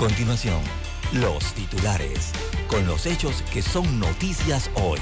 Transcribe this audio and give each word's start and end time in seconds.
Continuación, 0.00 0.62
los 1.12 1.52
titulares, 1.52 2.32
con 2.68 2.86
los 2.86 3.04
hechos 3.04 3.42
que 3.52 3.60
son 3.60 4.00
noticias 4.00 4.70
hoy. 4.74 4.98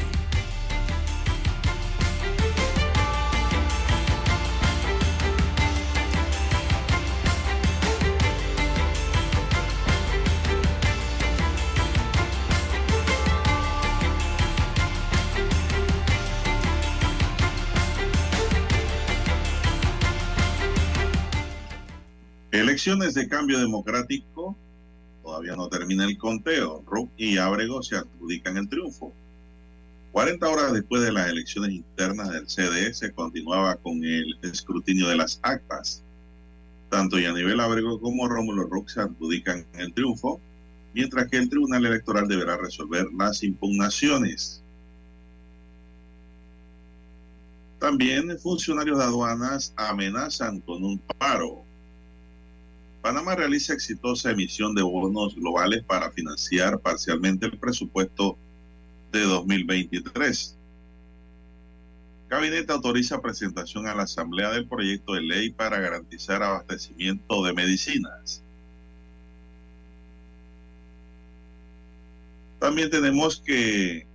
Elecciones 22.51 23.15
de 23.15 23.29
cambio 23.29 23.61
democrático. 23.61 24.59
Todavía 25.49 25.65
no 25.65 25.71
termina 25.71 26.05
el 26.05 26.19
conteo. 26.19 26.83
Ruck 26.87 27.11
y 27.17 27.39
Ábrego 27.39 27.83
se 27.83 27.97
adjudican 27.97 28.59
el 28.59 28.69
triunfo. 28.69 29.15
40 30.13 30.47
horas 30.47 30.73
después 30.75 31.03
de 31.03 31.11
las 31.11 31.31
elecciones 31.31 31.71
internas 31.71 32.31
del 32.31 32.47
CDE 32.47 32.93
se 32.93 33.13
continuaba 33.13 33.77
con 33.77 34.05
el 34.05 34.39
escrutinio 34.43 35.09
de 35.09 35.17
las 35.17 35.41
actas. 35.43 36.03
Tanto 36.91 37.19
Yanivel 37.19 37.61
Ábrego 37.61 37.99
como 37.99 38.29
Rómulo 38.29 38.65
Rock 38.65 38.91
se 38.91 39.01
adjudican 39.01 39.65
el 39.75 39.95
triunfo, 39.95 40.39
mientras 40.93 41.29
que 41.29 41.39
el 41.39 41.49
Tribunal 41.49 41.87
Electoral 41.87 42.29
deberá 42.29 42.59
resolver 42.59 43.07
las 43.17 43.43
impugnaciones. 43.43 44.63
También 47.79 48.39
funcionarios 48.39 48.99
de 48.99 49.05
aduanas 49.05 49.73
amenazan 49.77 50.61
con 50.61 50.85
un 50.85 50.99
paro. 50.99 51.65
Panamá 53.03 53.37
realiza 53.37 53.73
exitosa 53.73 54.31
emisión 54.31 54.75
de 54.75 54.83
bonos 54.83 55.37
globales 55.37 55.85
para 55.85 56.11
financiar 56.11 56.81
parcialmente 56.81 57.47
el 57.47 57.59
presupuesto 57.59 58.37
de 59.13 59.23
2023. 59.23 60.57
Gabinete 62.29 62.73
autoriza 62.73 63.23
presentación 63.23 63.87
a 63.87 63.95
la 63.95 64.03
Asamblea 64.03 64.51
del 64.51 64.69
proyecto 64.69 65.15
de 65.15 65.23
ley 65.23 65.51
para 65.51 65.79
garantizar 65.81 66.43
abastecimiento 66.43 67.43
de 67.45 67.55
medicinas. 67.55 68.43
También 72.59 72.91
tenemos 72.91 73.41
que 73.41 74.07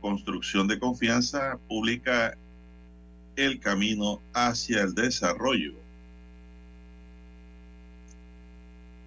construcción 0.00 0.66
de 0.66 0.80
confianza 0.80 1.58
pública 1.68 2.36
el 3.36 3.60
camino 3.60 4.20
hacia 4.32 4.82
el 4.82 4.94
desarrollo. 4.94 5.74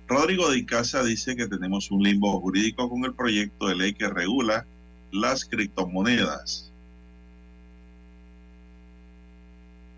Rodrigo 0.08 0.50
de 0.52 0.60
Icaza 0.60 1.04
dice 1.04 1.36
que 1.36 1.48
tenemos 1.48 1.90
un 1.90 2.04
limbo 2.04 2.40
jurídico 2.40 2.90
con 2.90 3.06
el 3.06 3.14
proyecto 3.14 3.68
de 3.68 3.76
ley 3.76 3.94
que 3.94 4.08
regula 4.08 4.66
las 5.12 5.46
criptomonedas. 5.46 6.72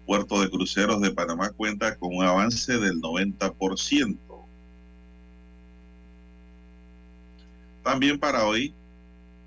Puerto 0.06 0.40
de 0.40 0.50
Cruceros 0.50 1.02
de 1.02 1.12
Panamá 1.12 1.50
cuenta 1.50 1.98
con 1.98 2.16
un 2.16 2.24
avance 2.24 2.78
del 2.78 3.02
90%. 3.02 4.18
También 7.84 8.18
para 8.18 8.46
hoy, 8.46 8.74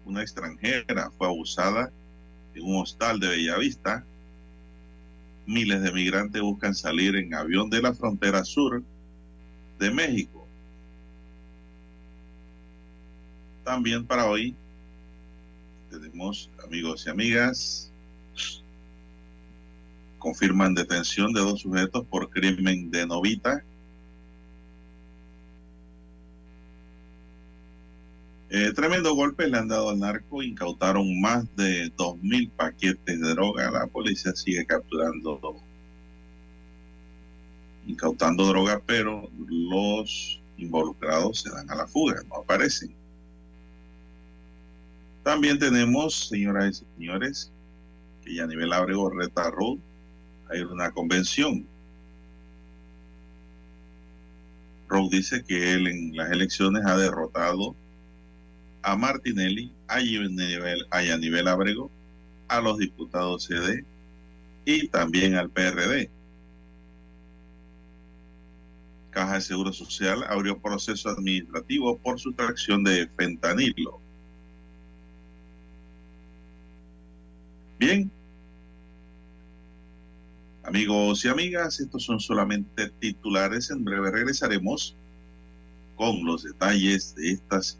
una 0.05 0.21
extranjera 0.21 1.11
fue 1.17 1.27
abusada 1.27 1.91
en 2.55 2.65
un 2.65 2.83
hostal 2.83 3.19
de 3.19 3.29
Bellavista 3.29 4.05
miles 5.51 5.83
de 5.83 5.91
migrantes 5.93 6.41
buscan 6.41 6.75
salir 6.75 7.17
en 7.17 7.35
avión 7.35 7.69
de 7.69 7.83
la 7.83 7.93
frontera 7.93 8.45
sur 8.45 8.83
de 9.81 9.91
México. 9.91 10.47
También 13.65 14.07
para 14.07 14.27
hoy 14.27 14.55
tenemos 15.91 16.49
amigos 16.65 17.05
y 17.07 17.11
amigas. 17.11 17.91
Confirman 20.19 20.75
detención 20.75 21.33
de 21.33 21.41
dos 21.41 21.61
sujetos 21.61 22.07
por 22.07 22.31
crimen 22.31 22.91
de 22.91 23.07
novita. 23.07 23.65
Eh, 28.53 28.73
tremendo 28.75 29.15
golpe 29.15 29.47
le 29.47 29.59
han 29.59 29.69
dado 29.69 29.91
al 29.91 30.01
narco, 30.01 30.43
incautaron 30.43 31.21
más 31.21 31.45
de 31.55 31.89
dos 31.97 32.21
mil 32.21 32.51
paquetes 32.51 33.21
de 33.21 33.29
droga. 33.31 33.71
La 33.71 33.87
policía 33.87 34.35
sigue 34.35 34.67
capturando, 34.67 35.63
incautando 37.87 38.45
droga, 38.47 38.83
pero 38.85 39.31
los 39.47 40.41
involucrados 40.57 41.43
se 41.43 41.51
dan 41.51 41.71
a 41.71 41.77
la 41.77 41.87
fuga, 41.87 42.25
no 42.29 42.39
aparecen. 42.39 42.93
También 45.23 45.61
tenemos, 45.61 46.29
señoras 46.29 46.83
y 46.83 46.97
señores, 46.97 47.53
que 48.25 48.35
ya 48.35 48.45
a 48.45 48.47
nivel 48.49 48.73
Abrego 48.73 49.11
Reta 49.11 49.49
Road 49.49 49.79
hay 50.49 50.63
una 50.63 50.91
convención. 50.91 51.65
Road 54.89 55.09
dice 55.13 55.45
que 55.45 55.75
él 55.75 55.87
en 55.87 56.17
las 56.17 56.33
elecciones 56.33 56.85
ha 56.85 56.97
derrotado 56.97 57.77
a 58.83 58.97
Martinelli, 58.97 59.73
a 59.89 60.01
Yanivel, 60.01 60.87
a 60.91 61.03
Yanivel 61.03 61.49
Abrego, 61.49 61.91
a 62.49 62.61
los 62.61 62.79
diputados 62.79 63.45
CD 63.45 63.85
y 64.65 64.89
también 64.89 65.35
al 65.35 65.51
PRD. 65.51 66.11
Caja 69.11 69.35
de 69.35 69.41
Seguro 69.41 69.73
Social 69.73 70.25
abrió 70.29 70.59
proceso 70.59 71.09
administrativo 71.09 71.99
por 71.99 72.19
sustracción 72.21 72.85
de 72.85 73.09
fentanilo. 73.17 74.01
Bien, 77.79 78.11
amigos 80.63 81.25
y 81.25 81.29
amigas, 81.29 81.81
estos 81.81 82.05
son 82.05 82.21
solamente 82.21 82.91
titulares. 83.01 83.71
En 83.71 83.85
breve 83.85 84.11
regresaremos 84.11 84.95
con 85.97 86.25
los 86.25 86.45
detalles 86.45 87.15
de 87.17 87.33
estas 87.33 87.80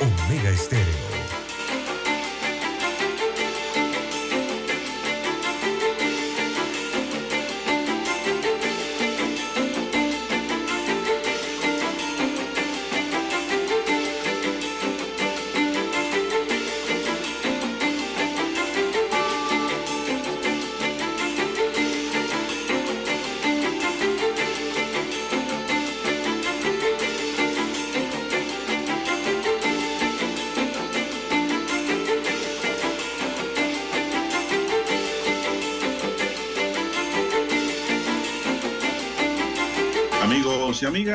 Omega 0.00 0.50
Estéreo. 0.50 1.17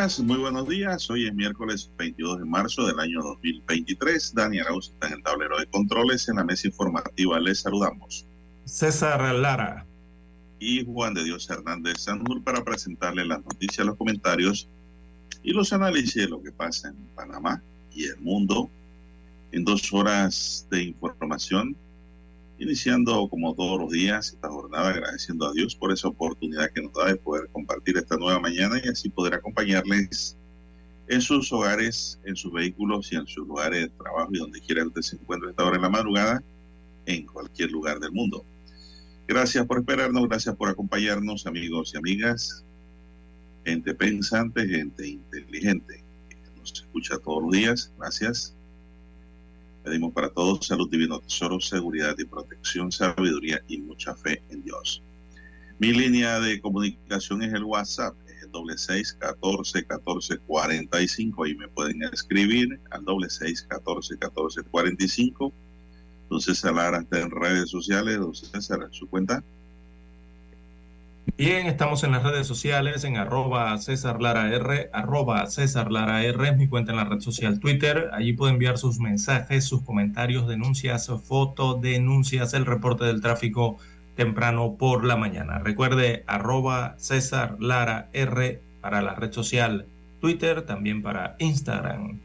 Amigas, 0.04 0.20
muy 0.20 0.38
buenos 0.38 0.68
días. 0.68 1.10
Hoy 1.10 1.28
es 1.28 1.34
miércoles 1.34 1.90
22 1.98 2.40
de 2.40 2.44
marzo 2.44 2.86
del 2.86 3.00
año 3.00 3.22
2023. 3.22 4.34
Daniel 4.36 4.66
Arauz 4.66 4.90
está 4.90 5.08
en 5.08 5.14
el 5.14 5.24
tablero 5.24 5.58
de 5.58 5.66
controles. 5.68 6.28
En 6.28 6.36
la 6.36 6.44
mesa 6.44 6.68
informativa 6.68 7.40
les 7.40 7.62
saludamos. 7.62 8.26
César 8.66 9.34
Lara. 9.34 9.86
Y 10.60 10.84
Juan 10.84 11.14
de 11.14 11.24
Dios 11.24 11.50
Hernández 11.50 12.00
Sanur 12.00 12.44
para 12.44 12.66
presentarle 12.66 13.24
las 13.24 13.46
noticias, 13.46 13.88
los 13.88 13.96
comentarios 13.96 14.68
y 15.42 15.54
los 15.54 15.72
análisis 15.72 16.16
de 16.16 16.28
lo 16.28 16.44
que 16.44 16.52
pasa 16.52 16.90
en 16.90 16.96
Panamá 17.16 17.64
y 17.96 18.04
el 18.04 18.18
mundo 18.18 18.70
en 19.54 19.64
dos 19.64 19.94
horas 19.94 20.68
de 20.70 20.84
información 20.84 21.78
iniciando 22.64 23.28
como 23.30 23.54
todos 23.54 23.80
los 23.80 23.92
días 23.92 24.30
esta 24.30 24.50
jornada 24.50 24.90
agradeciendo 24.90 25.48
a 25.48 25.54
Dios 25.54 25.76
por 25.76 25.92
esa 25.92 26.08
oportunidad 26.08 26.72
que 26.72 26.82
nos 26.82 26.94
da 26.94 27.08
de 27.08 27.16
poder 27.18 27.50
compartir 27.52 27.98
esta 27.98 28.18
nueva 28.18 28.40
mañana 28.40 28.82
y 28.84 28.88
así 28.88 29.10
poder 29.10 29.34
acompañarles 29.34 30.38
en 31.08 31.22
sus 31.22 31.52
hogares, 31.52 32.20
en 32.24 32.36
sus 32.36 32.52
vehículos 32.54 33.12
y 33.12 33.16
en 33.18 33.28
sus 33.28 33.46
lugares 33.46 33.82
de 33.82 33.90
trabajo 33.90 34.30
y 34.32 34.40
donde 34.40 34.62
quiera 34.62 34.82
que 34.82 34.88
usted 34.88 35.02
se 35.02 35.16
encuentre 35.18 35.50
esta 35.50 35.66
hora 35.66 35.76
en 35.76 35.82
la 35.82 35.90
madrugada, 35.90 36.44
en 37.06 37.26
cualquier 37.26 37.72
lugar 37.72 38.00
del 38.00 38.14
mundo. 38.14 38.46
Gracias 39.28 39.66
por 39.66 39.80
esperarnos, 39.80 40.28
gracias 40.28 40.56
por 40.56 40.70
acompañarnos, 40.70 41.46
amigos 41.46 41.92
y 41.94 41.98
amigas, 41.98 42.64
gente 43.66 43.94
pensante, 43.94 44.66
gente 44.66 45.08
inteligente, 45.08 46.04
que 46.30 46.60
nos 46.60 46.72
escucha 46.72 47.18
todos 47.18 47.44
los 47.44 47.52
días. 47.52 47.92
Gracias. 47.98 48.56
Pedimos 49.84 50.14
para 50.14 50.30
todos 50.30 50.66
salud 50.66 50.90
divino, 50.90 51.20
tesoro, 51.20 51.60
seguridad 51.60 52.16
y 52.18 52.24
protección, 52.24 52.92
sabiduría 52.92 53.62
y 53.68 53.80
mucha 53.80 54.16
fe 54.16 54.42
en 54.50 54.64
Dios. 54.64 55.04
Mi 55.80 55.92
línea 55.92 56.40
de 56.40 56.62
comunicación 56.62 57.44
es 57.44 57.54
el 57.54 57.66
WhatsApp, 57.66 58.16
es 58.28 58.44
el 58.44 58.52
doble 58.52 58.78
seis 58.78 59.12
catorce 59.20 59.84
catorce 59.86 60.38
cuarenta 60.38 61.02
y 61.02 61.08
cinco. 61.08 61.44
Ahí 61.44 61.56
me 61.56 61.68
pueden 61.68 62.02
escribir 62.04 62.80
al 62.92 63.04
doble 63.04 63.30
seis 63.30 63.66
catorce 63.68 64.18
catorce 64.18 64.64
cuarenta 64.64 65.04
y 65.04 65.10
cinco. 65.10 65.52
Entonces, 66.24 66.64
Lara 66.64 67.00
está 67.00 67.20
en 67.20 67.32
redes 67.32 67.70
sociales. 67.70 68.16
Entonces, 68.16 68.50
César, 68.50 68.88
su 68.92 69.08
cuenta. 69.08 69.44
Bien, 71.36 71.66
estamos 71.66 72.04
en 72.04 72.12
las 72.12 72.22
redes 72.22 72.46
sociales, 72.46 73.04
en 73.04 73.18
arroba 73.18 73.76
César 73.80 74.22
Lara 74.22 74.54
R, 74.54 74.92
arroba 74.94 75.48
César 75.48 75.92
Lara 75.92 76.24
R, 76.24 76.48
es 76.48 76.58
mi 76.58 76.68
cuenta 76.68 76.92
en 76.92 76.98
la 76.98 77.06
red 77.06 77.22
social 77.22 77.60
Twitter. 77.60 78.12
Allí 78.14 78.34
puede 78.34 78.54
enviar 78.54 78.78
sus 78.78 79.00
mensajes, 79.00 79.66
sus 79.66 79.82
comentarios, 79.82 80.48
denuncias, 80.48 81.12
fotos, 81.26 81.82
denuncias, 81.82 82.54
el 82.54 82.68
reporte 82.68 83.06
del 83.06 83.22
tráfico 83.22 83.80
temprano 84.16 84.76
por 84.78 85.06
la 85.06 85.16
mañana. 85.16 85.58
Recuerde, 85.58 86.24
arroba 86.28 86.94
César 87.00 87.58
Lara 87.60 88.10
R 88.14 88.62
para 88.80 89.02
la 89.02 89.16
red 89.16 89.32
social 89.32 89.88
Twitter, 90.22 90.62
también 90.62 91.02
para 91.02 91.36
Instagram. 91.40 92.20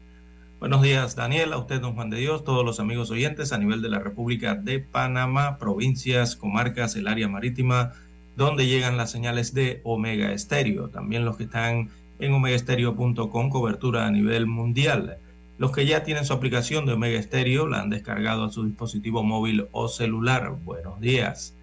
Buenos 0.59 0.83
días, 0.83 1.15
Daniel, 1.15 1.53
a 1.53 1.57
usted, 1.57 1.81
don 1.81 1.95
Juan 1.95 2.11
de 2.11 2.17
Dios, 2.17 2.43
todos 2.43 2.63
los 2.63 2.79
amigos 2.79 3.09
oyentes 3.09 3.53
a 3.53 3.57
nivel 3.57 3.81
de 3.81 3.89
la 3.89 3.97
República 3.97 4.53
de 4.53 4.79
Panamá, 4.79 5.57
provincias, 5.57 6.35
comarcas, 6.35 6.95
el 6.95 7.07
área 7.07 7.27
marítima, 7.27 7.93
donde 8.39 8.67
llegan 8.67 8.95
las 8.95 9.11
señales 9.11 9.53
de 9.53 9.81
Omega 9.83 10.31
Estéreo. 10.31 10.87
También 10.87 11.25
los 11.25 11.35
que 11.35 11.43
están 11.43 11.89
en 12.19 12.33
omegaestereo.com, 12.33 13.49
cobertura 13.49 14.07
a 14.07 14.11
nivel 14.11 14.47
mundial. 14.47 15.17
Los 15.57 15.73
que 15.73 15.85
ya 15.85 16.05
tienen 16.05 16.23
su 16.23 16.31
aplicación 16.31 16.85
de 16.85 16.93
Omega 16.93 17.19
Estéreo 17.19 17.67
la 17.67 17.81
han 17.81 17.89
descargado 17.89 18.45
a 18.45 18.49
su 18.49 18.63
dispositivo 18.63 19.23
móvil 19.23 19.67
o 19.73 19.89
celular. 19.89 20.55
Buenos 20.63 21.01
días. 21.01 21.53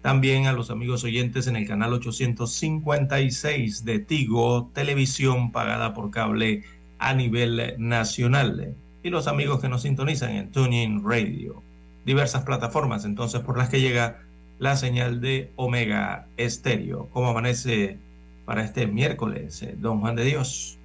También 0.00 0.46
a 0.46 0.54
los 0.54 0.70
amigos 0.70 1.04
oyentes 1.04 1.48
en 1.48 1.56
el 1.56 1.68
canal 1.68 1.92
856 1.92 3.84
de 3.84 3.98
Tigo, 3.98 4.70
televisión 4.72 5.52
pagada 5.52 5.92
por 5.92 6.10
cable 6.10 6.64
a 6.98 7.12
nivel 7.12 7.74
nacional. 7.76 8.74
Y 9.02 9.10
los 9.10 9.26
amigos 9.26 9.60
que 9.60 9.68
nos 9.68 9.82
sintonizan 9.82 10.30
en 10.30 10.50
Tuning 10.50 11.04
Radio. 11.04 11.62
Diversas 12.06 12.44
plataformas 12.44 13.04
entonces 13.04 13.42
por 13.42 13.58
las 13.58 13.68
que 13.68 13.82
llega 13.82 14.22
la 14.62 14.76
señal 14.76 15.20
de 15.20 15.50
Omega 15.56 16.28
Estéreo. 16.36 17.08
¿Cómo 17.12 17.30
amanece 17.30 17.98
para 18.44 18.62
este 18.62 18.86
miércoles, 18.86 19.60
eh, 19.62 19.74
don 19.76 19.98
Juan 19.98 20.14
de 20.14 20.24
Dios? 20.24 20.78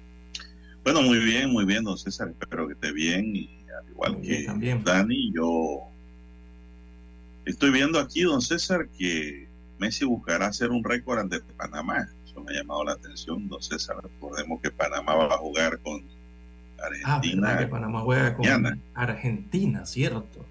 Bueno, 0.82 1.00
muy 1.00 1.20
bien, 1.20 1.52
muy 1.52 1.64
bien, 1.64 1.84
don 1.84 1.96
César. 1.96 2.28
Espero 2.40 2.66
que 2.66 2.72
esté 2.72 2.90
bien. 2.92 3.36
Y 3.36 3.48
al 3.78 3.88
igual 3.88 4.12
muy 4.14 4.26
que 4.26 4.42
también. 4.46 4.82
Dani, 4.82 5.32
yo 5.32 5.82
estoy 7.44 7.70
viendo 7.70 8.00
aquí, 8.00 8.22
don 8.22 8.42
César, 8.42 8.88
que 8.98 9.46
Messi 9.78 10.04
buscará 10.04 10.46
hacer 10.46 10.70
un 10.70 10.82
récord 10.82 11.20
ante 11.20 11.38
Panamá. 11.56 12.08
Eso 12.26 12.40
me 12.40 12.54
ha 12.54 12.56
llamado 12.56 12.82
la 12.82 12.92
atención, 12.94 13.48
don 13.48 13.62
César. 13.62 13.98
Recordemos 14.02 14.60
que 14.60 14.72
Panamá 14.72 15.14
va 15.14 15.34
a 15.36 15.38
jugar 15.38 15.78
con 15.78 16.02
Argentina. 16.82 17.52
Ah, 17.54 17.58
que 17.58 17.68
Panamá 17.68 18.00
juega 18.00 18.34
con. 18.34 18.82
Argentina, 18.94 19.86
cierto. 19.86 20.47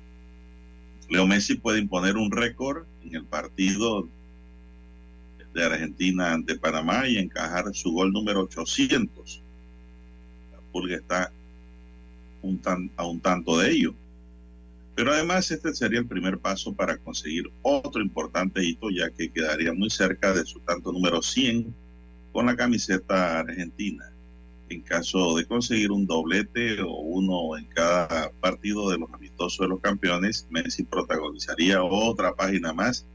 Leo 1.10 1.26
Messi 1.26 1.56
puede 1.56 1.80
imponer 1.80 2.18
un 2.18 2.32
récord 2.32 2.86
en 3.04 3.16
el 3.16 3.24
partido 3.24 4.08
de 5.54 5.64
Argentina 5.64 6.34
ante 6.34 6.58
Panamá 6.58 7.08
y 7.08 7.18
encajar 7.18 7.74
su 7.74 7.92
gol 7.92 8.12
número 8.12 8.42
800. 8.42 9.42
La 10.52 10.60
Pulga 10.72 10.98
está 10.98 11.32
un 12.42 12.60
tan, 12.60 12.92
a 12.98 13.06
un 13.06 13.20
tanto 13.20 13.58
de 13.58 13.72
ello. 13.72 13.96
Pero 14.96 15.14
además 15.14 15.50
este 15.52 15.74
sería 15.74 16.00
el 16.00 16.08
primer 16.08 16.40
paso 16.40 16.74
para 16.74 16.98
conseguir 16.98 17.50
otro 17.62 18.02
importante 18.02 18.64
hito, 18.64 18.90
ya 18.90 19.10
que 19.10 19.32
quedaría 19.32 19.74
muy 19.74 19.90
cerca 19.90 20.34
de 20.34 20.46
su 20.46 20.60
tanto 20.60 20.92
número 20.92 21.22
100 21.22 21.74
con 22.34 22.48
la 22.48 22.56
camiseta 22.56 23.40
argentina. 23.40 24.12
En 24.70 24.82
caso 24.82 25.38
de 25.38 25.46
conseguir 25.46 25.92
un 25.92 26.06
doblete 26.06 26.82
o 26.82 26.92
uno 26.92 27.58
en 27.58 27.66
cada 27.68 28.32
partido 28.42 28.90
de 28.90 28.98
los 28.98 29.14
amistosos 29.14 29.60
de 29.60 29.70
los 29.70 29.80
campeones, 29.80 30.46
Messi 30.50 30.84
protagonizaría 30.84 31.82
otra 31.82 32.36
página 32.36 32.74
más 32.74 33.06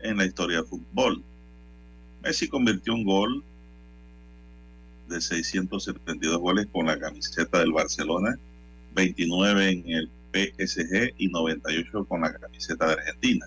en 0.00 0.16
la 0.16 0.24
historia 0.24 0.58
del 0.58 0.66
fútbol. 0.66 1.22
Messi 2.22 2.48
convirtió 2.48 2.94
un 2.94 3.04
gol 3.04 3.44
de 5.08 5.20
672 5.20 6.38
goles 6.38 6.66
con 6.72 6.86
la 6.86 6.98
camiseta 6.98 7.58
del 7.58 7.72
Barcelona, 7.72 8.38
29 8.94 9.70
en 9.70 9.90
el 9.90 10.10
PSG 10.32 11.14
y 11.18 11.28
98 11.28 12.04
con 12.06 12.22
la 12.22 12.32
camiseta 12.32 12.86
de 12.86 12.92
Argentina. 12.94 13.46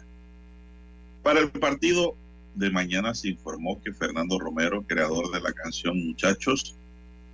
Para 1.24 1.39
el 1.39 1.50
partido 1.50 2.15
de 2.53 2.69
mañana 2.69 3.15
se 3.15 3.29
informó 3.29 3.81
que 3.81 3.91
Fernando 3.91 4.38
Romero, 4.38 4.84
creador 4.84 5.31
de 5.31 5.41
la 5.41 5.51
canción 5.51 6.05
Muchachos, 6.05 6.75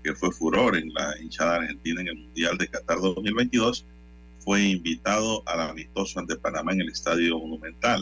que 0.03 0.15
fue 0.15 0.31
furor 0.31 0.75
en 0.77 0.93
la 0.93 1.15
hinchada 1.19 1.55
argentina 1.55 2.01
en 2.01 2.07
el 2.07 2.17
Mundial 2.17 2.57
de 2.57 2.67
Qatar 2.67 2.99
2022, 2.99 3.85
fue 4.39 4.63
invitado 4.63 5.43
al 5.47 5.61
amistoso 5.61 6.19
ante 6.19 6.35
Panamá 6.35 6.73
en 6.73 6.81
el 6.81 6.89
Estadio 6.89 7.39
Monumental. 7.39 8.01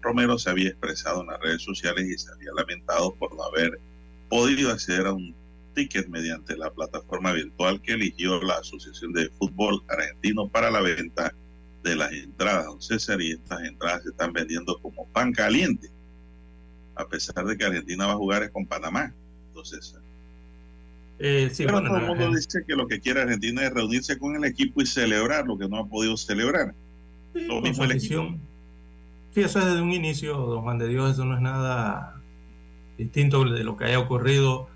Romero 0.00 0.38
se 0.38 0.50
había 0.50 0.70
expresado 0.70 1.22
en 1.22 1.28
las 1.28 1.40
redes 1.40 1.62
sociales 1.62 2.06
y 2.06 2.18
se 2.18 2.30
había 2.32 2.52
lamentado 2.56 3.14
por 3.16 3.34
no 3.34 3.42
haber 3.44 3.80
podido 4.28 4.70
acceder 4.70 5.06
a 5.06 5.12
un 5.12 5.34
ticket 5.74 6.08
mediante 6.08 6.56
la 6.56 6.70
plataforma 6.70 7.32
virtual 7.32 7.80
que 7.82 7.92
eligió 7.92 8.40
la 8.42 8.54
Asociación 8.54 9.12
de 9.12 9.28
Fútbol 9.30 9.82
Argentino 9.88 10.48
para 10.48 10.70
la 10.70 10.80
venta 10.80 11.34
de 11.82 11.96
las 11.96 12.12
entradas, 12.12 12.66
don 12.66 12.78
estas 12.78 13.62
entradas 13.62 14.02
se 14.02 14.10
están 14.10 14.32
vendiendo 14.32 14.78
como 14.80 15.06
pan 15.08 15.32
caliente, 15.32 15.88
a 16.96 17.06
pesar 17.06 17.44
de 17.44 17.56
que 17.56 17.64
Argentina 17.64 18.06
va 18.06 18.12
a 18.12 18.16
jugar 18.16 18.50
con 18.50 18.66
Panamá, 18.66 19.14
don. 19.54 20.07
Eh, 21.18 21.50
sí, 21.52 21.64
Pero 21.64 21.80
bueno, 21.80 21.88
todo 21.88 21.98
el 21.98 22.06
mundo 22.06 22.36
dice 22.36 22.62
que 22.66 22.76
lo 22.76 22.86
que 22.86 23.00
quiere 23.00 23.22
Argentina 23.22 23.62
es 23.64 23.72
reunirse 23.72 24.18
con 24.18 24.36
el 24.36 24.44
equipo 24.44 24.80
y 24.80 24.86
celebrar 24.86 25.46
lo 25.46 25.58
que 25.58 25.68
no 25.68 25.78
ha 25.78 25.86
podido 25.86 26.16
celebrar. 26.16 26.74
Sí, 27.34 27.42
lo 27.46 27.60
mismo 27.60 27.84
el 27.84 27.92
equipo. 27.92 28.34
Sí, 29.34 29.40
eso 29.40 29.58
es 29.58 29.66
desde 29.66 29.82
un 29.82 29.92
inicio, 29.92 30.36
don 30.36 30.62
Juan 30.62 30.78
de 30.78 30.88
Dios, 30.88 31.12
eso 31.12 31.24
no 31.24 31.34
es 31.34 31.40
nada 31.40 32.20
distinto 32.96 33.44
de 33.44 33.64
lo 33.64 33.76
que 33.76 33.84
haya 33.84 33.98
ocurrido 33.98 34.68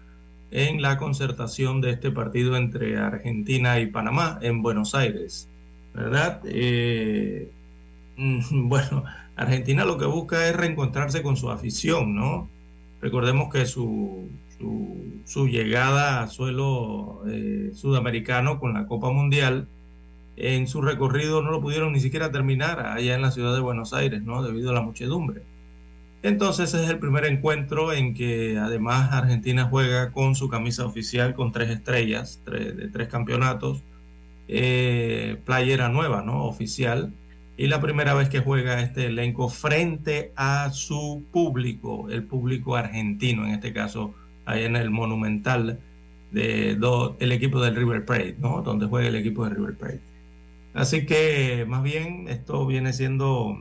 en 0.50 0.82
la 0.82 0.98
concertación 0.98 1.80
de 1.80 1.90
este 1.90 2.10
partido 2.10 2.56
entre 2.56 2.98
Argentina 2.98 3.80
y 3.80 3.86
Panamá 3.86 4.38
en 4.42 4.62
Buenos 4.62 4.94
Aires, 4.94 5.48
¿verdad? 5.94 6.42
Eh, 6.44 7.50
bueno, 8.16 9.04
Argentina 9.36 9.84
lo 9.84 9.98
que 9.98 10.04
busca 10.04 10.48
es 10.48 10.54
reencontrarse 10.54 11.22
con 11.22 11.36
su 11.36 11.50
afición, 11.50 12.14
¿no? 12.14 12.48
Recordemos 13.00 13.52
que 13.52 13.66
su, 13.66 14.28
su, 15.24 15.48
llegada 15.48 16.22
a 16.22 16.28
suelo 16.28 17.22
eh, 17.26 17.70
sudamericano 17.74 18.58
con 18.58 18.74
la 18.74 18.86
Copa 18.86 19.10
Mundial, 19.10 19.68
en 20.36 20.66
su 20.66 20.80
recorrido 20.80 21.42
no 21.42 21.50
lo 21.50 21.60
pudieron 21.60 21.92
ni 21.92 22.00
siquiera 22.00 22.30
terminar 22.30 22.80
allá 22.80 23.14
en 23.14 23.22
la 23.22 23.30
ciudad 23.30 23.54
de 23.54 23.60
Buenos 23.60 23.92
Aires, 23.92 24.22
¿no? 24.22 24.42
Debido 24.42 24.70
a 24.70 24.74
la 24.74 24.80
muchedumbre. 24.80 25.42
Entonces 26.22 26.72
es 26.74 26.88
el 26.88 26.98
primer 26.98 27.26
encuentro 27.26 27.92
en 27.92 28.14
que 28.14 28.56
además 28.56 29.12
Argentina 29.12 29.64
juega 29.64 30.12
con 30.12 30.36
su 30.36 30.48
camisa 30.48 30.86
oficial 30.86 31.34
con 31.34 31.50
tres 31.50 31.70
estrellas 31.70 32.40
de 32.46 32.88
tres 32.88 33.08
campeonatos, 33.08 33.82
eh, 34.46 35.38
playera 35.44 35.88
nueva, 35.88 36.22
¿no? 36.22 36.44
Oficial. 36.44 37.12
Y 37.56 37.66
la 37.66 37.80
primera 37.80 38.14
vez 38.14 38.28
que 38.28 38.40
juega 38.40 38.80
este 38.80 39.06
elenco 39.06 39.48
frente 39.48 40.32
a 40.36 40.70
su 40.70 41.24
público, 41.32 42.08
el 42.08 42.24
público 42.24 42.76
argentino, 42.76 43.44
en 43.44 43.54
este 43.54 43.72
caso, 43.72 44.14
ahí 44.44 44.64
en 44.64 44.76
el 44.76 44.90
Monumental, 44.90 45.78
de, 46.30 46.78
el 47.20 47.32
equipo 47.32 47.60
del 47.60 47.76
River 47.76 48.04
Plate, 48.04 48.36
¿no? 48.38 48.62
Donde 48.62 48.86
juega 48.86 49.08
el 49.08 49.16
equipo 49.16 49.44
de 49.44 49.54
River 49.54 49.76
Plate. 49.76 50.00
Así 50.74 51.04
que 51.04 51.66
más 51.68 51.82
bien 51.82 52.28
esto 52.28 52.66
viene 52.66 52.92
siendo, 52.92 53.58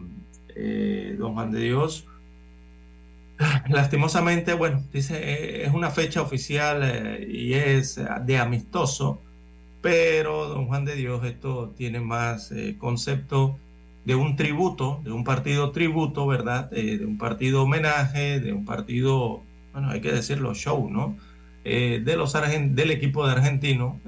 eh, 0.55 1.15
don 1.19 1.33
Juan 1.33 1.51
de 1.51 1.59
Dios, 1.59 2.07
lastimosamente, 3.69 4.53
bueno, 4.53 4.83
dice, 4.91 5.17
eh, 5.17 5.65
es 5.65 5.73
una 5.73 5.89
fecha 5.91 6.21
oficial 6.21 6.81
eh, 6.83 7.27
y 7.29 7.53
es 7.53 7.99
de 8.25 8.37
amistoso, 8.37 9.21
pero 9.81 10.47
don 10.47 10.67
Juan 10.67 10.85
de 10.85 10.95
Dios, 10.95 11.23
esto 11.25 11.73
tiene 11.75 11.99
más 11.99 12.51
eh, 12.51 12.75
concepto 12.77 13.57
de 14.05 14.15
un 14.15 14.35
tributo, 14.35 15.01
de 15.03 15.11
un 15.11 15.23
partido 15.23 15.71
tributo, 15.71 16.27
¿verdad? 16.27 16.69
de 16.71 17.05
un 17.05 17.17
partido 17.17 17.63
homenaje, 17.63 18.39
de 18.39 18.51
un 18.51 18.65
partido, 18.65 19.43
bueno, 19.73 19.89
hay 19.89 20.01
que 20.01 20.11
decirlo, 20.11 20.53
show, 20.53 20.89
¿no? 20.89 21.17
de 21.63 22.15
los 22.17 22.33
del 22.33 22.89
equipo 22.89 23.25
de 23.25 23.33
argentino 23.33 23.99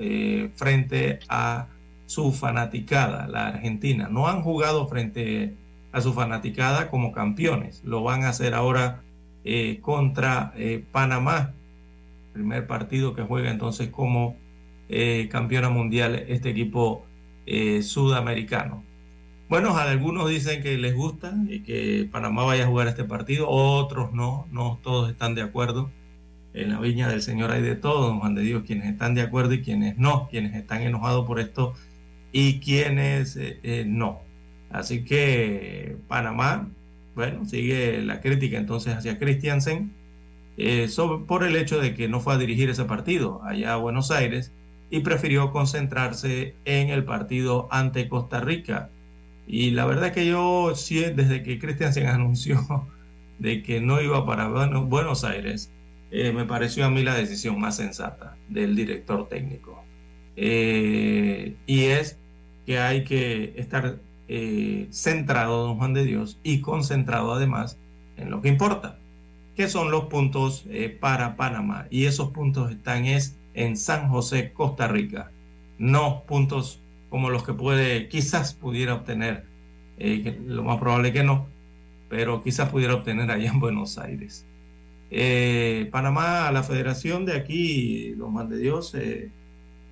frente 0.56 1.20
a 1.30 1.68
su 2.08 2.32
fanaticada, 2.32 3.28
la 3.28 3.48
Argentina. 3.48 4.08
No 4.10 4.28
han 4.28 4.42
jugado 4.42 4.88
frente 4.88 5.56
a 5.92 6.02
su 6.02 6.14
fanaticada 6.14 6.90
como 6.90 7.12
campeones, 7.12 7.84
lo 7.84 8.04
van 8.04 8.24
a 8.24 8.30
hacer 8.30 8.54
ahora 8.54 9.04
eh, 9.46 9.80
contra 9.82 10.54
eh, 10.56 10.84
Panamá, 10.92 11.54
primer 12.34 12.66
partido 12.66 13.14
que 13.14 13.22
juega 13.22 13.52
entonces 13.52 13.90
como 13.90 14.36
eh, 14.90 15.28
campeona 15.32 15.70
mundial 15.70 16.16
este 16.28 16.50
equipo 16.50 17.06
sudamericano. 17.82 18.86
Bueno, 19.50 19.78
algunos 19.78 20.30
dicen 20.30 20.64
que 20.64 20.78
les 20.78 20.96
gusta 20.96 21.34
y 21.48 21.62
que 21.62 22.10
Panamá 22.12 22.44
vaya 22.44 22.64
a 22.64 22.68
jugar 22.68 22.88
este 22.88 23.04
partido, 23.04 23.48
otros 23.50 24.14
no, 24.14 24.48
no 24.52 24.80
todos 24.82 25.10
están 25.10 25.36
de 25.36 25.42
acuerdo. 25.42 25.92
En 26.54 26.72
la 26.72 26.80
viña 26.80 27.08
del 27.10 27.22
Señor 27.22 27.52
hay 27.52 27.62
de 27.62 27.76
todo, 27.76 28.18
Juan 28.20 28.36
de 28.36 28.44
Dios, 28.44 28.64
quienes 28.66 28.88
están 28.88 29.16
de 29.16 29.22
acuerdo 29.22 29.54
y 29.54 29.62
quienes 29.62 29.98
no, 29.98 30.28
quienes 30.30 30.56
están 30.56 30.82
enojados 30.82 31.26
por 31.26 31.40
esto 31.40 31.74
y 32.32 32.60
quienes 32.60 33.38
no. 33.86 34.22
Así 34.70 35.04
que 35.04 35.98
Panamá 36.08 36.70
bueno, 37.16 37.46
sigue 37.46 38.02
la 38.02 38.22
crítica 38.22 38.58
entonces 38.58 38.96
hacia 38.96 39.20
Christiansen 39.20 39.94
eh, 40.58 40.90
por 41.28 41.44
el 41.44 41.56
hecho 41.56 41.80
de 41.80 41.94
que 41.94 42.08
no 42.08 42.20
fue 42.20 42.34
a 42.34 42.38
dirigir 42.38 42.70
ese 42.70 42.86
partido 42.86 43.44
allá 43.44 43.74
a 43.74 43.78
Buenos 43.78 44.12
Aires 44.12 44.52
y 44.90 45.02
prefirió 45.02 45.52
concentrarse 45.52 46.56
en 46.66 46.90
el 46.90 47.04
partido 47.04 47.68
ante 47.72 48.08
Costa 48.08 48.40
Rica. 48.40 48.90
Y 49.48 49.72
la 49.72 49.86
verdad 49.86 50.14
que 50.14 50.26
yo, 50.26 50.74
sí, 50.76 51.00
desde 51.00 51.44
que 51.44 51.60
Christiansen 51.60 52.08
anunció 52.08 52.88
de 53.40 53.64
que 53.64 53.82
no 53.82 54.02
iba 54.02 54.26
para 54.26 54.48
Buenos 54.48 55.24
Aires, 55.24 55.72
eh, 56.12 56.32
me 56.32 56.46
pareció 56.46 56.86
a 56.86 56.90
mí 56.90 57.04
la 57.04 57.16
decisión 57.16 57.60
más 57.60 57.78
sensata 57.78 58.38
del 58.50 58.76
director 58.76 59.28
técnico. 59.28 59.84
Eh, 60.36 61.56
y 61.66 61.84
es 61.86 62.18
que 62.66 62.80
hay 62.80 63.04
que 63.04 63.54
estar 63.58 64.00
eh, 64.28 64.88
centrado, 64.92 65.68
don 65.68 65.78
Juan 65.78 65.94
de 65.94 66.06
Dios, 66.06 66.40
y 66.44 66.62
concentrado 66.62 67.34
además 67.34 67.78
en 68.18 68.32
lo 68.32 68.42
que 68.42 68.50
importa, 68.50 68.98
que 69.56 69.68
son 69.68 69.92
los 69.92 70.06
puntos 70.06 70.66
eh, 70.70 70.90
para 70.90 71.36
Panamá. 71.36 71.88
Y 71.90 72.06
esos 72.06 72.32
puntos 72.32 72.72
están 72.72 73.06
es 73.06 73.38
en 73.54 73.78
San 73.78 74.10
José, 74.10 74.54
Costa 74.54 74.88
Rica. 74.88 75.32
No 75.78 76.24
puntos 76.26 76.80
como 77.14 77.30
los 77.30 77.44
que 77.44 77.54
puede, 77.54 78.10
quizás 78.10 78.56
pudiera 78.56 78.96
obtener, 78.96 79.46
eh, 80.00 80.36
lo 80.48 80.64
más 80.64 80.80
probable 80.80 81.14
que 81.14 81.24
no, 81.24 81.46
pero 82.10 82.42
quizás 82.42 82.70
pudiera 82.70 82.96
obtener 82.96 83.30
allá 83.30 83.52
en 83.52 83.60
Buenos 83.60 84.00
Aires. 84.00 84.48
Panamá, 85.92 86.50
la 86.52 86.64
federación 86.64 87.24
de 87.24 87.34
aquí, 87.34 88.16
don 88.16 88.32
Juan 88.32 88.50
de 88.50 88.58
Dios, 88.58 88.96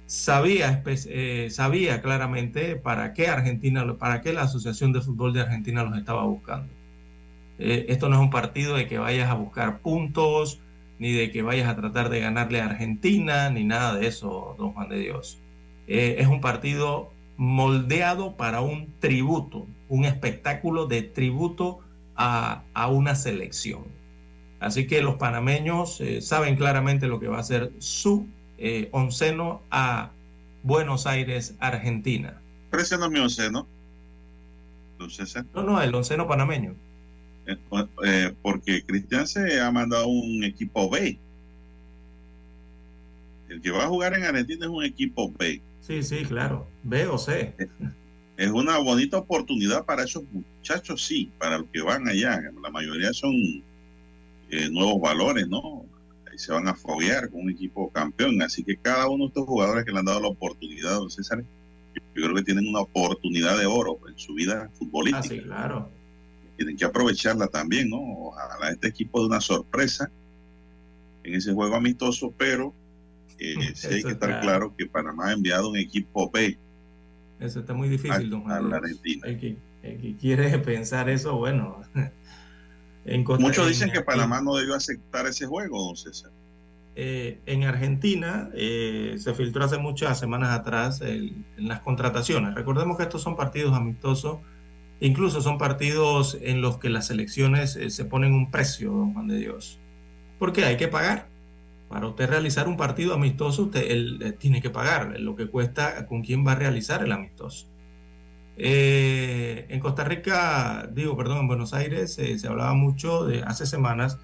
sabía, 0.07 0.81
eh, 0.87 1.49
sabía 1.51 2.01
claramente 2.01 2.75
para 2.75 3.13
qué 3.13 3.27
Argentina, 3.27 3.95
para 3.99 4.23
qué 4.23 4.33
la 4.33 4.41
Asociación 4.41 4.91
de 4.91 5.01
Fútbol 5.01 5.31
de 5.31 5.41
Argentina 5.41 5.83
los 5.83 5.95
estaba 5.95 6.23
buscando. 6.23 6.73
Eh, 7.59 7.85
esto 7.89 8.09
no 8.09 8.15
es 8.15 8.21
un 8.21 8.31
partido 8.31 8.75
de 8.77 8.87
que 8.87 8.97
vayas 8.97 9.29
a 9.29 9.35
buscar 9.35 9.77
puntos, 9.77 10.59
ni 10.97 11.11
de 11.11 11.29
que 11.29 11.43
vayas 11.43 11.69
a 11.69 11.75
tratar 11.75 12.09
de 12.09 12.19
ganarle 12.19 12.61
a 12.61 12.65
Argentina, 12.65 13.51
ni 13.51 13.63
nada 13.63 13.93
de 13.93 14.07
eso, 14.07 14.55
don 14.57 14.73
Juan 14.73 14.89
de 14.89 14.97
Dios. 14.97 15.37
Eh, 15.91 16.21
es 16.21 16.27
un 16.27 16.41
partido 16.41 17.11
moldeado 17.37 18.37
para 18.37 18.61
un 18.61 18.93
tributo, 18.99 19.67
un 19.89 20.05
espectáculo 20.05 20.85
de 20.85 21.01
tributo 21.01 21.79
a, 22.15 22.63
a 22.73 22.87
una 22.87 23.15
selección. 23.15 23.83
Así 24.59 24.85
que 24.85 25.01
los 25.01 25.15
panameños 25.15 26.01
saben 26.21 26.55
claramente 26.55 27.07
lo 27.07 27.19
que 27.19 27.27
va 27.27 27.39
a 27.39 27.43
ser 27.43 27.71
su 27.79 28.27
eh, 28.63 28.89
onceno 28.91 29.63
a 29.71 30.11
Buenos 30.61 31.07
Aires, 31.07 31.55
Argentina. 31.59 32.39
Pero 32.69 32.83
ese 32.83 32.95
no 32.95 33.05
es 33.05 33.11
mi 33.11 33.19
onceno. 33.19 33.65
No, 35.55 35.63
no, 35.63 35.81
el 35.81 35.95
onceno 35.95 36.27
panameño. 36.27 36.75
Eh, 37.47 37.57
eh, 38.05 38.33
porque 38.43 38.83
Cristian 38.85 39.25
se 39.25 39.59
ha 39.59 39.71
mandado 39.71 40.07
un 40.07 40.43
equipo 40.43 40.91
B. 40.91 41.17
El 43.49 43.61
que 43.61 43.71
va 43.71 43.85
a 43.85 43.87
jugar 43.87 44.13
en 44.13 44.25
Argentina 44.25 44.67
es 44.67 44.71
un 44.71 44.83
equipo 44.83 45.31
B. 45.39 45.59
Sí, 45.81 46.03
sí, 46.03 46.23
claro. 46.25 46.67
B 46.83 47.07
o 47.07 47.17
C. 47.17 47.55
Es 48.37 48.49
una 48.49 48.77
bonita 48.79 49.17
oportunidad 49.17 49.85
para 49.85 50.03
esos 50.03 50.23
muchachos, 50.31 51.05
sí, 51.05 51.31
para 51.37 51.59
los 51.59 51.67
que 51.71 51.81
van 51.81 52.07
allá. 52.07 52.39
La 52.61 52.69
mayoría 52.69 53.13
son 53.13 53.33
nuevos 54.71 55.01
valores, 55.01 55.47
¿no? 55.47 55.85
se 56.41 56.51
van 56.51 56.67
a 56.67 56.73
foguear 56.73 57.29
con 57.29 57.41
un 57.41 57.49
equipo 57.51 57.91
campeón. 57.91 58.41
Así 58.41 58.63
que 58.63 58.77
cada 58.77 59.07
uno 59.07 59.25
de 59.25 59.27
estos 59.29 59.45
jugadores 59.45 59.85
que 59.85 59.91
le 59.91 59.99
han 59.99 60.05
dado 60.05 60.21
la 60.21 60.27
oportunidad, 60.27 60.95
don 60.95 61.11
César, 61.11 61.43
yo 61.93 62.01
creo 62.23 62.35
que 62.35 62.43
tienen 62.43 62.67
una 62.67 62.81
oportunidad 62.81 63.57
de 63.57 63.65
oro 63.65 63.99
en 64.07 64.17
su 64.17 64.33
vida 64.33 64.69
futbolística. 64.73 65.35
Ah, 65.35 65.45
claro. 65.45 65.89
Tienen 66.57 66.77
que 66.77 66.85
aprovecharla 66.85 67.47
también, 67.47 67.89
¿no? 67.89 67.99
Ojalá 67.99 68.71
este 68.71 68.87
equipo 68.87 69.19
de 69.21 69.27
una 69.27 69.41
sorpresa 69.41 70.09
en 71.23 71.35
ese 71.35 71.53
juego 71.53 71.75
amistoso, 71.75 72.33
pero 72.37 72.73
eh, 73.41 73.71
sí 73.75 73.87
hay 73.87 74.03
que 74.03 74.11
estar 74.11 74.41
claro 74.41 74.73
que 74.77 74.85
Panamá 74.85 75.29
ha 75.29 75.33
enviado 75.33 75.69
un 75.69 75.77
equipo 75.77 76.29
B. 76.29 76.57
Eso 77.39 77.61
está 77.61 77.73
muy 77.73 77.89
difícil, 77.89 78.29
don 78.29 78.43
Juan. 78.43 78.71
El 79.23 79.39
que, 79.39 79.57
el 79.83 79.99
que 79.99 80.15
quiere 80.15 80.57
pensar 80.59 81.09
eso, 81.09 81.35
bueno, 81.37 81.81
Muchos 83.39 83.67
dicen 83.67 83.91
que 83.91 84.01
Panamá 84.01 84.41
no 84.41 84.55
debió 84.55 84.75
aceptar 84.75 85.25
ese 85.25 85.47
juego, 85.47 85.83
don 85.83 85.95
César. 85.95 86.31
Eh, 86.95 87.39
en 87.45 87.63
Argentina 87.63 88.49
eh, 88.53 89.15
se 89.17 89.33
filtró 89.33 89.63
hace 89.63 89.77
muchas 89.77 90.19
semanas 90.19 90.51
atrás 90.51 91.01
en 91.01 91.45
las 91.57 91.79
contrataciones. 91.81 92.53
Recordemos 92.53 92.97
que 92.97 93.03
estos 93.03 93.21
son 93.21 93.35
partidos 93.35 93.73
amistosos, 93.73 94.39
incluso 94.99 95.41
son 95.41 95.57
partidos 95.57 96.37
en 96.41 96.61
los 96.61 96.77
que 96.77 96.89
las 96.89 97.09
elecciones 97.09 97.75
eh, 97.75 97.89
se 97.89 98.05
ponen 98.05 98.33
un 98.33 98.51
precio, 98.51 98.91
don 98.91 99.13
Juan 99.13 99.27
de 99.27 99.37
Dios. 99.37 99.79
Porque 100.37 100.65
hay 100.65 100.77
que 100.77 100.87
pagar. 100.87 101.30
Para 101.91 102.07
usted 102.07 102.29
realizar 102.29 102.69
un 102.69 102.77
partido 102.77 103.13
amistoso, 103.13 103.63
usted 103.63 104.37
tiene 104.37 104.61
que 104.61 104.69
pagar 104.69 105.19
lo 105.19 105.35
que 105.35 105.47
cuesta 105.47 106.05
con 106.05 106.21
quién 106.21 106.47
va 106.47 106.53
a 106.53 106.55
realizar 106.55 107.03
el 107.03 107.11
amistoso. 107.11 107.67
Eh, 108.55 109.65
en 109.67 109.79
Costa 109.81 110.05
Rica, 110.05 110.89
digo, 110.93 111.17
perdón, 111.17 111.39
en 111.39 111.47
Buenos 111.47 111.73
Aires 111.73 112.17
eh, 112.17 112.39
se 112.39 112.47
hablaba 112.47 112.73
mucho 112.75 113.25
de 113.25 113.43
hace 113.43 113.65
semanas 113.65 114.19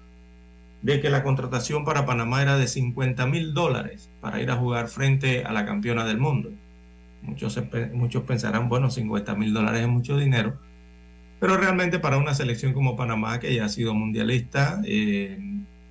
de 0.80 1.00
que 1.02 1.10
la 1.10 1.22
contratación 1.22 1.84
para 1.84 2.06
Panamá 2.06 2.40
era 2.40 2.56
de 2.56 2.68
50 2.68 3.26
mil 3.26 3.52
dólares 3.52 4.10
para 4.22 4.40
ir 4.40 4.50
a 4.50 4.56
jugar 4.56 4.88
frente 4.88 5.44
a 5.44 5.52
la 5.52 5.66
campeona 5.66 6.06
del 6.06 6.18
mundo. 6.18 6.50
Muchos, 7.20 7.60
muchos 7.92 8.22
pensarán, 8.22 8.70
bueno, 8.70 8.90
50 8.90 9.34
mil 9.34 9.52
dólares 9.52 9.82
es 9.82 9.88
mucho 9.88 10.16
dinero, 10.16 10.58
pero 11.38 11.58
realmente 11.58 11.98
para 11.98 12.16
una 12.16 12.32
selección 12.32 12.72
como 12.72 12.96
Panamá, 12.96 13.40
que 13.40 13.54
ya 13.54 13.66
ha 13.66 13.68
sido 13.68 13.92
mundialista, 13.92 14.80
eh, 14.86 15.38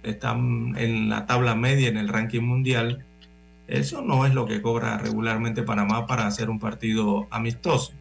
están 0.09 0.75
en 0.77 1.09
la 1.09 1.25
tabla 1.25 1.55
media 1.55 1.89
en 1.89 1.97
el 1.97 2.07
ranking 2.07 2.41
mundial. 2.41 3.05
Eso 3.67 4.01
no 4.01 4.25
es 4.25 4.33
lo 4.33 4.45
que 4.45 4.61
cobra 4.61 4.97
regularmente 4.97 5.63
Panamá 5.63 6.07
para 6.07 6.25
hacer 6.27 6.49
un 6.49 6.59
partido 6.59 7.27
amistoso. 7.31 7.93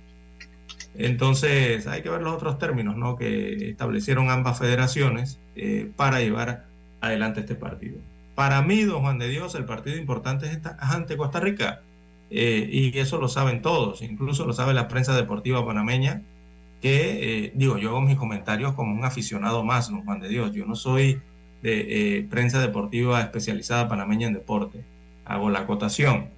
Entonces 0.98 1.86
hay 1.86 2.02
que 2.02 2.08
ver 2.08 2.22
los 2.22 2.34
otros 2.34 2.58
términos 2.58 2.96
¿no? 2.96 3.16
que 3.16 3.70
establecieron 3.70 4.30
ambas 4.30 4.58
federaciones 4.58 5.38
eh, 5.54 5.90
para 5.96 6.20
llevar 6.20 6.64
adelante 7.00 7.40
este 7.40 7.54
partido. 7.54 7.98
Para 8.34 8.62
mí, 8.62 8.82
don 8.82 9.02
Juan 9.02 9.18
de 9.18 9.28
Dios, 9.28 9.54
el 9.54 9.64
partido 9.64 9.96
importante 9.96 10.46
es 10.46 10.60
ante 10.78 11.16
Costa 11.16 11.40
Rica. 11.40 11.80
Eh, 12.30 12.68
y 12.70 12.98
eso 12.98 13.18
lo 13.18 13.28
saben 13.28 13.62
todos, 13.62 14.02
incluso 14.02 14.46
lo 14.46 14.52
sabe 14.52 14.74
la 14.74 14.88
prensa 14.88 15.14
deportiva 15.14 15.64
panameña, 15.64 16.22
que 16.82 17.46
eh, 17.46 17.52
digo, 17.54 17.78
yo 17.78 17.90
hago 17.90 18.00
mis 18.00 18.16
comentarios 18.16 18.74
como 18.74 18.92
un 18.92 19.04
aficionado 19.04 19.64
más, 19.64 19.88
don 19.88 20.04
Juan 20.04 20.20
de 20.20 20.28
Dios. 20.28 20.52
Yo 20.52 20.66
no 20.66 20.74
soy 20.74 21.20
de 21.66 22.26
prensa 22.30 22.60
deportiva 22.60 23.20
especializada 23.20 23.88
panameña 23.88 24.28
en 24.28 24.34
deporte. 24.34 24.84
Hago 25.24 25.50
la 25.50 25.60
acotación. 25.60 26.30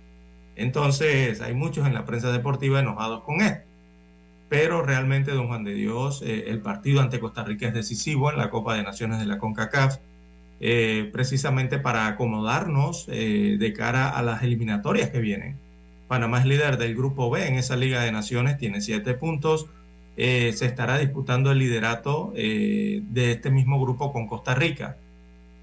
Entonces, 0.56 1.40
hay 1.40 1.54
muchos 1.54 1.86
en 1.86 1.94
la 1.94 2.04
prensa 2.04 2.32
deportiva 2.32 2.80
enojados 2.80 3.22
con 3.22 3.40
esto 3.40 3.68
pero 4.48 4.82
realmente, 4.82 5.32
don 5.32 5.48
Juan 5.48 5.64
de 5.64 5.74
Dios, 5.74 6.22
eh, 6.22 6.44
el 6.48 6.60
partido 6.60 7.00
ante 7.00 7.20
Costa 7.20 7.44
Rica 7.44 7.68
es 7.68 7.74
decisivo 7.74 8.30
en 8.30 8.38
la 8.38 8.50
Copa 8.50 8.74
de 8.74 8.82
Naciones 8.82 9.18
de 9.18 9.26
la 9.26 9.38
CONCACAF, 9.38 9.98
eh, 10.60 11.10
precisamente 11.12 11.78
para 11.78 12.06
acomodarnos 12.06 13.06
eh, 13.08 13.56
de 13.58 13.72
cara 13.74 14.08
a 14.08 14.22
las 14.22 14.42
eliminatorias 14.42 15.10
que 15.10 15.20
vienen. 15.20 15.56
Panamá 16.08 16.40
es 16.40 16.46
líder 16.46 16.78
del 16.78 16.94
Grupo 16.94 17.30
B 17.30 17.46
en 17.46 17.54
esa 17.54 17.76
Liga 17.76 18.02
de 18.02 18.10
Naciones, 18.10 18.56
tiene 18.56 18.80
siete 18.80 19.14
puntos. 19.14 19.66
se 20.16 20.66
estará 20.66 20.98
disputando 20.98 21.52
el 21.52 21.58
liderato 21.58 22.32
de 22.34 23.02
este 23.14 23.50
mismo 23.50 23.80
grupo 23.80 24.12
con 24.12 24.26
Costa 24.26 24.54
Rica. 24.54 24.96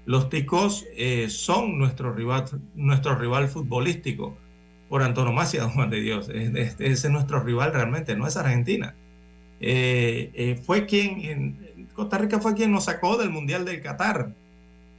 Los 0.06 0.30
ticos 0.30 0.86
son 1.28 1.78
nuestro 1.78 2.12
rival, 2.14 2.44
nuestro 2.74 3.16
rival 3.16 3.48
futbolístico 3.48 4.38
por 4.88 5.02
antonomasia, 5.02 5.60
don 5.62 5.70
Juan 5.72 5.90
de 5.90 6.00
Dios. 6.00 6.28
Ese 6.28 6.76
es 6.78 7.10
nuestro 7.10 7.40
rival 7.40 7.72
realmente, 7.72 8.16
no 8.16 8.26
es 8.26 8.36
Argentina. 8.36 8.94
Eh, 9.60 10.30
eh, 10.34 10.60
fue 10.62 10.86
quien, 10.86 11.88
Costa 11.94 12.18
Rica 12.18 12.40
fue 12.40 12.54
quien 12.54 12.72
nos 12.72 12.84
sacó 12.84 13.16
del 13.16 13.30
Mundial 13.30 13.64
del 13.64 13.80
Qatar 13.80 14.34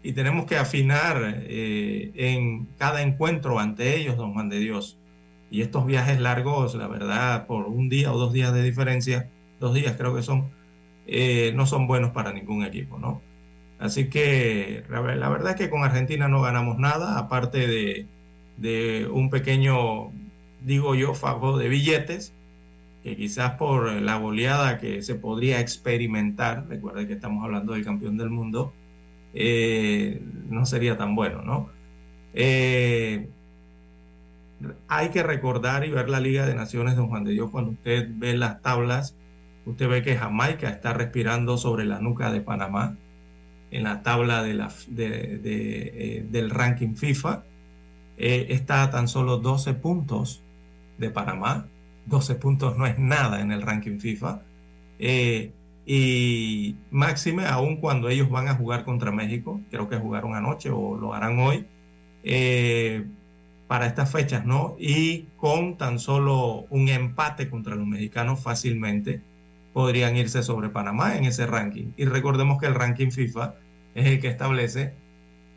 y 0.02 0.14
tenemos 0.14 0.46
que 0.46 0.58
afinar 0.58 1.44
eh, 1.48 2.12
en 2.16 2.66
cada 2.78 3.02
encuentro 3.02 3.60
ante 3.60 3.96
ellos, 3.96 4.18
don 4.18 4.34
Juan 4.34 4.50
de 4.50 4.60
Dios. 4.60 4.98
Y 5.50 5.62
estos 5.62 5.86
viajes 5.86 6.20
largos, 6.20 6.76
la 6.76 6.88
verdad, 6.88 7.48
por 7.48 7.68
un 7.68 7.88
día 7.88 8.12
o 8.12 8.18
dos 8.18 8.34
días 8.34 8.54
de 8.54 8.64
diferencia, 8.64 9.30
dos 9.60 9.74
días 9.74 9.96
creo 9.98 10.14
que 10.14 10.22
son, 10.22 10.50
no 11.54 11.66
son 11.66 11.88
buenos 11.88 12.12
para 12.12 12.34
ningún 12.34 12.66
equipo, 12.66 13.00
¿no? 13.00 13.22
Así 13.80 14.10
que 14.10 14.84
la 14.90 15.02
verdad 15.02 15.52
es 15.52 15.56
que 15.56 15.70
con 15.70 15.84
Argentina 15.84 16.28
no 16.28 16.42
ganamos 16.42 16.78
nada, 16.80 17.20
aparte 17.20 17.68
de 17.68 18.08
de 18.58 19.08
un 19.12 19.30
pequeño, 19.30 20.12
digo 20.62 20.96
yo, 20.96 21.14
fajo 21.14 21.58
de 21.58 21.70
billetes, 21.70 22.34
que 23.04 23.16
quizás 23.16 23.54
por 23.54 23.92
la 24.02 24.18
goleada 24.18 24.78
que 24.80 25.02
se 25.02 25.16
podría 25.16 25.60
experimentar, 25.62 26.68
recuerde 26.68 27.08
que 27.08 27.14
estamos 27.14 27.44
hablando 27.44 27.74
del 27.74 27.86
campeón 27.86 28.18
del 28.18 28.30
mundo, 28.30 28.74
eh, 29.34 30.22
no 30.50 30.66
sería 30.66 30.98
tan 30.98 31.16
bueno, 31.16 31.42
¿no? 31.44 31.70
Eh, 32.34 33.30
hay 34.88 35.10
que 35.10 35.24
recordar 35.24 35.86
y 35.86 35.92
ver 35.92 36.10
la 36.10 36.20
Liga 36.20 36.46
de 36.46 36.56
Naciones 36.56 36.96
Don 36.96 37.08
Juan 37.10 37.24
de 37.24 37.32
Dios 37.32 37.52
cuando 37.52 37.72
usted 37.72 38.10
ve 38.16 38.36
las 38.36 38.62
tablas, 38.62 39.16
usted 39.66 39.88
ve 39.88 40.02
que 40.02 40.18
Jamaica 40.18 40.70
está 40.70 40.94
respirando 40.94 41.58
sobre 41.58 41.86
la 41.86 42.00
nuca 42.00 42.32
de 42.32 42.42
Panamá 42.42 42.98
en 43.72 43.84
la 43.84 44.02
tabla 44.04 44.44
de 44.44 44.54
la, 44.54 44.72
eh, 44.98 46.26
del 46.30 46.50
ranking 46.50 46.96
FIFA 46.96 47.44
eh, 48.18 48.48
está 48.50 48.82
a 48.84 48.90
tan 48.90 49.08
solo 49.08 49.38
12 49.38 49.76
puntos 49.76 50.42
de 50.98 51.10
Panamá. 51.12 51.68
12 52.08 52.36
puntos 52.36 52.78
no 52.78 52.88
es 52.88 52.98
nada 52.98 53.42
en 53.42 53.52
el 53.52 53.62
ranking 53.62 54.00
FIFA. 54.00 54.42
Eh, 55.00 55.52
y 55.86 56.76
máxime, 56.92 57.46
aún 57.46 57.78
cuando 57.78 58.10
ellos 58.10 58.30
van 58.30 58.48
a 58.50 58.56
jugar 58.56 58.84
contra 58.84 59.12
México, 59.12 59.62
creo 59.70 59.88
que 59.88 59.98
jugaron 59.98 60.36
anoche 60.36 60.70
o 60.70 60.98
lo 60.98 61.14
harán 61.14 61.40
hoy, 61.40 61.66
eh, 62.24 63.06
para 63.68 63.86
estas 63.86 64.12
fechas, 64.12 64.46
¿no? 64.46 64.76
Y 64.80 65.28
con 65.38 65.78
tan 65.78 66.00
solo 66.00 66.66
un 66.70 66.90
empate 66.90 67.50
contra 67.50 67.76
los 67.76 67.88
mexicanos 67.88 68.42
fácilmente 68.42 69.22
podrían 69.78 70.18
irse 70.18 70.42
sobre 70.42 70.70
Panamá 70.70 71.18
en 71.18 71.26
ese 71.26 71.46
ranking. 71.46 71.92
Y 71.98 72.06
recordemos 72.06 72.60
que 72.60 72.66
el 72.66 72.74
ranking 72.74 73.12
FIFA 73.12 73.54
es 73.94 74.08
el 74.08 74.20
que 74.20 74.28
establece 74.28 74.96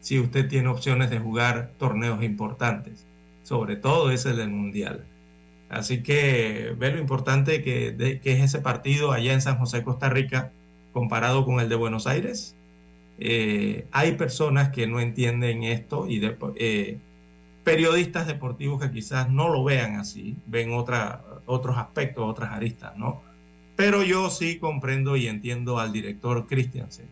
si 0.00 0.18
usted 0.18 0.46
tiene 0.46 0.68
opciones 0.68 1.08
de 1.08 1.18
jugar 1.18 1.70
torneos 1.78 2.22
importantes, 2.22 3.06
sobre 3.44 3.76
todo 3.76 4.10
ese 4.10 4.34
del 4.34 4.50
Mundial. 4.50 5.06
Así 5.70 6.02
que 6.02 6.74
ve 6.76 6.92
lo 6.92 6.98
importante 6.98 7.62
que, 7.62 8.20
es 8.22 8.44
ese 8.44 8.58
partido 8.58 9.10
allá 9.10 9.32
en 9.32 9.40
San 9.40 9.56
José, 9.56 9.82
Costa 9.82 10.10
Rica, 10.10 10.52
comparado 10.92 11.46
con 11.46 11.58
el 11.58 11.70
de 11.70 11.76
Buenos 11.76 12.06
Aires. 12.06 12.54
Eh, 13.20 13.86
hay 13.90 14.16
personas 14.16 14.68
que 14.68 14.86
no 14.86 15.00
entienden 15.00 15.62
esto 15.62 16.06
y 16.06 16.20
eh, 16.56 16.98
periodistas 17.64 18.26
deportivos 18.26 18.82
que 18.82 18.90
quizás 18.90 19.30
no 19.30 19.48
lo 19.48 19.64
vean 19.64 19.94
así, 19.94 20.36
ven 20.44 20.74
otra, 20.74 21.24
otros 21.46 21.78
aspectos, 21.78 22.28
otras 22.28 22.52
aristas, 22.52 22.94
¿no? 22.98 23.29
Pero 23.80 24.02
yo 24.02 24.28
sí 24.28 24.58
comprendo 24.58 25.16
y 25.16 25.26
entiendo 25.26 25.78
al 25.78 25.92
director 25.92 26.46
Christiansen 26.46 27.08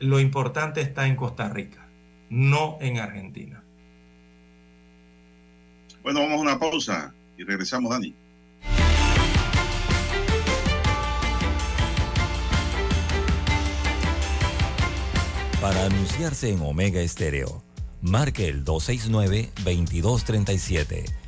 lo 0.00 0.20
importante 0.20 0.80
está 0.80 1.06
en 1.06 1.16
Costa 1.16 1.48
Rica, 1.48 1.88
no 2.30 2.78
en 2.80 2.98
Argentina. 2.98 3.62
Bueno, 6.02 6.20
vamos 6.20 6.38
a 6.38 6.42
una 6.42 6.58
pausa 6.58 7.12
y 7.36 7.44
regresamos, 7.44 7.90
Dani. 7.90 8.14
Para 15.60 15.84
anunciarse 15.86 16.52
en 16.52 16.60
Omega 16.62 17.00
Estéreo, 17.00 17.64
marque 18.00 18.48
el 18.48 18.64
269-2237. 18.64 21.27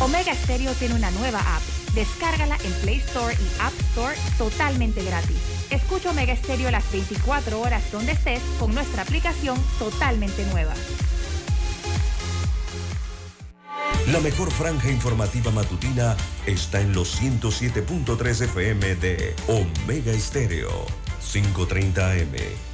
Omega 0.00 0.34
Stereo 0.34 0.72
tiene 0.74 0.94
una 0.94 1.10
nueva 1.12 1.40
app. 1.40 1.62
Descárgala 1.94 2.56
en 2.64 2.72
Play 2.82 2.96
Store 2.98 3.34
y 3.34 3.60
App 3.60 3.72
Store 3.90 4.16
totalmente 4.36 5.02
gratis. 5.04 5.36
Escucha 5.70 6.10
Omega 6.10 6.34
Stereo 6.36 6.70
las 6.70 6.90
24 6.90 7.60
horas 7.60 7.90
donde 7.92 8.12
estés 8.12 8.40
con 8.58 8.74
nuestra 8.74 9.02
aplicación 9.02 9.58
totalmente 9.78 10.44
nueva. 10.46 10.74
La 14.12 14.20
mejor 14.20 14.50
franja 14.50 14.90
informativa 14.90 15.50
matutina 15.50 16.14
está 16.46 16.80
en 16.80 16.92
los 16.92 17.20
107.3 17.22 18.42
FM 18.42 18.96
de 18.96 19.34
Omega 19.48 20.12
Estéreo, 20.12 20.86
530 21.32 22.10
AM. 22.10 22.73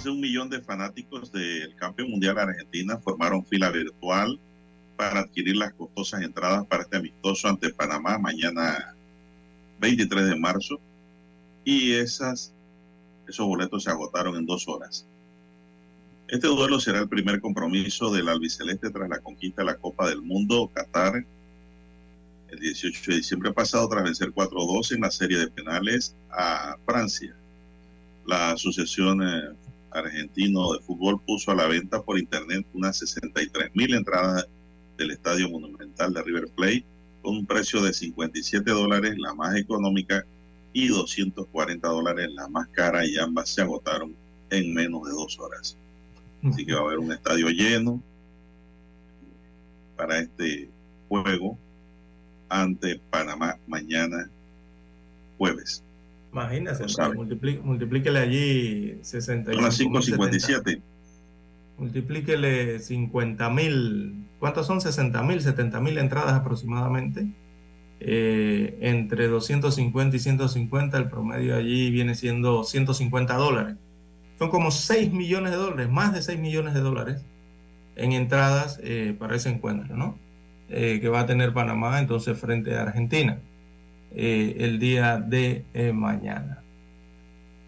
Más 0.00 0.04
de 0.04 0.10
un 0.12 0.20
millón 0.20 0.48
de 0.48 0.62
fanáticos 0.62 1.30
del 1.30 1.74
campeón 1.76 2.10
mundial 2.10 2.38
Argentina 2.38 2.96
formaron 2.96 3.44
fila 3.44 3.68
virtual 3.68 4.40
para 4.96 5.20
adquirir 5.20 5.56
las 5.56 5.74
costosas 5.74 6.22
entradas 6.22 6.64
para 6.66 6.84
este 6.84 6.96
amistoso 6.96 7.48
ante 7.48 7.68
Panamá 7.68 8.16
mañana 8.16 8.94
23 9.78 10.28
de 10.28 10.36
marzo 10.36 10.80
y 11.66 11.92
esas, 11.92 12.50
esos 13.28 13.46
boletos 13.46 13.84
se 13.84 13.90
agotaron 13.90 14.36
en 14.36 14.46
dos 14.46 14.66
horas. 14.68 15.04
Este 16.28 16.46
duelo 16.46 16.80
será 16.80 17.00
el 17.00 17.08
primer 17.08 17.38
compromiso 17.38 18.10
del 18.10 18.30
albiceleste 18.30 18.88
tras 18.88 19.06
la 19.06 19.18
conquista 19.18 19.60
de 19.60 19.66
la 19.66 19.76
Copa 19.76 20.08
del 20.08 20.22
Mundo 20.22 20.70
Qatar 20.72 21.26
el 22.48 22.58
18 22.58 23.02
de 23.06 23.16
diciembre 23.18 23.52
pasado 23.52 23.86
tras 23.86 24.04
vencer 24.04 24.30
4-2 24.32 24.94
en 24.94 25.02
la 25.02 25.10
serie 25.10 25.36
de 25.36 25.48
penales 25.48 26.14
a 26.30 26.78
Francia. 26.86 27.36
La 28.26 28.52
Asociación 28.52 29.22
eh, 29.22 29.59
argentino 29.90 30.72
de 30.72 30.80
fútbol 30.80 31.20
puso 31.26 31.50
a 31.50 31.54
la 31.54 31.66
venta 31.66 32.02
por 32.02 32.18
internet 32.18 32.66
unas 32.74 32.98
63 32.98 33.70
mil 33.74 33.94
entradas 33.94 34.46
del 34.96 35.10
Estadio 35.10 35.48
Monumental 35.48 36.12
de 36.12 36.22
River 36.22 36.48
Plate 36.54 36.84
con 37.22 37.36
un 37.36 37.46
precio 37.46 37.82
de 37.82 37.92
57 37.92 38.70
dólares, 38.70 39.14
la 39.18 39.34
más 39.34 39.56
económica, 39.56 40.24
y 40.72 40.88
240 40.88 41.88
dólares, 41.88 42.28
la 42.32 42.48
más 42.48 42.68
cara, 42.68 43.04
y 43.04 43.18
ambas 43.18 43.48
se 43.48 43.62
agotaron 43.62 44.14
en 44.50 44.72
menos 44.72 45.04
de 45.04 45.10
dos 45.10 45.38
horas. 45.38 45.76
Así 46.42 46.64
que 46.64 46.72
va 46.72 46.80
a 46.80 46.84
haber 46.84 46.98
un 46.98 47.12
estadio 47.12 47.48
lleno 47.48 48.02
para 49.96 50.20
este 50.20 50.70
juego 51.08 51.58
ante 52.48 52.98
Panamá 53.10 53.58
mañana 53.66 54.30
jueves. 55.36 55.82
Imagínese, 56.32 56.84
multiplíquele 57.64 58.18
allí 58.18 58.98
60 59.02 59.52
Son 59.52 59.64
las 59.64 59.80
5.57. 59.80 60.80
Multiplíquele 61.78 62.78
50 62.78 63.50
mil. 63.50 64.26
¿Cuántos 64.38 64.66
son? 64.66 64.80
60 64.80 65.22
mil, 65.22 65.40
70 65.40 65.80
mil 65.80 65.98
entradas 65.98 66.34
aproximadamente. 66.34 67.26
Eh, 68.00 68.78
entre 68.80 69.28
250 69.28 70.16
y 70.16 70.18
150, 70.18 70.96
el 70.96 71.08
promedio 71.08 71.56
allí 71.56 71.90
viene 71.90 72.14
siendo 72.14 72.64
150 72.64 73.34
dólares. 73.34 73.76
Son 74.38 74.50
como 74.50 74.70
6 74.70 75.12
millones 75.12 75.50
de 75.50 75.58
dólares, 75.58 75.90
más 75.90 76.14
de 76.14 76.22
6 76.22 76.38
millones 76.38 76.74
de 76.74 76.80
dólares 76.80 77.24
en 77.96 78.12
entradas 78.12 78.80
eh, 78.82 79.14
para 79.18 79.36
ese 79.36 79.50
encuentro, 79.50 79.96
¿no? 79.96 80.18
Eh, 80.70 80.98
que 81.00 81.08
va 81.08 81.20
a 81.20 81.26
tener 81.26 81.52
Panamá 81.52 81.98
entonces 81.98 82.38
frente 82.38 82.76
a 82.76 82.82
Argentina. 82.82 83.40
Eh, 84.12 84.56
el 84.58 84.80
día 84.80 85.18
de 85.18 85.64
eh, 85.72 85.92
mañana. 85.92 86.58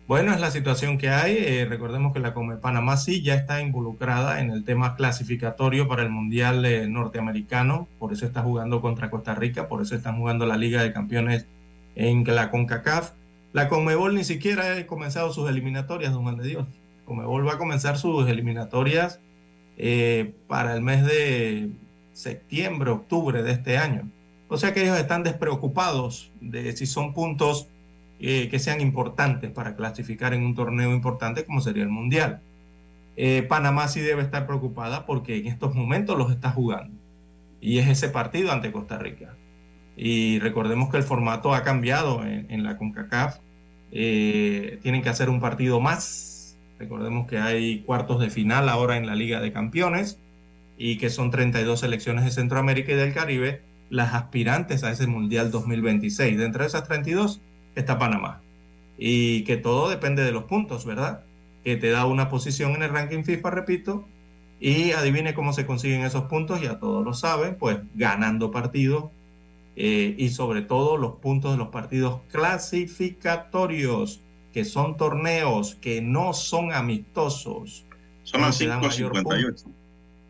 Bueno, 0.08 0.34
es 0.34 0.40
la 0.40 0.50
situación 0.50 0.98
que 0.98 1.08
hay. 1.08 1.36
Eh, 1.38 1.66
recordemos 1.66 2.12
que 2.12 2.18
la 2.18 2.34
Come 2.34 2.56
Panamá 2.56 2.96
sí 2.96 3.22
ya 3.22 3.34
está 3.34 3.60
involucrada 3.60 4.40
en 4.40 4.50
el 4.50 4.64
tema 4.64 4.96
clasificatorio 4.96 5.86
para 5.86 6.02
el 6.02 6.10
Mundial 6.10 6.92
Norteamericano, 6.92 7.86
por 7.98 8.12
eso 8.12 8.26
está 8.26 8.42
jugando 8.42 8.80
contra 8.80 9.08
Costa 9.08 9.34
Rica, 9.36 9.68
por 9.68 9.82
eso 9.82 9.94
están 9.94 10.18
jugando 10.18 10.44
la 10.44 10.56
Liga 10.56 10.82
de 10.82 10.92
Campeones 10.92 11.46
en 11.94 12.24
la 12.26 12.50
CONCACAF. 12.50 13.12
La 13.52 13.68
Conmebol 13.68 14.14
ni 14.14 14.24
siquiera 14.24 14.76
ha 14.76 14.86
comenzado 14.86 15.32
sus 15.32 15.48
eliminatorias, 15.48 16.12
don 16.12 16.22
Juan 16.24 16.38
de 16.38 16.48
Dios. 16.48 16.66
Conmebol 17.04 17.46
va 17.46 17.54
a 17.54 17.58
comenzar 17.58 17.98
sus 17.98 18.28
eliminatorias 18.28 19.20
para 20.48 20.74
el 20.74 20.82
mes 20.82 21.06
de 21.06 21.70
septiembre, 22.12 22.90
octubre 22.90 23.42
de 23.42 23.52
este 23.52 23.78
año. 23.78 24.10
O 24.52 24.58
sea 24.58 24.74
que 24.74 24.82
ellos 24.82 24.98
están 24.98 25.22
despreocupados 25.22 26.30
de 26.42 26.76
si 26.76 26.84
son 26.84 27.14
puntos 27.14 27.68
eh, 28.20 28.50
que 28.50 28.58
sean 28.58 28.82
importantes 28.82 29.50
para 29.50 29.76
clasificar 29.76 30.34
en 30.34 30.44
un 30.44 30.54
torneo 30.54 30.92
importante 30.92 31.46
como 31.46 31.62
sería 31.62 31.84
el 31.84 31.88
Mundial. 31.88 32.42
Eh, 33.16 33.46
Panamá 33.48 33.88
sí 33.88 34.00
debe 34.00 34.20
estar 34.20 34.46
preocupada 34.46 35.06
porque 35.06 35.38
en 35.38 35.46
estos 35.46 35.74
momentos 35.74 36.18
los 36.18 36.30
está 36.30 36.50
jugando. 36.50 36.94
Y 37.62 37.78
es 37.78 37.88
ese 37.88 38.10
partido 38.10 38.52
ante 38.52 38.72
Costa 38.72 38.98
Rica. 38.98 39.34
Y 39.96 40.38
recordemos 40.40 40.90
que 40.90 40.98
el 40.98 41.02
formato 41.02 41.54
ha 41.54 41.62
cambiado 41.62 42.22
en, 42.22 42.62
la 42.62 42.76
CONCACAF. 42.76 43.38
Eh, 43.90 44.80
tienen 44.82 45.00
que 45.00 45.08
hacer 45.08 45.30
un 45.30 45.40
partido 45.40 45.80
más. 45.80 46.58
Recordemos 46.78 47.26
que 47.26 47.38
hay 47.38 47.80
cuartos 47.84 48.20
de 48.20 48.28
final 48.28 48.68
ahora 48.68 48.98
en 48.98 49.06
la 49.06 49.14
Liga 49.14 49.40
de 49.40 49.50
Campeones 49.50 50.18
y 50.76 50.98
que 50.98 51.08
son 51.08 51.30
32 51.30 51.80
selecciones 51.80 52.26
de 52.26 52.30
Centroamérica 52.30 52.92
y 52.92 52.96
del 52.96 53.14
Caribe 53.14 53.71
las 53.92 54.14
aspirantes 54.14 54.82
a 54.84 54.90
ese 54.90 55.06
Mundial 55.06 55.50
2026. 55.50 56.38
De 56.38 56.46
entre 56.46 56.64
esas 56.64 56.84
32 56.84 57.42
está 57.74 57.98
Panamá. 57.98 58.40
Y 58.96 59.44
que 59.44 59.58
todo 59.58 59.90
depende 59.90 60.24
de 60.24 60.32
los 60.32 60.44
puntos, 60.44 60.86
¿verdad? 60.86 61.24
Que 61.62 61.76
te 61.76 61.90
da 61.90 62.06
una 62.06 62.30
posición 62.30 62.72
en 62.72 62.82
el 62.82 62.88
ranking 62.88 63.22
FIFA, 63.22 63.50
repito, 63.50 64.08
y 64.60 64.92
adivine 64.92 65.34
cómo 65.34 65.52
se 65.52 65.66
consiguen 65.66 66.02
esos 66.02 66.24
puntos, 66.24 66.62
ya 66.62 66.78
todos 66.78 67.04
lo 67.04 67.12
saben, 67.12 67.56
pues 67.56 67.80
ganando 67.94 68.50
partidos 68.50 69.10
eh, 69.76 70.14
y 70.16 70.30
sobre 70.30 70.62
todo 70.62 70.96
los 70.96 71.16
puntos 71.16 71.52
de 71.52 71.58
los 71.58 71.68
partidos 71.68 72.22
clasificatorios, 72.30 74.22
que 74.54 74.64
son 74.64 74.96
torneos 74.96 75.74
que 75.74 76.00
no 76.00 76.32
son 76.32 76.72
amistosos. 76.72 77.84
Son 78.22 78.40
las 78.40 78.58
5.58. 78.58 79.66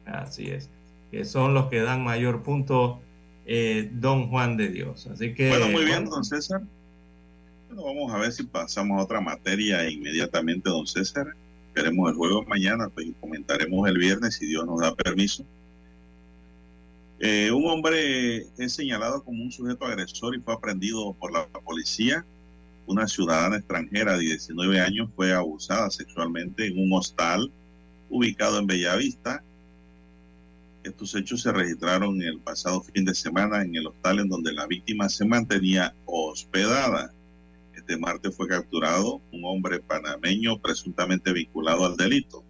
Así 0.06 0.48
es, 0.48 0.68
que 1.12 1.24
son 1.24 1.54
los 1.54 1.66
que 1.66 1.80
dan 1.80 2.02
mayor 2.02 2.42
punto 2.42 3.00
eh, 3.46 3.90
don 3.92 4.28
Juan 4.28 4.56
de 4.56 4.68
Dios. 4.68 5.06
Así 5.06 5.34
que. 5.34 5.48
Bueno, 5.48 5.68
muy 5.68 5.84
bien, 5.84 6.04
don 6.04 6.24
César. 6.24 6.62
Bueno, 7.68 7.84
vamos 7.84 8.12
a 8.12 8.18
ver 8.18 8.32
si 8.32 8.44
pasamos 8.44 9.00
a 9.00 9.04
otra 9.04 9.20
materia 9.20 9.88
inmediatamente, 9.88 10.68
don 10.68 10.86
César. 10.86 11.34
Veremos 11.74 12.10
el 12.10 12.16
juego 12.16 12.44
mañana, 12.44 12.88
pues 12.88 13.08
comentaremos 13.20 13.88
el 13.88 13.98
viernes 13.98 14.34
si 14.34 14.46
Dios 14.46 14.66
nos 14.66 14.80
da 14.80 14.94
permiso. 14.94 15.44
Eh, 17.18 17.50
un 17.52 17.66
hombre 17.66 18.46
es 18.58 18.72
señalado 18.72 19.22
como 19.22 19.42
un 19.42 19.52
sujeto 19.52 19.86
agresor 19.86 20.34
y 20.34 20.40
fue 20.40 20.54
aprendido 20.54 21.14
por 21.14 21.32
la 21.32 21.46
policía. 21.46 22.24
Una 22.86 23.06
ciudadana 23.06 23.56
extranjera 23.56 24.14
de 24.14 24.24
19 24.24 24.80
años 24.80 25.08
fue 25.14 25.32
abusada 25.32 25.88
sexualmente 25.90 26.66
en 26.66 26.78
un 26.78 26.92
hostal 26.92 27.50
ubicado 28.10 28.58
en 28.58 28.66
Bellavista 28.66 29.42
estos 30.84 31.14
hechos 31.14 31.42
se 31.42 31.52
registraron 31.52 32.20
el 32.22 32.40
pasado 32.40 32.82
fin 32.82 33.04
de 33.04 33.14
semana 33.14 33.62
en 33.62 33.76
el 33.76 33.86
hostal 33.86 34.18
en 34.18 34.28
donde 34.28 34.52
la 34.52 34.66
víctima 34.66 35.08
se 35.08 35.24
mantenía 35.24 35.94
hospedada. 36.06 37.12
Este 37.74 37.96
martes 37.96 38.36
fue 38.36 38.48
capturado 38.48 39.20
un 39.32 39.44
hombre 39.44 39.80
panameño 39.80 40.60
presuntamente 40.60 41.32
vinculado 41.32 41.84
al 41.86 41.96
delito. 41.96 42.42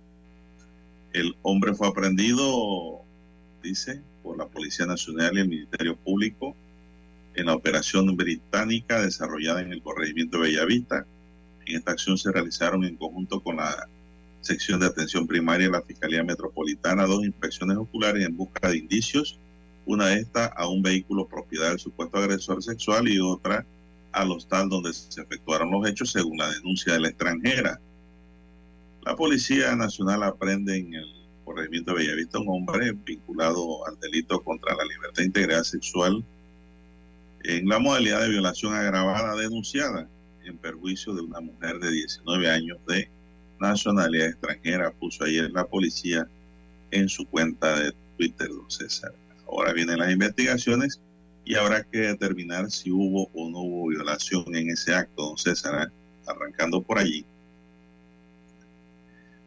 El 1.12 1.36
hombre 1.42 1.74
fue 1.74 1.88
aprendido, 1.88 3.02
dice, 3.62 4.02
por 4.22 4.38
la 4.38 4.46
Policía 4.46 4.86
Nacional 4.86 5.36
y 5.36 5.40
el 5.40 5.48
Ministerio 5.48 5.96
Público 5.96 6.56
en 7.34 7.46
la 7.46 7.54
operación 7.54 8.14
británica 8.16 9.02
desarrollada 9.02 9.60
en 9.60 9.72
el 9.72 9.82
corregimiento 9.82 10.38
de 10.38 10.44
Bellavista. 10.44 11.06
En 11.66 11.76
esta 11.76 11.92
acción 11.92 12.18
se 12.18 12.32
realizaron 12.32 12.84
en 12.84 12.96
conjunto 12.96 13.42
con 13.42 13.56
la 13.56 13.88
sección 14.42 14.80
de 14.80 14.86
atención 14.86 15.26
primaria 15.26 15.66
de 15.66 15.72
la 15.72 15.82
Fiscalía 15.82 16.22
Metropolitana, 16.22 17.06
dos 17.06 17.24
inspecciones 17.24 17.76
oculares 17.76 18.26
en 18.26 18.36
busca 18.36 18.68
de 18.68 18.78
indicios, 18.78 19.38
una 19.86 20.08
de 20.08 20.20
estas 20.20 20.50
a 20.56 20.68
un 20.68 20.82
vehículo 20.82 21.26
propiedad 21.26 21.70
del 21.70 21.78
supuesto 21.78 22.18
agresor 22.18 22.62
sexual 22.62 23.08
y 23.08 23.18
otra 23.18 23.64
al 24.12 24.30
hostal 24.30 24.68
donde 24.68 24.92
se 24.92 25.22
efectuaron 25.22 25.70
los 25.70 25.88
hechos 25.88 26.12
según 26.12 26.38
la 26.38 26.50
denuncia 26.50 26.92
de 26.92 27.00
la 27.00 27.08
extranjera. 27.08 27.80
La 29.04 29.16
Policía 29.16 29.74
Nacional 29.74 30.22
aprende 30.22 30.76
en 30.76 30.94
el 30.94 31.14
corregimiento 31.44 31.92
de 31.92 31.98
Bellavista 31.98 32.38
un 32.38 32.48
hombre 32.48 32.92
vinculado 32.92 33.86
al 33.86 33.98
delito 33.98 34.42
contra 34.42 34.74
la 34.76 34.84
libertad 34.84 35.22
e 35.22 35.26
integridad 35.26 35.64
sexual 35.64 36.22
en 37.44 37.68
la 37.68 37.78
modalidad 37.78 38.20
de 38.20 38.28
violación 38.28 38.74
agravada 38.74 39.34
denunciada 39.34 40.08
en 40.44 40.56
perjuicio 40.58 41.14
de 41.14 41.22
una 41.22 41.40
mujer 41.40 41.78
de 41.78 41.90
19 41.90 42.50
años 42.50 42.78
de 42.86 43.08
nacionalidad 43.68 44.28
extranjera, 44.28 44.90
puso 44.90 45.24
ayer 45.24 45.50
la 45.50 45.66
policía 45.66 46.26
en 46.90 47.08
su 47.08 47.26
cuenta 47.26 47.78
de 47.80 47.92
Twitter, 48.16 48.48
don 48.48 48.70
César. 48.70 49.12
Ahora 49.46 49.72
vienen 49.72 49.98
las 49.98 50.10
investigaciones 50.10 51.00
y 51.44 51.54
habrá 51.54 51.82
que 51.84 51.98
determinar 51.98 52.70
si 52.70 52.90
hubo 52.90 53.30
o 53.34 53.50
no 53.50 53.58
hubo 53.60 53.88
violación 53.88 54.44
en 54.54 54.70
ese 54.70 54.94
acto, 54.94 55.26
don 55.28 55.38
César, 55.38 55.88
¿eh? 55.88 55.92
arrancando 56.26 56.82
por 56.82 56.98
allí. 56.98 57.24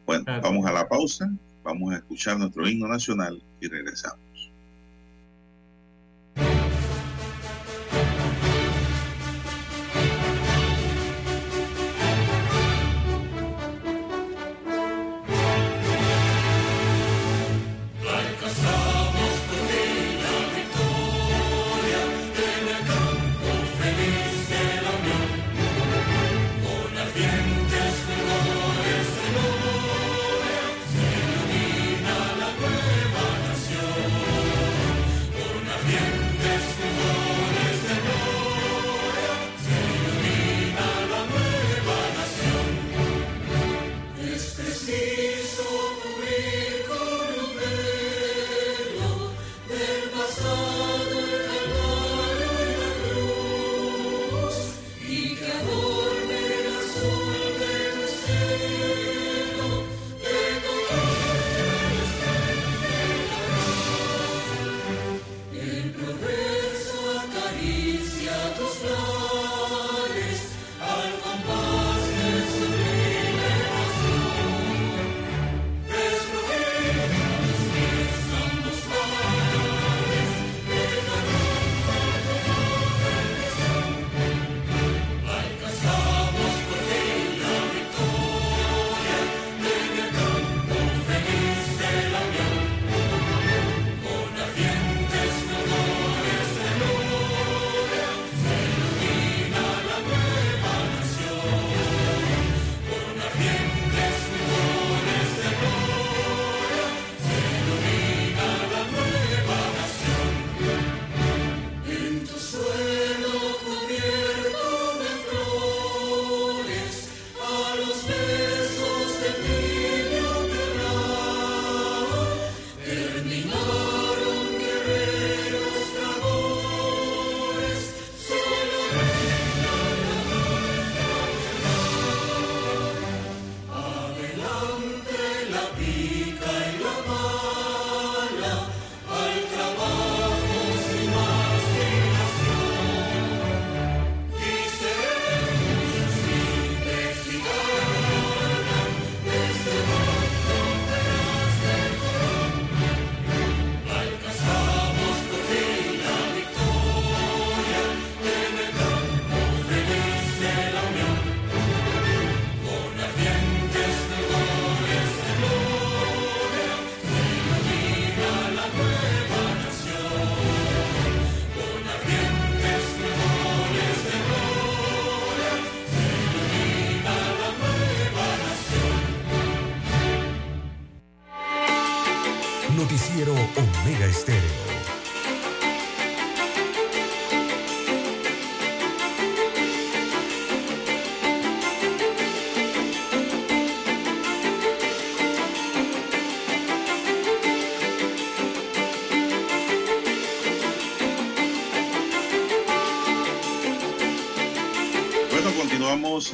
Bueno, 0.05 0.23
vamos 0.25 0.65
a 0.65 0.71
la 0.71 0.87
pausa, 0.87 1.29
vamos 1.63 1.93
a 1.93 1.97
escuchar 1.97 2.37
nuestro 2.37 2.67
himno 2.67 2.87
nacional 2.87 3.41
y 3.59 3.67
regresamos. 3.67 4.24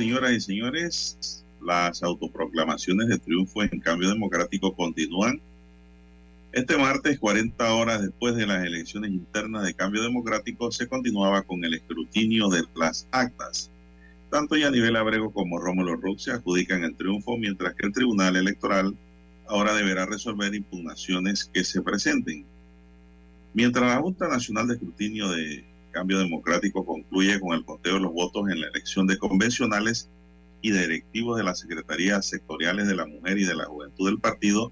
Señoras 0.02 0.32
y 0.32 0.42
señores. 0.42 1.46
Las 1.64 2.02
autoproclamaciones 2.02 3.08
de 3.08 3.20
triunfo 3.20 3.62
en 3.62 3.80
cambio 3.80 4.10
democrático 4.10 4.76
continúan. 4.76 5.40
Este 6.54 6.76
martes, 6.76 7.20
40 7.20 7.74
horas 7.76 8.02
después 8.02 8.36
de 8.36 8.48
las 8.48 8.66
elecciones 8.66 9.12
internas 9.12 9.64
de 9.64 9.76
cambio 9.76 10.02
democrático, 10.02 10.72
se 10.72 10.88
continuaba 10.88 11.44
con 11.44 11.64
el 11.64 11.76
escrutinio 11.76 12.50
de 12.50 12.64
las 12.76 13.08
actas. 13.12 13.70
Tanto 14.32 14.56
Yanivel 14.56 14.96
Abrego 14.96 15.32
como 15.32 15.60
Rómulo 15.60 15.96
Rux 15.98 16.24
se 16.24 16.32
adjudican 16.32 16.84
el 16.84 16.96
triunfo, 16.96 17.38
mientras 17.38 17.76
que 17.76 17.86
el 17.86 17.94
Tribunal 17.94 18.36
Electoral 18.36 18.96
ahora 19.48 19.76
deberá 19.76 20.08
resolver 20.08 20.56
impugnaciones 20.56 21.46
que 21.54 21.64
se 21.64 21.84
presenten. 21.84 22.44
Mientras 23.54 23.86
la 23.86 24.02
Junta 24.02 24.28
Nacional 24.28 24.68
de 24.68 24.74
Escrutinio 24.74 25.30
de 25.30 25.64
Cambio 25.92 26.20
Democrático 26.20 26.86
concluye 26.86 27.40
con 27.40 27.54
el 27.54 27.66
conteo 27.66 27.96
de 27.96 28.00
los 28.00 28.14
votos 28.14 28.50
en 28.50 28.62
la 28.62 28.68
elección 28.68 29.08
de 29.08 29.18
convencionales 29.18 30.10
y 30.62 30.72
directivos 30.72 31.38
de 31.38 31.44
las 31.44 31.60
secretarías 31.60 32.26
sectoriales 32.26 32.88
de 32.88 32.96
la 32.96 33.06
mujer 33.06 33.38
y 33.38 33.46
de 33.46 33.56
la 33.56 33.66
juventud 33.66 34.08
del 34.08 34.20
partido. 34.20 34.72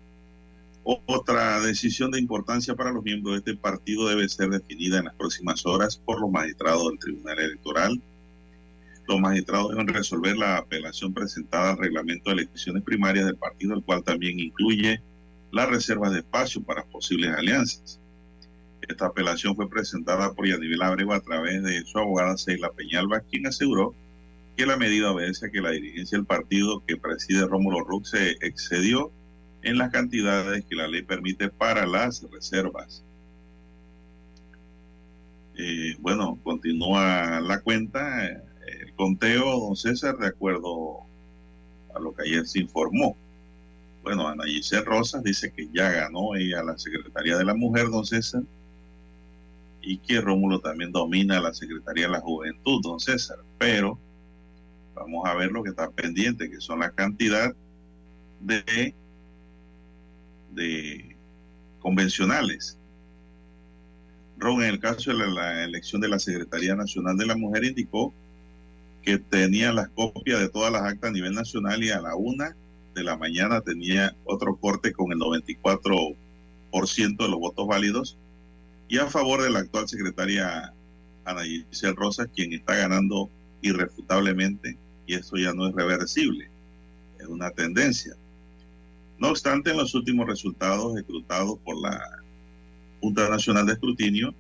Otra 0.84 1.60
decisión 1.62 2.10
de 2.12 2.20
importancia 2.20 2.76
para 2.76 2.92
los 2.92 3.04
miembros 3.04 3.34
de 3.34 3.52
este 3.52 3.62
partido 3.62 4.08
debe 4.08 4.28
ser 4.30 4.50
definida 4.50 5.00
en 5.00 5.06
las 5.06 5.16
próximas 5.16 5.66
horas 5.66 5.98
por 5.98 6.20
los 6.20 6.32
magistrados 6.32 6.90
del 6.90 7.00
Tribunal 7.00 7.40
Electoral. 7.40 8.02
Los 9.08 9.20
magistrados 9.20 9.72
deben 9.72 9.88
resolver 9.88 10.38
la 10.38 10.58
apelación 10.58 11.14
presentada 11.14 11.72
al 11.72 11.78
reglamento 11.78 12.30
de 12.30 12.44
elecciones 12.44 12.84
primarias 12.84 13.26
del 13.26 13.36
partido, 13.36 13.76
el 13.76 13.84
cual 13.84 14.04
también 14.04 14.40
incluye 14.40 15.02
las 15.52 15.70
reservas 15.70 16.12
de 16.14 16.20
espacio 16.20 16.62
para 16.62 16.86
posibles 16.86 17.32
alianzas. 17.32 18.00
Esta 18.90 19.06
apelación 19.06 19.56
fue 19.56 19.70
presentada 19.70 20.34
por 20.34 20.48
Yanivel 20.48 20.82
Abrego 20.82 21.14
a 21.14 21.22
través 21.22 21.62
de 21.62 21.86
su 21.86 22.00
abogada 22.00 22.36
Seila 22.38 22.72
Peñalba, 22.72 23.20
quien 23.20 23.46
aseguró 23.46 23.94
que 24.58 24.66
la 24.66 24.78
medida 24.78 25.12
obedece 25.12 25.46
a 25.46 25.52
que 25.52 25.62
la 25.62 25.70
dirigencia 25.70 26.18
del 26.18 26.26
partido 26.26 26.84
que 26.88 26.98
preside 26.98 27.46
Rómulo 27.46 27.82
Rux 27.82 28.10
se 28.10 28.32
excedió 28.42 29.12
en 29.62 29.78
las 29.78 29.92
cantidades 29.92 30.66
que 30.66 30.76
la 30.76 30.88
ley 30.88 31.04
permite 31.04 31.50
para 31.50 31.86
las 31.86 32.26
reservas. 32.32 33.04
Eh, 35.56 35.96
bueno, 36.00 36.40
continúa 36.44 37.42
la 37.42 37.62
cuenta, 37.62 38.26
el 38.26 38.94
conteo, 38.96 39.60
don 39.60 39.76
César, 39.76 40.18
de 40.18 40.28
acuerdo 40.28 41.02
a 41.94 42.00
lo 42.00 42.16
que 42.16 42.24
ayer 42.24 42.48
se 42.48 42.62
informó. 42.62 43.16
Bueno, 44.02 44.28
Ana 44.28 44.46
Giselle 44.46 44.84
Rosas 44.84 45.22
dice 45.22 45.52
que 45.52 45.70
ya 45.72 45.92
ganó 45.92 46.36
ella 46.36 46.64
la 46.64 46.78
Secretaría 46.78 47.38
de 47.38 47.46
la 47.46 47.54
Mujer, 47.54 47.90
don 47.90 48.04
César, 48.04 48.42
y 49.82 49.98
que 49.98 50.22
Rómulo 50.22 50.60
también 50.60 50.92
domina 50.92 51.40
la 51.40 51.54
Secretaría 51.54 52.06
de 52.06 52.14
la 52.14 52.22
Juventud, 52.22 52.82
don 52.82 53.00
César. 53.00 53.40
Pero 53.58 53.98
vamos 54.96 55.26
a 55.26 55.36
ver 55.36 55.52
lo 55.52 55.64
que 55.64 55.70
está 55.70 55.90
pendiente, 55.90 56.50
que 56.50 56.60
son 56.60 56.80
la 56.80 56.92
cantidad 56.92 57.54
de, 58.42 58.94
de 60.52 61.16
convencionales. 61.80 62.78
Ron, 64.38 64.64
en 64.64 64.70
el 64.70 64.80
caso 64.80 65.12
de 65.12 65.28
la, 65.28 65.64
elección 65.64 66.02
de 66.02 66.08
la 66.08 66.20
Secretaría 66.20 66.76
Nacional 66.76 67.18
de 67.18 67.26
la 67.26 67.36
Mujer, 67.36 67.66
indicó 67.66 68.14
que 69.02 69.18
tenía 69.18 69.74
las 69.74 69.90
copias 69.90 70.40
de 70.40 70.50
todas 70.50 70.72
las 70.72 70.84
actas 70.84 71.10
a 71.10 71.14
nivel 71.14 71.34
nacional 71.34 71.84
y 71.84 71.90
a 71.90 72.02
la 72.02 72.16
una 72.16 72.56
de 72.96 73.04
la 73.04 73.18
mañana 73.18 73.62
tenía 73.62 74.16
otro 74.26 74.56
corte 74.56 74.94
con 74.94 75.12
el 75.12 75.20
94% 75.20 76.16
de 77.18 77.28
los 77.28 77.40
votos 77.40 77.68
válidos 77.68 78.18
y 78.90 78.98
a 78.98 79.08
favor 79.08 79.42
de 79.44 79.52
la 79.52 79.60
actual 79.60 79.88
secretaria 79.88 80.74
Ana 81.24 81.44
Giselle 81.44 81.96
Rosas, 81.96 82.28
quien 82.36 82.52
está 82.54 82.76
ganando 82.76 83.30
irrefutablemente 83.62 84.78
y 85.06 85.14
esto 85.14 85.38
ya 85.38 85.54
no 85.54 85.68
es 85.68 85.76
reversible, 85.76 86.50
es 87.20 87.28
una 87.28 87.52
tendencia. 87.52 88.16
No 89.20 89.30
obstante, 89.30 89.72
en 89.72 89.78
los 89.78 89.94
últimos 89.94 90.28
resultados 90.28 90.98
escrutados 90.98 91.60
por 91.64 91.80
la 91.80 92.00
Junta 93.00 93.30
Nacional 93.30 93.68
de 93.68 93.74
Escrutinio, 93.74 94.34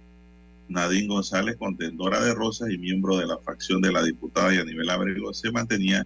Nadine 0.68 1.08
González, 1.08 1.56
contendora 1.58 2.22
de 2.22 2.34
Rosas 2.34 2.72
y 2.72 2.78
miembro 2.78 3.18
de 3.18 3.28
la 3.28 3.38
facción 3.38 3.82
de 3.82 3.92
la 3.92 4.04
diputada 4.04 4.54
Yanibel 4.54 4.90
Abrego, 4.90 5.34
se 5.34 5.52
mantenía 5.52 6.06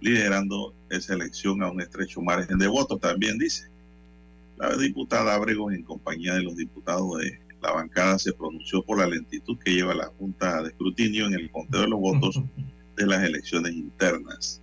liderando 0.00 0.74
esa 0.90 1.14
elección 1.14 1.62
a 1.62 1.70
un 1.70 1.80
estrecho 1.80 2.20
margen 2.22 2.58
de 2.58 2.66
votos, 2.66 3.00
también 3.00 3.38
dice. 3.38 3.68
La 4.56 4.76
diputada 4.76 5.34
Abrego, 5.34 5.70
en 5.70 5.82
compañía 5.82 6.34
de 6.34 6.42
los 6.42 6.56
diputados 6.56 7.18
de 7.18 7.43
la 7.64 7.72
bancada, 7.72 8.18
se 8.18 8.32
pronunció 8.32 8.82
por 8.82 8.98
la 8.98 9.06
lentitud 9.06 9.58
que 9.58 9.72
lleva 9.72 9.94
la 9.94 10.06
Junta 10.18 10.62
de 10.62 10.68
Escrutinio 10.68 11.26
en 11.26 11.34
el 11.34 11.50
conteo 11.50 11.82
de 11.82 11.88
los 11.88 12.00
votos 12.00 12.40
de 12.96 13.06
las 13.06 13.24
elecciones 13.24 13.72
internas. 13.72 14.60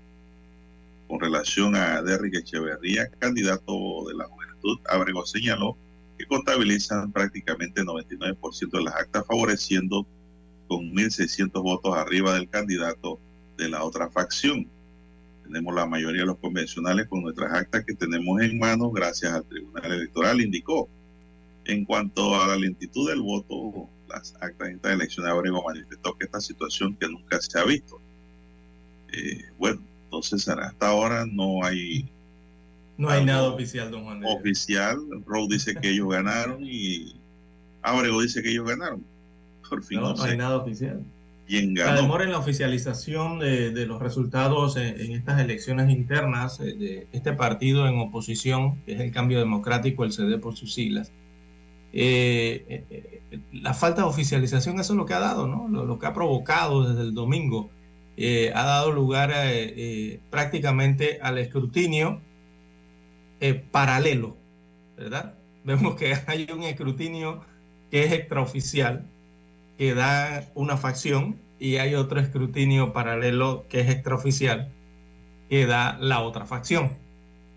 Con 1.08 1.20
relación 1.20 1.76
a 1.76 2.02
Derrick 2.02 2.36
Echeverría, 2.36 3.10
candidato 3.20 3.74
de 4.08 4.14
la 4.16 4.26
juventud, 4.26 4.80
Abrego 4.90 5.26
señaló 5.26 5.76
que 6.18 6.26
contabilizan 6.26 7.12
prácticamente 7.12 7.82
99% 7.82 8.70
de 8.72 8.84
las 8.84 8.96
actas, 8.96 9.26
favoreciendo 9.26 10.06
con 10.68 10.94
1.600 10.94 11.52
votos 11.62 11.98
arriba 11.98 12.36
del 12.36 12.48
candidato 12.48 13.20
de 13.58 13.68
la 13.68 13.84
otra 13.84 14.10
facción. 14.10 14.68
Tenemos 15.44 15.74
la 15.74 15.86
mayoría 15.86 16.22
de 16.22 16.28
los 16.28 16.38
convencionales 16.38 17.08
con 17.08 17.24
nuestras 17.24 17.52
actas 17.52 17.84
que 17.84 17.96
tenemos 17.96 18.42
en 18.42 18.60
manos 18.60 18.94
gracias 18.94 19.34
al 19.34 19.44
Tribunal 19.44 19.92
Electoral, 19.92 20.40
indicó. 20.40 20.88
En 21.72 21.86
cuanto 21.86 22.36
a 22.36 22.48
la 22.48 22.58
lentitud 22.58 23.10
del 23.10 23.22
voto, 23.22 23.88
las 24.10 24.36
actas 24.42 24.68
de 24.68 24.74
esta 24.74 24.92
elección 24.92 25.26
de 25.26 25.32
Abrego 25.32 25.64
manifestó 25.66 26.18
que 26.18 26.26
esta 26.26 26.42
situación 26.42 26.98
que 26.98 27.08
nunca 27.08 27.40
se 27.40 27.58
ha 27.58 27.64
visto. 27.64 27.98
Eh, 29.14 29.46
bueno, 29.58 29.82
entonces 30.04 30.50
hasta 30.50 30.88
ahora 30.88 31.26
no 31.26 31.64
hay 31.64 32.10
no 32.98 33.10
hay 33.10 33.24
nada 33.24 33.50
oficial, 33.50 33.90
don 33.90 34.04
Juan. 34.04 34.22
Oficial, 34.26 35.00
Rowe 35.26 35.48
dice 35.50 35.74
que 35.74 35.92
ellos 35.92 36.10
ganaron 36.10 36.60
y 36.62 37.16
Abrego 37.82 38.22
dice 38.22 38.44
que 38.44 38.52
ellos 38.52 38.68
ganaron. 38.68 39.04
Por 39.70 39.82
fin 39.82 40.02
no, 40.02 40.14
no, 40.14 40.24
hay 40.24 40.36
nada 40.36 40.58
oficial. 40.58 41.02
La 41.48 41.96
demora 41.96 42.26
en 42.26 42.32
la 42.32 42.38
oficialización 42.38 43.40
de, 43.40 43.72
de 43.72 43.86
los 43.86 44.02
resultados 44.02 44.76
en, 44.76 45.00
en, 45.00 45.14
estas 45.14 45.40
elecciones 45.40 45.90
internas 45.90 46.60
eh, 46.60 46.74
de 46.74 47.08
este 47.12 47.34
partido 47.34 47.88
en 47.88 47.98
oposición, 47.98 48.82
que 48.86 48.94
es 48.94 49.00
el 49.00 49.12
Cambio 49.12 49.40
Democrático, 49.40 50.04
el 50.04 50.12
CD 50.12 50.38
por 50.38 50.56
sus 50.56 50.74
siglas. 50.74 51.12
Eh, 51.94 52.86
eh, 52.90 53.22
la 53.54 53.74
falta 53.74 54.02
de 54.02 54.08
oficialización, 54.08 54.80
eso 54.80 54.94
es 54.94 54.98
lo 54.98 55.06
que 55.06 55.14
ha 55.14 55.20
dado, 55.20 55.48
¿no? 55.48 55.68
Lo, 55.68 56.00
que 56.00 56.06
ha 56.06 56.14
provocado 56.14 56.88
desde 56.88 57.02
el 57.02 57.14
domingo. 57.14 57.70
Eh, 58.18 58.52
ha 58.54 58.64
dado 58.64 58.92
lugar 58.92 59.34
prácticamente 60.30 61.20
al 61.22 61.38
escrutinio 61.38 62.22
eh, 63.42 63.56
paralelo, 63.56 64.38
¿verdad? 64.96 65.34
Vemos 65.66 65.96
que 65.96 66.14
hay 66.28 66.48
un 66.54 66.64
escrutinio 66.64 67.42
que 67.90 68.04
es 68.04 68.14
extraoficial, 68.14 69.08
que 69.78 69.96
da 69.96 70.46
una 70.54 70.78
facción, 70.78 71.38
y 71.60 71.78
hay 71.78 71.96
otro 71.96 72.20
escrutinio 72.20 72.94
paralelo 72.94 73.66
que 73.68 73.82
es 73.82 73.90
extraoficial, 73.90 74.72
que 75.50 75.66
da 75.66 75.98
la 76.00 76.22
otra 76.22 76.46
facción. 76.46 76.92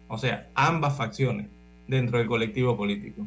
O 0.08 0.18
sea, 0.18 0.50
ambas 0.54 0.96
facciones 0.96 1.48
dentro 1.86 2.18
del 2.18 2.26
colectivo 2.26 2.76
político. 2.76 3.26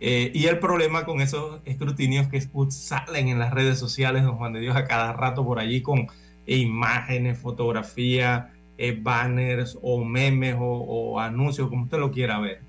Eh, 0.00 0.30
y 0.34 0.46
el 0.46 0.58
problema 0.58 1.04
con 1.04 1.20
esos 1.20 1.60
escrutinios 1.64 2.28
que 2.28 2.40
salen 2.70 3.28
en 3.28 3.38
las 3.38 3.52
redes 3.52 3.78
sociales, 3.78 4.24
don 4.24 4.36
Juan 4.36 4.52
de 4.52 4.60
Dios, 4.60 4.76
a 4.76 4.86
cada 4.86 5.12
rato 5.12 5.44
por 5.44 5.58
allí 5.58 5.80
con 5.80 6.08
imágenes, 6.46 7.38
fotografía, 7.38 8.52
eh, 8.78 8.98
banners 9.00 9.78
o 9.82 10.04
memes 10.04 10.56
o, 10.58 10.64
o, 10.64 11.20
anuncios, 11.20 11.68
como 11.68 11.84
usted 11.84 11.98
lo 11.98 12.12
quiera 12.12 12.38
ver. 12.38 12.60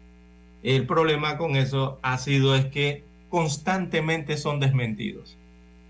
El 0.63 0.87
problema 0.87 1.37
con 1.37 1.55
eso 1.55 1.99
ha 2.01 2.17
sido 2.17 2.55
es 2.55 2.65
que 2.67 3.03
constantemente 3.29 4.37
son 4.37 4.59
desmentidos 4.59 5.37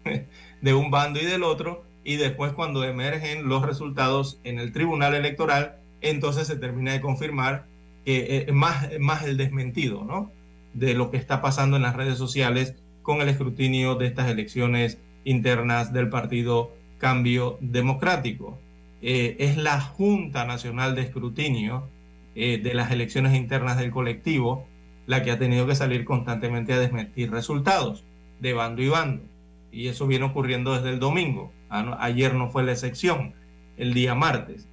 de 0.62 0.74
un 0.74 0.90
bando 0.90 1.20
y 1.22 1.26
del 1.26 1.44
otro 1.44 1.86
y 2.04 2.16
después 2.16 2.54
cuando 2.54 2.84
emergen 2.84 3.48
los 3.48 3.64
resultados 3.64 4.40
en 4.44 4.60
el 4.60 4.72
tribunal 4.72 5.14
electoral, 5.14 5.78
entonces 6.02 6.48
se 6.48 6.56
termina 6.56 6.94
de 6.94 7.02
confirmar 7.02 7.66
que 8.06 8.46
es 8.48 8.54
más, 8.54 8.88
más 9.00 9.24
el 9.24 9.38
desmentido, 9.38 10.04
¿no? 10.06 10.32
De 10.74 10.94
lo 10.94 11.10
que 11.12 11.18
está 11.18 11.42
pasando 11.42 11.78
en 11.78 11.84
las 11.84 11.96
redes 11.96 12.18
sociales 12.18 12.76
con 13.02 13.22
el 13.22 13.30
escrutinio 13.30 13.96
de 13.96 14.08
estas 14.08 14.30
elecciones 14.30 15.00
internas 15.24 15.94
del 15.94 16.10
partido 16.10 16.72
Cambio 16.98 17.58
Democrático 17.62 18.60
eh, 19.02 19.36
es 19.40 19.58
la 19.58 19.80
Junta 19.80 20.46
Nacional 20.46 20.96
de 20.96 21.04
Escrutinio 21.04 21.88
eh, 22.36 22.58
de 22.58 22.74
las 22.74 22.92
elecciones 22.92 23.36
internas 23.36 23.78
del 23.78 23.92
colectivo 23.92 24.68
la 25.06 25.24
que 25.24 25.32
ha 25.32 25.40
tenido 25.40 25.66
que 25.68 25.76
salir 25.76 26.04
constantemente 26.04 26.74
a 26.74 26.80
desmentir 26.80 27.32
resultados 27.32 28.04
de 28.40 28.54
bando 28.54 28.82
y 28.82 28.90
bando. 28.90 29.24
Y 29.72 29.88
eso 29.88 30.06
viene 30.06 30.26
ocurriendo 30.26 30.74
desde 30.74 30.90
el 30.90 31.00
domingo. 31.00 31.54
Ayer 31.70 32.34
no 32.34 32.50
fue 32.50 32.64
la 32.64 32.74
excepción, 32.74 33.34
el 33.78 33.94
día 33.94 34.16
martes. 34.16 34.68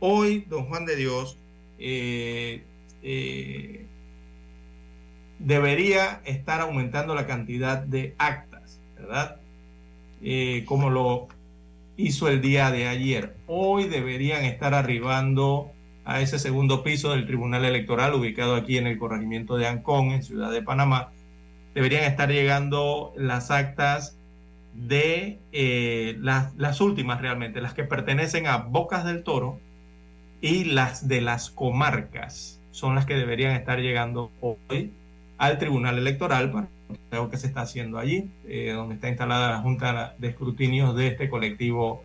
Hoy, 0.00 0.44
don 0.48 0.64
Juan 0.66 0.86
de 0.86 0.96
Dios, 0.96 1.38
eh, 1.78 2.62
debería 5.38 6.20
estar 6.24 6.60
aumentando 6.60 7.14
la 7.14 7.26
cantidad 7.26 7.78
de 7.78 8.14
actas, 8.18 8.80
¿verdad? 8.96 9.36
Eh, 10.22 10.64
como 10.66 10.90
lo 10.90 11.28
hizo 11.96 12.28
el 12.28 12.40
día 12.40 12.70
de 12.70 12.88
ayer. 12.88 13.36
Hoy 13.46 13.84
deberían 13.84 14.44
estar 14.44 14.74
arribando 14.74 15.70
a 16.04 16.20
ese 16.20 16.38
segundo 16.38 16.82
piso 16.82 17.10
del 17.10 17.26
Tribunal 17.26 17.64
Electoral 17.64 18.14
ubicado 18.14 18.56
aquí 18.56 18.76
en 18.78 18.86
el 18.86 18.98
corregimiento 18.98 19.56
de 19.56 19.66
Ancón, 19.66 20.10
en 20.10 20.22
Ciudad 20.22 20.50
de 20.50 20.62
Panamá. 20.62 21.12
Deberían 21.74 22.04
estar 22.04 22.30
llegando 22.30 23.12
las 23.16 23.50
actas 23.50 24.16
de 24.74 25.38
eh, 25.52 26.16
las, 26.20 26.54
las 26.56 26.80
últimas 26.80 27.20
realmente, 27.20 27.60
las 27.60 27.74
que 27.74 27.84
pertenecen 27.84 28.46
a 28.46 28.58
Bocas 28.58 29.04
del 29.04 29.22
Toro 29.22 29.60
y 30.40 30.64
las 30.64 31.08
de 31.08 31.20
las 31.20 31.50
comarcas 31.50 32.60
son 32.70 32.96
las 32.96 33.06
que 33.06 33.14
deberían 33.14 33.52
estar 33.52 33.78
llegando 33.78 34.30
hoy 34.40 34.92
al 35.46 35.58
Tribunal 35.58 35.98
Electoral 35.98 36.50
para 36.50 36.68
lo 37.12 37.30
que 37.30 37.36
se 37.36 37.46
está 37.46 37.62
haciendo 37.62 37.98
allí, 37.98 38.30
eh, 38.46 38.72
donde 38.72 38.96
está 38.96 39.08
instalada 39.08 39.50
la 39.50 39.58
Junta 39.60 40.14
de 40.18 40.28
Escrutinios 40.28 40.96
de 40.96 41.08
este 41.08 41.28
colectivo 41.28 42.02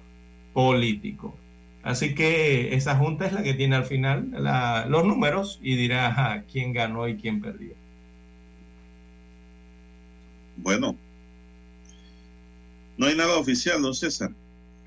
político. 0.53 1.37
Así 1.83 2.13
que 2.13 2.75
esa 2.75 2.97
junta 2.97 3.25
es 3.25 3.33
la 3.33 3.41
que 3.41 3.53
tiene 3.53 3.75
al 3.75 3.85
final 3.85 4.29
la, 4.31 4.85
los 4.87 5.05
números 5.05 5.59
y 5.61 5.75
dirá 5.75 6.43
quién 6.51 6.73
ganó 6.73 7.07
y 7.07 7.15
quién 7.15 7.41
perdió. 7.41 7.73
Bueno, 10.57 10.95
no 12.97 13.05
hay 13.05 13.15
nada 13.15 13.37
oficial, 13.37 13.81
don 13.81 13.95
César. 13.95 14.31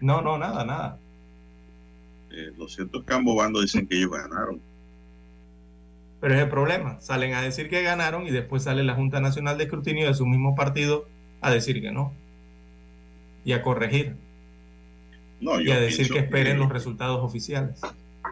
No, 0.00 0.20
no, 0.20 0.36
nada, 0.36 0.64
nada. 0.66 0.98
Eh, 2.30 2.52
los 2.58 2.74
ciertos 2.74 3.04
Bando 3.06 3.62
dicen 3.62 3.86
que 3.86 3.96
ellos 3.96 4.10
ganaron. 4.10 4.60
Pero 6.22 6.36
es 6.36 6.40
el 6.40 6.48
problema. 6.48 7.00
Salen 7.00 7.34
a 7.34 7.42
decir 7.42 7.68
que 7.68 7.82
ganaron 7.82 8.28
y 8.28 8.30
después 8.30 8.62
sale 8.62 8.84
la 8.84 8.94
Junta 8.94 9.20
Nacional 9.20 9.58
de 9.58 9.64
Escrutinio 9.64 10.06
de 10.06 10.14
su 10.14 10.24
mismo 10.24 10.54
partido 10.54 11.08
a 11.40 11.50
decir 11.50 11.82
que 11.82 11.90
no. 11.90 12.14
Y 13.44 13.54
a 13.54 13.62
corregir. 13.62 14.14
No, 15.40 15.60
y 15.60 15.72
a 15.72 15.80
decir 15.80 16.08
que 16.08 16.20
esperen 16.20 16.52
que... 16.52 16.58
los 16.60 16.70
resultados 16.70 17.18
oficiales. 17.24 17.80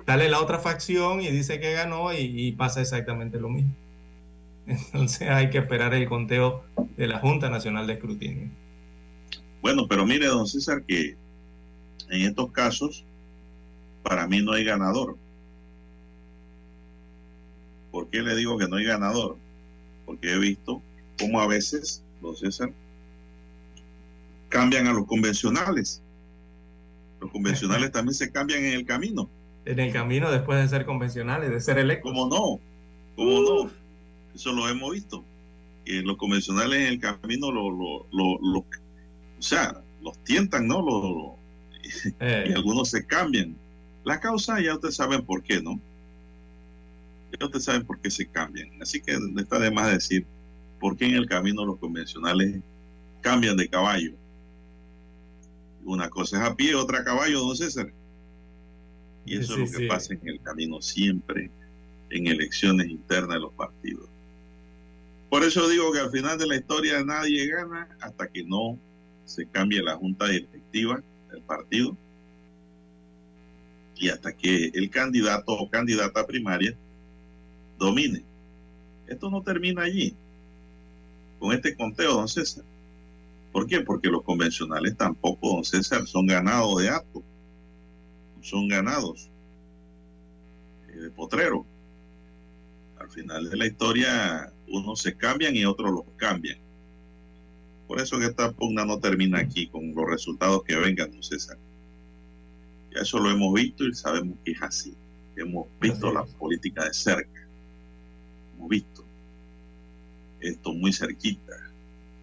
Sale 0.07 0.29
la 0.29 0.41
otra 0.41 0.61
facción 0.61 1.21
y 1.21 1.31
dice 1.31 1.59
que 1.59 1.73
ganó 1.73 2.13
y, 2.13 2.19
y, 2.19 2.53
pasa 2.53 2.81
exactamente 2.81 3.41
lo 3.41 3.49
mismo. 3.49 3.75
Entonces 4.69 5.29
hay 5.29 5.51
que 5.51 5.59
esperar 5.59 5.93
el 5.93 6.09
conteo 6.09 6.63
de 6.97 7.09
la 7.09 7.19
Junta 7.19 7.51
Nacional 7.51 7.89
de 7.89 7.95
Escrutinio. 7.95 8.51
Bueno, 9.63 9.89
pero 9.89 10.07
mire, 10.07 10.27
don 10.27 10.47
César, 10.47 10.85
que 10.87 11.17
en 12.09 12.23
estos 12.23 12.53
casos, 12.53 13.05
para 14.05 14.29
mí 14.29 14.41
no 14.43 14.53
hay 14.53 14.63
ganador. 14.63 15.17
¿Por 17.91 18.09
qué 18.09 18.23
le 18.23 18.37
digo 18.37 18.59
que 18.59 18.69
no 18.69 18.77
hay 18.77 18.85
ganador? 18.85 19.37
Porque 20.07 20.33
he 20.33 20.39
visto 20.39 20.83
cómo 21.19 21.41
a 21.41 21.47
veces, 21.47 22.03
los 22.23 22.41
César, 22.41 22.73
cambian 24.49 24.87
a 24.87 24.93
los 24.93 25.07
convencionales. 25.07 26.03
Los 27.21 27.31
convencionales 27.31 27.91
también 27.93 28.15
se 28.15 28.31
cambian 28.31 28.65
en 28.65 28.75
el 28.75 28.87
camino. 28.87 29.29
en 29.65 29.81
el 29.81 29.93
camino 29.93 30.31
después 30.31 30.61
de 30.61 30.69
ser 30.69 30.87
convencionales, 30.87 31.51
de 31.51 31.61
ser 31.61 31.79
electos. 31.79 32.13
¿Cómo 32.13 32.29
no? 32.29 32.61
¿Cómo 33.17 33.41
no? 33.43 33.71
Eso 34.35 34.53
lo 34.53 34.69
hemos 34.69 34.93
visto. 34.93 35.25
Que 35.85 36.03
los 36.03 36.17
convencionales 36.17 36.81
en 36.81 36.87
el 36.87 37.01
camino 37.01 37.51
lo, 37.51 37.71
lo, 37.71 38.07
lo, 38.13 38.39
lo 38.41 38.59
o 38.61 39.43
sea, 39.43 39.83
los 40.03 40.17
tientan, 40.25 40.67
¿no? 40.67 40.83
Lo, 40.83 41.41
Eh, 42.21 42.47
y 42.49 42.53
algunos 42.53 42.91
se 42.91 43.07
cambian. 43.07 43.57
La 44.05 44.21
causa 44.21 44.61
ya 44.61 44.75
ustedes 44.75 44.97
saben 44.97 45.25
por 45.25 45.43
qué, 45.43 45.61
¿no? 45.61 45.81
Ya 47.39 47.47
ustedes 47.47 47.65
saben 47.65 47.85
por 47.87 48.01
qué 48.01 48.11
se 48.11 48.27
cambian. 48.29 48.71
Así 48.83 49.01
que 49.01 49.19
no 49.19 49.41
está 49.41 49.59
de 49.59 49.71
más 49.71 49.91
decir 49.93 50.27
por 50.81 50.97
qué 50.97 51.07
en 51.07 51.15
el 51.17 51.27
camino 51.27 51.65
los 51.65 51.79
convencionales 51.79 52.61
cambian 53.21 53.57
de 53.57 53.69
caballo. 53.69 54.13
Una 55.85 56.09
cosa 56.11 56.39
es 56.43 56.51
a 56.51 56.55
pie, 56.57 56.75
otra 56.75 57.01
a 57.01 57.05
caballo, 57.05 57.41
don 57.41 57.57
César. 57.57 57.93
Y 59.25 59.37
eso 59.37 59.55
Sí, 59.55 59.63
es 59.63 59.73
lo 59.73 59.79
que 59.79 59.85
sí. 59.85 59.87
pasa 59.89 60.15
en 60.15 60.29
el 60.29 60.41
camino 60.41 60.81
siempre 60.81 61.51
en 62.11 62.27
elecciones 62.27 62.89
internas 62.89 63.37
de 63.37 63.41
los 63.41 63.53
partidos. 63.53 64.09
Por 65.29 65.45
eso 65.45 65.69
digo 65.69 65.93
que 65.93 66.01
al 66.01 66.11
final 66.11 66.39
de 66.39 66.47
la 66.47 66.57
historia 66.57 67.05
nadie 67.05 67.47
gana 67.49 67.89
hasta 68.01 68.27
que 68.29 68.43
no 68.45 68.79
se 69.25 69.47
cambie 69.47 69.81
la 69.83 69.97
junta 69.97 70.27
directiva 70.27 71.01
del 71.31 71.43
partido 71.43 71.97
y 73.95 74.09
hasta 74.09 74.33
que 74.37 74.71
el 74.75 74.91
candidato 74.91 75.53
o 75.53 75.71
candidata 75.71 76.27
primaria 76.27 76.75
domine. 77.81 78.23
Esto 79.09 79.29
no 79.29 79.43
termina 79.43 79.83
allí, 79.83 80.15
con 81.41 81.53
este 81.53 81.75
conteo, 81.75 82.15
don 82.15 82.29
César. 82.29 82.65
¿Por 83.51 83.67
qué? 83.67 83.81
Porque 83.81 84.09
los 84.09 84.23
convencionales 84.23 84.97
tampoco, 84.97 85.55
don 85.55 85.65
César, 85.65 86.07
son 86.07 86.27
ganados 86.27 86.81
de 86.81 86.91
acto, 86.91 87.23
son 88.43 88.69
ganados 88.69 89.29
eh, 90.91 90.97
de 90.97 91.11
potrero. 91.11 91.67
Al 93.01 93.11
final 93.11 93.51
de 93.51 93.57
la 93.57 93.67
historia, 93.67 94.53
unos 94.69 95.01
se 95.01 95.17
cambian 95.17 95.57
y 95.57 95.65
otros 95.65 95.91
los 95.91 96.05
cambian. 96.17 96.59
Por 97.89 98.01
eso 98.01 98.21
que 98.21 98.27
esta 98.27 98.53
pugna 98.53 98.85
no 98.85 99.01
termina 99.01 99.41
aquí 99.41 99.67
con 99.67 99.93
los 99.95 100.09
resultados 100.09 100.63
que 100.63 100.77
vengan, 100.77 101.11
don 101.11 101.23
César. 101.23 101.59
Ya 102.95 103.01
eso 103.01 103.19
lo 103.19 103.31
hemos 103.31 103.53
visto 103.55 103.85
y 103.85 103.95
sabemos 103.95 104.37
que 104.45 104.53
es 104.53 104.63
así. 104.63 104.95
Hemos 105.35 105.67
visto 105.81 106.13
la 106.13 106.25
política 106.25 106.85
de 106.85 106.95
cerca. 106.95 107.40
Hemos 108.61 108.69
visto 108.69 109.05
esto 110.41 110.73
muy 110.75 110.93
cerquita. 110.93 111.55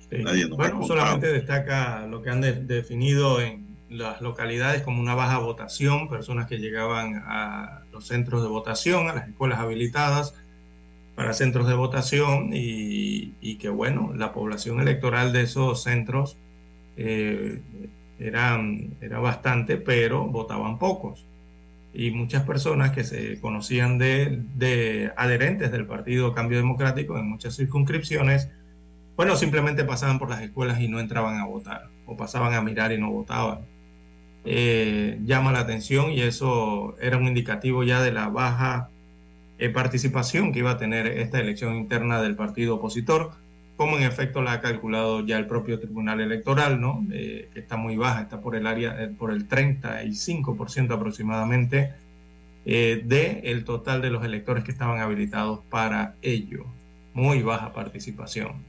Sí. 0.09 0.17
Nadie 0.23 0.47
nos 0.47 0.57
Bueno, 0.57 0.85
solamente 0.85 1.31
destaca 1.33 2.05
lo 2.07 2.21
que 2.21 2.29
han 2.29 2.41
de- 2.41 2.53
definido 2.63 3.41
en 3.41 3.65
las 3.89 4.21
localidades 4.21 4.81
como 4.83 5.01
una 5.01 5.15
baja 5.15 5.39
votación, 5.39 6.07
personas 6.09 6.47
que 6.47 6.57
llegaban 6.59 7.23
a 7.25 7.81
los 7.91 8.05
centros 8.05 8.41
de 8.43 8.49
votación, 8.49 9.07
a 9.09 9.13
las 9.13 9.27
escuelas 9.27 9.59
habilitadas 9.59 10.33
para 11.15 11.33
centros 11.33 11.67
de 11.67 11.73
votación 11.73 12.51
y, 12.53 13.33
y 13.41 13.55
que 13.55 13.69
bueno, 13.69 14.13
la 14.15 14.31
población 14.33 14.79
electoral 14.79 15.33
de 15.33 15.41
esos 15.43 15.81
centros 15.83 16.37
eh, 16.97 17.61
eran, 18.19 18.91
era 19.01 19.19
bastante, 19.19 19.77
pero 19.77 20.25
votaban 20.25 20.77
pocos. 20.77 21.25
Y 21.99 22.11
muchas 22.11 22.43
personas 22.43 22.91
que 22.91 23.03
se 23.03 23.39
conocían 23.41 23.97
de, 23.97 24.43
de 24.53 25.11
adherentes 25.17 25.71
del 25.71 25.87
Partido 25.87 26.31
Cambio 26.31 26.59
Democrático 26.59 27.17
en 27.17 27.27
muchas 27.27 27.55
circunscripciones, 27.55 28.51
bueno, 29.15 29.35
simplemente 29.35 29.83
pasaban 29.83 30.19
por 30.19 30.29
las 30.29 30.43
escuelas 30.43 30.79
y 30.79 30.87
no 30.87 30.99
entraban 30.99 31.39
a 31.39 31.45
votar, 31.47 31.89
o 32.05 32.15
pasaban 32.15 32.53
a 32.53 32.61
mirar 32.61 32.91
y 32.91 32.99
no 32.99 33.09
votaban. 33.09 33.61
Eh, 34.45 35.19
llama 35.25 35.51
la 35.51 35.61
atención 35.61 36.11
y 36.11 36.21
eso 36.21 36.95
era 37.01 37.17
un 37.17 37.25
indicativo 37.25 37.83
ya 37.83 37.99
de 38.03 38.11
la 38.11 38.29
baja 38.29 38.89
eh, 39.57 39.69
participación 39.69 40.53
que 40.53 40.59
iba 40.59 40.69
a 40.69 40.77
tener 40.77 41.07
esta 41.07 41.39
elección 41.39 41.77
interna 41.77 42.21
del 42.21 42.35
partido 42.35 42.75
opositor, 42.75 43.31
como 43.77 43.97
en 43.97 44.03
efecto 44.03 44.41
la 44.41 44.53
ha 44.53 44.61
calculado 44.61 45.25
ya 45.25 45.37
el 45.37 45.45
propio 45.45 45.79
Tribunal 45.79 46.19
Electoral, 46.19 46.81
¿no? 46.81 47.05
Eh, 47.11 47.49
que 47.53 47.59
está 47.59 47.77
muy 47.77 47.95
baja, 47.95 48.23
está 48.23 48.41
por 48.41 48.55
el 48.55 48.65
área, 48.65 49.03
eh, 49.03 49.07
por 49.07 49.31
el 49.31 49.47
35% 49.47 50.95
aproximadamente 50.95 51.93
eh, 52.65 53.03
de 53.05 53.41
el 53.45 53.63
total 53.63 54.01
de 54.01 54.09
los 54.09 54.25
electores 54.25 54.63
que 54.63 54.71
estaban 54.71 54.99
habilitados 54.99 55.59
para 55.69 56.15
ello. 56.23 56.65
Muy 57.13 57.43
baja 57.43 57.71
participación. 57.71 58.65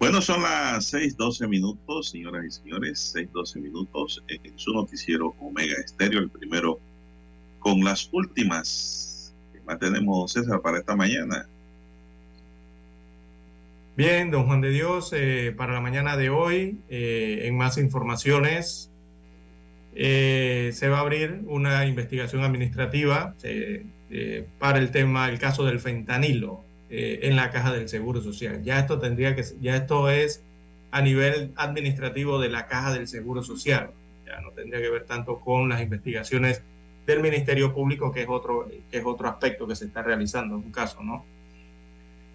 Bueno, 0.00 0.20
son 0.20 0.42
las 0.42 0.92
6:12 0.92 1.46
minutos, 1.48 2.10
señoras 2.10 2.44
y 2.44 2.50
señores, 2.50 3.14
6:12 3.14 3.60
minutos 3.60 4.20
en 4.26 4.58
su 4.58 4.72
noticiero 4.72 5.32
Omega 5.38 5.74
Estéreo, 5.74 6.18
el 6.18 6.28
primero 6.28 6.80
con 7.60 7.84
las 7.84 8.08
últimas 8.10 9.32
que 9.52 9.60
mantenemos, 9.60 10.32
César, 10.32 10.60
para 10.60 10.78
esta 10.78 10.96
mañana. 10.96 11.46
Bien, 13.94 14.30
don 14.30 14.46
Juan 14.46 14.62
de 14.62 14.70
Dios, 14.70 15.12
eh, 15.12 15.52
para 15.54 15.74
la 15.74 15.82
mañana 15.82 16.16
de 16.16 16.30
hoy, 16.30 16.78
eh, 16.88 17.40
en 17.44 17.58
más 17.58 17.76
informaciones, 17.76 18.90
eh, 19.94 20.70
se 20.72 20.88
va 20.88 20.96
a 20.96 21.00
abrir 21.02 21.42
una 21.44 21.84
investigación 21.84 22.42
administrativa 22.42 23.34
para 24.58 24.78
el 24.78 24.90
tema, 24.92 25.28
el 25.28 25.38
caso 25.38 25.66
del 25.66 25.78
fentanilo 25.78 26.64
en 26.88 27.36
la 27.36 27.50
caja 27.50 27.70
del 27.72 27.88
Seguro 27.90 28.22
Social. 28.22 28.62
Ya 28.62 28.78
esto 28.78 28.98
tendría 28.98 29.36
que, 29.36 29.44
ya 29.60 29.76
esto 29.76 30.08
es 30.08 30.42
a 30.90 31.02
nivel 31.02 31.52
administrativo 31.56 32.38
de 32.40 32.48
la 32.48 32.66
caja 32.68 32.94
del 32.94 33.06
Seguro 33.08 33.42
Social. 33.42 33.90
Ya 34.26 34.40
no 34.40 34.52
tendría 34.52 34.80
que 34.80 34.88
ver 34.88 35.04
tanto 35.04 35.38
con 35.38 35.68
las 35.68 35.82
investigaciones 35.82 36.62
del 37.06 37.20
Ministerio 37.20 37.74
Público, 37.74 38.10
que 38.10 38.22
es 38.22 38.28
otro, 38.28 38.68
que 38.90 38.98
es 38.98 39.04
otro 39.04 39.28
aspecto 39.28 39.66
que 39.66 39.76
se 39.76 39.84
está 39.84 40.02
realizando 40.02 40.56
en 40.56 40.64
un 40.64 40.72
caso, 40.72 41.02
¿no? 41.02 41.26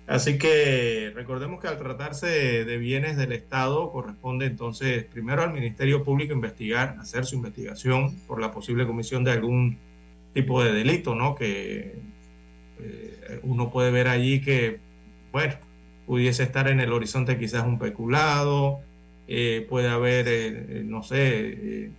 Así 0.08 0.38
que 0.38 1.12
recordemos 1.14 1.60
que 1.60 1.68
al 1.68 1.78
tratarse 1.78 2.28
de, 2.64 2.78
bienes 2.78 3.18
del 3.18 3.34
Estado 3.34 3.92
corresponde 3.92 4.46
entonces 4.46 5.04
primero 5.04 5.44
al 5.44 5.52
Ministerio 5.52 6.06
Público 6.06 6.32
investigar, 6.34 6.96
hacer 7.02 7.26
su 7.26 7.36
investigación 7.36 8.16
por 8.26 8.40
la 8.40 8.54
posible 8.54 8.88
comisión 8.88 9.26
de 9.26 9.32
algún 9.32 9.78
tipo 10.34 10.64
de 10.64 10.72
delito, 10.72 11.14
¿no? 11.14 11.36
Que 11.36 12.00
eh, 12.80 13.40
uno 13.44 13.70
puede 13.70 13.92
ver 13.92 14.08
allí 14.08 14.40
que, 14.40 14.80
bueno, 15.34 15.56
pudiese 16.06 16.44
estar 16.44 16.70
en 16.70 16.80
el 16.80 16.94
horizonte 16.94 17.38
quizás 17.38 17.66
un 17.66 17.78
peculado, 17.78 18.80
eh, 19.28 19.66
puede 19.70 19.90
haber, 19.90 20.26
eh, 20.30 20.84
no 20.86 21.04
sé, 21.04 21.92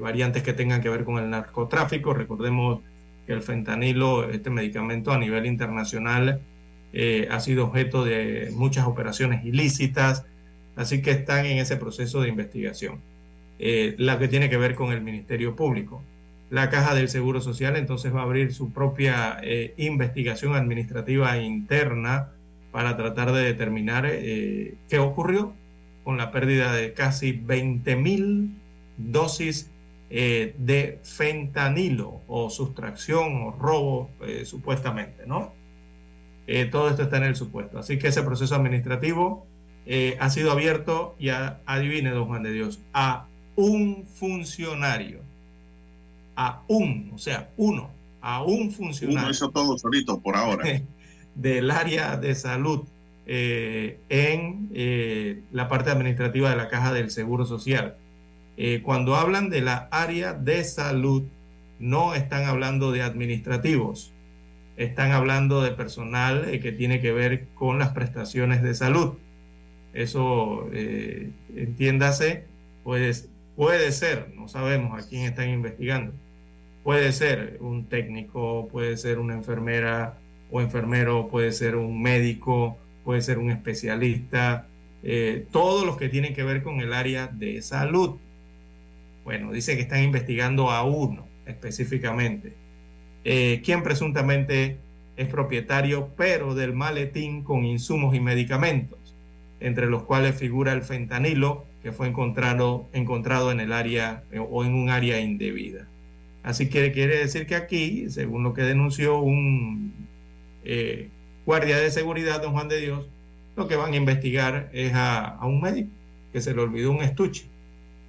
variantes 0.00 0.42
que 0.42 0.54
tengan 0.54 0.80
que 0.80 0.88
ver 0.88 1.04
con 1.04 1.18
el 1.18 1.28
narcotráfico. 1.28 2.14
Recordemos 2.14 2.80
que 3.26 3.34
el 3.34 3.42
fentanilo, 3.42 4.30
este 4.30 4.48
medicamento 4.48 5.12
a 5.12 5.18
nivel 5.18 5.44
internacional, 5.44 6.40
eh, 6.92 7.28
ha 7.30 7.40
sido 7.40 7.64
objeto 7.66 8.04
de 8.04 8.50
muchas 8.54 8.86
operaciones 8.86 9.44
ilícitas, 9.44 10.24
así 10.76 11.02
que 11.02 11.10
están 11.10 11.46
en 11.46 11.58
ese 11.58 11.76
proceso 11.76 12.20
de 12.20 12.28
investigación. 12.28 13.00
Eh, 13.58 13.94
la 13.98 14.18
que 14.18 14.28
tiene 14.28 14.50
que 14.50 14.56
ver 14.56 14.74
con 14.74 14.92
el 14.92 15.02
Ministerio 15.02 15.54
Público. 15.54 16.02
La 16.50 16.68
Caja 16.68 16.94
del 16.94 17.08
Seguro 17.08 17.40
Social 17.40 17.76
entonces 17.76 18.14
va 18.14 18.20
a 18.20 18.24
abrir 18.24 18.52
su 18.52 18.72
propia 18.72 19.38
eh, 19.42 19.74
investigación 19.76 20.54
administrativa 20.54 21.38
interna 21.38 22.30
para 22.72 22.96
tratar 22.96 23.32
de 23.32 23.42
determinar 23.42 24.06
eh, 24.06 24.74
qué 24.88 24.98
ocurrió 24.98 25.52
con 26.02 26.16
la 26.16 26.32
pérdida 26.32 26.72
de 26.72 26.92
casi 26.94 27.32
20 27.32 27.96
mil 27.96 28.50
dosis 28.96 29.70
eh, 30.10 30.54
de 30.58 30.98
fentanilo 31.02 32.20
o 32.26 32.50
sustracción 32.50 33.44
o 33.44 33.52
robo 33.52 34.10
eh, 34.26 34.44
supuestamente, 34.44 35.24
¿no? 35.26 35.52
Eh, 36.46 36.64
todo 36.66 36.88
esto 36.90 37.02
está 37.02 37.18
en 37.18 37.24
el 37.24 37.36
supuesto. 37.36 37.78
Así 37.78 37.98
que 37.98 38.08
ese 38.08 38.22
proceso 38.22 38.54
administrativo 38.54 39.46
eh, 39.86 40.16
ha 40.20 40.30
sido 40.30 40.50
abierto 40.52 41.14
y 41.18 41.28
a- 41.30 41.58
adivine, 41.66 42.10
don 42.10 42.26
Juan 42.26 42.42
de 42.42 42.52
Dios, 42.52 42.80
a 42.92 43.26
un 43.56 44.06
funcionario, 44.06 45.20
a 46.36 46.62
un, 46.68 47.10
o 47.14 47.18
sea, 47.18 47.50
uno, 47.56 47.90
a 48.20 48.42
un 48.42 48.62
Uno 48.62 48.70
funcionario 48.70 49.30
hizo 49.30 49.50
todo 49.50 49.76
solito 49.78 50.20
por 50.20 50.36
ahora. 50.36 50.64
del 51.34 51.70
área 51.70 52.16
de 52.16 52.34
salud 52.34 52.82
eh, 53.26 53.98
en 54.08 54.68
eh, 54.74 55.40
la 55.52 55.68
parte 55.68 55.90
administrativa 55.90 56.50
de 56.50 56.56
la 56.56 56.68
caja 56.68 56.92
del 56.92 57.10
Seguro 57.10 57.44
Social. 57.46 57.96
Eh, 58.56 58.82
cuando 58.84 59.16
hablan 59.16 59.48
de 59.48 59.62
la 59.62 59.88
área 59.90 60.34
de 60.34 60.62
salud, 60.64 61.22
no 61.78 62.14
están 62.14 62.44
hablando 62.44 62.92
de 62.92 63.02
administrativos, 63.02 64.11
están 64.84 65.12
hablando 65.12 65.62
de 65.62 65.72
personal 65.72 66.48
eh, 66.48 66.60
que 66.60 66.72
tiene 66.72 67.00
que 67.00 67.12
ver 67.12 67.46
con 67.54 67.78
las 67.78 67.90
prestaciones 67.90 68.62
de 68.62 68.74
salud. 68.74 69.14
Eso, 69.92 70.68
eh, 70.72 71.30
entiéndase, 71.54 72.44
pues, 72.84 73.28
puede 73.56 73.92
ser, 73.92 74.32
no 74.34 74.48
sabemos 74.48 75.02
a 75.02 75.06
quién 75.06 75.24
están 75.24 75.50
investigando, 75.50 76.12
puede 76.82 77.12
ser 77.12 77.58
un 77.60 77.86
técnico, 77.86 78.68
puede 78.68 78.96
ser 78.96 79.18
una 79.18 79.34
enfermera 79.34 80.18
o 80.50 80.60
enfermero, 80.60 81.28
puede 81.28 81.52
ser 81.52 81.76
un 81.76 82.00
médico, 82.02 82.78
puede 83.04 83.20
ser 83.20 83.38
un 83.38 83.50
especialista, 83.50 84.66
eh, 85.02 85.46
todos 85.50 85.84
los 85.84 85.96
que 85.96 86.08
tienen 86.08 86.34
que 86.34 86.44
ver 86.44 86.62
con 86.62 86.80
el 86.80 86.92
área 86.92 87.26
de 87.26 87.60
salud. 87.62 88.16
Bueno, 89.24 89.52
dice 89.52 89.76
que 89.76 89.82
están 89.82 90.02
investigando 90.02 90.70
a 90.70 90.84
uno 90.84 91.26
específicamente, 91.46 92.54
eh, 93.24 93.60
quien 93.64 93.82
presuntamente 93.82 94.78
es 95.16 95.28
propietario, 95.28 96.10
pero 96.16 96.54
del 96.54 96.72
maletín 96.72 97.42
con 97.42 97.64
insumos 97.64 98.14
y 98.14 98.20
medicamentos, 98.20 98.98
entre 99.60 99.86
los 99.86 100.02
cuales 100.04 100.36
figura 100.36 100.72
el 100.72 100.82
fentanilo 100.82 101.64
que 101.82 101.92
fue 101.92 102.08
encontrado, 102.08 102.88
encontrado 102.92 103.52
en 103.52 103.60
el 103.60 103.72
área 103.72 104.22
eh, 104.32 104.38
o 104.38 104.64
en 104.64 104.74
un 104.74 104.90
área 104.90 105.20
indebida. 105.20 105.86
Así 106.42 106.68
que 106.68 106.92
quiere 106.92 107.18
decir 107.18 107.46
que 107.46 107.54
aquí, 107.54 108.10
según 108.10 108.42
lo 108.42 108.54
que 108.54 108.62
denunció 108.62 109.18
un 109.20 109.92
eh, 110.64 111.08
guardia 111.46 111.78
de 111.78 111.90
seguridad, 111.90 112.42
don 112.42 112.52
Juan 112.52 112.68
de 112.68 112.80
Dios, 112.80 113.06
lo 113.56 113.68
que 113.68 113.76
van 113.76 113.92
a 113.92 113.96
investigar 113.96 114.70
es 114.72 114.92
a, 114.94 115.26
a 115.26 115.46
un 115.46 115.60
médico 115.60 115.90
que 116.32 116.40
se 116.40 116.54
le 116.54 116.62
olvidó 116.62 116.90
un 116.90 117.02
estuche 117.02 117.44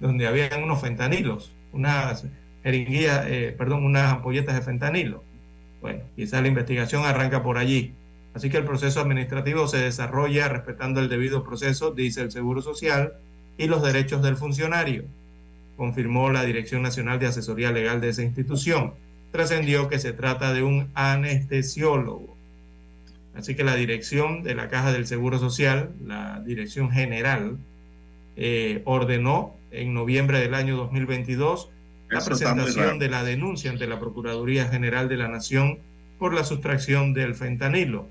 donde 0.00 0.26
habían 0.26 0.62
unos 0.62 0.80
fentanilos, 0.80 1.52
unas 1.72 2.26
jeringuillas, 2.64 3.26
eh, 3.28 3.54
perdón, 3.56 3.84
unas 3.84 4.10
ampolletas 4.10 4.56
de 4.56 4.62
fentanilo. 4.62 5.22
Bueno, 5.80 6.00
quizá 6.16 6.40
la 6.40 6.48
investigación 6.48 7.04
arranca 7.04 7.42
por 7.42 7.58
allí. 7.58 7.92
Así 8.34 8.50
que 8.50 8.56
el 8.56 8.64
proceso 8.64 9.00
administrativo 9.00 9.68
se 9.68 9.76
desarrolla 9.76 10.48
respetando 10.48 11.00
el 11.00 11.08
debido 11.08 11.44
proceso, 11.44 11.92
dice 11.92 12.22
el 12.22 12.32
Seguro 12.32 12.62
Social, 12.62 13.12
y 13.58 13.68
los 13.68 13.82
derechos 13.82 14.22
del 14.22 14.36
funcionario, 14.36 15.04
confirmó 15.76 16.30
la 16.30 16.44
Dirección 16.44 16.82
Nacional 16.82 17.20
de 17.20 17.26
Asesoría 17.26 17.70
Legal 17.70 18.00
de 18.00 18.08
esa 18.08 18.22
institución. 18.22 18.94
Trascendió 19.30 19.88
que 19.88 19.98
se 19.98 20.12
trata 20.12 20.52
de 20.52 20.62
un 20.62 20.88
anestesiólogo. 20.94 22.34
Así 23.36 23.54
que 23.54 23.62
la 23.64 23.76
dirección 23.76 24.42
de 24.42 24.54
la 24.54 24.68
Caja 24.68 24.92
del 24.92 25.06
Seguro 25.06 25.38
Social, 25.38 25.90
la 26.04 26.40
Dirección 26.44 26.90
General, 26.90 27.58
eh, 28.36 28.82
ordenó 28.84 29.54
en 29.70 29.92
noviembre 29.92 30.40
del 30.40 30.54
año 30.54 30.76
2022 30.76 31.68
la 32.14 32.24
presentación 32.24 32.98
de 32.98 33.08
la 33.08 33.24
denuncia 33.24 33.70
ante 33.70 33.86
la 33.86 33.98
Procuraduría 33.98 34.66
General 34.66 35.08
de 35.08 35.16
la 35.16 35.28
Nación 35.28 35.78
por 36.18 36.32
la 36.32 36.44
sustracción 36.44 37.12
del 37.12 37.34
fentanilo, 37.34 38.08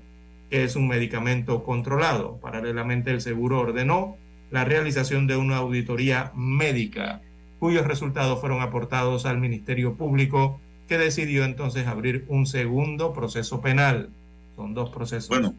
que 0.50 0.64
es 0.64 0.76
un 0.76 0.86
medicamento 0.88 1.64
controlado. 1.64 2.38
Paralelamente, 2.40 3.10
el 3.10 3.20
seguro 3.20 3.60
ordenó 3.60 4.16
la 4.50 4.64
realización 4.64 5.26
de 5.26 5.36
una 5.36 5.56
auditoría 5.56 6.30
médica, 6.34 7.22
cuyos 7.58 7.86
resultados 7.86 8.40
fueron 8.40 8.60
aportados 8.60 9.26
al 9.26 9.38
Ministerio 9.38 9.96
Público, 9.96 10.60
que 10.86 10.98
decidió 10.98 11.44
entonces 11.44 11.86
abrir 11.86 12.24
un 12.28 12.46
segundo 12.46 13.12
proceso 13.12 13.60
penal. 13.60 14.10
Son 14.54 14.74
dos 14.74 14.90
procesos. 14.90 15.28
Bueno, 15.28 15.54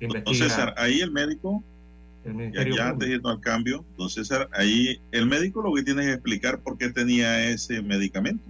Don 0.00 0.34
César, 0.34 0.74
ahí 0.78 1.00
el 1.00 1.10
médico, 1.10 1.62
el 2.24 2.32
ya, 2.32 2.36
Ministerio 2.38 2.76
ya 2.76 2.88
antes 2.88 3.08
de 3.08 3.14
irnos 3.16 3.32
al 3.32 3.40
cambio, 3.40 3.84
don 3.96 4.10
César, 4.10 4.48
ahí 4.52 5.00
el 5.12 5.26
médico 5.26 5.62
lo 5.62 5.72
que 5.74 5.82
tiene 5.82 6.02
que 6.04 6.12
explicar 6.12 6.60
por 6.60 6.76
qué 6.78 6.90
tenía 6.90 7.48
ese 7.50 7.80
medicamento. 7.82 8.44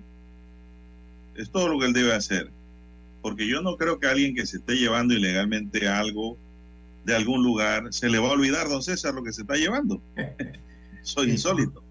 Es 1.36 1.50
todo 1.50 1.68
lo 1.68 1.78
que 1.78 1.86
él 1.86 1.92
debe 1.92 2.12
hacer. 2.14 2.50
Porque 3.22 3.46
yo 3.46 3.60
no 3.62 3.76
creo 3.76 3.98
que 3.98 4.06
alguien 4.06 4.34
que 4.34 4.46
se 4.46 4.56
esté 4.58 4.74
llevando 4.76 5.14
ilegalmente 5.14 5.88
algo 5.88 6.36
de 7.04 7.14
algún 7.16 7.42
lugar 7.42 7.92
se 7.92 8.08
le 8.10 8.18
va 8.18 8.28
a 8.28 8.32
olvidar, 8.32 8.68
don 8.68 8.82
César, 8.82 9.14
lo 9.14 9.22
que 9.22 9.32
se 9.32 9.42
está 9.42 9.54
llevando. 9.56 10.00
Soy 11.02 11.26
Sí. 11.26 11.32
insólito. 11.32 11.82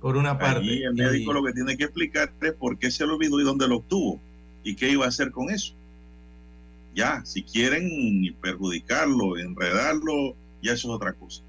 Por 0.00 0.16
una 0.16 0.38
parte. 0.38 0.58
Allí 0.60 0.82
el 0.82 0.92
y- 0.94 1.02
médico 1.02 1.32
lo 1.32 1.42
que 1.44 1.52
tiene 1.52 1.76
que 1.76 1.84
explicar 1.84 2.32
es 2.42 2.52
por 2.54 2.78
qué 2.78 2.90
se 2.90 3.06
lo 3.06 3.14
olvidó 3.14 3.40
y 3.40 3.44
dónde 3.44 3.68
lo 3.68 3.76
obtuvo 3.76 4.20
y 4.64 4.74
qué 4.74 4.90
iba 4.90 5.04
a 5.04 5.08
hacer 5.08 5.30
con 5.30 5.50
eso. 5.50 5.74
Ya, 6.94 7.24
si 7.24 7.42
quieren 7.42 7.88
perjudicarlo, 8.40 9.38
enredarlo, 9.38 10.34
ya 10.62 10.72
eso 10.72 10.88
es 10.88 10.94
otra 10.94 11.12
cosa. 11.12 11.42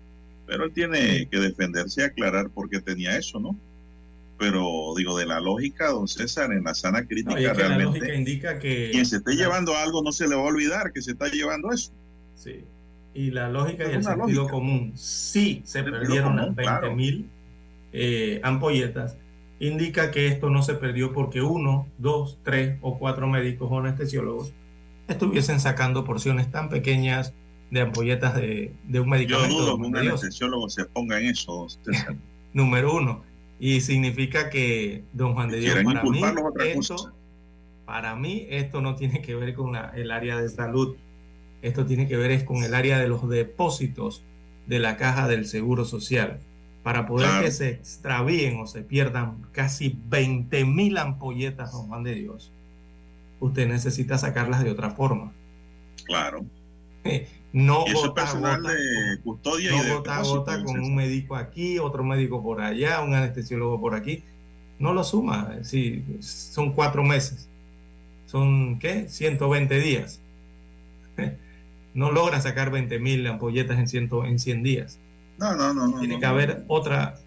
Pero 0.46 0.66
él 0.66 0.74
tiene 0.74 1.28
que 1.30 1.40
defenderse 1.40 2.02
y 2.02 2.04
aclarar 2.04 2.50
por 2.50 2.70
qué 2.70 2.82
tenía 2.82 3.18
eso, 3.18 3.40
¿no? 3.40 3.56
Pero 4.38 4.94
digo, 4.98 5.18
de 5.18 5.26
la 5.26 5.40
lógica, 5.40 5.90
don 5.90 6.08
César, 6.08 6.52
en 6.52 6.64
la 6.64 6.74
sana 6.74 7.06
crítica, 7.06 7.36
No, 7.36 7.40
y 7.40 7.46
es 7.46 7.52
que 7.52 7.58
la 7.62 7.68
realmente, 7.68 8.00
lógica 8.00 8.16
indica 8.16 8.60
que. 8.60 8.90
quien 8.92 9.06
se 9.06 9.18
esté 9.18 9.36
la- 9.36 9.44
llevando 9.44 9.76
algo 9.78 10.02
no 10.04 10.12
se 10.12 10.28
le 10.28 10.36
va 10.36 10.42
a 10.42 10.46
olvidar 10.46 10.92
que 10.92 11.02
se 11.02 11.12
está 11.12 11.28
llevando 11.30 11.72
eso. 11.72 11.92
Sí. 12.36 12.62
Y 13.14 13.30
la 13.32 13.48
lógica 13.50 13.84
y 13.84 13.88
Es 13.88 13.92
el 13.94 13.98
una 14.00 14.10
sentido 14.16 14.42
lógica. 14.42 14.52
común, 14.52 14.92
sí 14.96 15.62
se 15.66 15.72
Sentido 15.80 16.00
perdieron 16.00 16.36
común, 16.36 16.46
las 16.48 16.56
claro. 16.56 16.88
20 16.88 16.96
mil 16.96 17.30
eh, 17.94 18.40
ampolletas, 18.44 19.16
indica 19.60 20.10
que 20.12 20.28
esto 20.28 20.50
no 20.50 20.64
se 20.64 20.74
perdió 20.74 21.14
porque 21.14 21.42
uno, 21.44 21.88
dos, 22.00 22.40
tres 22.44 22.80
o 22.82 22.98
cuatro 22.98 23.28
médicos 23.28 23.70
o 23.72 23.80
anestesiólogos 23.80 24.52
estuviesen 25.08 25.60
sacando 25.60 26.04
porciones 26.04 26.50
tan 26.50 26.70
pequeñas 26.70 27.34
de 27.74 27.82
ampolletas 27.82 28.36
de, 28.36 28.72
de 28.84 29.00
un 29.00 29.06
Yo 29.08 29.10
medicamento. 29.12 29.56
dudo 29.56 29.66
don 29.72 29.82
que 29.82 29.88
un 29.88 29.98
anestesiólogo 29.98 30.70
se 30.70 30.86
ponga 30.86 31.20
en 31.20 31.26
eso, 31.28 31.68
César. 31.84 32.16
número 32.54 32.96
uno. 32.96 33.24
Y 33.60 33.82
significa 33.82 34.50
que, 34.52 35.04
don 35.14 35.34
Juan 35.34 35.50
de 35.50 35.60
Dios, 35.60 35.76
para 35.84 36.04
mí, 36.04 36.22
esto, 36.68 36.96
cosa. 36.96 37.14
para 37.86 38.16
mí 38.16 38.46
esto 38.50 38.82
no 38.82 38.96
tiene 38.96 39.22
que 39.22 39.34
ver 39.36 39.56
con 39.56 39.72
la- 39.74 39.92
el 39.96 40.12
área 40.12 40.38
de 40.38 40.50
salud. 40.50 40.96
Esto 41.64 41.86
tiene 41.86 42.08
que 42.08 42.16
ver 42.18 42.30
es 42.32 42.44
con 42.44 42.64
el 42.64 42.74
área 42.76 43.00
de 43.00 43.08
los 43.08 43.28
depósitos 43.28 44.22
de 44.68 44.80
la 44.80 44.96
caja 44.98 45.28
del 45.28 45.46
Seguro 45.48 45.84
Social. 45.86 46.40
Para 46.84 47.08
poder 47.08 47.28
Claro. 47.30 47.46
que 47.46 47.52
se 47.52 47.70
extravíen 47.70 48.60
o 48.60 48.68
se 48.68 48.82
pierdan 48.84 49.38
casi 49.52 49.98
20 50.10 50.64
mil 50.66 50.98
ampolletas, 50.98 51.72
don 51.72 51.88
Juan 51.88 52.04
de 52.04 52.14
Dios, 52.16 52.52
usted 53.40 53.68
necesita 53.68 54.18
sacarlas 54.20 54.64
de 54.64 54.70
otra 54.70 54.92
forma. 54.92 55.32
Claro. 56.06 56.46
No 57.54 57.86
Y 57.88 57.92
eso 57.92 58.08
es 58.08 58.14
gota 58.14 58.14
personal 58.14 58.62
gota, 58.62 58.74
de 58.74 59.22
custodia 59.24 59.72
y 59.74 59.78
no 59.78 59.84
de 59.84 59.92
gota 59.92 60.22
gota 60.24 60.64
con 60.64 60.80
un 60.80 60.96
médico 60.96 61.36
aquí, 61.38 61.80
otro 61.80 62.04
médico 62.04 62.44
por 62.44 62.62
allá, 62.62 63.02
un 63.02 63.16
anestesiólogo 63.16 63.80
por 63.82 63.96
aquí. 63.96 64.26
No 64.80 64.94
lo 64.94 65.04
suma, 65.06 65.60
sí, 65.64 66.06
son 66.22 66.74
cuatro 66.74 67.04
meses. 67.04 67.52
Son, 68.26 68.80
¿qué? 68.80 69.10
120 69.10 69.80
días. 69.80 70.24
No 71.94 72.12
logra 72.12 72.42
sacar 72.42 72.72
20 72.72 73.00
mil 73.00 73.28
ampolletas 73.28 73.78
en, 73.80 73.88
ciento, 73.88 74.26
en 74.26 74.40
100 74.40 74.64
días. 74.64 75.02
No, 75.38 75.56
no, 75.56 75.74
no. 75.74 75.88
no, 75.90 76.00
Tiene 76.00 76.16
no, 76.16 76.20
que 76.20 76.26
no. 76.28 76.32
haber 76.32 76.66
otra... 76.68 77.26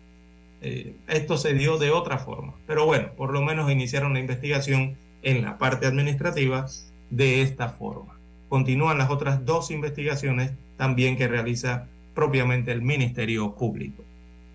eh, 0.61 1.01
esto 1.09 1.39
se 1.39 1.55
dio 1.55 1.79
de 1.79 1.91
otra 1.93 2.19
forma. 2.19 2.61
Pero 2.67 2.87
bueno, 2.87 3.15
por 3.17 3.33
lo 3.33 3.43
menos 3.43 3.71
iniciaron 3.71 4.15
la 4.15 4.21
investigación 4.21 5.01
en 5.23 5.43
la 5.43 5.59
parte 5.59 5.87
administrativa 5.87 6.77
de 7.11 7.43
esta 7.43 7.71
forma. 7.71 8.16
Continúan 8.49 8.99
las 8.99 9.11
otras 9.11 9.45
dos 9.45 9.71
investigaciones 9.71 10.53
también 10.77 11.17
que 11.17 11.27
realiza 11.27 11.89
propiamente 12.15 12.73
el 12.73 12.83
Ministerio 12.83 13.55
Público. 13.55 14.05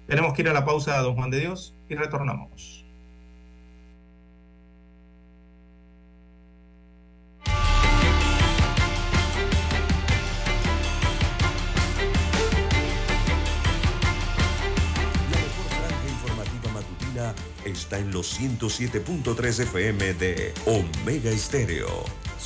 Tenemos 0.08 0.34
que 0.34 0.42
ir 0.42 0.50
a 0.50 0.54
la 0.54 0.66
pausa, 0.66 0.98
don 1.00 1.16
Juan 1.16 1.30
de 1.30 1.40
Dios, 1.40 1.76
y 1.90 1.96
retornamos. 1.96 2.86
La 15.30 15.38
mejor 15.38 15.66
franja 15.70 16.08
informativa 16.10 16.74
matutina 16.74 17.36
está 17.66 18.00
en 18.00 18.12
los 18.12 18.40
107.3 18.40 19.64
FM 19.64 20.14
de 20.16 20.54
Omega 20.66 21.30
Estéreo. 21.30 22.21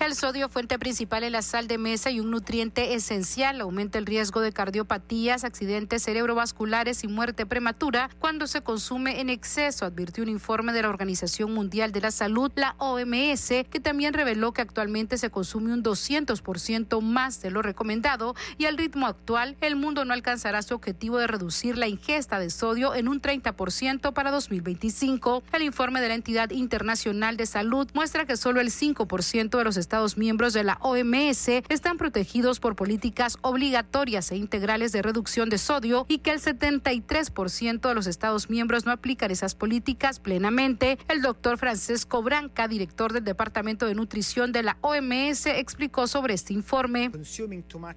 El 0.00 0.14
sodio, 0.14 0.48
fuente 0.48 0.78
principal 0.78 1.24
en 1.24 1.32
la 1.32 1.42
sal 1.42 1.68
de 1.68 1.76
mesa 1.76 2.10
y 2.10 2.20
un 2.20 2.30
nutriente 2.30 2.94
esencial, 2.94 3.60
aumenta 3.60 3.98
el 3.98 4.06
riesgo 4.06 4.40
de 4.40 4.50
cardiopatías, 4.50 5.44
accidentes 5.44 6.02
cerebrovasculares 6.02 7.04
y 7.04 7.06
muerte 7.06 7.44
prematura 7.44 8.08
cuando 8.18 8.46
se 8.46 8.62
consume 8.62 9.20
en 9.20 9.28
exceso, 9.28 9.84
advirtió 9.84 10.24
un 10.24 10.30
informe 10.30 10.72
de 10.72 10.80
la 10.80 10.88
Organización 10.88 11.52
Mundial 11.52 11.92
de 11.92 12.00
la 12.00 12.12
Salud, 12.12 12.50
la 12.54 12.76
OMS, 12.78 13.48
que 13.70 13.78
también 13.78 14.14
reveló 14.14 14.54
que 14.54 14.62
actualmente 14.62 15.18
se 15.18 15.28
consume 15.28 15.74
un 15.74 15.84
200% 15.84 17.02
más 17.02 17.42
de 17.42 17.50
lo 17.50 17.60
recomendado 17.60 18.34
y 18.56 18.64
al 18.64 18.78
ritmo 18.78 19.06
actual 19.06 19.58
el 19.60 19.76
mundo 19.76 20.06
no 20.06 20.14
alcanzará 20.14 20.62
su 20.62 20.74
objetivo 20.74 21.18
de 21.18 21.26
reducir 21.26 21.76
la 21.76 21.88
ingesta 21.88 22.38
de 22.38 22.48
sodio 22.48 22.94
en 22.94 23.06
un 23.06 23.20
30% 23.20 24.14
para 24.14 24.30
2025. 24.30 25.42
El 25.52 25.62
informe 25.62 26.00
de 26.00 26.08
la 26.08 26.14
entidad 26.14 26.50
internacional 26.52 27.36
de 27.36 27.44
salud 27.44 27.86
muestra 27.92 28.24
que 28.24 28.38
solo 28.38 28.62
el 28.62 28.70
5% 28.70 29.58
de 29.58 29.64
los 29.64 29.76
miembros 30.16 30.52
de 30.52 30.62
la 30.62 30.78
OMS 30.82 31.48
están 31.68 31.98
protegidos 31.98 32.60
por 32.60 32.76
políticas 32.76 33.38
obligatorias 33.42 34.30
e 34.30 34.36
integrales 34.36 34.92
de 34.92 35.02
reducción 35.02 35.50
de 35.50 35.58
sodio 35.58 36.06
y 36.08 36.18
que 36.18 36.30
el 36.30 36.40
73% 36.40 37.88
de 37.88 37.94
los 37.94 38.06
Estados 38.06 38.48
miembros 38.50 38.86
no 38.86 38.92
aplican 38.92 39.32
esas 39.32 39.56
políticas 39.56 40.20
plenamente. 40.20 40.96
El 41.08 41.22
doctor 41.22 41.58
Francesco 41.58 42.22
Branca, 42.22 42.68
director 42.68 43.12
del 43.12 43.24
Departamento 43.24 43.86
de 43.86 43.96
Nutrición 43.96 44.52
de 44.52 44.62
la 44.62 44.76
OMS, 44.80 45.46
explicó 45.46 46.06
sobre 46.06 46.34
este 46.34 46.52
informe. 46.52 47.10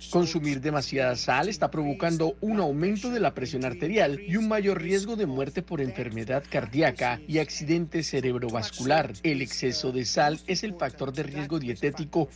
Consumir 0.10 0.62
demasiada 0.62 1.16
sal 1.16 1.48
está 1.48 1.70
provocando 1.70 2.36
un 2.42 2.60
aumento 2.60 3.12
de 3.12 3.20
la 3.20 3.36
presión 3.36 3.66
arterial 3.66 4.20
y 4.20 4.36
un 4.38 4.48
mayor 4.48 4.82
riesgo 4.82 5.16
de 5.16 5.28
muerte 5.28 5.62
por 5.62 5.80
enfermedad 5.80 6.44
cardíaca 6.50 7.22
y 7.28 7.38
accidente 7.38 8.02
cerebrovascular. 8.02 9.14
El 9.22 9.44
exceso 9.44 9.92
de 9.92 10.06
sal 10.06 10.40
es 10.48 10.64
el 10.64 10.74
factor 10.74 11.14
de 11.14 11.22
riesgo 11.22 11.60
dietético 11.60 11.83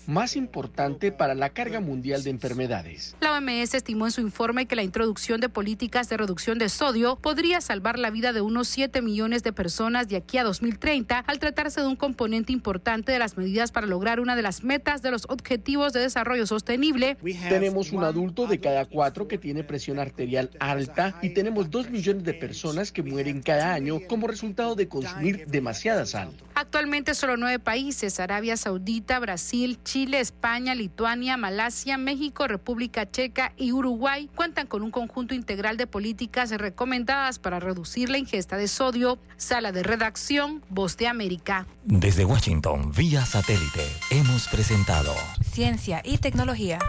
más 0.07 0.35
importante 0.35 1.11
para 1.11 1.35
la 1.35 1.49
carga 1.49 1.79
mundial 1.79 2.23
de 2.23 2.29
enfermedades. 2.29 3.15
La 3.21 3.33
OMS 3.33 3.73
estimó 3.73 4.05
en 4.05 4.11
su 4.11 4.21
informe 4.21 4.65
que 4.65 4.75
la 4.75 4.83
introducción 4.83 5.39
de 5.39 5.49
políticas 5.49 6.09
de 6.09 6.17
reducción 6.17 6.57
de 6.57 6.69
sodio 6.69 7.15
podría 7.15 7.61
salvar 7.61 7.99
la 7.99 8.09
vida 8.09 8.33
de 8.33 8.41
unos 8.41 8.67
7 8.67 9.01
millones 9.01 9.43
de 9.43 9.53
personas 9.53 10.07
de 10.07 10.17
aquí 10.17 10.37
a 10.37 10.43
2030 10.43 11.19
al 11.19 11.39
tratarse 11.39 11.81
de 11.81 11.87
un 11.87 11.95
componente 11.95 12.51
importante 12.51 13.11
de 13.11 13.19
las 13.19 13.37
medidas 13.37 13.71
para 13.71 13.87
lograr 13.87 14.19
una 14.19 14.35
de 14.35 14.41
las 14.41 14.63
metas 14.63 15.01
de 15.01 15.11
los 15.11 15.25
Objetivos 15.29 15.93
de 15.93 16.01
Desarrollo 16.01 16.45
Sostenible. 16.45 17.17
Tenemos 17.49 17.91
un 17.91 18.03
adulto 18.03 18.47
de 18.47 18.59
cada 18.59 18.85
cuatro 18.85 19.27
que 19.27 19.37
tiene 19.37 19.63
presión 19.63 19.99
arterial 19.99 20.49
alta 20.59 21.17
y 21.21 21.29
tenemos 21.29 21.69
dos 21.69 21.89
millones 21.89 22.23
de 22.23 22.33
personas 22.33 22.91
que 22.91 23.03
mueren 23.03 23.41
cada 23.41 23.73
año 23.73 23.99
como 24.07 24.27
resultado 24.27 24.75
de 24.75 24.87
consumir 24.87 25.45
demasiada 25.47 26.05
sal. 26.05 26.31
Actualmente 26.55 27.13
solo 27.13 27.37
nueve 27.37 27.59
países, 27.59 28.19
Arabia 28.19 28.57
Saudita, 28.57 29.19
Brasil, 29.19 29.36
Chile, 29.37 30.19
España, 30.19 30.75
Lituania, 30.75 31.37
Malasia, 31.37 31.97
México, 31.97 32.47
República 32.47 33.09
Checa 33.09 33.53
y 33.57 33.71
Uruguay, 33.71 34.29
cuentan 34.35 34.67
con 34.67 34.83
un 34.83 34.91
conjunto 34.91 35.33
integral 35.33 35.77
de 35.77 35.87
políticas 35.87 36.51
recomendadas 36.51 37.39
para 37.39 37.59
reducir 37.59 38.09
la 38.09 38.17
ingesta 38.17 38.57
de 38.57 38.67
sodio. 38.67 39.19
Sala 39.37 39.71
de 39.71 39.83
redacción, 39.83 40.63
Voz 40.69 40.97
de 40.97 41.07
América. 41.07 41.67
Desde 41.83 42.25
Washington, 42.25 42.91
vía 42.95 43.25
satélite, 43.25 43.85
hemos 44.11 44.47
presentado 44.47 45.13
Ciencia 45.51 46.01
y 46.03 46.17
tecnología. 46.17 46.79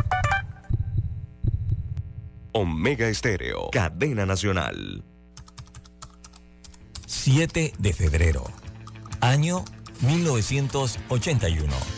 Omega 2.53 3.09
Estéreo, 3.09 3.70
cadena 3.70 4.26
nacional. 4.26 5.05
7 7.07 7.72
de 7.78 7.92
febrero, 7.92 8.44
año 9.20 9.64
1981. 10.01 11.97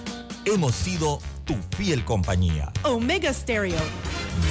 hemos 0.45 0.75
sido 0.75 1.19
tu 1.45 1.55
fiel 1.77 2.03
compañía. 2.05 2.71
Omega 2.83 3.33
Stereo. 3.33 3.79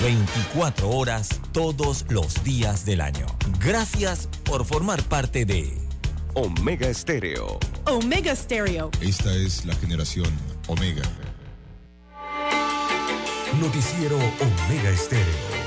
24 0.03 0.89
horas 0.89 1.41
todos 1.53 2.05
los 2.09 2.43
días 2.45 2.85
del 2.85 3.01
año. 3.01 3.27
Gracias 3.59 4.29
por 4.45 4.65
formar 4.65 5.03
parte 5.03 5.45
de 5.45 5.77
Omega 6.35 6.89
Estéreo. 6.89 7.59
Omega 7.87 8.35
Stereo. 8.37 8.91
Esta 9.01 9.35
es 9.35 9.65
la 9.67 9.75
generación 9.75 10.31
Omega. 10.69 11.03
Noticiero 13.61 14.17
Omega 14.17 14.91
Estéreo. 14.91 15.60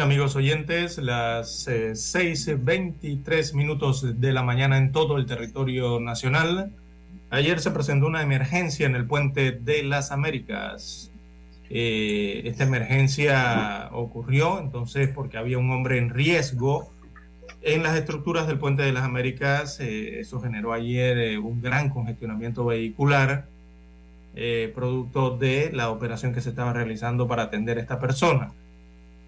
Amigos 0.00 0.36
oyentes, 0.36 0.98
las 0.98 1.66
eh, 1.68 1.92
6.23 1.92 3.54
minutos 3.54 4.20
de 4.20 4.32
la 4.32 4.42
mañana 4.42 4.78
en 4.78 4.92
todo 4.92 5.16
el 5.16 5.26
territorio 5.26 6.00
nacional. 6.00 6.72
Ayer 7.30 7.60
se 7.60 7.70
presentó 7.70 8.06
una 8.06 8.22
emergencia 8.22 8.86
en 8.86 8.94
el 8.94 9.06
puente 9.06 9.52
de 9.52 9.82
las 9.82 10.12
Américas. 10.12 11.10
Eh, 11.70 12.42
esta 12.44 12.64
emergencia 12.64 13.88
ocurrió 13.92 14.60
entonces 14.60 15.08
porque 15.08 15.38
había 15.38 15.58
un 15.58 15.70
hombre 15.70 15.98
en 15.98 16.10
riesgo 16.10 16.90
en 17.66 17.82
las 17.82 17.96
estructuras 17.96 18.46
del 18.46 18.58
puente 18.58 18.82
de 18.82 18.92
las 18.92 19.02
Américas. 19.02 19.80
Eh, 19.80 20.20
eso 20.20 20.40
generó 20.40 20.72
ayer 20.72 21.18
eh, 21.18 21.38
un 21.38 21.60
gran 21.60 21.90
congestionamiento 21.90 22.64
vehicular, 22.64 23.46
eh, 24.36 24.70
producto 24.74 25.36
de 25.36 25.70
la 25.72 25.90
operación 25.90 26.32
que 26.32 26.40
se 26.40 26.50
estaba 26.50 26.72
realizando 26.72 27.26
para 27.26 27.44
atender 27.44 27.78
a 27.78 27.80
esta 27.80 27.98
persona. 27.98 28.52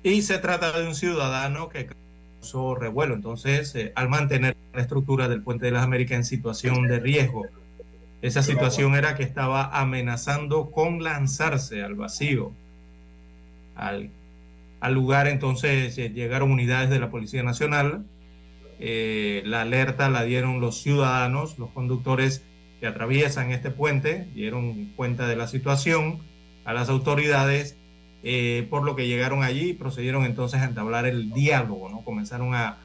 Y 0.02 0.22
se 0.22 0.38
trata 0.38 0.78
de 0.78 0.86
un 0.86 0.94
ciudadano 0.94 1.68
que 1.68 1.88
causó 2.40 2.74
revuelo. 2.74 3.14
Entonces, 3.14 3.74
eh, 3.74 3.92
al 3.96 4.08
mantener 4.08 4.56
la 4.72 4.82
estructura 4.82 5.28
del 5.28 5.42
puente 5.42 5.66
de 5.66 5.72
las 5.72 5.82
Américas 5.82 6.16
en 6.16 6.24
situación 6.24 6.86
de 6.86 7.00
riesgo, 7.00 7.46
esa 8.22 8.42
situación 8.42 8.94
era 8.94 9.14
que 9.16 9.22
estaba 9.22 9.78
amenazando 9.78 10.70
con 10.70 11.02
lanzarse 11.02 11.82
al 11.82 11.94
vacío. 11.94 12.52
Al, 13.76 14.10
al 14.80 14.94
lugar 14.94 15.28
entonces 15.28 15.96
eh, 15.98 16.10
llegaron 16.10 16.50
unidades 16.50 16.90
de 16.90 16.98
la 16.98 17.10
Policía 17.10 17.42
Nacional. 17.42 18.04
Eh, 18.80 19.42
la 19.44 19.62
alerta 19.62 20.08
la 20.08 20.22
dieron 20.22 20.60
los 20.60 20.80
ciudadanos, 20.80 21.58
los 21.58 21.70
conductores 21.70 22.42
que 22.80 22.86
atraviesan 22.86 23.50
este 23.50 23.70
puente, 23.70 24.28
dieron 24.34 24.92
cuenta 24.96 25.26
de 25.26 25.34
la 25.34 25.48
situación 25.48 26.20
a 26.64 26.72
las 26.72 26.88
autoridades 26.88 27.76
eh, 28.22 28.66
por 28.70 28.84
lo 28.84 28.96
que 28.96 29.06
llegaron 29.06 29.42
allí 29.42 29.70
y 29.70 29.74
procedieron 29.74 30.24
entonces 30.24 30.60
a 30.60 30.64
entablar 30.64 31.06
el 31.06 31.32
diálogo, 31.32 31.88
¿no? 31.88 32.02
Comenzaron 32.02 32.54
a, 32.54 32.78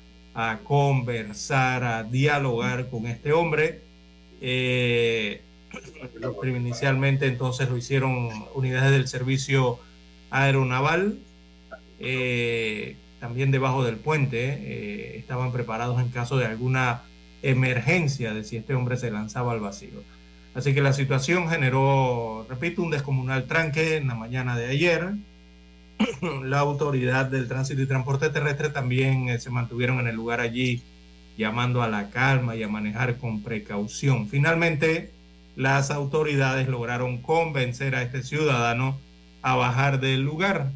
conversar, 0.63 1.83
a 1.83 2.03
dialogar 2.03 2.89
con 2.89 3.05
este 3.05 3.33
hombre. 3.33 3.81
Eh, 4.41 5.41
inicialmente 6.43 7.27
entonces 7.27 7.69
lo 7.69 7.77
hicieron 7.77 8.29
unidades 8.55 8.91
del 8.91 9.07
servicio 9.07 9.79
aeronaval, 10.33 11.19
eh, 11.99 12.97
también 13.19 13.51
debajo 13.51 13.85
del 13.85 13.97
puente, 13.97 14.57
eh, 14.59 15.17
estaban 15.17 15.51
preparados 15.51 16.01
en 16.01 16.09
caso 16.09 16.37
de 16.37 16.45
alguna 16.45 17.03
emergencia 17.41 18.33
de 18.33 18.43
si 18.43 18.57
este 18.57 18.73
hombre 18.73 18.97
se 18.97 19.11
lanzaba 19.11 19.53
al 19.53 19.59
vacío. 19.59 20.03
Así 20.55 20.73
que 20.73 20.81
la 20.81 20.93
situación 20.93 21.49
generó, 21.49 22.45
repito, 22.49 22.83
un 22.83 22.91
descomunal 22.91 23.45
tranque 23.45 23.97
en 23.97 24.07
la 24.07 24.15
mañana 24.15 24.55
de 24.55 24.67
ayer. 24.67 25.13
La 26.43 26.59
autoridad 26.59 27.25
del 27.25 27.47
tránsito 27.47 27.81
y 27.81 27.87
transporte 27.87 28.29
terrestre 28.29 28.69
también 28.69 29.29
eh, 29.29 29.39
se 29.39 29.49
mantuvieron 29.49 29.99
en 29.99 30.07
el 30.07 30.15
lugar 30.15 30.39
allí 30.39 30.81
llamando 31.37 31.81
a 31.81 31.87
la 31.87 32.09
calma 32.09 32.55
y 32.55 32.63
a 32.63 32.67
manejar 32.67 33.17
con 33.17 33.41
precaución. 33.41 34.27
Finalmente, 34.27 35.11
las 35.55 35.91
autoridades 35.91 36.67
lograron 36.67 37.21
convencer 37.21 37.95
a 37.95 38.03
este 38.03 38.23
ciudadano 38.23 38.99
a 39.41 39.55
bajar 39.55 39.99
del 39.99 40.21
lugar 40.21 40.71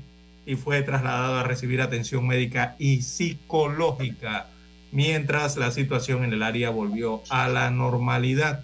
y 0.46 0.56
fue 0.56 0.82
trasladado 0.82 1.38
a 1.38 1.44
recibir 1.44 1.82
atención 1.82 2.26
médica 2.26 2.76
y 2.80 3.02
psicológica 3.02 4.48
mientras 4.92 5.58
la 5.58 5.72
situación 5.72 6.24
en 6.24 6.34
el 6.34 6.44
área 6.44 6.70
volvió 6.70 7.22
a 7.30 7.48
la 7.48 7.70
normalidad. 7.70 8.64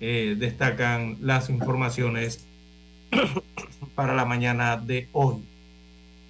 Eh, 0.00 0.36
destacan 0.38 1.16
las 1.20 1.50
informaciones 1.50 2.46
para 3.94 4.14
la 4.14 4.24
mañana 4.24 4.76
de 4.76 5.08
hoy. 5.12 5.42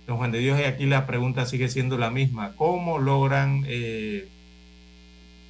Don 0.07 0.19
Juan 0.19 0.33
de 0.33 0.39
Dios, 0.39 0.61
y 0.61 0.65
aquí 0.65 0.85
la 0.85 1.07
pregunta 1.07 1.47
sigue 1.47 1.69
siendo 1.69 1.97
la 1.97 2.11
misma. 2.11 2.53
¿Cómo 2.57 2.99
logran 2.99 3.65
eh, 3.67 4.29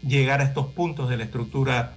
llegar 0.06 0.40
a 0.40 0.44
estos 0.44 0.66
puntos 0.68 1.10
de 1.10 1.16
la 1.16 1.24
estructura 1.24 1.96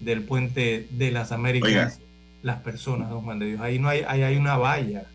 del 0.00 0.22
puente 0.22 0.86
de 0.90 1.10
las 1.10 1.32
Américas 1.32 2.00
las 2.42 2.60
personas, 2.60 3.08
don 3.08 3.22
Juan 3.22 3.38
de 3.38 3.46
Dios? 3.46 3.60
Ahí 3.62 3.78
no 3.78 3.88
hay, 3.88 4.02
ahí 4.06 4.22
hay 4.22 4.36
una 4.36 4.58
valla. 4.58 5.06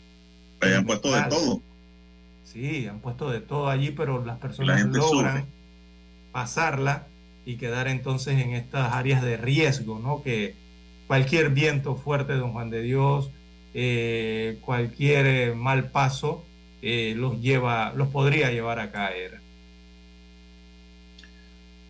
Ahí 0.62 0.74
han 0.74 0.86
puesto 0.86 1.14
de 1.14 1.22
todo. 1.24 1.62
Sí, 2.44 2.88
han 2.88 3.00
puesto 3.00 3.30
de 3.30 3.42
todo 3.42 3.70
allí, 3.70 3.92
pero 3.92 4.26
las 4.26 4.40
personas 4.40 4.84
logran 4.86 5.46
pasarla 6.32 7.06
y 7.50 7.58
quedar 7.58 7.88
entonces 7.88 8.40
en 8.40 8.54
estas 8.54 8.94
áreas 8.94 9.24
de 9.24 9.36
riesgo, 9.36 9.98
¿no? 9.98 10.22
Que 10.22 10.54
cualquier 11.08 11.50
viento 11.50 11.96
fuerte, 11.96 12.34
don 12.34 12.52
Juan 12.52 12.70
de 12.70 12.84
Dios, 12.84 13.32
eh, 13.74 14.60
cualquier 14.62 15.26
eh, 15.26 15.56
mal 15.56 15.90
paso 15.90 16.46
eh, 16.84 17.16
los 17.18 17.42
lleva, 17.42 17.92
los 17.96 18.10
podría 18.10 18.52
llevar 18.52 18.80
a 18.80 18.92
caer. 18.92 19.40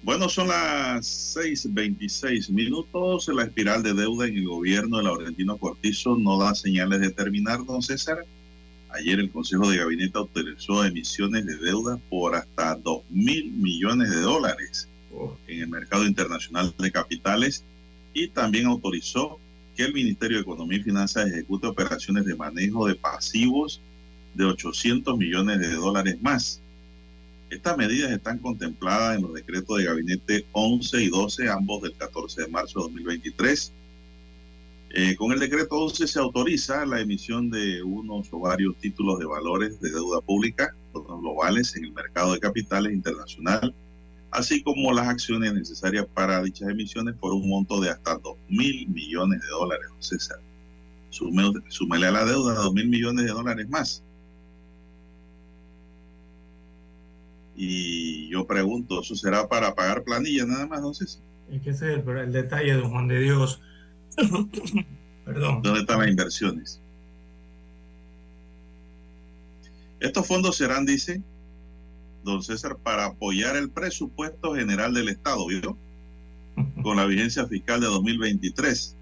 Bueno, 0.01 0.29
son 0.29 0.47
las 0.47 1.35
6:26 1.35 2.51
minutos. 2.51 3.27
La 3.27 3.43
espiral 3.43 3.83
de 3.83 3.93
deuda 3.93 4.27
en 4.27 4.37
el 4.37 4.47
gobierno 4.47 4.99
de 4.99 5.03
Laurentino 5.03 5.57
Cortizo 5.57 6.15
no 6.15 6.39
da 6.39 6.55
señales 6.55 7.01
de 7.01 7.09
terminar, 7.09 7.65
don 7.65 7.81
César. 7.81 8.19
Ayer 8.91 9.19
el 9.19 9.29
Consejo 9.29 9.69
de 9.69 9.79
Gabinete 9.79 10.17
autorizó 10.17 10.85
emisiones 10.85 11.45
de 11.45 11.57
deuda 11.57 11.99
por 12.09 12.33
hasta 12.35 12.75
2 12.75 13.03
mil 13.09 13.51
millones 13.51 14.09
de 14.09 14.21
dólares 14.21 14.87
en 15.47 15.61
el 15.61 15.67
mercado 15.67 16.05
internacional 16.05 16.73
de 16.77 16.91
capitales 16.91 17.63
y 18.13 18.27
también 18.29 18.67
autorizó 18.67 19.39
que 19.75 19.83
el 19.83 19.93
Ministerio 19.93 20.37
de 20.37 20.43
Economía 20.43 20.79
y 20.79 20.83
Finanzas 20.83 21.27
ejecute 21.27 21.67
operaciones 21.67 22.25
de 22.25 22.35
manejo 22.35 22.87
de 22.87 22.95
pasivos 22.95 23.81
de 24.33 24.45
800 24.45 25.17
millones 25.17 25.59
de 25.59 25.73
dólares 25.75 26.21
más. 26.21 26.61
Estas 27.49 27.77
medidas 27.77 28.11
están 28.11 28.37
contempladas 28.37 29.17
en 29.17 29.23
los 29.23 29.33
decretos 29.33 29.77
de 29.77 29.85
gabinete 29.85 30.45
11 30.51 31.03
y 31.03 31.09
12, 31.09 31.49
ambos 31.49 31.81
del 31.81 31.93
14 31.95 32.43
de 32.43 32.47
marzo 32.47 32.79
de 32.79 32.83
2023. 32.83 33.73
Eh, 34.91 35.15
con 35.15 35.31
el 35.31 35.39
decreto 35.39 35.75
11 35.75 36.07
se 36.07 36.19
autoriza 36.19 36.85
la 36.85 36.99
emisión 36.99 37.49
de 37.49 37.81
unos 37.83 38.27
o 38.31 38.39
varios 38.39 38.75
títulos 38.77 39.19
de 39.19 39.25
valores 39.25 39.79
de 39.79 39.91
deuda 39.91 40.21
pública, 40.21 40.75
globales, 40.93 41.75
en 41.75 41.85
el 41.85 41.93
mercado 41.93 42.33
de 42.33 42.39
capitales 42.39 42.93
internacional, 42.93 43.73
así 44.31 44.61
como 44.63 44.93
las 44.93 45.07
acciones 45.07 45.53
necesarias 45.53 46.05
para 46.13 46.41
dichas 46.41 46.69
emisiones 46.69 47.15
por 47.15 47.33
un 47.33 47.47
monto 47.49 47.79
de 47.81 47.89
hasta 47.89 48.17
2 48.17 48.37
mil 48.49 48.87
millones 48.89 49.41
de 49.41 49.47
dólares. 49.47 49.87
César, 49.99 50.39
súmele 51.09 52.07
a 52.07 52.11
la 52.11 52.25
deuda 52.25 52.53
2 52.53 52.73
mil 52.73 52.87
millones 52.87 53.25
de 53.25 53.31
dólares 53.31 53.69
más. 53.69 54.03
Y 57.55 58.29
yo 58.29 58.47
pregunto, 58.47 59.01
¿eso 59.01 59.15
será 59.15 59.47
para 59.49 59.75
pagar 59.75 60.03
planilla 60.03 60.45
nada 60.45 60.65
más, 60.65 60.81
no 60.81 60.93
sé 60.93 61.03
Es 61.03 61.61
que 61.61 61.71
ese 61.71 61.93
es 61.93 62.07
el, 62.07 62.17
el 62.17 62.31
detalle, 62.31 62.73
don 62.73 62.89
Juan 62.89 63.07
de 63.07 63.19
Dios. 63.19 63.61
Perdón. 65.25 65.61
¿Dónde 65.61 65.81
están 65.81 65.99
las 65.99 66.09
inversiones? 66.09 66.81
Estos 69.99 70.25
fondos 70.25 70.55
serán, 70.55 70.85
dice 70.85 71.21
don 72.23 72.43
César, 72.43 72.77
para 72.77 73.05
apoyar 73.05 73.55
el 73.55 73.69
presupuesto 73.69 74.55
general 74.55 74.93
del 74.93 75.09
Estado, 75.09 75.47
¿vio? 75.47 75.77
Con 76.83 76.97
la 76.97 77.05
vigencia 77.05 77.45
fiscal 77.45 77.81
de 77.81 77.87
2023 77.87 78.95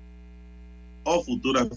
o 1.03 1.23
futuras 1.23 1.67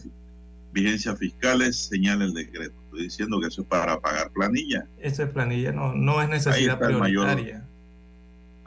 vigencias 0.72 1.18
fiscales, 1.18 1.76
señala 1.76 2.24
el 2.24 2.34
decreto. 2.34 2.74
Estoy 2.86 3.02
diciendo 3.04 3.40
que 3.40 3.46
eso 3.48 3.62
es 3.62 3.68
para 3.68 4.00
pagar 4.00 4.30
planilla. 4.30 4.86
Esa 4.98 5.24
es 5.24 5.74
no, 5.74 5.94
no 5.94 6.22
es 6.22 6.28
necesidad 6.28 6.78
prioritaria. 6.78 7.64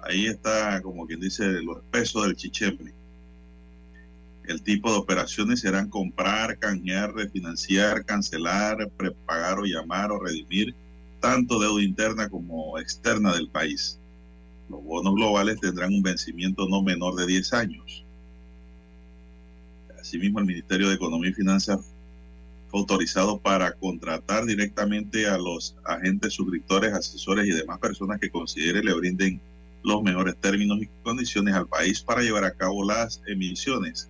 ahí 0.02 0.28
está, 0.28 0.82
como 0.82 1.06
quien 1.06 1.20
dice, 1.20 1.46
los 1.62 1.82
pesos 1.92 2.26
del 2.26 2.36
chicheme. 2.36 2.94
El 4.46 4.62
tipo 4.62 4.92
de 4.92 4.98
operaciones 4.98 5.62
serán 5.62 5.90
comprar, 5.90 6.58
canjear, 6.60 7.14
refinanciar, 7.14 8.04
cancelar, 8.04 8.90
prepagar 8.98 9.60
o 9.60 9.64
llamar 9.64 10.12
o 10.12 10.20
redimir 10.20 10.76
tanto 11.24 11.58
deuda 11.58 11.82
interna 11.82 12.28
como 12.28 12.78
externa 12.78 13.34
del 13.34 13.48
país. 13.48 13.98
Los 14.70 14.84
bonos 14.84 15.16
globales 15.16 15.58
tendrán 15.62 15.94
un 15.94 16.04
vencimiento 16.04 16.68
no 16.68 16.82
menor 16.82 17.16
de 17.16 17.26
10 17.26 17.54
años. 17.54 18.04
Asimismo, 19.98 20.40
el 20.40 20.46
Ministerio 20.46 20.90
de 20.90 20.96
Economía 20.96 21.30
y 21.30 21.34
Finanzas 21.34 21.80
fue 22.68 22.82
autorizado 22.82 23.40
para 23.40 23.72
contratar 23.72 24.44
directamente 24.46 25.26
a 25.26 25.38
los 25.38 25.78
agentes 25.86 26.34
suscriptores, 26.34 26.92
asesores 26.92 27.48
y 27.48 27.52
demás 27.52 27.80
personas 27.80 28.20
que 28.20 28.30
considere 28.30 28.84
le 28.84 28.94
brinden 28.94 29.40
los 29.82 30.04
mejores 30.04 30.36
términos 30.36 30.82
y 30.82 30.90
condiciones 31.04 31.54
al 31.54 31.68
país 31.68 32.02
para 32.02 32.22
llevar 32.22 32.44
a 32.44 32.54
cabo 32.54 32.84
las 32.84 33.22
emisiones. 33.28 34.10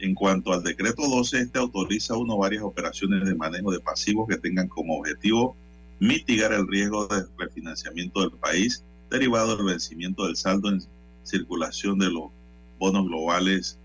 En 0.00 0.16
cuanto 0.16 0.52
al 0.52 0.64
decreto 0.64 1.02
12, 1.08 1.38
este 1.38 1.60
autoriza 1.60 2.16
uno 2.16 2.36
varias 2.36 2.64
operaciones 2.64 3.24
de 3.24 3.36
manejo 3.36 3.70
de 3.70 3.78
pasivos 3.78 4.28
que 4.28 4.38
tengan 4.38 4.66
como 4.66 4.98
objetivo 4.98 5.54
mitigar 6.00 6.52
el 6.52 6.66
riesgo 6.68 7.06
de 7.06 7.24
refinanciamiento 7.36 8.20
del 8.20 8.32
país 8.32 8.84
derivado 9.10 9.56
del 9.56 9.66
vencimiento 9.66 10.26
del 10.26 10.36
saldo 10.36 10.68
en 10.68 10.82
circulación 11.22 11.98
de 11.98 12.10
los 12.10 12.30
bonos 12.78 13.06
globales, 13.06 13.78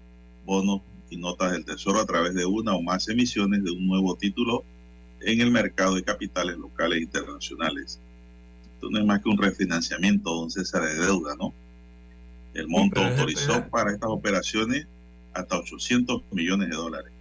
bonos 0.46 0.82
y 1.10 1.18
notas 1.18 1.52
del 1.52 1.66
Tesoro 1.66 2.00
a 2.00 2.06
través 2.06 2.34
de 2.34 2.46
una 2.46 2.74
o 2.74 2.82
más 2.82 3.08
emisiones 3.08 3.64
de 3.64 3.72
un 3.72 3.88
nuevo 3.88 4.16
título 4.16 4.64
en 5.22 5.42
el 5.42 5.52
mercado 5.52 5.96
de 5.96 6.04
capitales 6.04 6.58
locales 6.58 7.00
e 7.00 7.04
internacionales. 7.04 8.00
Esto 8.76 8.90
no 8.90 9.00
es 9.00 9.06
más 9.06 9.22
que 9.22 9.30
un 9.30 9.38
refinanciamiento, 9.38 10.34
don 10.34 10.52
César, 10.52 10.84
de 10.84 10.96
deuda, 10.96 11.36
¿no? 11.36 11.54
El 12.54 12.68
monto 12.68 13.02
autorizó 13.02 13.66
para 13.70 13.92
estas 13.94 14.10
operaciones 14.10 14.86
hasta 15.34 15.58
800 15.58 16.22
millones 16.32 16.70
de 16.70 16.76
dólares. 16.76 17.12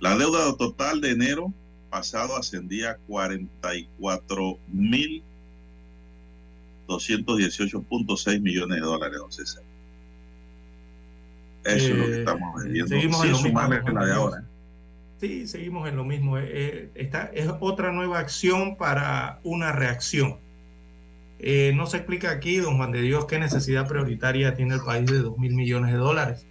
La 0.00 0.16
deuda 0.16 0.56
total 0.56 1.00
de 1.00 1.10
enero 1.10 1.52
pasado 1.94 2.36
ascendía 2.36 2.90
a 2.90 2.96
44 3.06 4.58
mil 4.66 5.22
218.6 6.88 8.40
millones 8.40 8.80
de 8.80 8.84
dólares, 8.84 9.16
don 9.16 9.30
César. 9.30 9.62
Eso 11.64 11.92
es 11.92 11.96
lo 11.96 12.04
que 12.04 12.10
eh, 12.10 12.18
estamos 12.18 12.64
viendo. 12.64 12.88
Seguimos 12.88 13.24
en 13.24 13.30
lo 13.30 13.40
mismo, 13.40 13.60
la 13.60 14.06
de 14.06 14.12
ahora. 14.12 14.44
Sí, 15.20 15.46
seguimos 15.46 15.88
en 15.88 15.94
lo 15.94 16.04
mismo. 16.04 16.36
Eh, 16.36 16.48
eh, 16.48 16.90
esta 16.96 17.30
es 17.32 17.48
otra 17.60 17.92
nueva 17.92 18.18
acción 18.18 18.76
para 18.76 19.38
una 19.44 19.70
reacción. 19.70 20.40
no 21.74 21.86
se 21.86 21.96
explica 21.98 22.32
aquí, 22.32 22.56
don 22.56 22.76
Juan 22.76 22.90
de 22.90 23.02
Dios, 23.02 23.26
qué 23.26 23.38
necesidad 23.38 23.86
prioritaria 23.86 24.54
tiene 24.54 24.74
el 24.74 24.80
país 24.80 25.06
de 25.08 25.20
2 25.20 25.38
mil 25.38 25.54
millones 25.54 25.92
de 25.92 25.98
dólares 25.98 26.44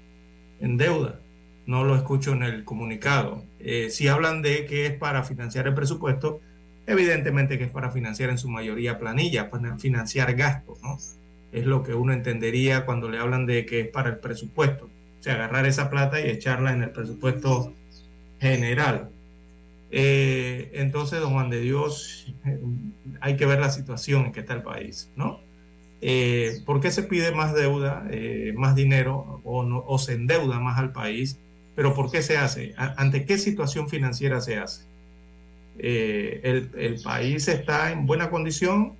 en 0.61 0.77
deuda. 0.77 1.19
No 1.65 1.83
lo 1.83 1.97
escucho 1.97 2.31
en 2.31 2.43
el 2.43 2.63
comunicado. 2.63 3.43
Eh, 3.65 3.89
si 3.89 4.09
hablan 4.09 4.41
de 4.41 4.65
que 4.65 4.85
es 4.85 4.93
para 4.93 5.23
financiar 5.23 5.67
el 5.67 5.73
presupuesto, 5.73 6.41
evidentemente 6.85 7.57
que 7.57 7.63
es 7.65 7.69
para 7.69 7.91
financiar 7.91 8.29
en 8.29 8.37
su 8.37 8.49
mayoría 8.49 8.99
planilla, 8.99 9.49
para 9.49 9.77
financiar 9.77 10.35
gastos, 10.35 10.81
¿no? 10.81 10.97
Es 11.53 11.65
lo 11.65 11.81
que 11.83 11.93
uno 11.93 12.11
entendería 12.11 12.85
cuando 12.85 13.09
le 13.09 13.19
hablan 13.19 13.45
de 13.45 13.65
que 13.65 13.81
es 13.81 13.87
para 13.87 14.09
el 14.09 14.17
presupuesto. 14.17 14.85
O 15.19 15.23
sea, 15.23 15.35
agarrar 15.35 15.65
esa 15.65 15.89
plata 15.89 16.19
y 16.19 16.29
echarla 16.29 16.73
en 16.73 16.83
el 16.83 16.89
presupuesto 16.89 17.73
general. 18.41 19.09
Eh, 19.91 20.71
entonces, 20.73 21.21
don 21.21 21.31
Juan 21.31 21.49
de 21.49 21.61
Dios, 21.61 22.33
hay 23.21 23.37
que 23.37 23.45
ver 23.45 23.59
la 23.59 23.69
situación 23.69 24.25
en 24.25 24.31
que 24.33 24.41
está 24.41 24.55
el 24.55 24.63
país, 24.63 25.09
¿no? 25.15 25.39
Eh, 26.01 26.61
¿Por 26.65 26.81
qué 26.81 26.91
se 26.91 27.03
pide 27.03 27.31
más 27.31 27.53
deuda, 27.53 28.05
más 28.55 28.75
dinero 28.75 29.39
o, 29.45 29.63
o 29.63 29.97
se 29.99 30.13
endeuda 30.13 30.59
más 30.59 30.77
al 30.77 30.91
país? 30.91 31.39
Pero 31.75 31.93
¿por 31.93 32.11
qué 32.11 32.21
se 32.21 32.37
hace? 32.37 32.73
¿Ante 32.77 33.25
qué 33.25 33.37
situación 33.37 33.89
financiera 33.89 34.41
se 34.41 34.57
hace? 34.57 34.83
Eh, 35.79 36.69
el, 36.75 37.01
país 37.01 37.47
está 37.47 37.91
en 37.91 38.05
buena 38.05 38.29
condición 38.29 38.93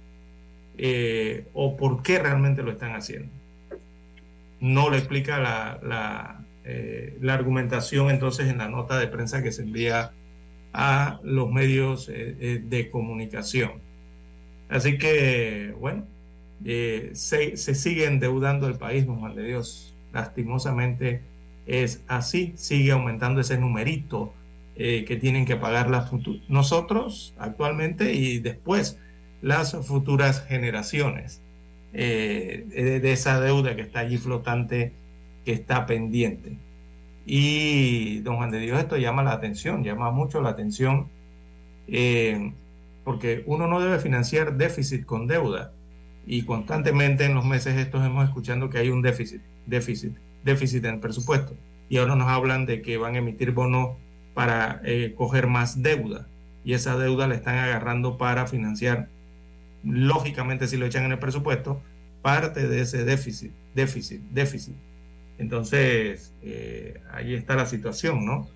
eh, 0.77 1.45
o 1.53 1.77
por 1.77 2.01
qué 2.01 2.17
realmente 2.17 2.63
lo 2.63 2.71
están 2.71 2.95
haciendo? 2.95 3.31
No 4.59 4.89
le 4.89 4.97
explica 4.97 5.39
la, 5.39 6.43
eh, 6.63 7.17
la, 7.21 7.33
argumentación 7.35 8.09
entonces 8.09 8.47
en 8.47 8.57
la 8.57 8.69
nota 8.69 8.97
de 8.97 9.07
prensa 9.07 9.43
que 9.43 9.51
se 9.51 9.61
envía 9.61 10.13
a 10.73 11.19
los 11.23 11.51
medios 11.51 12.07
de 12.07 12.89
comunicación. 12.91 13.73
Así 14.69 14.97
que, 14.97 15.75
bueno, 15.79 16.07
se, 16.63 17.57
se, 17.57 17.75
sigue 17.75 18.05
endeudando 18.05 18.67
el 18.67 18.77
país, 18.77 19.05
Juan 19.05 19.35
de 19.35 19.43
Dios. 19.43 19.95
Lastimosamente 20.13 21.21
es 21.65 22.03
así, 22.07 22.53
sigue 22.55 22.91
aumentando 22.91 23.41
ese 23.41 23.57
numerito 23.57 24.33
eh, 24.75 25.05
que 25.05 25.17
tienen 25.17 25.45
que 25.45 25.55
pagar 25.55 25.89
las 25.89 26.11
nosotros 26.47 27.33
actualmente 27.37 28.13
y 28.13 28.39
después 28.39 28.99
las 29.41 29.75
futuras 29.85 30.43
generaciones 30.47 31.41
eh, 31.93 32.99
de, 33.01 33.11
esa 33.11 33.39
deuda 33.39 33.75
que 33.75 33.83
está 33.83 33.99
allí 33.99 34.17
flotante, 34.17 34.93
que 35.45 35.51
está 35.53 35.85
pendiente. 35.85 36.57
Y 37.25 38.19
don 38.19 38.37
Juan 38.37 38.51
de 38.51 38.59
Dios, 38.59 38.79
esto 38.79 38.97
llama 38.97 39.23
la 39.23 39.33
atención, 39.33 39.83
llama 39.83 40.11
mucho 40.11 40.41
la 40.41 40.49
atención, 40.49 41.07
eh, 41.87 42.51
porque 43.03 43.43
uno 43.45 43.67
no 43.67 43.79
debe 43.79 43.99
financiar 43.99 44.57
déficit 44.57 45.05
con 45.05 45.27
deuda 45.27 45.71
y 46.25 46.43
constantemente 46.43 47.25
en 47.25 47.35
los 47.35 47.45
meses 47.45 47.77
estos 47.77 48.05
hemos 48.05 48.25
escuchando 48.25 48.69
que 48.69 48.79
hay 48.79 48.89
un 48.89 49.01
déficit, 49.01 49.41
déficit, 49.65 50.13
déficit 50.43 50.85
en 50.85 50.95
el 50.95 50.99
presupuesto. 50.99 51.55
Y 51.89 51.97
ahora 51.97 52.15
nos 52.15 52.27
hablan 52.27 52.65
de 52.65 52.81
que 52.81 52.97
van 52.97 53.15
a 53.15 53.19
emitir 53.19 53.51
bonos 53.51 53.97
para 54.33 54.81
eh, 54.83 55.13
coger 55.15 55.47
más 55.47 55.81
deuda. 55.81 56.27
Y 56.63 56.73
esa 56.73 56.97
deuda 56.97 57.27
la 57.27 57.35
están 57.35 57.57
agarrando 57.57 58.17
para 58.17 58.47
financiar, 58.47 59.09
lógicamente 59.83 60.67
si 60.67 60.77
lo 60.77 60.85
echan 60.85 61.05
en 61.05 61.11
el 61.11 61.19
presupuesto, 61.19 61.81
parte 62.21 62.67
de 62.67 62.81
ese 62.81 63.03
déficit, 63.03 63.51
déficit, 63.75 64.21
déficit. 64.31 64.75
Entonces, 65.37 66.33
eh, 66.41 67.01
ahí 67.11 67.33
está 67.33 67.55
la 67.55 67.65
situación, 67.65 68.25
¿no? 68.25 68.47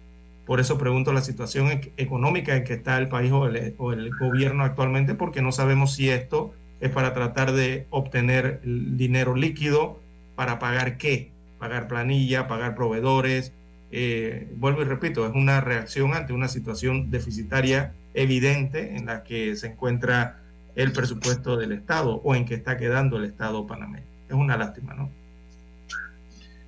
Por 0.45 0.61
eso 0.61 0.77
pregunto 0.77 1.11
la 1.11 1.21
situación 1.21 1.81
económica 1.97 2.55
en 2.55 2.63
que 2.63 2.75
está 2.75 2.97
el 2.97 3.09
país 3.09 3.31
o 3.33 3.47
el, 3.47 3.75
o 3.77 3.91
el 3.91 4.09
gobierno 4.17 4.63
actualmente, 4.63 5.13
porque 5.13 5.41
no 5.41 5.51
sabemos 5.51 5.93
si 5.93 6.09
esto 6.09 6.53
es 6.79 6.89
para 6.91 7.13
tratar 7.13 7.51
de 7.51 7.85
obtener 7.89 8.61
dinero 8.63 9.35
líquido 9.35 9.99
para 10.35 10.59
pagar 10.59 10.97
qué, 10.97 11.31
pagar 11.59 11.87
planilla, 11.87 12.47
pagar 12.47 12.75
proveedores. 12.75 13.53
Eh, 13.91 14.51
vuelvo 14.57 14.81
y 14.81 14.85
repito, 14.85 15.25
es 15.25 15.33
una 15.33 15.61
reacción 15.61 16.13
ante 16.13 16.33
una 16.33 16.47
situación 16.47 17.09
deficitaria 17.09 17.93
evidente 18.13 18.95
en 18.95 19.05
la 19.05 19.23
que 19.23 19.55
se 19.55 19.67
encuentra 19.67 20.41
el 20.75 20.91
presupuesto 20.91 21.57
del 21.57 21.71
Estado 21.71 22.15
o 22.23 22.35
en 22.35 22.45
que 22.45 22.55
está 22.55 22.77
quedando 22.77 23.17
el 23.17 23.25
Estado 23.25 23.65
panameño. 23.65 24.05
Es 24.27 24.35
una 24.35 24.57
lástima, 24.57 24.93
¿no? 24.93 25.09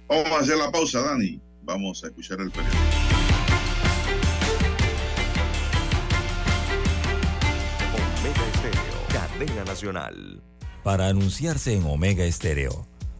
Vamos 0.07 0.31
a 0.31 0.39
hacer 0.39 0.57
la 0.57 0.71
pausa, 0.71 1.01
Dani. 1.01 1.39
Vamos 1.63 2.03
a 2.03 2.07
escuchar 2.07 2.39
el 2.41 2.49
periódico. 2.49 2.79
Cadena 9.09 9.63
Nacional. 9.65 10.41
Para 10.83 11.07
anunciarse 11.07 11.75
en 11.75 11.83
Omega 11.85 12.23
Estéreo, 12.25 12.87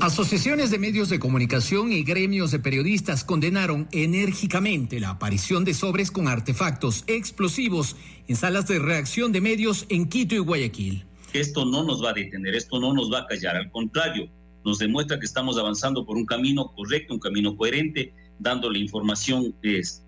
Asociaciones 0.00 0.70
de 0.70 0.78
medios 0.78 1.08
de 1.08 1.18
comunicación 1.18 1.90
y 1.90 2.02
gremios 2.02 2.50
de 2.50 2.58
periodistas 2.58 3.24
condenaron 3.24 3.88
enérgicamente 3.92 5.00
la 5.00 5.10
aparición 5.10 5.64
de 5.64 5.74
sobres 5.74 6.10
con 6.10 6.28
artefactos 6.28 7.04
explosivos 7.06 7.96
en 8.28 8.36
salas 8.36 8.68
de 8.68 8.78
reacción 8.78 9.32
de 9.32 9.40
medios 9.40 9.86
en 9.88 10.08
Quito 10.08 10.34
y 10.34 10.38
Guayaquil. 10.38 11.06
Esto 11.32 11.64
no 11.64 11.82
nos 11.82 12.04
va 12.04 12.10
a 12.10 12.12
detener, 12.12 12.54
esto 12.54 12.78
no 12.78 12.92
nos 12.92 13.10
va 13.12 13.20
a 13.20 13.26
callar, 13.26 13.56
al 13.56 13.70
contrario, 13.70 14.28
nos 14.64 14.78
demuestra 14.78 15.18
que 15.18 15.26
estamos 15.26 15.58
avanzando 15.58 16.04
por 16.04 16.16
un 16.16 16.26
camino 16.26 16.72
correcto, 16.74 17.14
un 17.14 17.20
camino 17.20 17.56
coherente, 17.56 18.12
dándole 18.38 18.78
información 18.80 19.54
es 19.62 20.04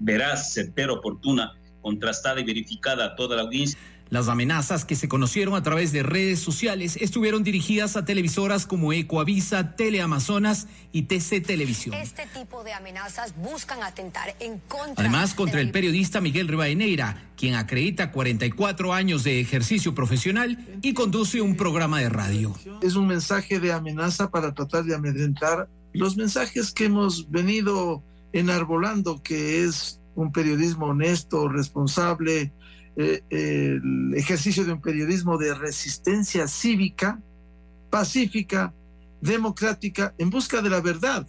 veraz, 0.00 0.52
certera, 0.52 0.92
oportuna, 0.92 1.52
contrastada 1.80 2.40
y 2.40 2.44
verificada 2.44 3.04
a 3.06 3.14
toda 3.14 3.36
la 3.36 3.42
audiencia. 3.42 3.78
Las 4.10 4.26
amenazas 4.26 4.84
que 4.84 4.96
se 4.96 5.08
conocieron 5.08 5.54
a 5.54 5.62
través 5.62 5.92
de 5.92 6.02
redes 6.02 6.40
sociales 6.40 6.96
estuvieron 7.00 7.44
dirigidas 7.44 7.96
a 7.96 8.04
televisoras 8.04 8.66
como 8.66 8.92
Ecoavisa, 8.92 9.76
Teleamazonas 9.76 10.66
y 10.90 11.02
TC 11.02 11.40
Televisión. 11.40 11.94
Este 11.94 12.26
tipo 12.26 12.64
de 12.64 12.72
amenazas 12.72 13.36
buscan 13.36 13.84
atentar 13.84 14.34
en 14.40 14.58
contra. 14.66 14.96
Además, 14.96 15.34
contra 15.34 15.60
el 15.60 15.70
periodista 15.70 16.20
Miguel 16.20 16.48
Rivadeneira, 16.48 17.30
quien 17.36 17.54
acredita 17.54 18.10
44 18.10 18.92
años 18.92 19.22
de 19.22 19.38
ejercicio 19.40 19.94
profesional 19.94 20.58
y 20.82 20.92
conduce 20.92 21.40
un 21.40 21.56
programa 21.56 22.00
de 22.00 22.08
radio. 22.08 22.52
Es 22.82 22.96
un 22.96 23.06
mensaje 23.06 23.60
de 23.60 23.72
amenaza 23.72 24.28
para 24.28 24.52
tratar 24.52 24.82
de 24.82 24.96
amedrentar 24.96 25.68
los 25.92 26.16
mensajes 26.16 26.72
que 26.72 26.86
hemos 26.86 27.30
venido 27.30 28.02
enarbolando, 28.32 29.22
que 29.22 29.64
es 29.64 30.00
un 30.16 30.32
periodismo 30.32 30.86
honesto, 30.86 31.48
responsable, 31.48 32.52
eh, 32.96 33.22
el 33.30 34.12
ejercicio 34.14 34.64
de 34.64 34.72
un 34.72 34.80
periodismo 34.80 35.38
de 35.38 35.54
resistencia 35.54 36.48
cívica, 36.48 37.20
pacífica, 37.90 38.74
democrática, 39.20 40.14
en 40.18 40.30
busca 40.30 40.62
de 40.62 40.70
la 40.70 40.80
verdad. 40.80 41.26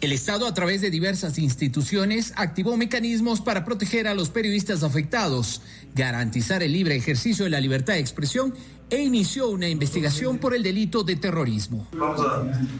El 0.00 0.12
Estado, 0.12 0.46
a 0.46 0.52
través 0.52 0.82
de 0.82 0.90
diversas 0.90 1.38
instituciones, 1.38 2.34
activó 2.36 2.76
mecanismos 2.76 3.40
para 3.40 3.64
proteger 3.64 4.06
a 4.06 4.14
los 4.14 4.28
periodistas 4.28 4.82
afectados, 4.82 5.62
garantizar 5.94 6.62
el 6.62 6.72
libre 6.72 6.94
ejercicio 6.96 7.44
de 7.44 7.50
la 7.50 7.60
libertad 7.60 7.94
de 7.94 8.00
expresión 8.00 8.54
e 8.94 9.02
inició 9.02 9.48
una 9.48 9.68
investigación 9.68 10.38
por 10.38 10.54
el 10.54 10.62
delito 10.62 11.02
de 11.02 11.16
terrorismo. 11.16 11.88
Vamos 11.96 12.20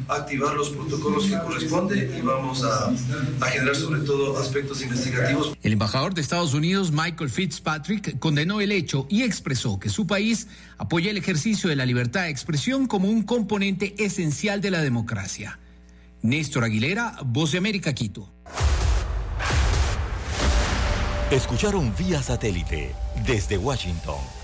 a 0.09 0.15
activar 0.15 0.55
los 0.55 0.71
protocolos 0.71 1.25
que 1.25 1.37
corresponden 1.39 2.17
y 2.17 2.21
vamos 2.21 2.63
a, 2.63 2.93
a, 3.41 3.47
generar 3.49 3.75
sobre 3.75 4.01
todo 4.03 4.39
aspectos 4.39 4.81
investigativos. 4.83 5.57
El 5.61 5.73
embajador 5.73 6.15
de 6.15 6.21
Estados 6.21 6.55
Unidos, 6.55 6.93
Michael 6.93 7.31
Fitzpatrick, 7.31 8.21
condenó 8.21 8.61
el 8.61 8.71
hecho 8.71 9.09
y 9.11 9.23
expresó 9.23 9.81
que 9.81 9.89
su 9.89 10.07
país 10.07 10.47
apoya 10.79 11.11
el 11.11 11.17
ejercicio 11.17 11.69
de 11.69 11.75
la 11.75 11.85
libertad 11.85 12.23
de 12.23 12.31
expresión 12.31 12.87
como 12.87 13.09
un 13.09 13.25
componente 13.25 13.97
esencial 13.99 14.61
de 14.61 14.71
la 14.71 14.83
democracia. 14.83 15.59
Néstor 16.23 16.63
Aguilera, 16.63 17.17
Voz 17.27 17.51
de 17.53 17.59
América, 17.59 17.93
Quito. 17.93 18.33
Escucharon 21.33 21.93
vía 21.99 22.23
satélite 22.23 22.95
desde 23.27 23.59
Washington 23.59 24.44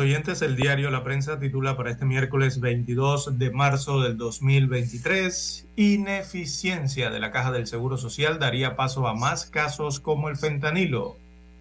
Oyentes, 0.00 0.42
el 0.42 0.56
diario 0.56 0.90
La 0.90 1.02
Prensa 1.02 1.38
titula 1.38 1.76
para 1.76 1.90
este 1.90 2.04
miércoles 2.04 2.60
22 2.60 3.38
de 3.38 3.50
marzo 3.50 4.00
del 4.00 4.16
2023, 4.16 5.66
ineficiencia 5.76 7.10
de 7.10 7.20
la 7.20 7.30
Caja 7.30 7.52
del 7.52 7.66
Seguro 7.66 7.96
Social 7.96 8.38
daría 8.38 8.76
paso 8.76 9.08
a 9.08 9.14
más 9.14 9.46
casos 9.46 9.98
como 9.98 10.28
el 10.28 10.36
fentanilo. 10.36 11.16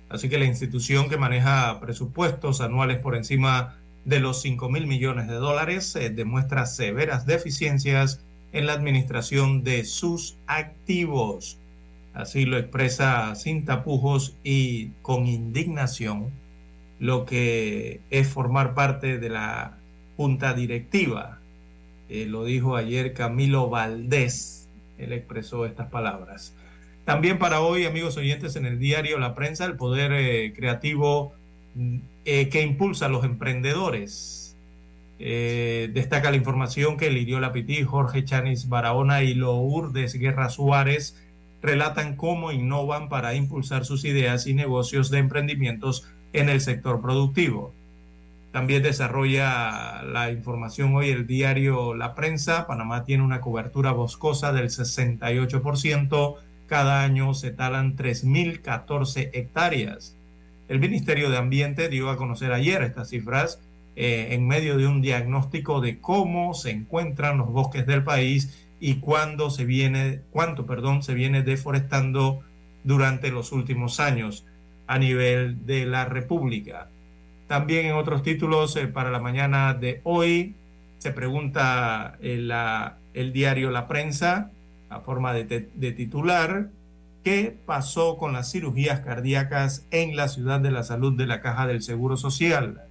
Así 0.09 0.29
que 0.29 0.37
la 0.37 0.45
institución 0.45 1.09
que 1.09 1.17
maneja 1.17 1.79
presupuestos 1.79 2.61
anuales 2.61 2.99
por 2.99 3.15
encima 3.15 3.75
de 4.05 4.19
los 4.19 4.41
5 4.41 4.69
mil 4.69 4.87
millones 4.87 5.27
de 5.27 5.35
dólares 5.35 5.95
eh, 5.95 6.09
demuestra 6.09 6.65
severas 6.65 7.25
deficiencias 7.25 8.21
en 8.51 8.65
la 8.65 8.73
administración 8.73 9.63
de 9.63 9.85
sus 9.85 10.37
activos. 10.47 11.57
Así 12.13 12.45
lo 12.45 12.57
expresa 12.57 13.33
sin 13.35 13.65
tapujos 13.65 14.35
y 14.43 14.89
con 15.01 15.27
indignación 15.27 16.40
lo 17.01 17.25
que 17.25 17.99
es 18.11 18.27
formar 18.27 18.75
parte 18.75 19.17
de 19.17 19.29
la 19.29 19.79
junta 20.17 20.53
directiva. 20.53 21.39
Eh, 22.09 22.27
lo 22.27 22.45
dijo 22.45 22.75
ayer 22.75 23.13
Camilo 23.13 23.71
Valdés, 23.71 24.69
él 24.99 25.11
expresó 25.11 25.65
estas 25.65 25.89
palabras. 25.89 26.53
También 27.03 27.39
para 27.39 27.61
hoy, 27.61 27.85
amigos 27.85 28.17
oyentes, 28.17 28.55
en 28.55 28.67
el 28.67 28.77
diario 28.77 29.17
La 29.17 29.33
Prensa, 29.33 29.65
el 29.65 29.77
poder 29.77 30.11
eh, 30.13 30.53
creativo 30.55 31.33
eh, 32.23 32.49
que 32.49 32.61
impulsa 32.61 33.07
a 33.07 33.09
los 33.09 33.25
emprendedores. 33.25 34.55
destaca 35.17 36.29
la 36.29 36.37
información 36.37 36.97
que 36.97 37.09
Lidio 37.09 37.39
Lapití, 37.39 37.81
Jorge 37.81 38.23
Chanis 38.25 38.69
Barahona 38.69 39.23
y 39.23 39.33
Lourdes 39.33 40.13
Guerra 40.13 40.49
Suárez 40.49 41.15
relatan 41.63 42.15
cómo 42.15 42.51
innovan 42.51 43.09
para 43.09 43.33
impulsar 43.33 43.85
sus 43.85 44.05
ideas 44.05 44.45
y 44.45 44.53
negocios 44.53 45.09
de 45.09 45.17
emprendimientos 45.17 46.07
en 46.33 46.49
el 46.49 46.61
sector 46.61 47.01
productivo. 47.01 47.73
También 48.51 48.83
desarrolla 48.83 50.03
la 50.03 50.29
información 50.29 50.93
hoy 50.95 51.09
el 51.09 51.25
diario 51.25 51.93
La 51.95 52.15
Prensa. 52.15 52.67
Panamá 52.67 53.05
tiene 53.05 53.23
una 53.23 53.39
cobertura 53.39 53.91
boscosa 53.93 54.51
del 54.51 54.69
68%. 54.69 56.35
Cada 56.67 57.03
año 57.03 57.33
se 57.33 57.51
talan 57.51 57.95
3.014 57.95 59.29
hectáreas. 59.33 60.15
El 60.67 60.79
Ministerio 60.79 61.29
de 61.29 61.37
Ambiente 61.37 61.87
dio 61.87 62.09
a 62.09 62.17
conocer 62.17 62.51
ayer 62.51 62.81
estas 62.81 63.09
cifras 63.09 63.59
eh, 63.95 64.29
en 64.31 64.47
medio 64.47 64.77
de 64.77 64.87
un 64.87 65.01
diagnóstico 65.01 65.79
de 65.79 65.99
cómo 65.99 66.53
se 66.53 66.71
encuentran 66.71 67.37
los 67.37 67.49
bosques 67.49 67.85
del 67.85 68.03
país 68.03 68.65
y 68.81 68.95
cuándo 68.95 69.49
se 69.49 69.63
viene, 69.63 70.21
cuánto, 70.31 70.65
perdón, 70.65 71.03
se 71.03 71.13
viene 71.13 71.41
deforestando 71.41 72.41
durante 72.83 73.31
los 73.31 73.51
últimos 73.51 73.99
años 73.99 74.45
a 74.91 74.99
nivel 74.99 75.65
de 75.65 75.85
la 75.85 76.03
República. 76.03 76.89
También 77.47 77.85
en 77.85 77.93
otros 77.93 78.23
títulos 78.23 78.75
eh, 78.75 78.87
para 78.87 79.09
la 79.09 79.21
mañana 79.21 79.73
de 79.73 80.01
hoy 80.03 80.53
se 80.97 81.13
pregunta 81.13 82.17
el, 82.21 82.49
la, 82.49 82.97
el 83.13 83.31
diario 83.31 83.71
La 83.71 83.87
Prensa, 83.87 84.51
a 84.89 84.99
forma 84.99 85.31
de, 85.31 85.69
de 85.73 85.91
titular, 85.93 86.67
¿qué 87.23 87.55
pasó 87.65 88.17
con 88.17 88.33
las 88.33 88.51
cirugías 88.51 88.99
cardíacas 88.99 89.85
en 89.91 90.17
la 90.17 90.27
ciudad 90.27 90.59
de 90.59 90.71
la 90.71 90.83
salud 90.83 91.17
de 91.17 91.25
la 91.25 91.39
Caja 91.39 91.67
del 91.67 91.81
Seguro 91.81 92.17
Social? 92.17 92.81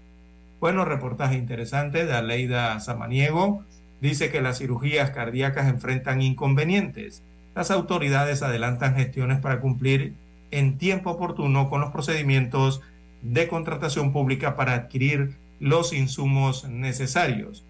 Bueno, 0.59 0.87
reportaje 0.87 1.37
interesante 1.37 2.07
de 2.07 2.15
Aleida 2.15 2.81
Samaniego. 2.81 3.63
Dice 4.01 4.31
que 4.31 4.41
las 4.41 4.57
cirugías 4.57 5.11
cardíacas 5.11 5.69
enfrentan 5.69 6.23
inconvenientes. 6.23 7.23
Las 7.55 7.71
autoridades 7.71 8.43
adelantan 8.43 8.95
gestiones 8.95 9.39
para 9.41 9.61
cumplir 9.61 10.15
en 10.51 10.79
tiempo 10.79 11.11
oportuno 11.11 11.69
con 11.69 11.81
los 11.81 11.91
procedimientos 11.91 12.83
de 13.23 13.49
contratación 13.49 14.13
pública 14.13 14.57
para 14.57 14.75
adquirir 14.75 15.37
los 15.59 15.93
insumos 15.93 16.69
necesarios. 16.69 17.65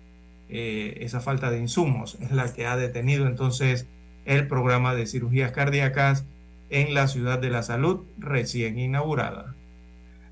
Eh, 0.48 0.98
esa 1.02 1.20
falta 1.20 1.50
de 1.50 1.58
insumos 1.58 2.16
es 2.20 2.32
la 2.32 2.52
que 2.52 2.66
ha 2.66 2.76
detenido 2.76 3.26
entonces 3.26 3.86
el 4.24 4.48
programa 4.48 4.94
de 4.94 5.06
cirugías 5.06 5.52
cardíacas 5.52 6.24
en 6.70 6.94
la 6.94 7.08
ciudad 7.08 7.38
de 7.38 7.50
la 7.50 7.62
salud 7.62 8.04
recién 8.18 8.78
inaugurada. 8.78 9.54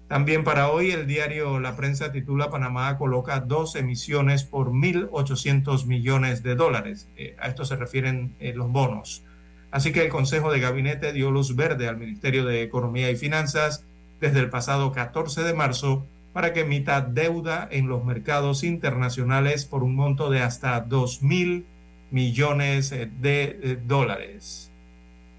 También 0.08 0.42
para 0.42 0.70
hoy 0.70 0.90
el 0.90 1.06
diario 1.06 1.60
La 1.60 1.76
Prensa 1.76 2.10
titula 2.12 2.50
Panamá 2.50 2.96
coloca 2.96 3.40
dos 3.40 3.76
emisiones 3.76 4.42
por 4.42 4.70
1.800 4.70 5.84
millones 5.84 6.42
de 6.42 6.54
dólares. 6.54 7.08
Eh, 7.16 7.36
a 7.38 7.48
esto 7.48 7.66
se 7.66 7.76
refieren 7.76 8.34
eh, 8.40 8.54
los 8.54 8.72
bonos. 8.72 9.22
Así 9.70 9.92
que 9.92 10.02
el 10.02 10.08
Consejo 10.08 10.50
de 10.50 10.60
Gabinete 10.60 11.12
dio 11.12 11.30
luz 11.30 11.54
verde 11.54 11.88
al 11.88 11.98
Ministerio 11.98 12.44
de 12.44 12.62
Economía 12.62 13.10
y 13.10 13.16
Finanzas 13.16 13.84
desde 14.20 14.40
el 14.40 14.50
pasado 14.50 14.92
14 14.92 15.42
de 15.42 15.54
marzo 15.54 16.06
para 16.32 16.52
que 16.52 16.60
emita 16.60 17.00
deuda 17.00 17.68
en 17.70 17.88
los 17.88 18.04
mercados 18.04 18.64
internacionales 18.64 19.64
por 19.64 19.82
un 19.82 19.94
monto 19.94 20.30
de 20.30 20.40
hasta 20.40 20.80
2 20.80 21.22
mil 21.22 21.66
millones 22.10 22.90
de 22.90 23.08
eh, 23.20 23.78
dólares. 23.84 24.72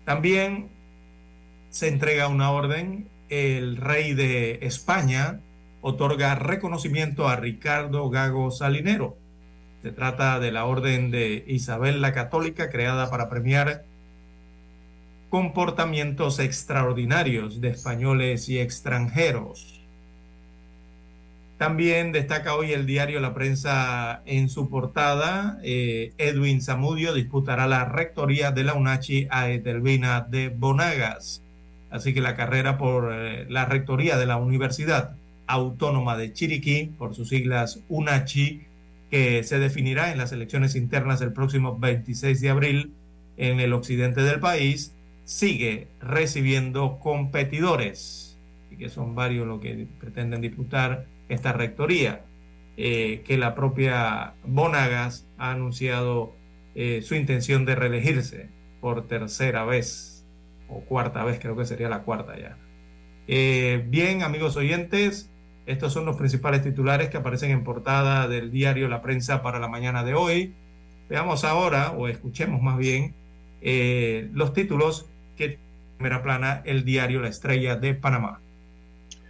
También 0.05 0.69
se 1.69 1.87
entrega 1.87 2.27
una 2.27 2.51
orden. 2.51 3.07
El 3.29 3.77
rey 3.77 4.13
de 4.13 4.59
España 4.63 5.39
otorga 5.81 6.35
reconocimiento 6.35 7.27
a 7.27 7.35
Ricardo 7.35 8.09
Gago 8.09 8.51
Salinero. 8.51 9.17
Se 9.81 9.91
trata 9.91 10.39
de 10.39 10.51
la 10.51 10.65
orden 10.65 11.11
de 11.11 11.43
Isabel 11.47 12.01
la 12.01 12.11
Católica 12.11 12.69
creada 12.69 13.09
para 13.09 13.29
premiar 13.29 13.85
comportamientos 15.29 16.39
extraordinarios 16.39 17.61
de 17.61 17.69
españoles 17.69 18.49
y 18.49 18.59
extranjeros. 18.59 19.79
También 21.57 22.13
destaca 22.13 22.55
hoy 22.55 22.71
el 22.71 22.85
diario 22.85 23.19
La 23.19 23.33
Prensa 23.33 24.21
en 24.25 24.47
su 24.47 24.69
portada. 24.69 25.59
Eh, 25.61 26.13
Edwin 26.17 26.61
Zamudio 26.61 27.13
disputará 27.13 27.67
la 27.67 27.83
rectoría 27.83 28.51
de 28.51 28.63
la 28.63 28.75
UNACHI 28.75 29.27
a 29.29 29.49
Edelvina 29.49 30.21
de 30.21 30.47
Bonagas. 30.47 31.43
Así 31.91 32.13
que 32.13 32.21
la 32.21 32.35
carrera 32.35 32.77
por 32.77 33.11
eh, 33.11 33.45
la 33.49 33.65
rectoría 33.65 34.17
de 34.17 34.25
la 34.25 34.37
Universidad 34.37 35.17
Autónoma 35.47 36.15
de 36.15 36.31
Chiriquí, 36.31 36.91
por 36.97 37.13
sus 37.13 37.27
siglas 37.27 37.81
UNACHI, 37.89 38.65
que 39.11 39.43
se 39.43 39.59
definirá 39.59 40.11
en 40.11 40.17
las 40.17 40.31
elecciones 40.31 40.75
internas 40.75 41.19
del 41.19 41.33
próximo 41.33 41.77
26 41.77 42.39
de 42.39 42.49
abril 42.49 42.93
en 43.35 43.59
el 43.59 43.73
occidente 43.73 44.21
del 44.21 44.39
país, 44.39 44.93
sigue 45.29 45.89
recibiendo 46.01 46.97
competidores, 46.97 48.35
y 48.71 48.77
que 48.77 48.89
son 48.89 49.13
varios 49.13 49.45
los 49.45 49.61
que 49.61 49.85
pretenden 49.99 50.41
disputar 50.41 51.05
esta 51.29 51.53
rectoría, 51.53 52.25
eh, 52.77 53.21
que 53.27 53.37
la 53.37 53.53
propia 53.53 54.33
Bonagas 54.43 55.27
ha 55.37 55.51
anunciado 55.51 56.33
eh, 56.73 57.03
su 57.03 57.13
intención 57.13 57.63
de 57.63 57.75
reelegirse 57.75 58.49
por 58.81 59.05
tercera 59.05 59.65
vez, 59.65 60.25
o 60.67 60.81
cuarta 60.81 61.23
vez, 61.23 61.37
creo 61.39 61.55
que 61.55 61.65
sería 61.65 61.89
la 61.89 62.01
cuarta 62.01 62.35
ya. 62.35 62.57
Eh, 63.27 63.85
bien, 63.87 64.23
amigos 64.23 64.57
oyentes, 64.57 65.29
estos 65.67 65.93
son 65.93 66.05
los 66.05 66.17
principales 66.17 66.63
titulares 66.63 67.09
que 67.09 67.17
aparecen 67.17 67.51
en 67.51 67.63
portada 67.63 68.27
del 68.27 68.49
diario 68.49 68.89
La 68.89 69.03
Prensa 69.03 69.43
para 69.43 69.59
la 69.59 69.67
mañana 69.67 70.03
de 70.03 70.15
hoy. 70.15 70.55
Veamos 71.07 71.43
ahora, 71.43 71.91
o 71.91 72.07
escuchemos 72.07 72.63
más 72.63 72.79
bien, 72.79 73.13
los 74.33 74.53
títulos 74.53 75.07
primera 75.99 76.23
plana 76.23 76.61
el 76.63 76.85
diario 76.85 77.19
La 77.19 77.27
Estrella 77.27 77.75
de 77.75 77.93
Panamá. 77.93 78.39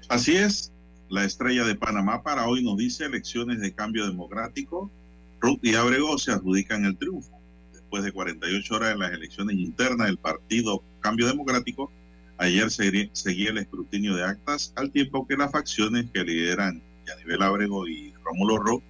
Así 0.07 0.37
es, 0.37 0.71
la 1.09 1.25
Estrella 1.25 1.65
de 1.65 1.73
Panamá 1.73 2.21
para 2.21 2.47
hoy 2.47 2.63
nos 2.63 2.77
dice 2.77 3.05
elecciones 3.05 3.59
de 3.59 3.73
cambio 3.73 4.05
democrático. 4.05 4.91
Ruth 5.39 5.57
y 5.63 5.73
Abrego 5.73 6.19
se 6.19 6.31
adjudican 6.31 6.85
el 6.85 6.95
triunfo. 6.95 7.31
Después 7.73 8.03
de 8.03 8.11
48 8.11 8.75
horas 8.75 8.93
en 8.93 8.99
las 8.99 9.11
elecciones 9.11 9.55
internas 9.55 10.05
del 10.05 10.19
partido 10.19 10.83
Cambio 10.99 11.25
Democrático, 11.25 11.91
ayer 12.37 12.69
seguía 12.69 13.49
el 13.49 13.57
escrutinio 13.57 14.15
de 14.15 14.25
actas 14.25 14.71
al 14.75 14.91
tiempo 14.91 15.25
que 15.27 15.37
las 15.37 15.51
facciones 15.51 16.05
que 16.13 16.23
lideran 16.23 16.83
Yanivel 17.07 17.41
Abrego 17.41 17.87
y 17.87 18.13
Rómulo 18.23 18.59
Rock 18.59 18.83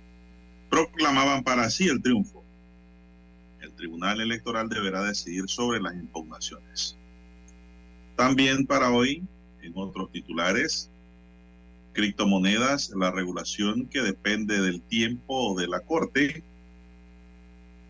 proclamaban 0.70 1.46
para 1.46 1.70
sí 1.70 1.88
el 1.88 2.02
triunfo. 2.02 2.44
El 3.62 3.72
Tribunal 3.72 4.20
Electoral 4.20 4.68
deberá 4.68 5.02
decidir 5.02 5.48
sobre 5.48 5.80
las 5.80 5.94
impugnaciones. 5.94 6.99
También 8.20 8.66
para 8.66 8.92
hoy, 8.92 9.24
en 9.62 9.72
otros 9.76 10.12
titulares, 10.12 10.90
criptomonedas, 11.94 12.90
la 12.90 13.12
regulación 13.12 13.86
que 13.86 14.02
depende 14.02 14.60
del 14.60 14.82
tiempo 14.82 15.58
de 15.58 15.70
la 15.70 15.80
Corte. 15.80 16.44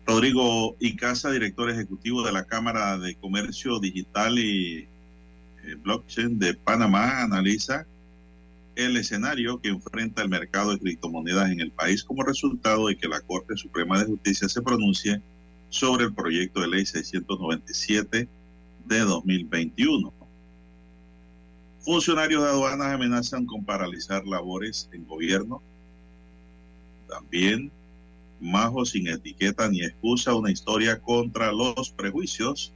Rodrigo 0.06 0.76
Icaza, 0.78 1.32
director 1.32 1.68
ejecutivo 1.68 2.22
de 2.22 2.30
la 2.30 2.44
Cámara 2.44 2.96
de 2.96 3.16
Comercio 3.16 3.80
Digital 3.80 4.38
y 4.38 4.86
eh, 5.64 5.74
Blockchain 5.82 6.38
de 6.38 6.54
Panamá, 6.54 7.22
analiza 7.22 7.84
el 8.76 8.98
escenario 8.98 9.60
que 9.60 9.70
enfrenta 9.70 10.22
el 10.22 10.28
mercado 10.28 10.70
de 10.70 10.78
criptomonedas 10.78 11.50
en 11.50 11.58
el 11.58 11.72
país 11.72 12.04
como 12.04 12.22
resultado 12.22 12.86
de 12.86 12.96
que 12.96 13.08
la 13.08 13.20
Corte 13.20 13.56
Suprema 13.56 13.98
de 13.98 14.06
Justicia 14.06 14.48
se 14.48 14.62
pronuncie 14.62 15.20
sobre 15.70 16.04
el 16.04 16.14
proyecto 16.14 16.60
de 16.60 16.68
ley 16.68 16.86
697 16.86 18.28
de 18.86 18.98
2021. 19.00 20.19
Funcionarios 21.90 22.44
de 22.44 22.50
aduanas 22.50 22.94
amenazan 22.94 23.46
con 23.46 23.64
paralizar 23.64 24.24
labores 24.24 24.88
en 24.92 25.04
gobierno. 25.08 25.60
También 27.08 27.72
Majo 28.40 28.84
sin 28.84 29.08
etiqueta 29.08 29.68
ni 29.68 29.82
excusa, 29.82 30.36
una 30.36 30.52
historia 30.52 31.00
contra 31.00 31.50
los 31.50 31.90
prejuicios. 31.90 32.72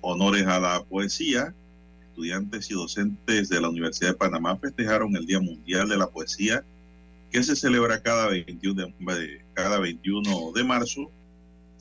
Honores 0.00 0.48
a 0.48 0.58
la 0.58 0.82
poesía. 0.82 1.54
Estudiantes 2.08 2.68
y 2.72 2.74
docentes 2.74 3.50
de 3.50 3.60
la 3.60 3.68
Universidad 3.68 4.10
de 4.10 4.16
Panamá 4.16 4.56
festejaron 4.56 5.14
el 5.14 5.26
Día 5.26 5.38
Mundial 5.38 5.88
de 5.88 5.98
la 5.98 6.08
Poesía, 6.08 6.64
que 7.30 7.44
se 7.44 7.54
celebra 7.54 8.02
cada 8.02 8.26
21 8.26 8.82
de, 8.82 9.44
cada 9.54 9.78
21 9.78 10.50
de 10.50 10.64
marzo 10.64 11.08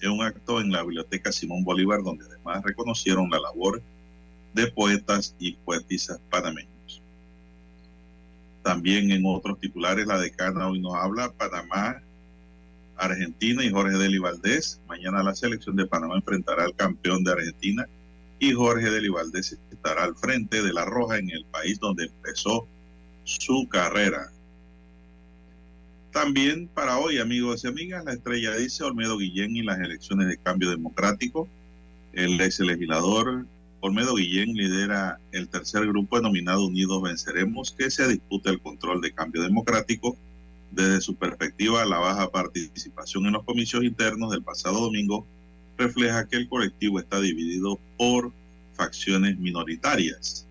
en 0.01 0.11
un 0.11 0.21
acto 0.21 0.61
en 0.61 0.71
la 0.71 0.83
Biblioteca 0.83 1.31
Simón 1.31 1.63
Bolívar, 1.63 2.03
donde 2.03 2.25
además 2.25 2.63
reconocieron 2.63 3.27
la 3.31 3.39
labor 3.39 3.81
de 3.81 3.94
poetas 4.67 5.35
y 5.39 5.53
poetisas 5.53 6.19
panameños. 6.29 7.01
También 8.63 9.11
en 9.11 9.23
otros 9.25 9.59
titulares, 9.59 10.07
la 10.07 10.19
decana 10.19 10.67
hoy 10.67 10.79
nos 10.79 10.95
habla, 10.95 11.31
Panamá, 11.33 12.01
Argentina 12.97 13.63
y 13.63 13.69
Jorge 13.69 13.97
Deli 13.97 14.17
Valdés. 14.17 14.79
Mañana 14.87 15.21
la 15.21 15.35
selección 15.35 15.75
de 15.75 15.85
Panamá 15.85 16.15
enfrentará 16.15 16.63
al 16.63 16.75
campeón 16.75 17.23
de 17.23 17.33
Argentina 17.33 17.87
y 18.39 18.53
Jorge 18.53 18.89
Deli 18.89 19.09
Valdés 19.09 19.57
estará 19.71 20.03
al 20.03 20.15
frente 20.15 20.63
de 20.63 20.73
la 20.73 20.85
Roja 20.85 21.17
en 21.17 21.29
el 21.29 21.45
país 21.45 21.79
donde 21.79 22.05
empezó 22.05 22.67
su 23.23 23.67
carrera. 23.69 24.31
También 26.11 26.67
para 26.67 26.97
hoy, 26.97 27.19
amigos 27.19 27.63
y 27.63 27.67
amigas, 27.67 28.05
la 28.05 28.13
estrella 28.13 28.55
dice 28.55 28.83
Olmedo 28.83 29.17
Guillén 29.17 29.55
y 29.55 29.63
las 29.63 29.79
elecciones 29.79 30.27
de 30.27 30.37
cambio 30.37 30.69
democrático. 30.69 31.47
El 32.13 32.39
ex 32.39 32.61
legislador 32.61 33.45
Olmedo 33.85 34.15
Guillén 34.15 34.55
lidera 34.55 35.19
el 35.31 35.47
tercer 35.47 35.85
grupo 35.85 36.15
denominado 36.15 36.65
Unidos 36.65 37.03
Venceremos, 37.03 37.71
que 37.71 37.91
se 37.91 38.07
disputa 38.07 38.49
el 38.49 38.59
control 38.59 38.99
de 38.99 39.11
cambio 39.11 39.43
democrático. 39.43 40.17
Desde 40.71 41.01
su 41.01 41.15
perspectiva, 41.15 41.85
la 41.85 41.99
baja 41.99 42.31
participación 42.31 43.27
en 43.27 43.33
los 43.33 43.43
comicios 43.43 43.83
internos 43.83 44.31
del 44.31 44.41
pasado 44.41 44.79
domingo 44.79 45.27
refleja 45.77 46.27
que 46.27 46.37
el 46.37 46.49
colectivo 46.49 46.99
está 46.99 47.19
dividido 47.21 47.79
por 47.95 48.31
facciones 48.73 49.37
minoritarias. 49.37 50.47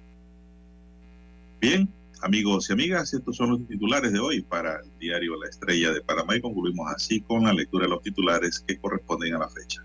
Bien, 1.60 1.88
amigos 2.22 2.70
y 2.70 2.72
amigas, 2.72 3.14
estos 3.14 3.36
son 3.36 3.50
los 3.50 3.66
titulares 3.66 4.12
de 4.12 4.20
hoy 4.20 4.42
para 4.42 4.76
el 4.76 4.98
diario 5.00 5.34
La 5.42 5.48
Estrella 5.48 5.90
de 5.90 6.02
Panamá 6.02 6.36
y 6.36 6.40
concluimos 6.40 6.88
así 6.94 7.20
con 7.20 7.42
la 7.42 7.52
lectura 7.52 7.86
de 7.86 7.90
los 7.90 8.02
titulares 8.02 8.60
que 8.60 8.78
corresponden 8.78 9.34
a 9.34 9.38
la 9.40 9.48
fecha. 9.48 9.84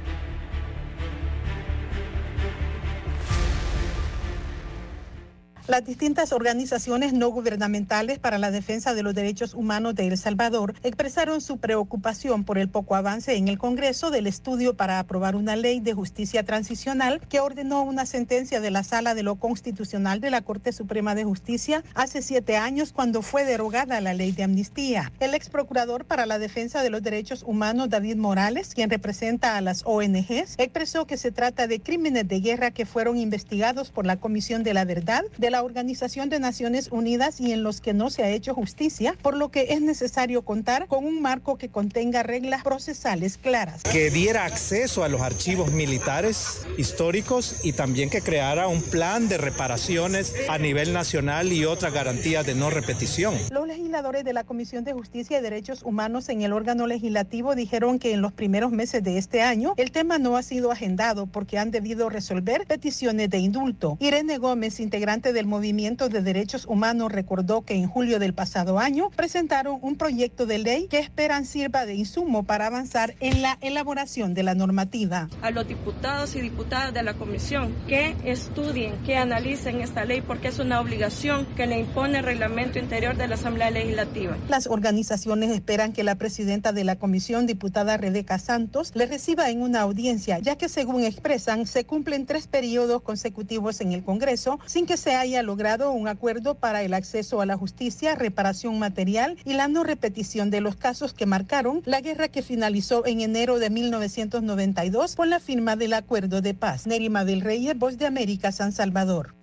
Las 5.71 5.85
distintas 5.85 6.33
organizaciones 6.33 7.13
no 7.13 7.29
gubernamentales 7.29 8.19
para 8.19 8.37
la 8.37 8.51
defensa 8.51 8.93
de 8.93 9.03
los 9.03 9.15
derechos 9.15 9.53
humanos 9.53 9.95
de 9.95 10.05
El 10.05 10.17
Salvador 10.17 10.73
expresaron 10.83 11.39
su 11.39 11.59
preocupación 11.59 12.43
por 12.43 12.57
el 12.57 12.67
poco 12.67 12.93
avance 12.93 13.37
en 13.37 13.47
el 13.47 13.57
Congreso 13.57 14.11
del 14.11 14.27
estudio 14.27 14.73
para 14.73 14.99
aprobar 14.99 15.37
una 15.37 15.55
ley 15.55 15.79
de 15.79 15.93
justicia 15.93 16.43
transicional 16.43 17.21
que 17.29 17.39
ordenó 17.39 17.83
una 17.83 18.05
sentencia 18.05 18.59
de 18.59 18.69
la 18.69 18.83
Sala 18.83 19.15
de 19.15 19.23
lo 19.23 19.35
Constitucional 19.35 20.19
de 20.19 20.29
la 20.29 20.41
Corte 20.41 20.73
Suprema 20.73 21.15
de 21.15 21.23
Justicia 21.23 21.85
hace 21.93 22.21
siete 22.21 22.57
años 22.57 22.91
cuando 22.91 23.21
fue 23.21 23.45
derogada 23.45 24.01
la 24.01 24.13
ley 24.13 24.33
de 24.33 24.43
amnistía. 24.43 25.09
El 25.21 25.33
ex 25.33 25.47
procurador 25.47 26.03
para 26.03 26.25
la 26.25 26.37
defensa 26.37 26.83
de 26.83 26.89
los 26.89 27.01
derechos 27.01 27.43
humanos, 27.47 27.89
David 27.89 28.17
Morales, 28.17 28.75
quien 28.75 28.89
representa 28.89 29.55
a 29.55 29.61
las 29.61 29.83
ONGs, 29.85 30.55
expresó 30.57 31.07
que 31.07 31.15
se 31.15 31.31
trata 31.31 31.67
de 31.67 31.79
crímenes 31.79 32.27
de 32.27 32.41
guerra 32.41 32.71
que 32.71 32.85
fueron 32.85 33.17
investigados 33.17 33.89
por 33.89 34.05
la 34.05 34.17
Comisión 34.17 34.63
de 34.63 34.73
la 34.73 34.83
Verdad 34.83 35.23
de 35.37 35.49
la 35.49 35.60
Organización 35.63 36.29
de 36.29 36.39
Naciones 36.39 36.89
Unidas 36.91 37.39
y 37.39 37.51
en 37.51 37.63
los 37.63 37.81
que 37.81 37.93
no 37.93 38.09
se 38.09 38.23
ha 38.23 38.29
hecho 38.29 38.53
justicia, 38.53 39.15
por 39.21 39.35
lo 39.35 39.49
que 39.49 39.73
es 39.73 39.81
necesario 39.81 40.41
contar 40.43 40.87
con 40.87 41.05
un 41.05 41.21
marco 41.21 41.57
que 41.57 41.69
contenga 41.69 42.23
reglas 42.23 42.63
procesales 42.63 43.37
claras. 43.37 43.83
Que 43.83 44.09
diera 44.09 44.45
acceso 44.45 45.03
a 45.03 45.09
los 45.09 45.21
archivos 45.21 45.71
militares 45.71 46.61
históricos 46.77 47.57
y 47.63 47.73
también 47.73 48.09
que 48.09 48.21
creara 48.21 48.67
un 48.67 48.81
plan 48.81 49.27
de 49.27 49.37
reparaciones 49.37 50.33
a 50.49 50.57
nivel 50.57 50.93
nacional 50.93 51.51
y 51.51 51.65
otras 51.65 51.93
garantías 51.93 52.45
de 52.45 52.55
no 52.55 52.69
repetición. 52.69 53.35
Los 53.51 53.67
legisladores 53.67 54.23
de 54.23 54.33
la 54.33 54.43
Comisión 54.43 54.83
de 54.83 54.93
Justicia 54.93 55.39
y 55.39 55.41
Derechos 55.41 55.83
Humanos 55.83 56.29
en 56.29 56.41
el 56.41 56.53
órgano 56.53 56.87
legislativo 56.87 57.55
dijeron 57.55 57.99
que 57.99 58.13
en 58.13 58.21
los 58.21 58.31
primeros 58.31 58.71
meses 58.71 59.03
de 59.03 59.17
este 59.17 59.41
año 59.41 59.73
el 59.77 59.91
tema 59.91 60.17
no 60.17 60.37
ha 60.37 60.43
sido 60.43 60.71
agendado 60.71 61.25
porque 61.25 61.57
han 61.57 61.71
debido 61.71 62.09
resolver 62.09 62.65
peticiones 62.65 63.29
de 63.29 63.39
indulto. 63.39 63.97
Irene 63.99 64.37
Gómez, 64.37 64.79
integrante 64.79 65.33
del 65.41 65.47
Movimiento 65.47 66.07
de 66.07 66.21
Derechos 66.21 66.67
Humanos 66.67 67.11
recordó 67.11 67.63
que 67.63 67.73
en 67.73 67.87
julio 67.87 68.19
del 68.19 68.35
pasado 68.35 68.77
año 68.77 69.09
presentaron 69.09 69.79
un 69.81 69.95
proyecto 69.95 70.45
de 70.45 70.59
ley 70.59 70.87
que 70.87 70.99
esperan 70.99 71.45
sirva 71.45 71.87
de 71.87 71.95
insumo 71.95 72.43
para 72.43 72.67
avanzar 72.67 73.15
en 73.21 73.41
la 73.41 73.57
elaboración 73.61 74.35
de 74.35 74.43
la 74.43 74.53
normativa. 74.53 75.29
A 75.41 75.49
los 75.49 75.67
diputados 75.67 76.35
y 76.35 76.41
diputadas 76.41 76.93
de 76.93 77.01
la 77.01 77.15
comisión 77.15 77.73
que 77.87 78.15
estudien, 78.23 78.93
que 79.03 79.17
analicen 79.17 79.81
esta 79.81 80.05
ley 80.05 80.21
porque 80.21 80.49
es 80.49 80.59
una 80.59 80.79
obligación 80.79 81.47
que 81.55 81.65
le 81.65 81.79
impone 81.79 82.19
el 82.19 82.23
reglamento 82.23 82.77
interior 82.77 83.17
de 83.17 83.27
la 83.27 83.33
Asamblea 83.33 83.71
Legislativa. 83.71 84.37
Las 84.47 84.67
organizaciones 84.67 85.49
esperan 85.49 85.91
que 85.91 86.03
la 86.03 86.13
presidenta 86.13 86.71
de 86.71 86.83
la 86.83 86.97
comisión, 86.97 87.47
diputada 87.47 87.97
Rebeca 87.97 88.37
Santos, 88.37 88.91
le 88.93 89.07
reciba 89.07 89.49
en 89.49 89.63
una 89.63 89.81
audiencia, 89.81 90.37
ya 90.37 90.55
que 90.55 90.69
según 90.69 91.03
expresan, 91.03 91.65
se 91.65 91.83
cumplen 91.83 92.27
tres 92.27 92.45
periodos 92.45 93.01
consecutivos 93.01 93.81
en 93.81 93.93
el 93.93 94.03
Congreso 94.03 94.59
sin 94.67 94.85
que 94.85 94.97
se 94.97 95.15
haya 95.15 95.30
logrado 95.41 95.91
un 95.91 96.09
acuerdo 96.09 96.55
para 96.55 96.83
el 96.83 96.93
acceso 96.93 97.39
a 97.39 97.45
la 97.45 97.55
justicia, 97.55 98.15
reparación 98.15 98.77
material 98.77 99.37
y 99.45 99.53
la 99.53 99.69
no 99.69 99.83
repetición 99.83 100.49
de 100.49 100.59
los 100.59 100.75
casos 100.75 101.13
que 101.13 101.25
marcaron 101.25 101.81
la 101.85 102.01
guerra 102.01 102.27
que 102.27 102.41
finalizó 102.41 103.05
en 103.05 103.21
enero 103.21 103.57
de 103.57 103.69
1992 103.69 105.15
con 105.15 105.29
la 105.29 105.39
firma 105.39 105.77
del 105.77 105.93
acuerdo 105.93 106.41
de 106.41 106.53
paz. 106.53 106.85
Nerima 106.85 107.23
del 107.23 107.39
Reyes, 107.39 107.77
Voz 107.77 107.97
de 107.97 108.05
América, 108.05 108.51
San 108.51 108.73
Salvador. 108.73 109.33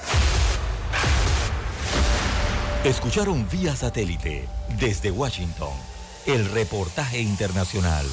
Escucharon 2.84 3.46
vía 3.50 3.74
satélite 3.74 4.46
desde 4.78 5.10
Washington 5.10 5.72
el 6.26 6.44
reportaje 6.50 7.20
internacional. 7.20 8.06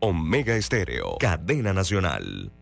Omega 0.00 0.56
Estéreo, 0.56 1.16
cadena 1.18 1.72
nacional. 1.72 2.52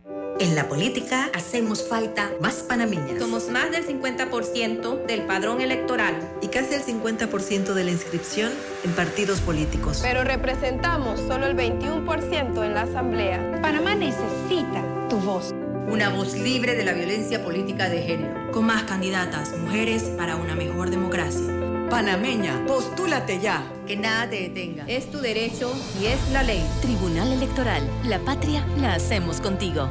En 0.40 0.54
la 0.54 0.68
política 0.68 1.30
hacemos 1.34 1.86
falta 1.88 2.30
más 2.40 2.56
panameñas. 2.56 3.18
Somos 3.18 3.48
más 3.48 3.70
del 3.70 3.86
50% 3.86 5.06
del 5.06 5.22
padrón 5.22 5.60
electoral. 5.60 6.14
Y 6.40 6.48
casi 6.48 6.74
el 6.74 6.82
50% 6.82 7.74
de 7.74 7.84
la 7.84 7.90
inscripción 7.90 8.52
en 8.84 8.92
partidos 8.92 9.40
políticos. 9.40 10.00
Pero 10.02 10.24
representamos 10.24 11.20
solo 11.20 11.46
el 11.46 11.56
21% 11.56 12.64
en 12.64 12.74
la 12.74 12.82
Asamblea. 12.82 13.60
Panamá 13.62 13.94
necesita 13.94 14.82
tu 15.08 15.18
voz. 15.18 15.52
Una 15.88 16.08
voz 16.08 16.34
libre 16.34 16.74
de 16.74 16.84
la 16.84 16.92
violencia 16.92 17.44
política 17.44 17.88
de 17.88 18.02
género. 18.02 18.50
Con 18.52 18.66
más 18.66 18.84
candidatas 18.84 19.56
mujeres 19.58 20.04
para 20.16 20.36
una 20.36 20.54
mejor 20.54 20.90
democracia 20.90 21.62
Panameña, 21.92 22.64
postúlate 22.66 23.38
ya. 23.38 23.70
Que 23.86 23.98
nada 23.98 24.26
te 24.30 24.48
detenga. 24.48 24.84
Es 24.86 25.10
tu 25.10 25.18
derecho 25.18 25.70
y 26.00 26.06
es 26.06 26.18
la 26.32 26.42
ley. 26.42 26.66
Tribunal 26.80 27.30
Electoral. 27.30 27.86
La 28.04 28.18
patria 28.18 28.64
la 28.78 28.94
hacemos 28.94 29.42
contigo. 29.42 29.90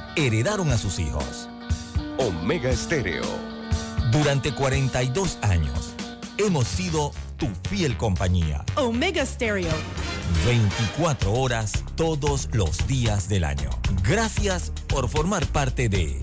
heredaron 0.15 0.71
a 0.71 0.77
sus 0.77 0.99
hijos. 0.99 1.49
Omega 2.17 2.69
Estéreo. 2.69 3.25
Durante 4.11 4.53
42 4.53 5.37
años 5.41 5.93
hemos 6.37 6.67
sido 6.67 7.11
tu 7.37 7.47
fiel 7.69 7.97
compañía. 7.97 8.63
Omega 8.75 9.25
Stereo. 9.25 9.71
24 10.45 11.33
horas 11.33 11.83
todos 11.95 12.49
los 12.53 12.87
días 12.87 13.29
del 13.29 13.43
año. 13.43 13.69
Gracias 14.03 14.71
por 14.87 15.09
formar 15.09 15.45
parte 15.47 15.89
de 15.89 16.21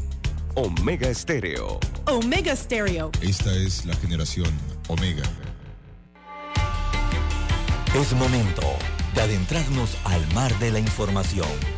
Omega 0.55 1.09
Estéreo. 1.09 1.81
Omega 2.07 2.55
Stereo. 2.55 3.11
Esta 3.21 3.55
es 3.55 3.85
la 3.87 3.95
generación 3.97 4.51
Omega. 4.89 5.25
Es 7.95 8.13
momento 8.13 8.63
de 9.15 9.23
adentrarnos 9.23 9.97
al 10.05 10.35
mar 10.35 10.57
de 10.59 10.73
la 10.73 10.79
información. 10.79 11.78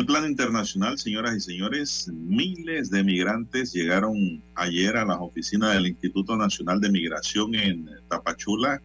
El 0.00 0.06
plano 0.06 0.26
internacional, 0.26 0.98
señoras 0.98 1.36
y 1.36 1.40
señores, 1.40 2.08
miles 2.10 2.90
de 2.90 3.04
migrantes 3.04 3.74
llegaron 3.74 4.42
ayer 4.54 4.96
a 4.96 5.04
las 5.04 5.18
oficinas 5.20 5.74
del 5.74 5.88
Instituto 5.88 6.38
Nacional 6.38 6.80
de 6.80 6.90
Migración 6.90 7.54
en 7.54 7.90
Tapachula, 8.08 8.80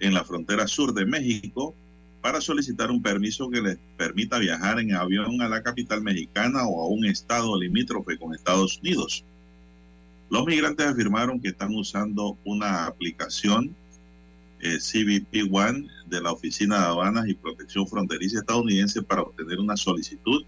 en 0.00 0.14
la 0.14 0.24
frontera 0.24 0.66
sur 0.66 0.94
de 0.94 1.06
México, 1.06 1.76
para 2.20 2.40
solicitar 2.40 2.90
un 2.90 3.00
permiso 3.00 3.50
que 3.50 3.62
les 3.62 3.78
permita 3.96 4.40
viajar 4.40 4.80
en 4.80 4.96
avión 4.96 5.40
a 5.42 5.48
la 5.48 5.62
capital 5.62 6.02
mexicana 6.02 6.66
o 6.66 6.82
a 6.82 6.88
un 6.88 7.04
estado 7.04 7.56
limítrofe 7.56 8.18
con 8.18 8.34
Estados 8.34 8.80
Unidos. 8.80 9.24
Los 10.28 10.44
migrantes 10.44 10.86
afirmaron 10.86 11.40
que 11.40 11.50
están 11.50 11.72
usando 11.72 12.36
una 12.44 12.86
aplicación 12.86 13.76
eh, 14.58 14.78
CBP 14.78 15.54
One 15.54 15.86
de 16.12 16.20
la 16.20 16.30
Oficina 16.30 16.78
de 16.78 16.84
Aduanas 16.84 17.26
y 17.26 17.34
Protección 17.34 17.86
Fronteriza 17.88 18.40
estadounidense 18.40 19.02
para 19.02 19.22
obtener 19.22 19.58
una 19.58 19.76
solicitud 19.76 20.44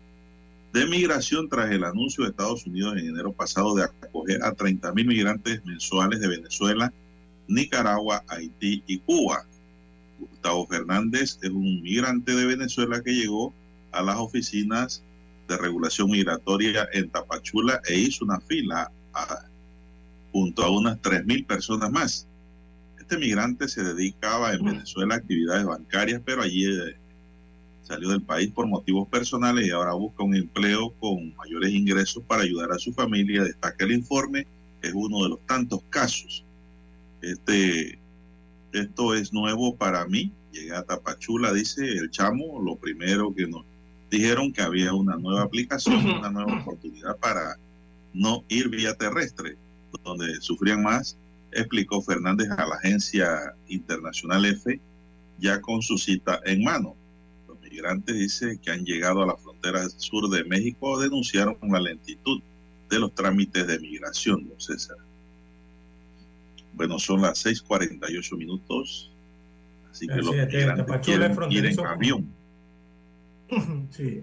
de 0.75 0.87
migración 0.87 1.49
tras 1.49 1.71
el 1.71 1.85
anuncio 1.85 2.23
de 2.23 2.31
Estados 2.31 2.67
Unidos 2.67 2.99
en 2.99 3.09
enero 3.09 3.33
pasado 3.33 3.75
de 3.75 3.85
acoger 3.85 4.45
a 4.45 4.53
30 4.53 4.93
mil 4.93 5.07
migrantes 5.07 5.65
mensuales 5.65 6.21
de 6.21 6.29
Venezuela, 6.29 6.93
Nicaragua, 7.49 8.23
Haití 8.29 8.83
y 8.87 8.99
Cuba. 8.99 9.47
Gustavo 10.19 10.67
Fernández 10.67 11.39
es 11.41 11.51
un 11.51 11.81
migrante 11.83 12.35
de 12.35 12.45
Venezuela 12.45 13.01
que 13.03 13.15
llegó 13.15 13.55
a 13.93 14.03
las 14.03 14.17
oficinas 14.17 15.03
de 15.49 15.57
regulación 15.57 16.11
migratoria 16.11 16.89
en 16.93 17.09
Tapachula 17.09 17.81
e 17.89 17.99
hizo 17.99 18.25
una 18.25 18.41
fila 18.41 18.91
a, 19.15 19.47
junto 20.33 20.63
a 20.63 20.71
unas 20.71 21.01
3 21.01 21.25
mil 21.25 21.45
personas 21.45 21.91
más. 21.91 22.27
Este 23.05 23.19
migrante 23.19 23.69
se 23.69 23.85
dedicaba 23.85 24.55
en 24.55 24.65
Venezuela 24.65 25.15
a 25.15 25.19
actividades 25.19 25.67
bancarias, 25.67 26.23
pero 26.25 26.41
allí 26.41 26.65
eh, 26.65 26.97
salió 27.83 28.09
del 28.09 28.23
país 28.23 28.51
por 28.51 28.67
motivos 28.67 29.07
personales 29.09 29.67
y 29.67 29.71
ahora 29.73 29.93
busca 29.93 30.25
un 30.25 30.35
empleo 30.35 30.91
con 30.99 31.37
mayores 31.37 31.71
ingresos 31.71 32.25
para 32.27 32.45
ayudar 32.45 32.73
a 32.73 32.79
su 32.79 32.95
familia. 32.95 33.45
Destaca 33.45 33.85
el 33.85 33.93
informe, 33.93 34.47
es 34.81 34.93
uno 34.95 35.23
de 35.23 35.29
los 35.29 35.47
tantos 35.47 35.83
casos. 35.91 36.47
Este, 37.21 37.99
esto 38.73 39.15
es 39.15 39.35
nuevo 39.35 39.77
para 39.77 40.07
mí. 40.07 40.33
Llegué 40.51 40.75
a 40.75 40.83
Tapachula, 40.83 41.53
dice 41.53 41.87
el 41.87 42.11
chamo, 42.11 42.59
lo 42.63 42.77
primero 42.77 43.35
que 43.35 43.47
nos 43.47 43.67
dijeron 44.11 44.51
que 44.51 44.63
había 44.63 44.95
una 44.95 45.17
nueva 45.17 45.43
aplicación, 45.43 46.07
una 46.07 46.31
nueva 46.31 46.59
oportunidad 46.63 47.19
para 47.19 47.59
no 48.15 48.45
ir 48.49 48.71
vía 48.71 48.95
terrestre, 48.95 49.59
donde 50.03 50.41
sufrían 50.41 50.83
más 50.83 51.19
explicó 51.55 52.03
Fernández 52.03 52.51
a 52.51 52.67
la 52.67 52.77
agencia 52.77 53.55
internacional 53.69 54.45
EFE, 54.45 54.81
ya 55.39 55.61
con 55.61 55.83
su 55.83 55.99
cita 55.99 56.41
en 56.45 56.63
mano. 56.63 56.97
Los 57.49 57.61
migrantes 57.61 58.15
dice 58.17 58.59
que 58.63 58.71
han 58.71 58.85
llegado 58.85 59.23
a 59.23 59.27
la 59.27 59.37
frontera 59.37 59.89
sur 59.89 60.29
de 60.31 60.45
México 60.45 61.01
denunciaron 61.01 61.57
la 61.63 61.81
lentitud 61.81 62.41
de 62.91 62.99
los 62.99 63.15
trámites 63.15 63.67
de 63.67 63.79
migración, 63.79 64.49
don 64.49 64.61
César. 64.61 64.97
Bueno, 66.75 66.99
son 66.99 67.23
las 67.23 67.45
6:48 67.45 68.37
minutos, 68.37 69.11
así 69.91 70.07
que 70.07 70.15
Sí, 70.15 70.21
los 70.21 70.35
migrantes 70.35 70.99
quieren 71.03 71.37
ir 71.51 71.67
en 71.67 71.81
avión. 71.87 72.29
sí. 73.91 74.23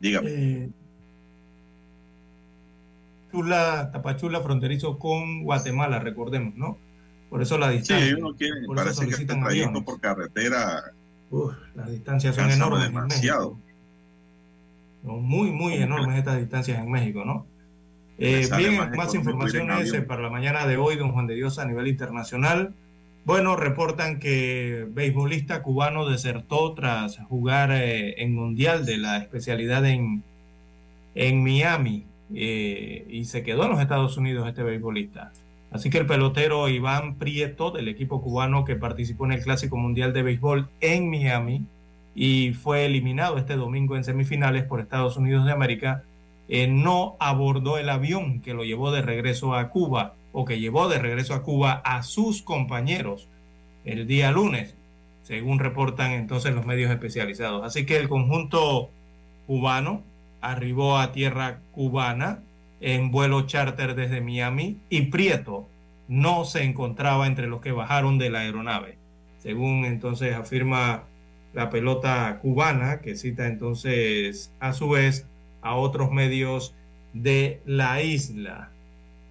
Dígame. 0.00 0.30
Eh, 0.30 0.70
Chula, 3.42 3.90
Tapachula 3.92 4.40
fronterizo 4.40 4.98
con 4.98 5.44
Guatemala, 5.44 6.00
recordemos, 6.00 6.54
¿no? 6.56 6.76
Por 7.30 7.40
eso 7.42 7.56
la 7.58 7.70
Sí, 7.70 7.78
distancia. 7.78 8.16
uno 8.18 8.34
quiere, 8.34 8.66
por 8.66 8.76
parece 8.76 9.06
que 9.06 9.12
este 9.12 9.26
trayecto 9.26 9.84
por 9.84 10.00
carretera 10.00 10.82
Uf, 11.30 11.54
las 11.76 11.90
distancias 11.90 12.34
son 12.34 12.50
enormes. 12.50 12.86
en 12.86 12.94
demasiado. 12.94 13.56
Son 15.04 15.22
muy, 15.22 15.52
muy 15.52 15.74
enormes 15.74 16.18
estas 16.18 16.38
distancias 16.38 16.78
en 16.78 16.90
México, 16.90 17.24
¿no? 17.24 17.46
Eh, 18.18 18.48
bien, 18.56 18.76
más 18.78 18.90
más 18.96 19.14
informaciones 19.14 19.92
eh, 19.92 20.02
para 20.02 20.22
la 20.22 20.30
mañana 20.30 20.66
de 20.66 20.76
hoy, 20.76 20.96
don 20.96 21.12
Juan 21.12 21.28
de 21.28 21.34
Dios, 21.36 21.60
a 21.60 21.64
nivel 21.64 21.86
internacional. 21.86 22.74
Bueno, 23.24 23.54
reportan 23.54 24.18
que 24.18 24.88
beisbolista 24.90 25.62
cubano 25.62 26.08
desertó 26.08 26.74
tras 26.74 27.18
jugar 27.28 27.70
eh, 27.70 28.20
en 28.20 28.34
Mundial 28.34 28.84
de 28.86 28.96
la 28.98 29.18
especialidad 29.18 29.86
en, 29.86 30.24
en 31.14 31.44
Miami 31.44 32.06
eh, 32.34 33.06
y 33.08 33.24
se 33.24 33.42
quedó 33.42 33.64
en 33.64 33.70
los 33.70 33.80
Estados 33.80 34.16
Unidos 34.16 34.48
este 34.48 34.62
beisbolista. 34.62 35.32
Así 35.70 35.90
que 35.90 35.98
el 35.98 36.06
pelotero 36.06 36.68
Iván 36.68 37.16
Prieto 37.16 37.70
del 37.70 37.88
equipo 37.88 38.22
cubano 38.22 38.64
que 38.64 38.76
participó 38.76 39.26
en 39.26 39.32
el 39.32 39.42
Clásico 39.42 39.76
Mundial 39.76 40.12
de 40.12 40.22
Béisbol 40.22 40.68
en 40.80 41.10
Miami 41.10 41.64
y 42.14 42.52
fue 42.54 42.86
eliminado 42.86 43.38
este 43.38 43.54
domingo 43.56 43.96
en 43.96 44.04
semifinales 44.04 44.64
por 44.64 44.80
Estados 44.80 45.16
Unidos 45.16 45.44
de 45.44 45.52
América, 45.52 46.02
eh, 46.48 46.66
no 46.66 47.16
abordó 47.20 47.78
el 47.78 47.90
avión 47.90 48.40
que 48.40 48.54
lo 48.54 48.64
llevó 48.64 48.90
de 48.90 49.02
regreso 49.02 49.54
a 49.54 49.68
Cuba 49.68 50.14
o 50.32 50.44
que 50.44 50.58
llevó 50.58 50.88
de 50.88 50.98
regreso 50.98 51.34
a 51.34 51.42
Cuba 51.42 51.82
a 51.84 52.02
sus 52.02 52.42
compañeros 52.42 53.28
el 53.84 54.06
día 54.06 54.32
lunes, 54.32 54.74
según 55.22 55.58
reportan 55.58 56.12
entonces 56.12 56.54
los 56.54 56.66
medios 56.66 56.90
especializados. 56.90 57.64
Así 57.64 57.84
que 57.86 57.96
el 57.98 58.08
conjunto 58.08 58.90
cubano 59.46 60.02
arribó 60.40 60.98
a 60.98 61.12
tierra 61.12 61.60
cubana 61.72 62.42
en 62.80 63.10
vuelo 63.10 63.46
charter 63.46 63.94
desde 63.94 64.20
Miami 64.20 64.78
y 64.88 65.02
Prieto 65.02 65.68
no 66.08 66.44
se 66.44 66.64
encontraba 66.64 67.26
entre 67.26 67.46
los 67.46 67.60
que 67.60 67.72
bajaron 67.72 68.18
de 68.18 68.30
la 68.30 68.40
aeronave, 68.40 68.96
según 69.38 69.84
entonces 69.84 70.34
afirma 70.34 71.04
la 71.52 71.70
pelota 71.70 72.38
cubana, 72.40 73.00
que 73.00 73.16
cita 73.16 73.46
entonces 73.46 74.52
a 74.60 74.72
su 74.72 74.90
vez 74.90 75.26
a 75.60 75.74
otros 75.74 76.10
medios 76.10 76.74
de 77.12 77.60
la 77.66 78.02
isla. 78.02 78.70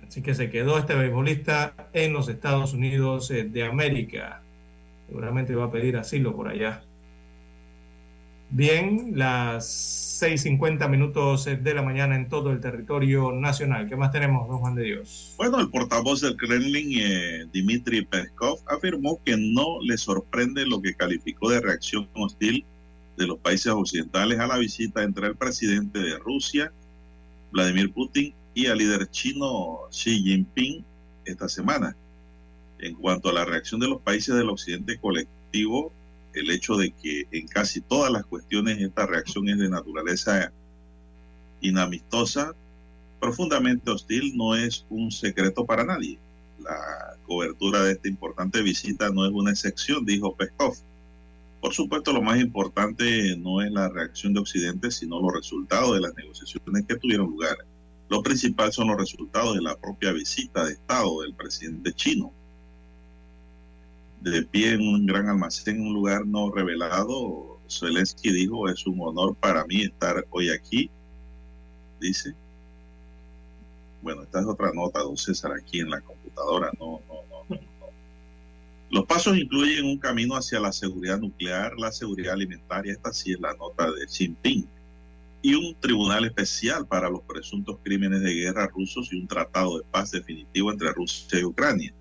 Así 0.08 0.22
que 0.22 0.36
se 0.36 0.50
quedó 0.50 0.78
este 0.78 0.96
beisbolista 0.96 1.74
en 1.94 2.14
los 2.14 2.30
Estados 2.30 2.74
Unidos 2.74 3.30
eh, 3.32 3.44
de 3.44 3.64
América. 3.64 4.42
Seguramente 5.08 5.56
va 5.56 5.66
a 5.66 5.72
pedir 5.72 5.98
asilo 5.98 6.36
por 6.36 6.48
allá. 6.48 6.84
Bien, 8.50 9.12
las 9.16 10.07
6.50 10.22 10.90
minutos 10.90 11.46
de 11.46 11.74
la 11.74 11.82
mañana 11.82 12.16
en 12.16 12.28
todo 12.28 12.52
el 12.52 12.60
territorio 12.60 13.32
nacional. 13.32 13.88
¿Qué 13.88 13.96
más 13.96 14.12
tenemos, 14.12 14.48
don 14.48 14.60
Juan 14.60 14.76
de 14.76 14.84
Dios? 14.84 15.36
Bueno, 15.38 15.60
el 15.60 15.70
portavoz 15.70 16.22
del 16.22 16.36
Kremlin, 16.36 17.00
eh, 17.00 17.46
Dmitry 17.54 18.06
Peskov, 18.06 18.60
afirmó 18.68 19.22
que 19.24 19.38
no 19.38 19.80
le 19.82 19.98
sorprende 19.98 20.66
lo 20.66 20.82
que 20.82 20.96
calificó 20.96 21.50
de 21.50 21.62
reacción 21.62 22.10
hostil 22.16 22.66
de 23.18 23.28
los 23.28 23.38
países 23.40 23.72
occidentales 23.72 24.40
a 24.40 24.48
la 24.48 24.58
visita 24.58 25.04
entre 25.04 25.28
el 25.28 25.36
presidente 25.36 26.00
de 26.00 26.18
Rusia, 26.18 26.72
Vladimir 27.52 27.92
Putin, 27.92 28.34
y 28.54 28.66
al 28.66 28.80
líder 28.80 29.10
chino 29.12 29.82
Xi 29.92 30.24
Jinping 30.24 30.84
esta 31.26 31.48
semana. 31.48 31.96
En 32.80 32.96
cuanto 32.96 33.30
a 33.30 33.34
la 33.34 33.46
reacción 33.46 33.80
de 33.80 33.88
los 33.88 34.02
países 34.02 34.36
del 34.36 34.50
occidente 34.50 34.98
colectivo, 34.98 35.94
el 36.40 36.52
hecho 36.52 36.76
de 36.76 36.92
que 36.92 37.28
en 37.32 37.48
casi 37.48 37.82
todas 37.82 38.12
las 38.12 38.26
cuestiones 38.26 38.80
esta 38.80 39.06
reacción 39.06 39.50
es 39.50 39.58
de 39.58 39.70
naturaleza 39.70 40.52
inamistosa, 41.62 42.54
profundamente 43.20 43.90
hostil, 43.92 44.36
no 44.36 44.56
es 44.56 44.86
un 44.90 45.12
secreto 45.12 45.66
para 45.66 45.84
nadie. 45.84 46.20
La 46.60 47.16
cobertura 47.26 47.84
de 47.84 47.94
esta 47.94 48.08
importante 48.08 48.62
visita 48.62 49.10
no 49.10 49.26
es 49.26 49.32
una 49.32 49.52
excepción, 49.52 50.06
dijo 50.06 50.36
Peskov. 50.36 50.76
Por 51.62 51.74
supuesto, 51.74 52.14
lo 52.14 52.22
más 52.22 52.40
importante 52.40 53.36
no 53.38 53.62
es 53.62 53.72
la 53.72 53.90
reacción 53.90 54.34
de 54.34 54.42
Occidente, 54.42 54.92
sino 54.92 55.20
los 55.20 55.34
resultados 55.34 55.96
de 55.96 56.02
las 56.02 56.16
negociaciones 56.16 56.86
que 56.88 56.96
tuvieron 56.96 57.32
lugar. 57.32 57.58
Lo 58.10 58.22
principal 58.22 58.72
son 58.72 58.88
los 58.88 58.98
resultados 58.98 59.56
de 59.56 59.62
la 59.62 59.76
propia 59.76 60.12
visita 60.14 60.66
de 60.66 60.74
Estado 60.74 61.22
del 61.22 61.34
presidente 61.34 61.92
chino 61.94 62.32
de 64.22 64.44
pie 64.44 64.74
en 64.74 64.82
un 64.82 65.06
gran 65.06 65.30
almacén 65.30 65.78
en 65.78 65.88
un 65.88 65.94
lugar 65.94 66.26
no 66.26 66.52
revelado. 66.52 67.60
Zelensky 67.70 68.32
dijo, 68.32 68.70
es 68.70 68.86
un 68.88 69.00
honor 69.02 69.36
para 69.36 69.66
mí 69.66 69.84
estar 69.84 70.26
hoy 70.30 70.50
aquí, 70.50 70.90
dice. 72.00 72.34
Bueno, 74.02 74.24
esta 74.24 74.40
es 74.40 74.46
otra 74.46 74.72
nota, 74.74 75.02
don 75.02 75.18
César, 75.18 75.52
aquí 75.52 75.80
en 75.80 75.90
la 75.90 76.00
computadora. 76.02 76.72
No, 76.80 77.02
no, 77.08 77.16
no, 77.30 77.46
no, 77.50 77.88
Los 78.90 79.06
pasos 79.06 79.38
incluyen 79.38 79.86
un 79.86 79.98
camino 79.98 80.36
hacia 80.36 80.60
la 80.60 80.72
seguridad 80.72 81.20
nuclear, 81.20 81.78
la 81.78 81.92
seguridad 81.92 82.34
alimentaria, 82.34 82.94
esta 82.94 83.12
sí 83.12 83.34
es 83.34 83.40
la 83.40 83.54
nota 83.56 83.92
de 83.92 84.06
Xi 84.06 84.28
Jinping, 84.28 84.68
y 85.42 85.56
un 85.56 85.76
tribunal 85.80 86.26
especial 86.26 86.88
para 86.88 87.10
los 87.10 87.22
presuntos 87.22 87.78
crímenes 87.84 88.22
de 88.22 88.34
guerra 88.34 88.68
rusos 88.68 89.12
y 89.12 89.20
un 89.20 89.28
tratado 89.28 89.78
de 89.78 89.84
paz 89.92 90.12
definitivo 90.12 90.72
entre 90.72 90.92
Rusia 90.94 91.40
y 91.40 91.44
Ucrania. 91.44 91.94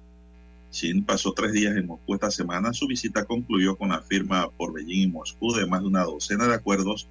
Pasó 1.07 1.33
tres 1.33 1.53
días 1.53 1.75
en 1.75 1.87
Moscú 1.87 2.15
esta 2.15 2.31
semana. 2.31 2.75
Su 2.75 2.87
visita 2.87 3.25
concluyó 3.25 3.77
con 3.77 3.89
la 3.89 4.03
firma 4.03 4.51
por 4.51 4.75
Beijing 4.75 5.05
y 5.05 5.07
Moscú 5.07 5.55
de 5.55 5.65
más 5.65 5.81
de 5.81 5.87
una 5.87 6.05
docena 6.05 6.47
de 6.47 6.55
acuerdos 6.55 7.09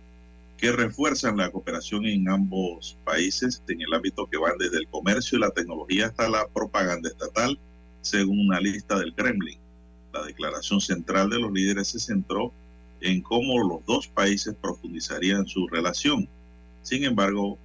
que 0.57 0.71
refuerzan 0.71 1.37
la 1.37 1.49
cooperación 1.49 2.05
en 2.05 2.29
ambos 2.29 2.95
países 3.03 3.63
en 3.67 3.81
el 3.81 3.91
ámbito 3.91 4.27
que 4.27 4.37
van 4.37 4.59
desde 4.59 4.77
el 4.77 4.87
comercio 4.87 5.39
y 5.39 5.41
la 5.41 5.49
tecnología 5.49 6.07
hasta 6.07 6.29
la 6.29 6.47
propaganda 6.47 7.09
estatal, 7.09 7.57
según 8.01 8.39
una 8.39 8.59
lista 8.59 8.99
del 8.99 9.15
Kremlin. 9.15 9.57
La 10.13 10.23
declaración 10.23 10.79
central 10.79 11.31
de 11.31 11.39
los 11.39 11.51
líderes 11.51 11.87
se 11.87 11.99
centró 11.99 12.53
en 13.01 13.21
cómo 13.21 13.67
los 13.67 13.83
dos 13.87 14.07
países 14.07 14.53
profundizarían 14.61 15.47
su 15.47 15.67
relación. 15.69 16.29
Sin 16.83 17.03
embargo, 17.03 17.57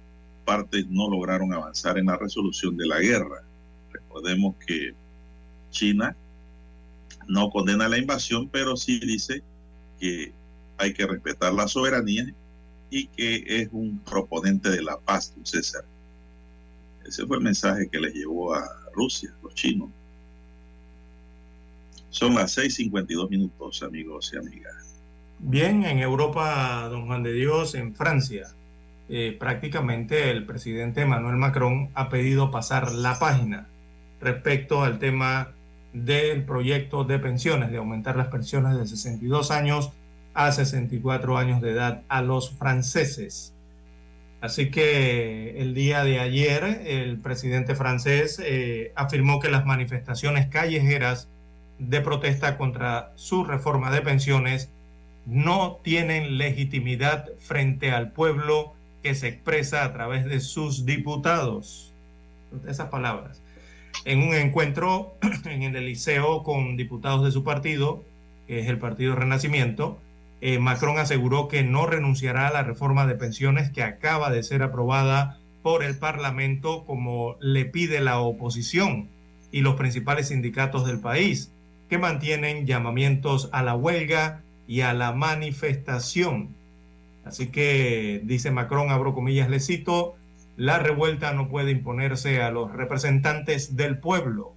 partes 0.45 0.87
no 0.89 1.11
lograron 1.11 1.53
avanzar 1.53 1.99
en 1.99 2.07
la 2.07 2.17
resolución 2.17 2.75
de 2.75 2.87
la 2.87 2.99
guerra. 2.99 3.43
Recordemos 3.91 4.55
que 4.65 4.95
China 5.71 6.15
no 7.27 7.49
condena 7.49 7.87
la 7.87 7.97
invasión, 7.97 8.47
pero 8.49 8.75
sí 8.77 8.99
dice 8.99 9.41
que 9.99 10.31
hay 10.77 10.93
que 10.93 11.07
respetar 11.07 11.53
la 11.53 11.67
soberanía 11.67 12.25
y 12.89 13.07
que 13.07 13.43
es 13.47 13.69
un 13.71 13.99
proponente 13.99 14.69
de 14.69 14.83
la 14.83 14.97
paz, 14.97 15.33
César. 15.43 15.85
Ese 17.05 17.25
fue 17.25 17.37
el 17.37 17.43
mensaje 17.43 17.87
que 17.89 17.99
le 17.99 18.11
llevó 18.11 18.53
a 18.53 18.67
Rusia, 18.93 19.33
los 19.41 19.55
chinos. 19.55 19.89
Son 22.09 22.35
las 22.35 22.57
6:52 22.57 23.29
minutos, 23.29 23.81
amigos 23.83 24.31
y 24.33 24.37
amigas. 24.37 24.75
Bien, 25.39 25.85
en 25.85 25.99
Europa, 25.99 26.87
don 26.89 27.07
Juan 27.07 27.23
de 27.23 27.33
Dios, 27.33 27.73
en 27.73 27.95
Francia, 27.95 28.47
eh, 29.09 29.35
prácticamente 29.39 30.29
el 30.29 30.45
presidente 30.45 31.01
Emmanuel 31.01 31.37
Macron 31.37 31.89
ha 31.95 32.09
pedido 32.09 32.51
pasar 32.51 32.91
la 32.91 33.17
página 33.17 33.67
respecto 34.19 34.83
al 34.83 34.99
tema 34.99 35.53
del 35.93 36.43
proyecto 36.43 37.03
de 37.03 37.19
pensiones, 37.19 37.71
de 37.71 37.77
aumentar 37.77 38.15
las 38.15 38.27
pensiones 38.27 38.77
de 38.77 38.87
62 38.87 39.51
años 39.51 39.91
a 40.33 40.51
64 40.51 41.37
años 41.37 41.61
de 41.61 41.71
edad 41.71 42.03
a 42.07 42.21
los 42.21 42.51
franceses. 42.51 43.53
Así 44.39 44.71
que 44.71 45.61
el 45.61 45.73
día 45.73 46.03
de 46.03 46.19
ayer 46.19 46.63
el 46.85 47.19
presidente 47.19 47.75
francés 47.75 48.41
eh, 48.43 48.91
afirmó 48.95 49.39
que 49.39 49.51
las 49.51 49.65
manifestaciones 49.65 50.47
callejeras 50.47 51.27
de 51.77 52.01
protesta 52.01 52.57
contra 52.57 53.11
su 53.15 53.43
reforma 53.43 53.91
de 53.91 54.01
pensiones 54.01 54.69
no 55.25 55.79
tienen 55.83 56.37
legitimidad 56.37 57.29
frente 57.39 57.91
al 57.91 58.11
pueblo 58.11 58.73
que 59.03 59.13
se 59.13 59.27
expresa 59.27 59.83
a 59.83 59.93
través 59.93 60.25
de 60.25 60.39
sus 60.39 60.85
diputados. 60.85 61.91
Esas 62.67 62.89
palabras 62.89 63.40
en 64.05 64.23
un 64.23 64.33
encuentro 64.33 65.15
en 65.45 65.75
el 65.75 65.85
liceo 65.85 66.43
con 66.43 66.77
diputados 66.77 67.23
de 67.23 67.31
su 67.31 67.43
partido, 67.43 68.03
que 68.47 68.59
es 68.59 68.67
el 68.67 68.79
Partido 68.79 69.15
Renacimiento, 69.15 69.99
eh, 70.41 70.57
Macron 70.57 70.97
aseguró 70.97 71.47
que 71.47 71.63
no 71.63 71.85
renunciará 71.85 72.47
a 72.47 72.53
la 72.53 72.63
reforma 72.63 73.05
de 73.05 73.15
pensiones 73.15 73.69
que 73.69 73.83
acaba 73.83 74.31
de 74.31 74.41
ser 74.41 74.63
aprobada 74.63 75.37
por 75.61 75.83
el 75.83 75.97
Parlamento 75.97 76.83
como 76.85 77.35
le 77.39 77.65
pide 77.65 78.01
la 78.01 78.19
oposición 78.19 79.07
y 79.51 79.61
los 79.61 79.75
principales 79.75 80.29
sindicatos 80.29 80.87
del 80.87 80.99
país, 80.99 81.51
que 81.89 81.99
mantienen 81.99 82.65
llamamientos 82.65 83.49
a 83.51 83.61
la 83.61 83.75
huelga 83.75 84.41
y 84.67 84.81
a 84.81 84.93
la 84.93 85.11
manifestación. 85.11 86.49
Así 87.23 87.47
que, 87.47 88.21
dice 88.23 88.49
Macron, 88.49 88.89
abro 88.89 89.13
comillas, 89.13 89.49
le 89.49 89.59
cito, 89.59 90.15
la 90.57 90.79
revuelta 90.79 91.33
no 91.33 91.47
puede 91.47 91.71
imponerse 91.71 92.41
a 92.41 92.51
los 92.51 92.71
representantes 92.71 93.75
del 93.75 93.97
pueblo, 93.97 94.53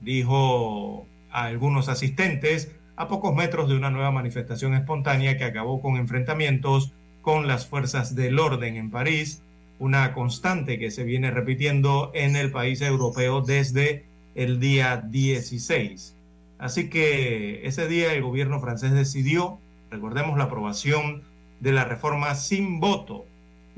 dijo 0.00 1.06
a 1.30 1.44
algunos 1.44 1.88
asistentes 1.88 2.72
a 2.96 3.08
pocos 3.08 3.34
metros 3.34 3.68
de 3.68 3.76
una 3.76 3.90
nueva 3.90 4.10
manifestación 4.10 4.74
espontánea 4.74 5.36
que 5.36 5.44
acabó 5.44 5.80
con 5.80 5.96
enfrentamientos 5.96 6.92
con 7.22 7.46
las 7.46 7.66
fuerzas 7.66 8.14
del 8.14 8.38
orden 8.38 8.76
en 8.76 8.90
París, 8.90 9.42
una 9.78 10.12
constante 10.12 10.78
que 10.78 10.90
se 10.90 11.04
viene 11.04 11.30
repitiendo 11.30 12.10
en 12.14 12.36
el 12.36 12.50
país 12.50 12.80
europeo 12.80 13.40
desde 13.40 14.04
el 14.34 14.58
día 14.58 14.96
16. 14.96 16.16
Así 16.58 16.90
que 16.90 17.66
ese 17.66 17.86
día 17.86 18.12
el 18.12 18.22
gobierno 18.22 18.60
francés 18.60 18.92
decidió, 18.92 19.60
recordemos 19.90 20.36
la 20.36 20.44
aprobación 20.44 21.22
de 21.60 21.72
la 21.72 21.84
reforma 21.84 22.34
sin 22.34 22.80
voto 22.80 23.26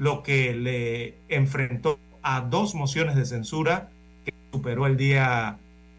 lo 0.01 0.23
que 0.23 0.55
le 0.55 1.15
enfrentó 1.29 1.99
a 2.23 2.41
dos 2.41 2.75
mociones 2.75 3.17
de 3.17 3.27
censura 3.27 3.91
que 4.25 4.33
superó 4.51 4.87
el 4.87 4.97
día 4.97 5.59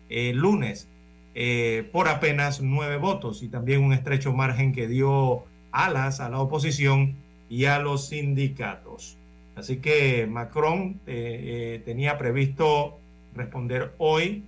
eh, 0.09 0.33
lunes 0.33 0.87
eh, 1.35 1.87
por 1.91 2.07
apenas 2.07 2.61
nueve 2.61 2.97
votos 2.97 3.43
y 3.43 3.47
también 3.47 3.83
un 3.83 3.93
estrecho 3.93 4.33
margen 4.33 4.73
que 4.73 4.87
dio 4.87 5.43
alas 5.71 6.19
a 6.19 6.29
la 6.29 6.39
oposición 6.39 7.13
y 7.47 7.65
a 7.65 7.77
los 7.77 8.07
sindicatos. 8.07 9.17
Así 9.55 9.77
que 9.77 10.25
Macron 10.25 10.99
eh, 11.05 11.83
tenía 11.85 12.17
previsto 12.17 12.97
responder 13.35 13.93
hoy, 13.99 14.43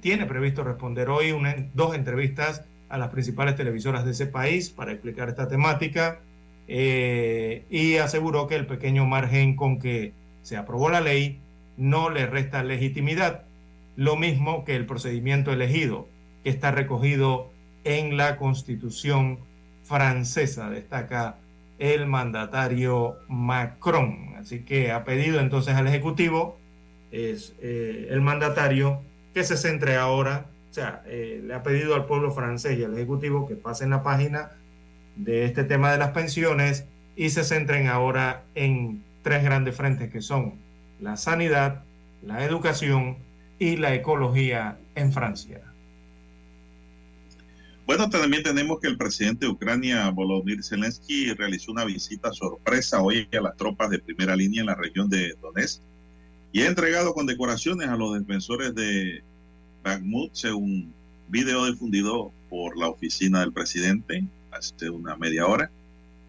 tiene 0.00 0.26
previsto 0.26 0.62
responder 0.62 1.08
hoy 1.08 1.34
dos 1.74 1.96
entrevistas 1.96 2.62
a 2.88 2.98
las 2.98 3.08
principales 3.08 3.56
televisoras 3.56 4.04
de 4.04 4.12
ese 4.12 4.26
país 4.26 4.70
para 4.70 4.92
explicar 4.92 5.28
esta 5.28 5.48
temática 5.48 6.20
eh, 6.72 7.64
y 7.68 7.96
aseguró 7.96 8.46
que 8.46 8.54
el 8.54 8.64
pequeño 8.64 9.04
margen 9.04 9.56
con 9.56 9.80
que 9.80 10.12
se 10.42 10.56
aprobó 10.56 10.88
la 10.88 11.00
ley 11.00 11.40
no 11.76 12.10
le 12.10 12.26
resta 12.26 12.62
legitimidad, 12.62 13.42
lo 13.96 14.14
mismo 14.14 14.64
que 14.64 14.76
el 14.76 14.86
procedimiento 14.86 15.52
elegido, 15.52 16.06
que 16.44 16.50
está 16.50 16.70
recogido 16.70 17.50
en 17.82 18.16
la 18.16 18.36
constitución 18.36 19.40
francesa, 19.82 20.70
destaca 20.70 21.38
el 21.80 22.06
mandatario 22.06 23.16
Macron. 23.26 24.36
Así 24.38 24.60
que 24.60 24.92
ha 24.92 25.02
pedido 25.02 25.40
entonces 25.40 25.74
al 25.74 25.88
Ejecutivo, 25.88 26.56
es 27.10 27.56
eh, 27.60 28.06
el 28.10 28.20
mandatario, 28.20 29.00
que 29.34 29.42
se 29.42 29.56
centre 29.56 29.96
ahora, 29.96 30.46
o 30.70 30.72
sea, 30.72 31.02
eh, 31.06 31.42
le 31.44 31.52
ha 31.52 31.64
pedido 31.64 31.96
al 31.96 32.06
pueblo 32.06 32.30
francés 32.30 32.78
y 32.78 32.84
al 32.84 32.94
Ejecutivo 32.94 33.48
que 33.48 33.56
pasen 33.56 33.90
la 33.90 34.04
página 34.04 34.52
de 35.24 35.44
este 35.44 35.64
tema 35.64 35.92
de 35.92 35.98
las 35.98 36.10
pensiones 36.10 36.84
y 37.14 37.30
se 37.30 37.44
centren 37.44 37.88
ahora 37.88 38.44
en 38.54 39.04
tres 39.22 39.44
grandes 39.44 39.76
frentes 39.76 40.10
que 40.10 40.22
son 40.22 40.54
la 41.00 41.16
sanidad, 41.16 41.84
la 42.22 42.44
educación 42.44 43.18
y 43.58 43.76
la 43.76 43.94
ecología 43.94 44.78
en 44.94 45.12
Francia. 45.12 45.60
Bueno, 47.86 48.08
también 48.08 48.42
tenemos 48.42 48.80
que 48.80 48.86
el 48.86 48.96
presidente 48.96 49.46
de 49.46 49.52
Ucrania, 49.52 50.08
Volodymyr 50.10 50.62
Zelensky, 50.62 51.32
realizó 51.34 51.72
una 51.72 51.84
visita 51.84 52.32
sorpresa 52.32 53.02
hoy 53.02 53.28
a 53.36 53.40
las 53.40 53.56
tropas 53.56 53.90
de 53.90 53.98
primera 53.98 54.36
línea 54.36 54.60
en 54.60 54.66
la 54.66 54.74
región 54.74 55.10
de 55.10 55.34
Donetsk 55.42 55.82
y 56.52 56.62
ha 56.62 56.68
entregado 56.68 57.12
condecoraciones 57.12 57.88
a 57.88 57.96
los 57.96 58.14
defensores 58.14 58.74
de 58.74 59.22
Bakhmut, 59.82 60.30
según 60.34 60.94
video 61.28 61.66
difundido 61.66 62.32
por 62.48 62.78
la 62.78 62.88
oficina 62.88 63.40
del 63.40 63.52
presidente 63.52 64.24
hace 64.52 64.90
una 64.90 65.16
media 65.16 65.46
hora. 65.46 65.70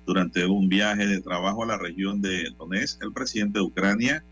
Durante 0.05 0.45
un 0.45 0.67
viaje 0.67 1.05
de 1.05 1.21
trabajo 1.21 1.63
a 1.63 1.67
la 1.67 1.77
región 1.77 2.21
de 2.21 2.49
Donetsk, 2.57 3.03
el 3.03 3.13
presidente 3.13 3.59
de 3.59 3.65
Ucrania 3.65 4.23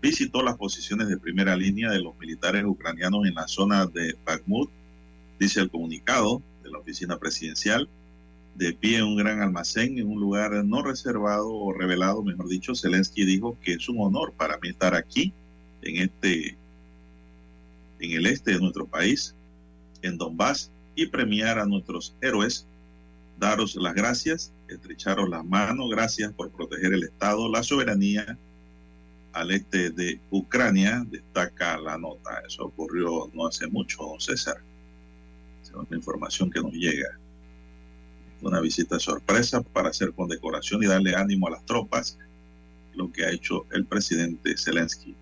visitó 0.00 0.42
las 0.42 0.56
posiciones 0.56 1.08
de 1.08 1.18
primera 1.18 1.56
línea 1.56 1.90
de 1.90 2.00
los 2.00 2.18
militares 2.18 2.64
ucranianos 2.64 3.26
en 3.26 3.34
la 3.34 3.46
zona 3.46 3.86
de 3.86 4.16
Bakhmut, 4.24 4.70
dice 5.38 5.60
el 5.60 5.70
comunicado 5.70 6.42
de 6.62 6.70
la 6.70 6.78
oficina 6.78 7.18
presidencial. 7.18 7.88
De 8.54 8.72
pie 8.72 8.98
en 8.98 9.04
un 9.04 9.16
gran 9.16 9.40
almacén 9.40 9.98
en 9.98 10.08
un 10.08 10.20
lugar 10.20 10.52
no 10.64 10.82
reservado 10.82 11.48
o 11.48 11.72
revelado, 11.72 12.22
mejor 12.22 12.48
dicho, 12.48 12.74
Zelensky 12.74 13.24
dijo 13.24 13.56
que 13.62 13.74
es 13.74 13.88
un 13.88 14.00
honor 14.00 14.32
para 14.32 14.58
mí 14.58 14.68
estar 14.68 14.94
aquí, 14.94 15.32
en 15.82 15.98
este, 15.98 16.56
en 18.00 18.12
el 18.12 18.26
este 18.26 18.52
de 18.52 18.60
nuestro 18.60 18.86
país, 18.86 19.34
en 20.02 20.18
Donbass, 20.18 20.70
y 20.94 21.06
premiar 21.06 21.58
a 21.58 21.64
nuestros 21.64 22.14
héroes, 22.20 22.66
daros 23.40 23.74
las 23.74 23.94
gracias, 23.94 24.52
estrecharos 24.68 25.28
las 25.28 25.44
manos, 25.44 25.90
gracias 25.90 26.32
por 26.32 26.50
proteger 26.50 26.92
el 26.92 27.04
Estado, 27.04 27.50
la 27.50 27.62
soberanía 27.62 28.38
al 29.32 29.50
este 29.50 29.90
de 29.90 30.20
Ucrania, 30.30 31.04
destaca 31.08 31.78
la 31.78 31.96
nota. 31.96 32.42
Eso 32.46 32.64
ocurrió 32.66 33.30
no 33.32 33.46
hace 33.46 33.66
mucho, 33.66 34.02
don 34.02 34.20
César. 34.20 34.58
Según 35.62 35.86
la 35.88 35.96
información 35.96 36.50
que 36.50 36.60
nos 36.60 36.72
llega. 36.72 37.18
Una 38.42 38.60
visita 38.60 38.98
sorpresa 38.98 39.62
para 39.62 39.90
hacer 39.90 40.12
condecoración 40.12 40.82
y 40.82 40.86
darle 40.86 41.14
ánimo 41.14 41.46
a 41.46 41.52
las 41.52 41.64
tropas, 41.64 42.18
lo 42.94 43.10
que 43.10 43.24
ha 43.24 43.30
hecho 43.30 43.66
el 43.72 43.86
presidente 43.86 44.56
Zelensky. 44.56 45.14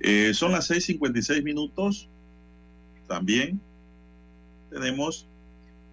Eh, 0.00 0.32
son 0.34 0.52
las 0.52 0.70
6:56 0.70 1.42
minutos. 1.42 2.08
También 3.06 3.60
tenemos 4.70 5.26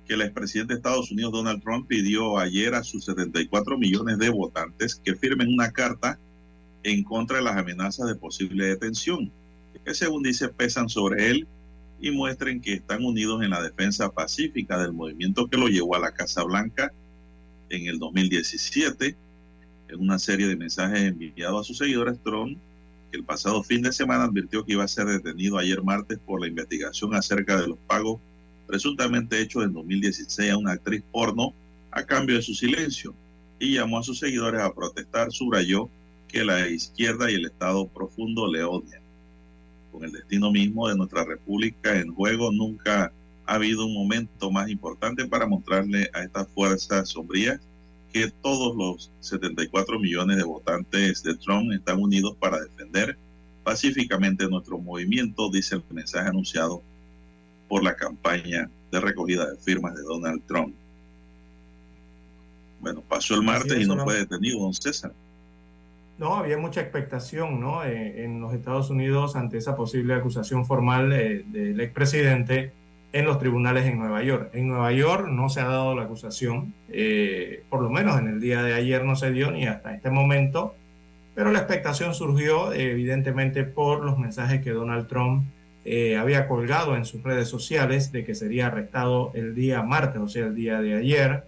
que 0.09 0.15
el 0.15 0.23
expresidente 0.23 0.73
de 0.73 0.77
Estados 0.77 1.11
Unidos, 1.11 1.31
Donald 1.31 1.61
Trump, 1.61 1.87
pidió 1.87 2.39
ayer 2.39 2.73
a 2.73 2.83
sus 2.83 3.05
74 3.05 3.77
millones 3.77 4.17
de 4.17 4.31
votantes 4.31 4.95
que 4.95 5.13
firmen 5.13 5.53
una 5.53 5.71
carta 5.71 6.17
en 6.81 7.03
contra 7.03 7.37
de 7.37 7.43
las 7.43 7.55
amenazas 7.55 8.07
de 8.07 8.15
posible 8.15 8.65
detención, 8.65 9.31
que 9.85 9.93
según 9.93 10.23
dice 10.23 10.47
pesan 10.47 10.89
sobre 10.89 11.29
él 11.29 11.47
y 12.01 12.09
muestren 12.09 12.59
que 12.59 12.73
están 12.73 13.05
unidos 13.05 13.43
en 13.43 13.51
la 13.51 13.61
defensa 13.61 14.09
pacífica 14.09 14.79
del 14.79 14.93
movimiento 14.93 15.47
que 15.47 15.57
lo 15.57 15.67
llevó 15.67 15.95
a 15.95 15.99
la 15.99 16.11
Casa 16.11 16.41
Blanca 16.43 16.91
en 17.69 17.85
el 17.85 17.99
2017. 17.99 19.15
En 19.89 19.99
una 19.99 20.17
serie 20.17 20.47
de 20.47 20.55
mensajes 20.55 21.01
enviados 21.01 21.61
a 21.61 21.63
sus 21.67 21.77
seguidores, 21.77 22.17
Trump, 22.23 22.57
el 23.11 23.23
pasado 23.23 23.61
fin 23.61 23.83
de 23.83 23.91
semana 23.91 24.23
advirtió 24.23 24.65
que 24.65 24.73
iba 24.73 24.83
a 24.83 24.87
ser 24.87 25.05
detenido 25.05 25.59
ayer 25.59 25.83
martes 25.83 26.17
por 26.17 26.41
la 26.41 26.47
investigación 26.47 27.13
acerca 27.13 27.61
de 27.61 27.67
los 27.67 27.77
pagos 27.85 28.19
presuntamente 28.69 29.41
hecho 29.41 29.63
en 29.63 29.73
2016 29.73 30.51
a 30.51 30.57
una 30.57 30.73
actriz 30.73 31.01
porno 31.11 31.55
a 31.89 32.03
cambio 32.03 32.35
de 32.35 32.43
su 32.43 32.53
silencio 32.53 33.15
y 33.57 33.73
llamó 33.73 33.97
a 33.97 34.03
sus 34.03 34.19
seguidores 34.19 34.61
a 34.61 34.71
protestar, 34.71 35.31
subrayó 35.31 35.89
que 36.27 36.45
la 36.45 36.69
izquierda 36.69 37.31
y 37.31 37.33
el 37.33 37.45
Estado 37.45 37.87
profundo 37.87 38.45
le 38.45 38.63
odian. 38.63 39.01
Con 39.91 40.03
el 40.03 40.11
destino 40.11 40.51
mismo 40.51 40.87
de 40.87 40.95
nuestra 40.95 41.25
república 41.25 41.99
en 41.99 42.13
juego, 42.13 42.51
nunca 42.51 43.11
ha 43.47 43.53
habido 43.55 43.87
un 43.87 43.95
momento 43.95 44.51
más 44.51 44.69
importante 44.69 45.25
para 45.25 45.47
mostrarle 45.47 46.07
a 46.13 46.21
estas 46.21 46.47
fuerzas 46.49 47.09
sombrías 47.09 47.59
que 48.13 48.31
todos 48.43 48.77
los 48.77 49.11
74 49.21 49.99
millones 49.99 50.37
de 50.37 50.43
votantes 50.43 51.23
de 51.23 51.35
Trump 51.37 51.71
están 51.71 51.99
unidos 51.99 52.35
para 52.39 52.61
defender 52.61 53.17
pacíficamente 53.63 54.47
nuestro 54.47 54.77
movimiento, 54.77 55.49
dice 55.49 55.75
el 55.75 55.83
mensaje 55.89 56.29
anunciado 56.29 56.83
por 57.69 57.83
la 57.83 57.95
campaña 57.95 58.69
de 58.91 58.99
recogida 58.99 59.49
de 59.49 59.57
firmas 59.57 59.95
de 59.95 60.01
Donald 60.01 60.41
Trump. 60.47 60.75
Bueno, 62.81 63.01
pasó 63.07 63.35
el 63.35 63.43
martes 63.43 63.79
y 63.79 63.85
no 63.85 64.03
fue 64.03 64.15
detenido, 64.15 64.59
don 64.59 64.73
César. 64.73 65.13
No, 66.17 66.35
había 66.35 66.57
mucha 66.57 66.81
expectación 66.81 67.61
¿no? 67.61 67.85
Eh, 67.85 68.25
en 68.25 68.41
los 68.41 68.53
Estados 68.53 68.89
Unidos 68.89 69.37
ante 69.37 69.57
esa 69.57 69.77
posible 69.77 70.13
acusación 70.13 70.65
formal 70.65 71.13
eh, 71.13 71.45
del 71.47 71.79
expresidente 71.79 72.73
en 73.13 73.25
los 73.25 73.39
tribunales 73.39 73.85
en 73.85 73.97
Nueva 73.99 74.21
York. 74.23 74.49
En 74.53 74.67
Nueva 74.67 74.91
York 74.91 75.27
no 75.29 75.49
se 75.49 75.61
ha 75.61 75.65
dado 75.65 75.95
la 75.95 76.03
acusación, 76.03 76.73
eh, 76.89 77.63
por 77.69 77.81
lo 77.81 77.89
menos 77.89 78.19
en 78.19 78.27
el 78.27 78.41
día 78.41 78.63
de 78.63 78.73
ayer 78.73 79.05
no 79.05 79.15
se 79.15 79.31
dio 79.31 79.49
ni 79.51 79.65
hasta 79.65 79.95
este 79.95 80.09
momento, 80.09 80.75
pero 81.35 81.51
la 81.51 81.59
expectación 81.59 82.13
surgió 82.13 82.73
evidentemente 82.73 83.63
por 83.63 84.03
los 84.03 84.17
mensajes 84.17 84.61
que 84.61 84.71
Donald 84.71 85.07
Trump 85.07 85.45
eh, 85.85 86.17
había 86.17 86.47
colgado 86.47 86.95
en 86.95 87.05
sus 87.05 87.23
redes 87.23 87.47
sociales 87.47 88.11
de 88.11 88.25
que 88.25 88.35
sería 88.35 88.67
arrestado 88.67 89.31
el 89.33 89.55
día 89.55 89.81
martes, 89.81 90.21
o 90.21 90.27
sea, 90.27 90.47
el 90.47 90.55
día 90.55 90.81
de 90.81 90.95
ayer, 90.95 91.45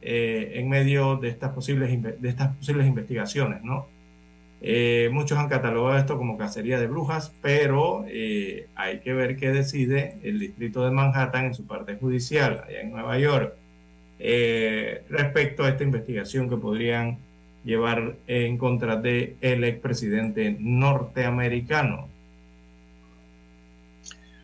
eh, 0.00 0.52
en 0.54 0.68
medio 0.68 1.16
de 1.16 1.28
estas 1.28 1.50
posibles, 1.52 1.90
de 2.20 2.28
estas 2.28 2.56
posibles 2.56 2.86
investigaciones, 2.86 3.62
¿no? 3.62 3.86
Eh, 4.60 5.10
muchos 5.12 5.36
han 5.38 5.48
catalogado 5.48 5.98
esto 5.98 6.16
como 6.16 6.38
cacería 6.38 6.78
de 6.78 6.86
brujas, 6.86 7.32
pero 7.42 8.04
hay 8.76 9.00
que 9.00 9.12
ver 9.12 9.36
qué 9.36 9.50
decide 9.50 10.18
el 10.22 10.38
distrito 10.38 10.84
de 10.84 10.92
Manhattan 10.92 11.46
en 11.46 11.54
su 11.54 11.66
parte 11.66 11.96
judicial, 11.96 12.62
allá 12.68 12.80
en 12.80 12.92
Nueva 12.92 13.18
York, 13.18 13.54
respecto 15.08 15.64
a 15.64 15.70
esta 15.70 15.82
investigación 15.82 16.48
que 16.48 16.56
podrían 16.56 17.18
llevar 17.64 18.14
en 18.28 18.56
contra 18.56 18.96
del 18.96 19.36
el 19.40 19.64
expresidente 19.64 20.56
norteamericano. 20.60 22.11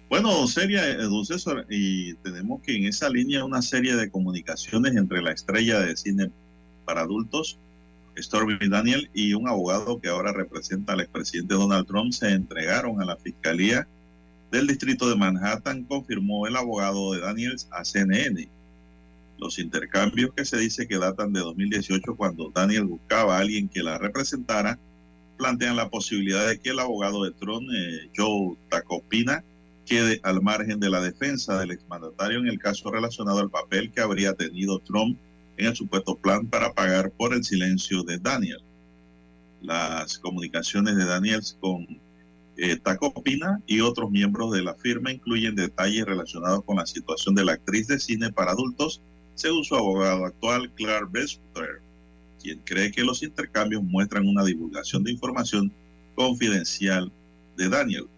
Bueno, 0.08 0.46
Seria, 0.46 0.88
eh, 0.88 0.96
don 0.96 1.26
César, 1.26 1.66
y 1.68 2.14
tenemos 2.14 2.62
que 2.62 2.74
en 2.74 2.86
esa 2.86 3.10
línea 3.10 3.44
una 3.44 3.60
serie 3.60 3.94
de 3.94 4.10
comunicaciones 4.10 4.96
entre 4.96 5.20
la 5.20 5.32
estrella 5.32 5.80
de 5.80 5.96
cine 5.98 6.30
para 6.86 7.02
adultos, 7.02 7.58
Stormy 8.16 8.56
Daniel, 8.68 9.10
y 9.12 9.34
un 9.34 9.48
abogado 9.48 10.00
que 10.00 10.08
ahora 10.08 10.32
representa 10.32 10.94
al 10.94 11.00
expresidente 11.00 11.54
Donald 11.54 11.86
Trump 11.86 12.12
se 12.12 12.30
entregaron 12.30 13.02
a 13.02 13.04
la 13.04 13.16
Fiscalía 13.16 13.86
del 14.50 14.66
Distrito 14.66 15.10
de 15.10 15.16
Manhattan, 15.16 15.84
confirmó 15.84 16.46
el 16.46 16.56
abogado 16.56 17.12
de 17.12 17.20
Daniels 17.20 17.68
a 17.70 17.84
CNN. 17.84 18.48
Los 19.38 19.58
intercambios 19.58 20.32
que 20.34 20.46
se 20.46 20.56
dice 20.56 20.88
que 20.88 20.96
datan 20.96 21.34
de 21.34 21.40
2018, 21.40 22.16
cuando 22.16 22.50
Daniel 22.54 22.84
buscaba 22.84 23.36
a 23.36 23.40
alguien 23.40 23.68
que 23.68 23.82
la 23.82 23.98
representara, 23.98 24.78
plantean 25.36 25.76
la 25.76 25.90
posibilidad 25.90 26.48
de 26.48 26.58
que 26.58 26.70
el 26.70 26.78
abogado 26.78 27.24
de 27.24 27.32
Trump, 27.32 27.68
eh, 27.76 28.08
Joe 28.16 28.56
Tacopina, 28.70 29.44
quede 29.88 30.20
al 30.22 30.42
margen 30.42 30.78
de 30.78 30.90
la 30.90 31.00
defensa 31.00 31.58
del 31.58 31.70
exmandatario 31.70 32.40
en 32.40 32.48
el 32.48 32.58
caso 32.58 32.90
relacionado 32.90 33.40
al 33.40 33.50
papel 33.50 33.90
que 33.90 34.02
habría 34.02 34.34
tenido 34.34 34.78
Trump 34.80 35.18
en 35.56 35.66
el 35.66 35.76
supuesto 35.76 36.14
plan 36.14 36.46
para 36.46 36.72
pagar 36.74 37.10
por 37.10 37.32
el 37.32 37.42
silencio 37.42 38.02
de 38.02 38.18
Daniel. 38.18 38.60
Las 39.62 40.18
comunicaciones 40.18 40.96
de 40.96 41.04
Daniels 41.04 41.56
con 41.58 41.86
eh, 42.58 42.76
Taco 42.76 43.12
Pina 43.22 43.60
y 43.66 43.80
otros 43.80 44.10
miembros 44.10 44.52
de 44.52 44.62
la 44.62 44.74
firma 44.74 45.10
incluyen 45.10 45.56
detalles 45.56 46.04
relacionados 46.04 46.64
con 46.64 46.76
la 46.76 46.86
situación 46.86 47.34
de 47.34 47.44
la 47.44 47.52
actriz 47.52 47.88
de 47.88 47.98
cine 47.98 48.30
para 48.30 48.52
adultos, 48.52 49.00
según 49.34 49.64
su 49.64 49.74
abogado 49.74 50.26
actual, 50.26 50.70
Clark 50.72 51.10
Bester, 51.10 51.80
quien 52.42 52.60
cree 52.64 52.92
que 52.92 53.04
los 53.04 53.22
intercambios 53.22 53.82
muestran 53.82 54.28
una 54.28 54.44
divulgación 54.44 55.02
de 55.02 55.12
información 55.12 55.72
confidencial 56.14 57.10
de 57.56 57.68
Daniel. 57.68 58.08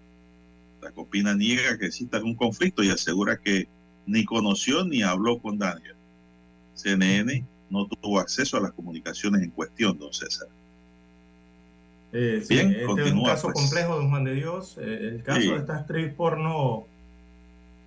La 0.82 0.90
Copina 0.90 1.34
niega 1.34 1.78
que 1.78 1.86
exista 1.86 2.16
algún 2.16 2.34
conflicto 2.34 2.82
y 2.82 2.90
asegura 2.90 3.38
que 3.38 3.68
ni 4.06 4.24
conoció 4.24 4.84
ni 4.84 5.02
habló 5.02 5.38
con 5.38 5.58
Daniel. 5.58 5.94
CNN 6.74 7.44
no 7.70 7.86
tuvo 7.86 8.18
acceso 8.18 8.56
a 8.56 8.60
las 8.60 8.72
comunicaciones 8.72 9.42
en 9.42 9.50
cuestión, 9.50 9.98
don 9.98 10.12
César. 10.12 10.48
Eh, 12.12 12.42
Bien, 12.48 12.72
este 12.72 13.06
es 13.06 13.12
un 13.12 13.24
caso 13.24 13.48
pues. 13.52 13.60
complejo, 13.60 13.96
don 13.96 14.10
Juan 14.10 14.24
de 14.24 14.34
Dios. 14.34 14.76
Eh, 14.80 15.12
el 15.14 15.22
caso 15.22 15.52
de 15.52 15.56
esta 15.58 15.76
actriz 15.76 16.12
porno 16.12 16.86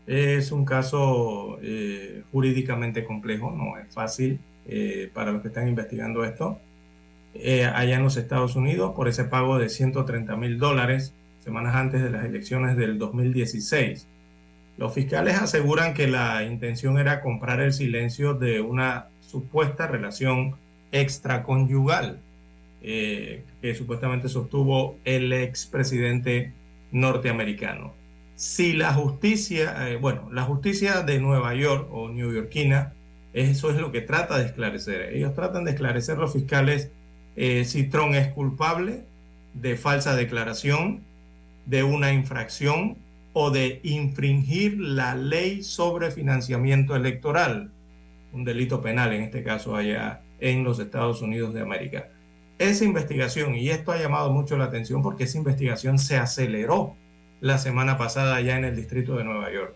es 0.08 0.52
un 0.52 0.66
caso 0.66 1.58
eh, 1.62 2.24
jurídicamente 2.32 3.04
complejo, 3.04 3.52
no 3.52 3.78
es 3.78 3.94
fácil 3.94 4.40
para 5.14 5.34
los 5.34 5.42
que 5.42 5.50
están 5.50 5.68
investigando 5.68 6.24
esto. 6.24 6.58
allá 7.36 7.96
en 7.96 8.04
los 8.04 8.16
Estados 8.16 8.56
Unidos, 8.56 8.94
por 8.96 9.10
ese 9.10 9.26
pago 9.26 9.58
de 9.58 9.68
130 9.68 10.38
mil 10.38 10.58
dólares, 10.58 11.14
semanas 11.44 11.76
antes 11.76 12.02
de 12.02 12.10
las 12.10 12.26
elecciones 12.26 12.78
del 12.78 12.98
2016. 12.98 14.08
Los 14.78 14.94
fiscales 14.94 15.36
aseguran 15.36 15.94
que 15.94 16.08
la 16.08 16.44
intención 16.44 16.98
era 16.98 17.22
comprar 17.22 17.60
el 17.60 17.74
silencio 17.74 18.34
de 18.34 18.62
una 18.62 19.08
supuesta 19.20 19.88
relación 19.88 20.56
extraconyugal 20.92 22.20
eh, 22.82 23.44
que 23.62 23.76
supuestamente 23.76 24.30
sostuvo 24.30 24.98
el 25.06 25.32
expresidente 25.34 26.54
norteamericano. 26.92 27.94
Si 28.36 28.74
la 28.74 28.94
justicia, 28.94 29.90
eh, 29.90 29.98
bueno, 29.98 30.30
la 30.32 30.44
justicia 30.44 31.02
de 31.02 31.20
Nueva 31.20 31.56
York 31.56 31.88
o 31.92 32.10
neoyorquina, 32.10 32.94
eso 33.34 33.72
es 33.72 33.78
lo 33.78 33.92
que 33.92 34.02
trata 34.02 34.38
de 34.38 34.46
esclarecer. 34.46 35.14
Ellos 35.14 35.34
tratan 35.34 35.64
de 35.66 35.72
esclarecer 35.72 36.18
los 36.18 36.34
fiscales 36.34 36.92
eh, 37.36 37.66
si 37.66 37.86
Trump 37.86 38.14
es 38.16 38.28
culpable 38.30 39.06
de 39.54 39.76
falsa 39.78 40.16
declaración, 40.16 41.04
de 41.66 41.84
una 41.84 42.12
infracción 42.14 42.98
o 43.34 43.50
de 43.50 43.80
infringir 43.84 44.80
la 44.80 45.16
ley 45.16 45.64
sobre 45.64 46.12
financiamiento 46.12 46.96
electoral, 46.96 47.72
un 48.32 48.44
delito 48.44 48.82
penal 48.82 49.14
en 49.14 49.24
este 49.24 49.44
caso 49.44 49.76
allá 49.76 50.22
en 50.40 50.64
los 50.64 50.80
Estados 50.80 51.22
Unidos 51.22 51.54
de 51.54 51.62
América 51.62 52.10
esa 52.60 52.86
investigación, 52.86 53.56
y 53.56 53.70
esto 53.70 53.92
ha 53.92 54.00
llamado 54.00 54.32
mucho 54.32 54.58
la 54.58 54.66
atención 54.66 55.02
porque 55.02 55.24
esa 55.26 55.38
investigación 55.38 56.00
se 56.00 56.18
aceleró 56.18 56.96
la 57.42 57.58
semana 57.58 57.98
pasada 57.98 58.40
ya 58.42 58.58
en 58.58 58.66
el 58.66 58.76
distrito 58.76 59.18
de 59.18 59.24
Nueva 59.24 59.52
York. 59.52 59.74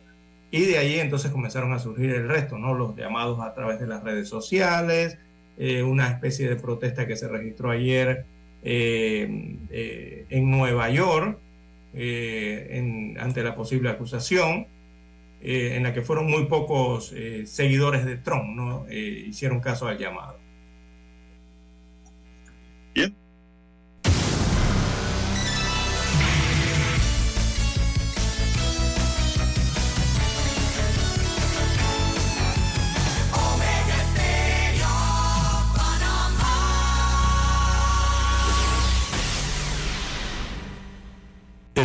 Y 0.52 0.62
de 0.62 0.78
ahí 0.78 1.00
entonces 1.00 1.32
comenzaron 1.32 1.74
a 1.74 1.80
surgir 1.80 2.12
el 2.12 2.28
resto, 2.28 2.58
¿no? 2.58 2.74
Los 2.74 2.96
llamados 2.96 3.40
a 3.42 3.54
través 3.54 3.80
de 3.80 3.88
las 3.88 4.04
redes 4.04 4.30
sociales, 4.30 5.18
eh, 5.58 5.84
una 5.84 6.08
especie 6.08 6.48
de 6.48 6.56
protesta 6.56 7.06
que 7.06 7.18
se 7.18 7.28
registró 7.28 7.72
ayer 7.72 8.26
eh, 8.64 9.58
eh, 9.70 10.26
en 10.30 10.50
Nueva 10.50 10.90
York 10.90 11.40
ante 13.19 13.44
la 13.44 13.56
posible 13.56 13.90
acusación, 13.90 14.68
en 15.41 15.84
la 15.84 15.94
que 15.94 16.02
fueron 16.02 16.30
muy 16.30 16.45
pocos 16.45 17.14
seguidores 17.45 18.06
de 18.06 18.18
Trump, 18.18 18.56
¿no? 18.56 18.86
hicieron 18.90 19.60
caso 19.60 19.88
al 19.88 19.98
llamado. 19.98 20.40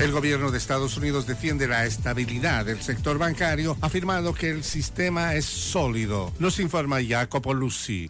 El 0.00 0.12
gobierno 0.12 0.52
de 0.52 0.58
Estados 0.58 0.96
Unidos 0.96 1.26
defiende 1.26 1.66
la 1.66 1.84
estabilidad 1.84 2.64
del 2.66 2.80
sector 2.80 3.18
bancario, 3.18 3.76
afirmando 3.80 4.32
que 4.32 4.48
el 4.50 4.62
sistema 4.62 5.34
es 5.34 5.44
sólido. 5.44 6.32
Nos 6.38 6.60
informa 6.60 6.98
Jacopo 7.06 7.52
Lucy. 7.52 8.06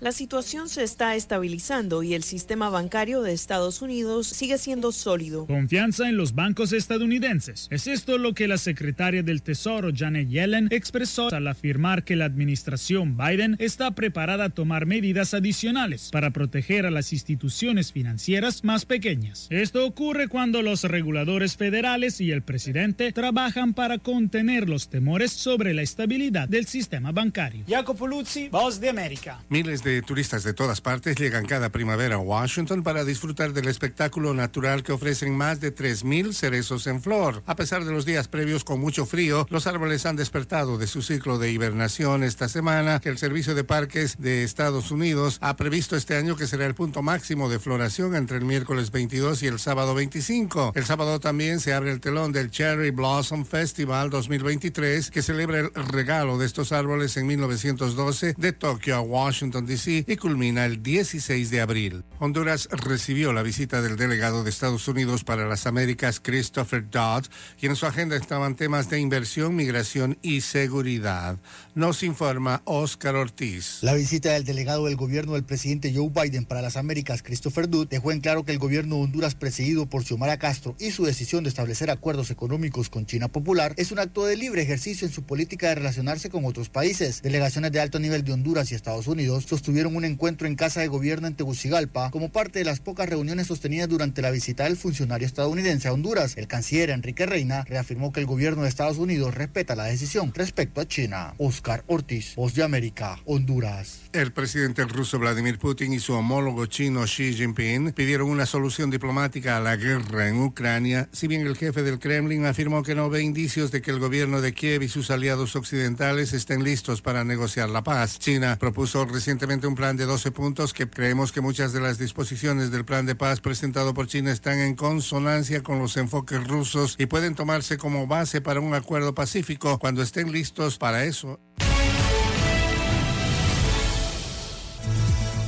La 0.00 0.12
situación 0.12 0.68
se 0.68 0.82
está 0.82 1.14
estabilizando 1.14 2.02
y 2.02 2.14
el 2.14 2.24
sistema 2.24 2.68
bancario 2.68 3.22
de 3.22 3.32
Estados 3.32 3.80
Unidos 3.80 4.26
sigue 4.26 4.58
siendo 4.58 4.90
sólido. 4.90 5.46
Confianza 5.46 6.08
en 6.08 6.16
los 6.16 6.34
bancos 6.34 6.72
estadounidenses. 6.72 7.68
Es 7.70 7.86
esto 7.86 8.18
lo 8.18 8.34
que 8.34 8.48
la 8.48 8.58
secretaria 8.58 9.22
del 9.22 9.42
Tesoro, 9.42 9.90
Janet 9.94 10.28
Yellen, 10.28 10.66
expresó 10.72 11.28
al 11.32 11.46
afirmar 11.46 12.02
que 12.02 12.16
la 12.16 12.24
administración 12.24 13.16
Biden 13.16 13.54
está 13.60 13.92
preparada 13.92 14.46
a 14.46 14.50
tomar 14.50 14.86
medidas 14.86 15.32
adicionales 15.32 16.10
para 16.10 16.32
proteger 16.32 16.86
a 16.86 16.90
las 16.90 17.12
instituciones 17.12 17.92
financieras 17.92 18.64
más 18.64 18.84
pequeñas. 18.84 19.39
Esto 19.48 19.86
ocurre 19.86 20.28
cuando 20.28 20.62
los 20.62 20.84
reguladores 20.84 21.56
federales 21.56 22.20
y 22.20 22.32
el 22.32 22.42
presidente 22.42 23.12
trabajan 23.12 23.74
para 23.74 23.98
contener 23.98 24.68
los 24.68 24.88
temores 24.88 25.32
sobre 25.32 25.72
la 25.72 25.82
estabilidad 25.82 26.48
del 26.48 26.66
sistema 26.66 27.12
bancario. 27.12 27.64
Jacopo 27.68 28.06
Luzzi, 28.06 28.48
Voz 28.48 28.80
de 28.80 28.90
América. 28.90 29.42
Miles 29.48 29.82
de 29.82 30.02
turistas 30.02 30.44
de 30.44 30.52
todas 30.52 30.80
partes 30.80 31.16
llegan 31.16 31.46
cada 31.46 31.70
primavera 31.70 32.16
a 32.16 32.18
Washington 32.18 32.82
para 32.82 33.04
disfrutar 33.04 33.52
del 33.52 33.68
espectáculo 33.68 34.34
natural 34.34 34.82
que 34.82 34.92
ofrecen 34.92 35.36
más 35.36 35.60
de 35.60 35.74
3.000 35.74 36.32
cerezos 36.32 36.86
en 36.86 37.02
flor. 37.02 37.42
A 37.46 37.56
pesar 37.56 37.84
de 37.84 37.92
los 37.92 38.04
días 38.04 38.28
previos 38.28 38.64
con 38.64 38.80
mucho 38.80 39.06
frío, 39.06 39.46
los 39.50 39.66
árboles 39.66 40.06
han 40.06 40.16
despertado 40.16 40.78
de 40.78 40.86
su 40.86 41.02
ciclo 41.02 41.38
de 41.38 41.52
hibernación 41.52 42.22
esta 42.24 42.48
semana, 42.48 43.00
que 43.00 43.08
el 43.08 43.18
Servicio 43.18 43.54
de 43.54 43.64
Parques 43.64 44.16
de 44.18 44.44
Estados 44.44 44.90
Unidos 44.90 45.38
ha 45.40 45.56
previsto 45.56 45.96
este 45.96 46.16
año 46.16 46.36
que 46.36 46.46
será 46.46 46.66
el 46.66 46.74
punto 46.74 47.02
máximo 47.02 47.48
de 47.48 47.58
floración 47.58 48.14
entre 48.14 48.38
el 48.38 48.44
miércoles 48.44 48.90
22 48.90 49.29
y 49.30 49.46
el 49.46 49.60
sábado 49.60 49.94
25. 49.94 50.72
El 50.74 50.84
sábado 50.84 51.20
también 51.20 51.60
se 51.60 51.72
abre 51.72 51.92
el 51.92 52.00
telón 52.00 52.32
del 52.32 52.50
Cherry 52.50 52.90
Blossom 52.90 53.44
Festival 53.44 54.10
2023 54.10 55.08
que 55.10 55.22
celebra 55.22 55.60
el 55.60 55.72
regalo 55.72 56.36
de 56.36 56.46
estos 56.46 56.72
árboles 56.72 57.16
en 57.16 57.28
1912 57.28 58.34
de 58.36 58.52
Tokio 58.52 58.96
a 58.96 59.00
Washington, 59.00 59.66
D.C. 59.66 60.04
y 60.06 60.16
culmina 60.16 60.66
el 60.66 60.82
16 60.82 61.48
de 61.48 61.60
abril. 61.60 62.04
Honduras 62.18 62.68
recibió 62.72 63.32
la 63.32 63.42
visita 63.42 63.80
del 63.82 63.96
delegado 63.96 64.42
de 64.42 64.50
Estados 64.50 64.88
Unidos 64.88 65.22
para 65.22 65.46
las 65.46 65.66
Américas, 65.66 66.18
Christopher 66.18 66.90
Dodd, 66.90 67.26
y 67.60 67.66
en 67.66 67.76
su 67.76 67.86
agenda 67.86 68.16
estaban 68.16 68.56
temas 68.56 68.90
de 68.90 68.98
inversión, 68.98 69.54
migración 69.54 70.18
y 70.22 70.40
seguridad. 70.40 71.38
Nos 71.76 72.02
informa 72.02 72.62
Oscar 72.64 73.14
Ortiz. 73.14 73.78
La 73.82 73.94
visita 73.94 74.32
del 74.32 74.44
delegado 74.44 74.86
del 74.86 74.96
gobierno 74.96 75.34
del 75.34 75.44
presidente 75.44 75.94
Joe 75.94 76.10
Biden 76.10 76.44
para 76.44 76.62
las 76.62 76.76
Américas, 76.76 77.22
Christopher 77.22 77.68
Dodd, 77.68 77.88
dejó 77.88 78.10
en 78.10 78.20
claro 78.20 78.44
que 78.44 78.52
el 78.52 78.58
gobierno 78.58 78.96
de 78.96 79.02
Presidido 79.20 79.84
por 79.84 80.02
Xiomara 80.02 80.38
Castro 80.38 80.74
y 80.78 80.92
su 80.92 81.04
decisión 81.04 81.44
de 81.44 81.50
establecer 81.50 81.90
acuerdos 81.90 82.30
económicos 82.30 82.88
con 82.88 83.04
China 83.04 83.28
Popular 83.28 83.74
es 83.76 83.92
un 83.92 83.98
acto 83.98 84.24
de 84.24 84.34
libre 84.34 84.62
ejercicio 84.62 85.06
en 85.06 85.12
su 85.12 85.24
política 85.24 85.68
de 85.68 85.74
relacionarse 85.74 86.30
con 86.30 86.46
otros 86.46 86.70
países. 86.70 87.20
Delegaciones 87.20 87.70
de 87.70 87.80
alto 87.80 87.98
nivel 87.98 88.24
de 88.24 88.32
Honduras 88.32 88.72
y 88.72 88.74
Estados 88.74 89.06
Unidos 89.08 89.44
sostuvieron 89.46 89.94
un 89.94 90.06
encuentro 90.06 90.46
en 90.46 90.56
Casa 90.56 90.80
de 90.80 90.88
Gobierno 90.88 91.26
en 91.26 91.34
Tegucigalpa 91.34 92.10
como 92.10 92.32
parte 92.32 92.60
de 92.60 92.64
las 92.64 92.80
pocas 92.80 93.10
reuniones 93.10 93.46
sostenidas 93.46 93.90
durante 93.90 94.22
la 94.22 94.30
visita 94.30 94.64
del 94.64 94.78
funcionario 94.78 95.26
estadounidense 95.26 95.88
a 95.88 95.92
Honduras. 95.92 96.38
El 96.38 96.46
canciller 96.46 96.88
Enrique 96.88 97.26
Reina 97.26 97.64
reafirmó 97.68 98.12
que 98.12 98.20
el 98.20 98.26
gobierno 98.26 98.62
de 98.62 98.70
Estados 98.70 98.96
Unidos 98.96 99.34
respeta 99.34 99.76
la 99.76 99.84
decisión 99.84 100.32
respecto 100.34 100.80
a 100.80 100.88
China. 100.88 101.34
Oscar 101.36 101.84
Ortiz, 101.88 102.36
Voz 102.36 102.54
de 102.54 102.62
América, 102.62 103.20
Honduras. 103.26 104.00
El 104.14 104.32
presidente 104.32 104.82
ruso 104.86 105.18
Vladimir 105.18 105.58
Putin 105.58 105.92
y 105.92 106.00
su 106.00 106.14
homólogo 106.14 106.64
chino 106.64 107.04
Xi 107.04 107.34
Jinping 107.34 107.92
pidieron 107.92 108.30
una 108.30 108.46
solución 108.46 108.90
diplomática 108.90 109.09
a 109.10 109.58
la 109.58 109.74
guerra 109.76 110.28
en 110.28 110.40
Ucrania, 110.40 111.08
si 111.10 111.26
bien 111.26 111.44
el 111.44 111.56
jefe 111.56 111.82
del 111.82 111.98
Kremlin 111.98 112.46
afirmó 112.46 112.84
que 112.84 112.94
no 112.94 113.10
ve 113.10 113.22
indicios 113.22 113.72
de 113.72 113.82
que 113.82 113.90
el 113.90 113.98
gobierno 113.98 114.40
de 114.40 114.54
Kiev 114.54 114.82
y 114.82 114.88
sus 114.88 115.10
aliados 115.10 115.56
occidentales 115.56 116.32
estén 116.32 116.62
listos 116.62 117.02
para 117.02 117.24
negociar 117.24 117.70
la 117.70 117.82
paz. 117.82 118.20
China 118.20 118.56
propuso 118.60 119.04
recientemente 119.06 119.66
un 119.66 119.74
plan 119.74 119.96
de 119.96 120.06
12 120.06 120.30
puntos 120.30 120.72
que 120.72 120.88
creemos 120.88 121.32
que 121.32 121.40
muchas 121.40 121.72
de 121.72 121.80
las 121.80 121.98
disposiciones 121.98 122.70
del 122.70 122.84
plan 122.84 123.04
de 123.04 123.16
paz 123.16 123.40
presentado 123.40 123.94
por 123.94 124.06
China 124.06 124.30
están 124.30 124.60
en 124.60 124.76
consonancia 124.76 125.64
con 125.64 125.80
los 125.80 125.96
enfoques 125.96 126.46
rusos 126.46 126.94
y 126.96 127.06
pueden 127.06 127.34
tomarse 127.34 127.78
como 127.78 128.06
base 128.06 128.40
para 128.40 128.60
un 128.60 128.74
acuerdo 128.74 129.12
pacífico 129.12 129.80
cuando 129.80 130.02
estén 130.02 130.30
listos 130.30 130.78
para 130.78 131.04
eso. 131.04 131.40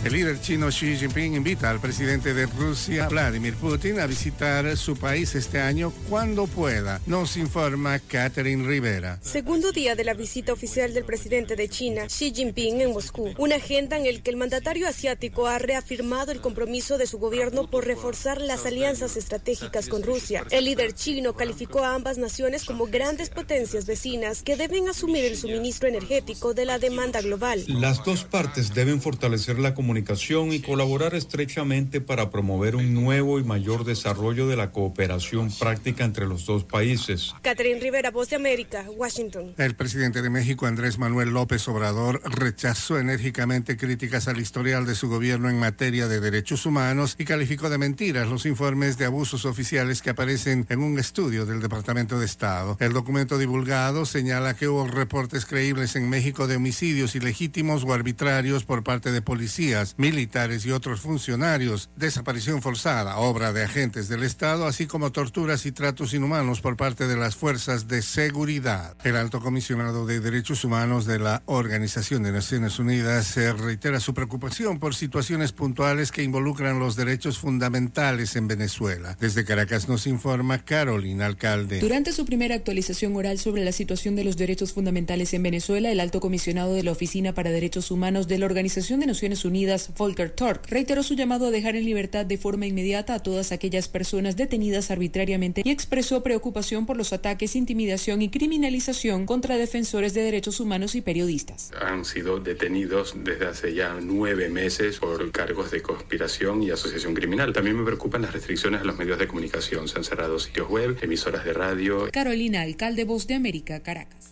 El 0.04 0.14
líder 0.14 0.40
chino 0.40 0.66
Xi 0.68 0.96
Jinping 0.96 1.36
invita 1.36 1.70
al 1.70 1.78
presidente 1.78 2.34
de 2.34 2.46
Rusia, 2.46 3.06
Vladimir 3.06 3.54
Putin, 3.54 4.00
a 4.00 4.06
visitar 4.06 4.76
su 4.76 4.96
país 4.96 5.36
este 5.36 5.60
año 5.60 5.92
cuando 6.10 6.48
pueda. 6.48 7.00
Nos 7.06 7.36
informa 7.36 8.00
Catherine 8.00 8.66
Rivera. 8.66 9.20
Segundo 9.22 9.70
día 9.70 9.94
de 9.94 10.02
la 10.02 10.14
visita 10.14 10.52
oficial 10.52 10.92
del 10.92 11.04
presidente 11.04 11.54
de 11.54 11.68
China, 11.68 12.08
Xi 12.08 12.32
Jinping, 12.34 12.80
en 12.80 12.92
Moscú. 12.92 13.32
Una 13.38 13.56
agenda 13.56 13.96
en 13.96 14.06
el 14.06 14.22
que 14.22 14.32
el 14.32 14.36
mandatario 14.36 14.88
asiático 14.88 15.46
ha 15.46 15.60
reafirmado 15.60 16.32
el 16.32 16.40
compromiso 16.40 16.98
de 16.98 17.06
su 17.06 17.18
gobierno 17.20 17.70
por 17.70 17.86
reforzar 17.86 18.40
las 18.40 18.66
alianzas 18.66 19.16
estratégicas 19.16 19.86
con 19.86 20.02
Rusia. 20.02 20.44
El 20.50 20.64
líder 20.64 20.94
chino 20.94 21.36
calificó 21.36 21.84
a 21.84 21.94
ambas 21.94 22.18
naciones 22.18 22.64
como 22.64 22.88
grandes 22.88 23.30
potencias 23.30 23.86
vecinas 23.86 24.42
que 24.42 24.56
deben 24.56 24.88
asumir 24.88 25.24
el 25.26 25.36
suministro 25.36 25.88
energético 25.88 26.54
de 26.54 26.64
la 26.64 26.80
demanda 26.80 27.20
global. 27.20 27.62
Las 27.68 28.02
dos 28.02 28.24
partes 28.24 28.74
deben 28.74 29.00
fortalecer 29.00 29.60
la 29.60 29.74
comunicación 29.74 29.91
comunicación 29.92 30.54
y 30.54 30.60
colaborar 30.60 31.14
estrechamente 31.14 32.00
para 32.00 32.30
promover 32.30 32.76
un 32.76 32.94
nuevo 32.94 33.38
y 33.38 33.44
mayor 33.44 33.84
desarrollo 33.84 34.48
de 34.48 34.56
la 34.56 34.70
cooperación 34.70 35.50
práctica 35.52 36.06
entre 36.06 36.24
los 36.24 36.46
dos 36.46 36.64
países. 36.64 37.34
Catherine 37.42 37.78
Rivera, 37.78 38.10
Voz 38.10 38.30
de 38.30 38.36
América, 38.36 38.86
Washington. 38.96 39.52
El 39.58 39.74
presidente 39.74 40.22
de 40.22 40.30
México, 40.30 40.64
Andrés 40.64 40.96
Manuel 40.96 41.28
López 41.28 41.68
Obrador, 41.68 42.22
rechazó 42.24 42.98
enérgicamente 42.98 43.76
críticas 43.76 44.28
al 44.28 44.40
historial 44.40 44.86
de 44.86 44.94
su 44.94 45.10
gobierno 45.10 45.50
en 45.50 45.58
materia 45.58 46.08
de 46.08 46.20
derechos 46.20 46.64
humanos 46.64 47.14
y 47.18 47.26
calificó 47.26 47.68
de 47.68 47.76
mentiras 47.76 48.28
los 48.28 48.46
informes 48.46 48.96
de 48.96 49.04
abusos 49.04 49.44
oficiales 49.44 50.00
que 50.00 50.08
aparecen 50.08 50.64
en 50.70 50.80
un 50.80 50.98
estudio 50.98 51.44
del 51.44 51.60
Departamento 51.60 52.18
de 52.18 52.24
Estado. 52.24 52.78
El 52.80 52.94
documento 52.94 53.36
divulgado 53.36 54.06
señala 54.06 54.54
que 54.54 54.68
hubo 54.68 54.86
reportes 54.86 55.44
creíbles 55.44 55.96
en 55.96 56.08
México 56.08 56.46
de 56.46 56.56
homicidios 56.56 57.14
ilegítimos 57.14 57.84
o 57.84 57.92
arbitrarios 57.92 58.64
por 58.64 58.82
parte 58.82 59.12
de 59.12 59.20
policías, 59.20 59.81
militares 59.96 60.64
y 60.66 60.70
otros 60.70 61.00
funcionarios, 61.00 61.90
desaparición 61.96 62.62
forzada, 62.62 63.16
obra 63.18 63.52
de 63.52 63.64
agentes 63.64 64.08
del 64.08 64.22
Estado, 64.22 64.66
así 64.66 64.86
como 64.86 65.12
torturas 65.12 65.66
y 65.66 65.72
tratos 65.72 66.14
inhumanos 66.14 66.60
por 66.60 66.76
parte 66.76 67.06
de 67.06 67.16
las 67.16 67.36
fuerzas 67.36 67.88
de 67.88 68.02
seguridad. 68.02 68.96
El 69.04 69.16
alto 69.16 69.40
comisionado 69.40 70.06
de 70.06 70.20
Derechos 70.20 70.64
Humanos 70.64 71.06
de 71.06 71.18
la 71.18 71.42
Organización 71.46 72.22
de 72.22 72.32
Naciones 72.32 72.78
Unidas 72.78 73.26
se 73.26 73.52
reitera 73.52 74.00
su 74.00 74.14
preocupación 74.14 74.78
por 74.78 74.94
situaciones 74.94 75.52
puntuales 75.52 76.12
que 76.12 76.22
involucran 76.22 76.78
los 76.78 76.96
derechos 76.96 77.38
fundamentales 77.38 78.36
en 78.36 78.48
Venezuela. 78.48 79.16
Desde 79.20 79.44
Caracas 79.44 79.88
nos 79.88 80.06
informa 80.06 80.64
Carolina 80.64 81.26
Alcalde. 81.26 81.80
Durante 81.80 82.12
su 82.12 82.24
primera 82.24 82.54
actualización 82.54 83.16
oral 83.16 83.38
sobre 83.38 83.64
la 83.64 83.72
situación 83.72 84.16
de 84.16 84.24
los 84.24 84.36
derechos 84.36 84.72
fundamentales 84.72 85.34
en 85.34 85.42
Venezuela, 85.42 85.90
el 85.90 86.00
alto 86.00 86.20
comisionado 86.20 86.74
de 86.74 86.82
la 86.82 86.92
Oficina 86.92 87.34
para 87.34 87.50
Derechos 87.50 87.90
Humanos 87.90 88.28
de 88.28 88.38
la 88.38 88.46
Organización 88.46 89.00
de 89.00 89.06
Naciones 89.06 89.44
Unidas, 89.44 89.71
Volker 89.96 90.30
Turk, 90.30 90.66
reiteró 90.68 91.02
su 91.02 91.14
llamado 91.14 91.46
a 91.46 91.50
dejar 91.50 91.76
en 91.76 91.84
libertad 91.84 92.26
de 92.26 92.36
forma 92.36 92.66
inmediata 92.66 93.14
a 93.14 93.22
todas 93.22 93.52
aquellas 93.52 93.88
personas 93.88 94.36
detenidas 94.36 94.90
arbitrariamente 94.90 95.62
y 95.64 95.70
expresó 95.70 96.22
preocupación 96.22 96.86
por 96.86 96.96
los 96.96 97.12
ataques, 97.12 97.56
intimidación 97.56 98.22
y 98.22 98.28
criminalización 98.30 99.26
contra 99.26 99.56
defensores 99.56 100.14
de 100.14 100.22
derechos 100.22 100.60
humanos 100.60 100.94
y 100.94 101.00
periodistas. 101.00 101.70
Han 101.80 102.04
sido 102.04 102.38
detenidos 102.38 103.14
desde 103.16 103.46
hace 103.46 103.74
ya 103.74 103.98
nueve 104.00 104.48
meses 104.48 104.98
por 104.98 105.30
cargos 105.32 105.70
de 105.70 105.82
conspiración 105.82 106.62
y 106.62 106.70
asociación 106.70 107.14
criminal. 107.14 107.52
También 107.52 107.76
me 107.76 107.84
preocupan 107.84 108.22
las 108.22 108.32
restricciones 108.32 108.80
a 108.80 108.84
los 108.84 108.98
medios 108.98 109.18
de 109.18 109.26
comunicación. 109.26 109.88
Se 109.88 109.98
han 109.98 110.04
cerrado 110.04 110.38
sitios 110.38 110.68
web, 110.68 110.96
emisoras 111.02 111.44
de 111.44 111.52
radio. 111.52 112.08
Carolina, 112.12 112.62
alcalde 112.62 113.04
Voz 113.04 113.26
de 113.26 113.34
América, 113.34 113.82
Caracas. 113.82 114.31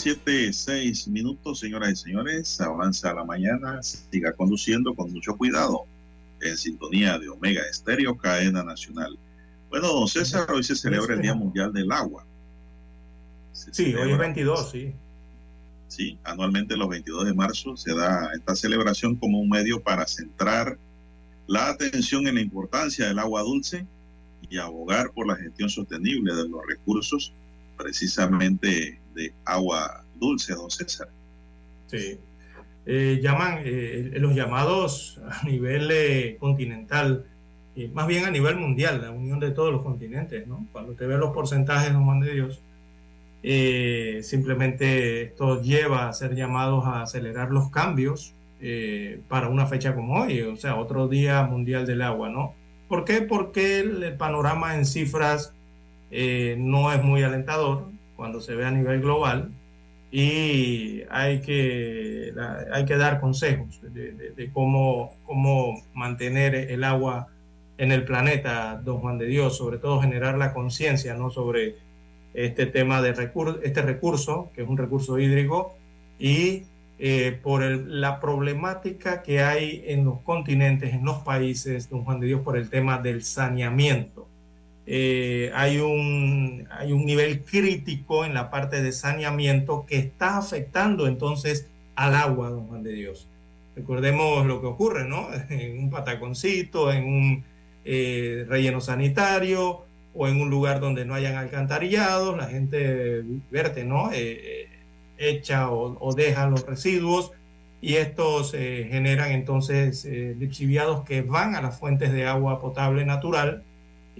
Las 0.00 0.04
7, 0.04 0.50
6 0.50 1.08
minutos, 1.08 1.58
señoras 1.58 1.90
y 1.92 1.96
señores. 1.96 2.58
Avanza 2.58 3.12
la 3.12 3.22
mañana. 3.22 3.82
Siga 3.82 4.32
conduciendo 4.32 4.94
con 4.94 5.12
mucho 5.12 5.36
cuidado. 5.36 5.84
En 6.40 6.56
sintonía 6.56 7.18
de 7.18 7.28
Omega 7.28 7.60
Estéreo, 7.70 8.16
cadena 8.16 8.62
nacional. 8.62 9.18
Bueno, 9.68 9.88
don 9.88 10.08
César, 10.08 10.50
hoy 10.50 10.62
se 10.62 10.74
celebra 10.74 11.16
el 11.16 11.20
Día 11.20 11.34
Mundial 11.34 11.70
del 11.74 11.92
Agua. 11.92 12.24
Se 13.52 13.74
Sí, 13.74 13.84
hoy 13.88 13.90
celebra, 13.90 14.12
es 14.12 14.18
22, 14.18 14.70
sí. 14.70 14.92
Sí, 15.88 16.18
anualmente 16.24 16.78
los 16.78 16.88
22 16.88 17.26
de 17.26 17.34
marzo 17.34 17.76
se 17.76 17.94
da 17.94 18.30
esta 18.34 18.56
celebración 18.56 19.16
como 19.16 19.38
un 19.38 19.50
medio 19.50 19.82
para 19.82 20.06
centrar 20.06 20.78
la 21.46 21.68
atención 21.68 22.26
en 22.26 22.36
la 22.36 22.40
importancia 22.40 23.06
del 23.06 23.18
agua 23.18 23.42
dulce 23.42 23.86
y 24.48 24.56
abogar 24.56 25.10
por 25.12 25.26
la 25.26 25.36
gestión 25.36 25.68
sostenible 25.68 26.34
de 26.34 26.48
los 26.48 26.62
recursos 26.66 27.34
precisamente 27.76 28.99
de 29.14 29.32
agua 29.44 30.04
dulce, 30.16 30.54
don 30.54 30.70
César. 30.70 31.08
Sí. 31.86 32.18
Eh, 32.86 33.20
llaman 33.22 33.62
eh, 33.64 34.12
los 34.16 34.34
llamados 34.34 35.20
a 35.28 35.44
nivel 35.44 35.90
eh, 35.92 36.36
continental, 36.38 37.26
eh, 37.76 37.90
más 37.94 38.06
bien 38.06 38.24
a 38.24 38.30
nivel 38.30 38.56
mundial, 38.56 39.00
la 39.00 39.10
unión 39.10 39.38
de 39.38 39.52
todos 39.52 39.72
los 39.72 39.82
continentes, 39.82 40.46
¿no? 40.46 40.66
Cuando 40.72 40.94
te 40.94 41.06
ve 41.06 41.16
los 41.16 41.32
porcentajes, 41.32 41.92
don 41.92 42.04
Juan 42.04 42.20
de 42.20 42.34
Dios, 42.34 42.62
eh, 43.42 44.20
simplemente 44.22 45.22
esto 45.22 45.62
lleva 45.62 46.08
a 46.08 46.12
ser 46.12 46.34
llamados 46.34 46.84
a 46.86 47.02
acelerar 47.02 47.50
los 47.50 47.70
cambios 47.70 48.34
eh, 48.60 49.22
para 49.28 49.48
una 49.48 49.66
fecha 49.66 49.94
como 49.94 50.20
hoy, 50.20 50.42
o 50.42 50.56
sea, 50.56 50.76
otro 50.76 51.08
Día 51.08 51.42
Mundial 51.44 51.86
del 51.86 52.02
Agua, 52.02 52.28
¿no? 52.28 52.54
¿Por 52.88 53.04
qué? 53.04 53.22
Porque 53.22 53.80
el, 53.80 54.16
panorama 54.16 54.74
en 54.74 54.84
cifras 54.84 55.54
no 56.10 56.92
es 56.92 57.04
muy 57.04 57.22
alentador 57.22 57.86
cuando 58.20 58.42
se 58.42 58.54
ve 58.54 58.66
a 58.66 58.70
nivel 58.70 59.00
global 59.00 59.48
y 60.12 61.02
hay 61.08 61.40
que, 61.40 62.34
hay 62.70 62.84
que 62.84 62.96
dar 62.98 63.18
consejos 63.18 63.80
de, 63.82 64.12
de- 64.12 64.30
de 64.32 64.50
cómo, 64.52 65.14
cómo 65.24 65.82
mantener 65.94 66.54
el 66.54 66.84
agua 66.84 67.28
en 67.78 67.92
el 67.92 68.04
planeta, 68.04 68.78
don 68.84 68.98
Juan 69.00 69.16
de 69.16 69.24
Dios, 69.24 69.56
sobre 69.56 69.78
todo 69.78 70.02
generar 70.02 70.36
la 70.36 70.52
conciencia 70.52 71.14
¿no? 71.14 71.30
sobre 71.30 71.76
este 72.34 72.66
tema 72.66 73.00
de 73.00 73.14
recur 73.14 73.58
este 73.62 73.80
recurso, 73.80 74.50
que 74.54 74.60
es 74.62 74.68
un 74.68 74.76
recurso 74.76 75.18
hídrico, 75.18 75.74
y 76.18 76.64
eh, 76.98 77.38
por 77.42 77.62
el- 77.62 78.02
la 78.02 78.20
problemática 78.20 79.22
que 79.22 79.40
hay 79.40 79.82
en 79.86 80.04
los 80.04 80.20
continentes, 80.20 80.92
en 80.92 81.06
los 81.06 81.18
países, 81.22 81.88
don 81.88 82.04
Juan 82.04 82.20
de 82.20 82.26
Dios, 82.26 82.42
por 82.42 82.58
el 82.58 82.68
tema 82.68 82.98
del 82.98 83.22
saneamiento. 83.22 84.28
Eh, 84.92 85.52
hay, 85.54 85.78
un, 85.78 86.66
hay 86.68 86.90
un 86.90 87.06
nivel 87.06 87.44
crítico 87.44 88.24
en 88.24 88.34
la 88.34 88.50
parte 88.50 88.82
de 88.82 88.90
saneamiento 88.90 89.86
que 89.86 89.98
está 89.98 90.36
afectando 90.36 91.06
entonces 91.06 91.68
al 91.94 92.16
agua, 92.16 92.50
don 92.50 92.66
Juan 92.66 92.82
de 92.82 92.92
Dios. 92.94 93.28
Recordemos 93.76 94.44
lo 94.46 94.60
que 94.60 94.66
ocurre, 94.66 95.06
¿no? 95.06 95.28
En 95.48 95.78
un 95.78 95.90
pataconcito, 95.90 96.92
en 96.92 97.04
un 97.04 97.44
eh, 97.84 98.44
relleno 98.48 98.80
sanitario 98.80 99.84
o 100.12 100.26
en 100.26 100.40
un 100.40 100.50
lugar 100.50 100.80
donde 100.80 101.04
no 101.04 101.14
hayan 101.14 101.36
alcantarillados, 101.36 102.36
la 102.36 102.48
gente 102.48 103.22
verte, 103.50 103.84
¿no? 103.84 104.10
Eh, 104.10 104.16
eh, 104.42 104.68
echa 105.18 105.70
o, 105.70 105.96
o 106.00 106.14
deja 106.14 106.48
los 106.48 106.66
residuos 106.66 107.30
y 107.80 107.94
estos 107.96 108.54
eh, 108.54 108.88
generan 108.90 109.32
entonces 109.32 110.04
eh, 110.04 110.34
lixiviados 110.38 111.04
que 111.04 111.22
van 111.22 111.54
a 111.54 111.62
las 111.62 111.78
fuentes 111.78 112.12
de 112.12 112.26
agua 112.26 112.60
potable 112.60 113.04
natural 113.04 113.62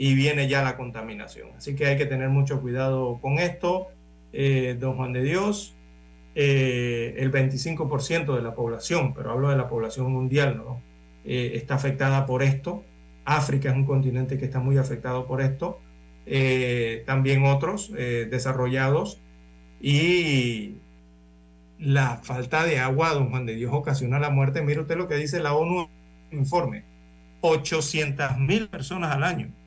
y 0.01 0.15
viene 0.15 0.49
ya 0.49 0.63
la 0.63 0.79
contaminación. 0.79 1.51
Así 1.59 1.77
que 1.77 1.85
hay 1.85 1.99
que 1.99 2.07
tener 2.07 2.31
mucho 2.31 2.63
cuidado 2.63 3.19
con 3.21 3.39
esto. 3.39 3.89
Eh, 4.33 4.79
don 4.81 4.97
Juan 4.97 5.13
de 5.13 5.23
Dios, 5.23 5.77
eh, 6.35 7.17
el 7.19 7.31
25% 7.31 8.35
de 8.35 8.41
la 8.41 8.55
población, 8.55 9.13
pero 9.13 9.31
hablo 9.31 9.51
de 9.51 9.59
la 9.59 9.69
población 9.69 10.11
mundial, 10.11 10.57
¿no? 10.57 10.81
Eh, 11.27 11.53
está 11.57 11.75
afectada 11.75 12.25
por 12.25 12.43
esto. 12.43 12.83
África 13.27 13.69
es 13.69 13.77
un 13.77 13.85
continente 13.85 14.39
que 14.39 14.47
está 14.47 14.59
muy 14.59 14.79
afectado 14.79 15.27
por 15.27 15.43
esto. 15.43 15.81
También 17.05 17.45
otros 17.45 17.93
desarrollados. 17.93 19.21
Y 19.83 20.77
la 21.79 22.21
falta 22.23 22.65
de 22.65 22.79
agua, 22.79 23.13
don 23.13 23.29
Juan 23.29 23.45
de 23.45 23.55
Dios, 23.55 23.71
ocasiona 23.75 24.19
la 24.19 24.31
muerte. 24.31 24.63
Mire 24.63 24.81
usted 24.81 24.97
lo 24.97 25.09
que 25.09 25.17
dice 25.17 25.41
la 25.41 25.53
ONU 25.53 25.91
informe. 26.31 26.85
800 27.43 28.39
mil 28.39 28.69
personas 28.69 29.15
al 29.15 29.25
año 29.25 29.60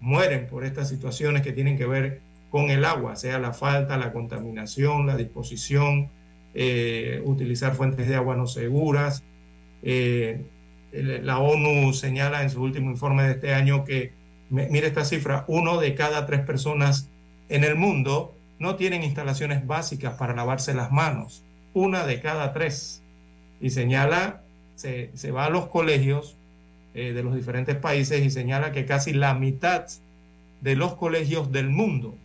mueren 0.00 0.46
por 0.46 0.64
estas 0.64 0.88
situaciones 0.88 1.42
que 1.42 1.52
tienen 1.52 1.76
que 1.76 1.86
ver 1.86 2.20
con 2.50 2.70
el 2.70 2.84
agua, 2.84 3.16
sea 3.16 3.38
la 3.38 3.52
falta, 3.52 3.96
la 3.96 4.12
contaminación, 4.12 5.06
la 5.06 5.16
disposición, 5.16 6.10
eh, 6.52 7.22
utilizar 7.24 7.74
fuentes 7.74 8.08
de 8.08 8.16
agua 8.16 8.36
no 8.36 8.46
seguras. 8.46 9.22
Eh, 9.82 10.44
la 10.92 11.38
ONU 11.38 11.92
señala 11.92 12.42
en 12.42 12.50
su 12.50 12.60
último 12.60 12.90
informe 12.90 13.22
de 13.22 13.32
este 13.32 13.54
año 13.54 13.84
que, 13.84 14.12
mire 14.50 14.88
esta 14.88 15.04
cifra, 15.04 15.44
uno 15.46 15.80
de 15.80 15.94
cada 15.94 16.26
tres 16.26 16.40
personas 16.40 17.08
en 17.48 17.62
el 17.62 17.76
mundo 17.76 18.34
no 18.58 18.74
tienen 18.74 19.04
instalaciones 19.04 19.66
básicas 19.66 20.14
para 20.14 20.34
lavarse 20.34 20.74
las 20.74 20.90
manos. 20.90 21.44
Una 21.72 22.04
de 22.04 22.20
cada 22.20 22.52
tres. 22.52 23.02
Y 23.60 23.70
señala, 23.70 24.42
se, 24.74 25.10
se 25.14 25.30
va 25.30 25.46
a 25.46 25.50
los 25.50 25.68
colegios 25.68 26.36
eh, 26.92 27.12
de 27.12 27.22
los 27.22 27.36
diferentes 27.36 27.76
países 27.76 28.20
y 28.24 28.30
señala 28.30 28.72
que 28.72 28.84
casi 28.84 29.12
la 29.12 29.32
mitad 29.34 29.86
de 30.60 30.74
los 30.74 30.96
colegios 30.96 31.52
del 31.52 31.70
mundo 31.70 32.18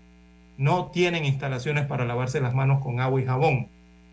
no 0.58 0.90
tienen 0.90 1.24
instalaciones 1.24 1.86
para 1.86 2.04
lavarse 2.04 2.42
las 2.42 2.56
manos 2.56 2.82
con 2.82 3.00
agua 3.00 3.22
y 3.22 3.26
jabón. 3.26 3.68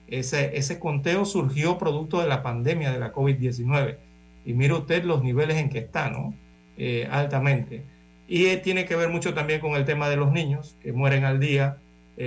Ese, 0.08 0.58
ese 0.58 0.78
conteo 0.78 1.24
surgió 1.24 1.78
producto 1.78 2.20
de 2.20 2.28
la 2.28 2.42
pandemia 2.42 2.92
de 2.92 3.00
la 3.00 3.14
COVID-19. 3.14 3.96
Y 4.44 4.52
mire 4.52 4.74
usted 4.74 5.04
los 5.04 5.22
niveles 5.22 5.56
en 5.56 5.70
que 5.70 5.78
está, 5.78 6.10
¿no? 6.10 6.34
Eh, 6.76 7.08
altamente. 7.10 7.84
Y 8.28 8.46
eh, 8.46 8.58
tiene 8.58 8.84
que 8.84 8.96
ver 8.96 9.08
mucho 9.08 9.32
también 9.32 9.60
con 9.60 9.72
el 9.74 9.86
tema 9.86 10.10
de 10.10 10.16
los 10.16 10.32
niños 10.32 10.76
que 10.82 10.92
mueren 10.92 11.24
al 11.24 11.40
día 11.40 11.78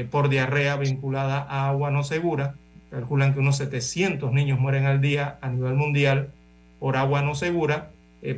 por 0.10 0.30
diarrea 0.30 0.77
vinculada 0.77 1.45
a 1.47 1.69
agua 1.69 1.91
no 1.91 2.03
segura. 2.03 2.56
Calculan 2.89 3.34
que 3.34 3.39
unos 3.39 3.57
700 3.57 4.34
niños 4.34 4.60
mueren 4.60 4.85
al 4.85 4.99
día 4.99 5.38
a 5.41 5.49
nivel 5.49 5.76
mundial 5.76 6.34
por 6.80 6.97
agua 6.97 7.22
no 7.22 7.35
segura, 7.35 7.91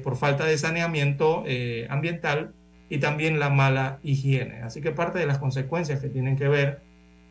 por 0.04 0.18
falta 0.18 0.46
de 0.46 0.58
saneamiento 0.58 1.44
ambiental 1.90 2.54
y 2.90 3.00
también 3.00 3.40
la 3.40 3.50
mala 3.50 4.00
higiene. 4.04 4.62
Así 4.62 4.82
que 4.82 4.92
parte 4.92 5.20
de 5.20 5.26
las 5.26 5.40
consecuencias 5.40 6.00
que 6.00 6.10
tienen 6.10 6.38
que 6.38 6.48
ver 6.48 6.82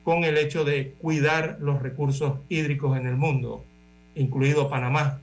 con 0.05 0.25
el 0.25 0.39
hecho 0.39 0.65
de 0.65 0.93
cuidar 1.01 1.59
los 1.61 1.83
recursos 1.83 2.39
hídricos 2.49 2.97
en 2.97 3.07
el 3.07 3.17
mundo, 3.17 3.65
incluido 4.15 4.69
Panamá. 4.69 5.21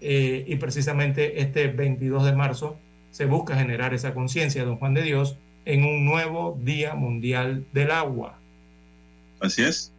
Eh, 0.00 0.44
y 0.46 0.56
precisamente 0.56 1.40
este 1.40 1.68
22 1.68 2.24
de 2.24 2.32
marzo 2.32 2.78
se 3.10 3.24
busca 3.24 3.56
generar 3.56 3.94
esa 3.94 4.14
conciencia, 4.14 4.64
don 4.64 4.76
Juan 4.76 4.94
de 4.94 5.02
Dios, 5.02 5.36
en 5.64 5.84
un 5.84 6.04
nuevo 6.04 6.58
Día 6.62 6.94
Mundial 6.94 7.66
del 7.72 7.90
Agua. 7.90 8.38
Así 9.40 9.62
es. 9.62 9.92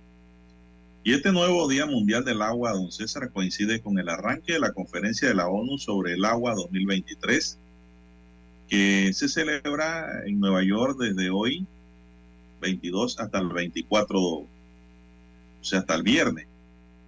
Y 1.04 1.14
este 1.14 1.32
nuevo 1.32 1.68
Día 1.68 1.86
Mundial 1.86 2.26
del 2.26 2.42
Agua, 2.42 2.74
don 2.74 2.92
César, 2.92 3.32
coincide 3.32 3.82
con 3.82 3.98
el 3.98 4.10
arranque 4.10 4.54
de 4.54 4.60
la 4.60 4.74
conferencia 4.74 5.28
de 5.28 5.36
la 5.36 5.48
ONU 5.48 5.78
sobre 5.78 6.14
el 6.14 6.26
agua 6.26 6.54
2023 6.54 7.60
que 8.68 9.14
se 9.14 9.30
celebra 9.30 10.24
en 10.26 10.40
Nueva 10.40 10.64
York 10.64 10.98
desde 11.00 11.30
hoy, 11.30 11.66
22 12.62 13.20
hasta 13.20 13.40
el 13.40 13.50
24, 13.50 14.20
o 14.20 14.48
sea, 15.62 15.80
hasta 15.80 15.96
el 15.96 16.04
viernes. 16.04 16.48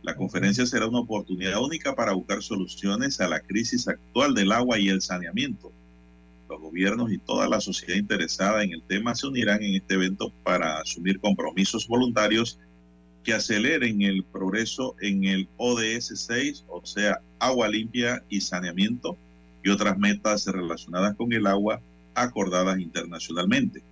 La 0.02 0.16
conferencia 0.16 0.66
será 0.66 0.88
una 0.88 1.00
oportunidad 1.00 1.62
única 1.62 1.94
para 1.96 2.14
buscar 2.14 2.42
soluciones 2.42 3.20
a 3.20 3.28
la 3.28 3.42
crisis 3.42 3.88
actual 3.88 4.34
del 4.34 4.54
agua 4.54 4.80
y 4.80 4.88
el 4.88 5.02
saneamiento. 5.02 5.74
Los 6.50 6.62
gobiernos 6.62 7.12
y 7.12 7.18
toda 7.18 7.50
la 7.50 7.60
sociedad 7.60 8.00
interesada 8.00 8.64
en 8.64 8.72
el 8.72 8.82
tema 8.84 9.14
se 9.14 9.28
unirán 9.28 9.62
en 9.62 9.76
este 9.76 9.96
evento 9.96 10.32
para 10.44 10.80
asumir 10.80 11.20
compromisos 11.20 11.88
voluntarios 11.88 12.58
que 13.30 13.36
aceleren 13.36 14.02
el 14.02 14.24
progreso 14.24 14.96
en 15.02 15.24
el 15.24 15.48
ODS 15.58 16.26
6, 16.26 16.66
o 16.68 16.84
sea, 16.84 17.22
agua 17.38 17.70
limpia 17.70 18.24
y 18.28 18.42
saneamiento, 18.42 19.16
y 19.64 19.70
otras 19.70 20.00
metas 20.00 20.48
relacionadas 20.48 21.16
con 21.16 21.32
el 21.32 21.46
agua 21.46 21.80
acordadas 22.16 22.80
internacionalmente. 22.80 23.84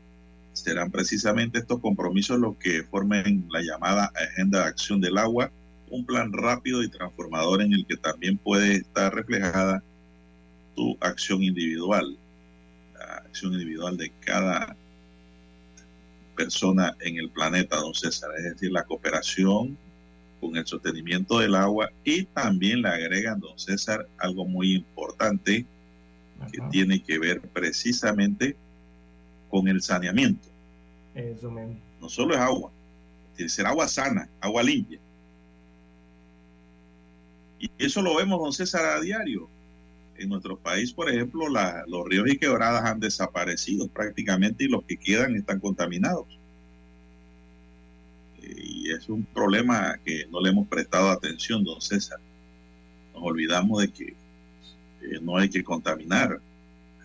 Serán 0.53 0.89
precisamente 0.89 1.59
estos 1.59 1.79
compromisos 1.81 2.39
los 2.39 2.57
que 2.57 2.81
formen 2.85 3.45
la 3.51 3.61
llamada 3.61 4.11
Agenda 4.15 4.61
de 4.61 4.69
Acción 4.69 5.01
del 5.01 5.19
Agua, 5.19 5.51
un 5.91 6.03
plan 6.03 6.33
rápido 6.33 6.81
y 6.81 6.89
transformador 6.89 7.61
en 7.61 7.73
el 7.73 7.85
que 7.85 7.97
también 7.97 8.39
puede 8.39 8.77
estar 8.77 9.13
reflejada 9.13 9.83
tu 10.75 10.97
acción 10.99 11.43
individual, 11.43 12.17
la 12.95 13.17
acción 13.17 13.53
individual 13.53 13.97
de 13.97 14.11
cada 14.19 14.75
persona 16.37 16.95
en 17.01 17.17
el 17.17 17.29
planeta, 17.29 17.75
don 17.75 17.93
César, 17.93 18.29
es 18.37 18.43
decir, 18.45 18.71
la 18.71 18.85
cooperación 18.85 19.77
con 20.39 20.55
el 20.55 20.65
sostenimiento 20.65 21.39
del 21.39 21.55
agua 21.55 21.91
y 22.03 22.23
también 22.25 22.83
le 22.83 22.89
agregan, 22.89 23.39
don 23.41 23.57
César, 23.59 24.07
algo 24.19 24.45
muy 24.45 24.75
importante 24.75 25.65
que 26.51 26.61
tiene 26.71 27.03
que 27.03 27.17
ver 27.17 27.41
precisamente 27.41 28.55
con 29.49 29.67
el 29.67 29.81
saneamiento. 29.81 30.47
Eso 31.15 31.49
mismo. 31.49 31.75
No 31.99 32.07
solo 32.07 32.35
es 32.35 32.39
agua, 32.39 32.71
tiene 33.35 33.47
que 33.47 33.55
ser 33.55 33.65
agua 33.65 33.87
sana, 33.87 34.29
agua 34.39 34.61
limpia. 34.61 34.99
Y 37.59 37.71
eso 37.79 38.01
lo 38.03 38.15
vemos, 38.15 38.39
don 38.39 38.53
César, 38.53 38.85
a 38.85 39.01
diario. 39.01 39.49
En 40.17 40.29
nuestro 40.29 40.57
país, 40.57 40.91
por 40.93 41.09
ejemplo, 41.09 41.47
la, 41.47 41.83
los 41.87 42.05
ríos 42.05 42.27
y 42.27 42.37
quebradas 42.37 42.83
han 42.85 42.99
desaparecido 42.99 43.87
prácticamente 43.87 44.63
y 44.63 44.67
los 44.67 44.83
que 44.83 44.97
quedan 44.97 45.35
están 45.35 45.59
contaminados 45.59 46.37
y 48.55 48.91
es 48.91 49.09
un 49.09 49.23
problema 49.25 49.97
que 50.03 50.27
no 50.31 50.41
le 50.41 50.49
hemos 50.49 50.67
prestado 50.67 51.09
atención, 51.09 51.63
don 51.63 51.81
César. 51.81 52.19
Nos 53.13 53.23
olvidamos 53.23 53.81
de 53.81 53.91
que 53.91 54.15
eh, 55.01 55.19
no 55.21 55.37
hay 55.37 55.49
que 55.49 55.63
contaminar, 55.63 56.39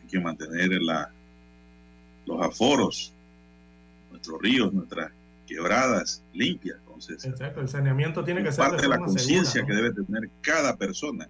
hay 0.01 0.07
que 0.07 0.21
mantener 0.21 0.71
la, 0.83 1.11
los 2.27 2.41
aforos, 2.43 3.13
nuestros 4.11 4.41
ríos, 4.41 4.73
nuestras 4.73 5.11
quebradas 5.47 6.23
limpias. 6.33 6.79
Entonces, 6.87 7.25
Exacto, 7.25 7.61
el 7.61 7.69
saneamiento 7.69 8.25
tiene 8.25 8.43
que 8.43 8.53
ser 8.53 8.65
parte 8.65 8.83
de, 8.83 8.89
la 8.89 8.99
conciencia 8.99 9.65
que 9.65 9.75
debe 9.75 9.93
tener 9.93 10.31
cada 10.41 10.77
persona. 10.77 11.29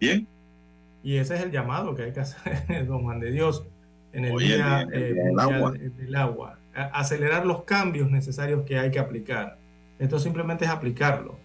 Bien. 0.00 0.26
Y 1.02 1.16
ese 1.16 1.36
es 1.36 1.42
el 1.42 1.50
llamado 1.50 1.94
que 1.94 2.04
hay 2.04 2.12
que 2.12 2.20
hacer, 2.20 2.86
don 2.86 3.02
Juan 3.02 3.20
de 3.20 3.30
Dios, 3.30 3.66
en 4.12 4.24
el 4.24 4.36
día, 4.38 4.86
eh, 4.92 5.14
del 5.14 5.38
agua. 5.38 5.72
del 5.72 6.16
agua 6.16 6.60
acelerar 6.74 7.46
los 7.46 7.64
cambios 7.64 8.10
necesarios 8.10 8.62
que 8.64 8.78
hay 8.78 8.90
que 8.90 8.98
aplicar. 8.98 9.58
Esto 9.98 10.18
simplemente 10.18 10.64
es 10.64 10.70
aplicarlo, 10.70 11.38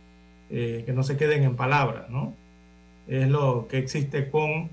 eh, 0.49 0.84
que 0.86 0.94
no 0.94 1.03
se 1.03 1.18
queden 1.18 1.44
en 1.44 1.56
palabras, 1.56 2.10
¿no? 2.10 2.34
Es 3.07 3.27
lo 3.27 3.68
que 3.68 3.77
existe 3.77 4.30
con 4.30 4.69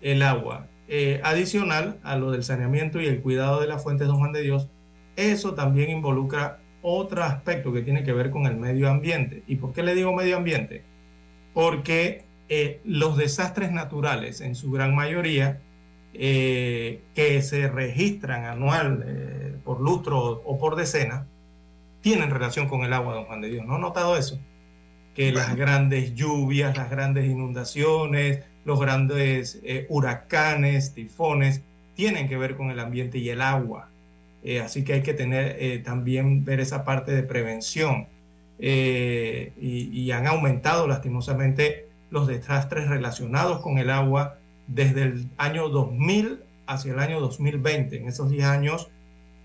el 0.00 0.22
agua. 0.22 0.68
Eh, 0.86 1.20
adicional 1.24 1.98
a 2.02 2.16
lo 2.16 2.30
del 2.30 2.44
saneamiento 2.44 3.00
y 3.00 3.06
el 3.06 3.22
cuidado 3.22 3.60
de 3.60 3.66
las 3.66 3.82
fuentes, 3.82 4.06
don 4.06 4.18
Juan 4.18 4.32
de 4.32 4.42
Dios, 4.42 4.68
eso 5.16 5.54
también 5.54 5.90
involucra 5.90 6.60
otro 6.82 7.24
aspecto 7.24 7.72
que 7.72 7.82
tiene 7.82 8.04
que 8.04 8.12
ver 8.12 8.30
con 8.30 8.46
el 8.46 8.56
medio 8.56 8.90
ambiente. 8.90 9.42
¿Y 9.46 9.56
por 9.56 9.72
qué 9.72 9.82
le 9.82 9.94
digo 9.94 10.12
medio 10.12 10.36
ambiente? 10.36 10.84
Porque 11.54 12.24
eh, 12.48 12.80
los 12.84 13.16
desastres 13.16 13.72
naturales, 13.72 14.40
en 14.40 14.54
su 14.54 14.70
gran 14.70 14.94
mayoría, 14.94 15.60
que 16.12 17.40
se 17.42 17.68
registran 17.68 18.44
anual 18.44 19.60
por 19.64 19.80
lustro 19.80 20.42
o 20.44 20.58
por 20.58 20.76
decena, 20.76 21.26
tienen 22.04 22.30
relación 22.30 22.68
con 22.68 22.84
el 22.84 22.92
agua, 22.92 23.14
don 23.14 23.24
Juan 23.24 23.40
de 23.40 23.48
Dios. 23.48 23.64
¿No 23.64 23.76
ha 23.76 23.78
notado 23.78 24.18
eso? 24.18 24.38
Que 25.14 25.32
las 25.32 25.56
grandes 25.56 26.14
lluvias, 26.14 26.76
las 26.76 26.90
grandes 26.90 27.24
inundaciones, 27.24 28.44
los 28.66 28.78
grandes 28.78 29.58
eh, 29.64 29.86
huracanes, 29.88 30.92
tifones, 30.92 31.62
tienen 31.94 32.28
que 32.28 32.36
ver 32.36 32.56
con 32.56 32.70
el 32.70 32.78
ambiente 32.78 33.16
y 33.16 33.30
el 33.30 33.40
agua. 33.40 33.88
Eh, 34.42 34.60
así 34.60 34.84
que 34.84 34.92
hay 34.92 35.02
que 35.02 35.14
tener 35.14 35.56
eh, 35.58 35.78
también 35.78 36.44
ver 36.44 36.60
esa 36.60 36.84
parte 36.84 37.12
de 37.12 37.22
prevención. 37.22 38.08
Y, 38.58 39.48
y, 39.60 40.10
han 40.12 40.28
aumentado 40.28 40.86
lastimosamente 40.86 41.83
los 42.14 42.28
desastres 42.28 42.88
relacionados 42.88 43.60
con 43.60 43.76
el 43.78 43.90
agua 43.90 44.38
desde 44.68 45.02
el 45.02 45.28
año 45.36 45.68
2000 45.68 46.44
hacia 46.64 46.92
el 46.92 47.00
año 47.00 47.20
2020. 47.20 47.96
En 47.96 48.06
esos 48.06 48.30
10 48.30 48.44
años 48.44 48.88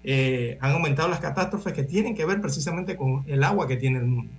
eh, 0.03 0.59
han 0.61 0.73
aumentado 0.73 1.09
las 1.09 1.19
catástrofes 1.19 1.73
que 1.73 1.81
tienen 1.81 2.15
que 2.15 2.25
ver 2.25 2.39
precisamente 2.41 2.95
con 2.95 3.23
el 3.27 3.43
agua 3.43 3.67
que 3.67 3.75
tiene 3.75 3.97
el 3.97 4.05
mundo. 4.05 4.31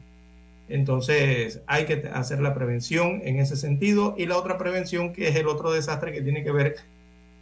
Entonces 0.68 1.60
hay 1.66 1.86
que 1.86 2.08
hacer 2.14 2.40
la 2.40 2.54
prevención 2.54 3.20
en 3.24 3.40
ese 3.40 3.56
sentido 3.56 4.14
y 4.16 4.26
la 4.26 4.36
otra 4.36 4.56
prevención 4.58 5.12
que 5.12 5.26
es 5.26 5.34
el 5.34 5.48
otro 5.48 5.72
desastre 5.72 6.12
que 6.12 6.22
tiene 6.22 6.44
que 6.44 6.52
ver 6.52 6.76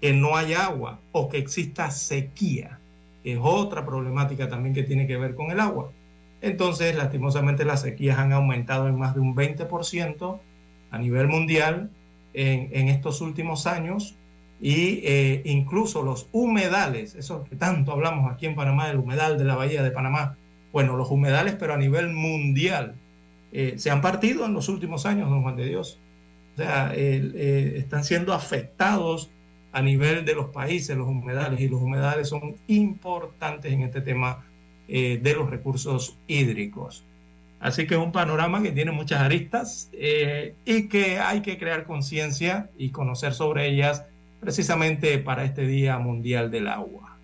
que 0.00 0.14
no 0.14 0.36
haya 0.36 0.64
agua 0.64 1.00
o 1.12 1.28
que 1.28 1.36
exista 1.36 1.90
sequía, 1.90 2.80
que 3.22 3.32
es 3.32 3.38
otra 3.42 3.84
problemática 3.84 4.48
también 4.48 4.74
que 4.74 4.84
tiene 4.84 5.06
que 5.06 5.18
ver 5.18 5.34
con 5.34 5.50
el 5.50 5.60
agua. 5.60 5.92
Entonces, 6.40 6.96
lastimosamente, 6.96 7.66
las 7.66 7.82
sequías 7.82 8.18
han 8.18 8.32
aumentado 8.32 8.88
en 8.88 8.96
más 8.96 9.14
de 9.14 9.20
un 9.20 9.34
20% 9.34 10.40
a 10.90 10.98
nivel 10.98 11.28
mundial 11.28 11.90
en, 12.34 12.68
en 12.72 12.88
estos 12.88 13.20
últimos 13.20 13.66
años 13.66 14.18
y 14.60 15.00
eh, 15.04 15.42
incluso 15.44 16.02
los 16.02 16.28
humedales, 16.32 17.14
eso 17.14 17.44
que 17.44 17.56
tanto 17.56 17.92
hablamos 17.92 18.30
aquí 18.30 18.46
en 18.46 18.56
Panamá, 18.56 18.90
el 18.90 18.98
humedal 18.98 19.38
de 19.38 19.44
la 19.44 19.54
bahía 19.54 19.82
de 19.82 19.90
Panamá, 19.90 20.36
bueno, 20.72 20.96
los 20.96 21.10
humedales, 21.10 21.54
pero 21.58 21.74
a 21.74 21.78
nivel 21.78 22.12
mundial, 22.12 22.94
eh, 23.52 23.74
se 23.78 23.90
han 23.90 24.00
partido 24.00 24.44
en 24.46 24.54
los 24.54 24.68
últimos 24.68 25.06
años, 25.06 25.30
don 25.30 25.42
Juan 25.42 25.56
de 25.56 25.66
Dios. 25.66 25.98
O 26.54 26.56
sea, 26.58 26.92
eh, 26.94 27.74
están 27.76 28.02
siendo 28.02 28.34
afectados 28.34 29.30
a 29.70 29.80
nivel 29.80 30.24
de 30.24 30.34
los 30.34 30.46
países, 30.46 30.96
los 30.96 31.06
humedales, 31.06 31.60
y 31.60 31.68
los 31.68 31.80
humedales 31.80 32.28
son 32.28 32.56
importantes 32.66 33.72
en 33.72 33.82
este 33.82 34.00
tema 34.00 34.44
de 34.88 35.34
los 35.36 35.50
recursos 35.50 36.16
hídricos. 36.26 37.04
Así 37.60 37.86
que 37.86 37.94
es 37.94 38.00
un 38.00 38.12
panorama 38.12 38.62
que 38.62 38.70
tiene 38.70 38.92
muchas 38.92 39.20
aristas 39.20 39.90
y 39.92 40.88
que 40.88 41.18
hay 41.18 41.42
que 41.42 41.58
crear 41.58 41.84
conciencia 41.84 42.70
y 42.78 42.90
conocer 42.90 43.34
sobre 43.34 43.68
ellas 43.68 44.04
precisamente 44.40 45.18
para 45.18 45.44
este 45.44 45.66
Día 45.66 45.98
Mundial 45.98 46.50
del 46.50 46.68
Agua. 46.68 47.16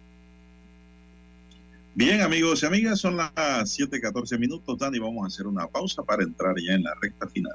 Bien, 1.94 2.22
amigos 2.22 2.62
y 2.62 2.66
amigas, 2.66 2.98
son 2.98 3.16
las 3.16 3.32
7:14 3.36 4.36
minutos, 4.36 4.76
Dani. 4.76 4.98
Vamos 4.98 5.22
a 5.22 5.28
hacer 5.28 5.46
una 5.46 5.68
pausa 5.68 6.02
para 6.02 6.24
entrar 6.24 6.56
ya 6.56 6.74
en 6.74 6.82
la 6.82 6.92
recta 7.00 7.28
final. 7.28 7.54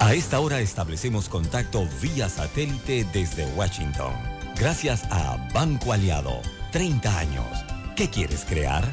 A 0.00 0.14
esta 0.14 0.40
hora 0.40 0.60
establecemos 0.60 1.28
contacto 1.28 1.86
vía 2.02 2.28
satélite 2.28 3.06
desde 3.12 3.46
Washington. 3.54 4.12
gracias 4.58 5.04
a 5.10 5.36
Banco 5.52 5.92
Aliado. 5.92 6.40
30 6.72 7.18
años. 7.18 7.65
¿Qué 7.96 8.10
quieres 8.10 8.44
crear? 8.44 8.84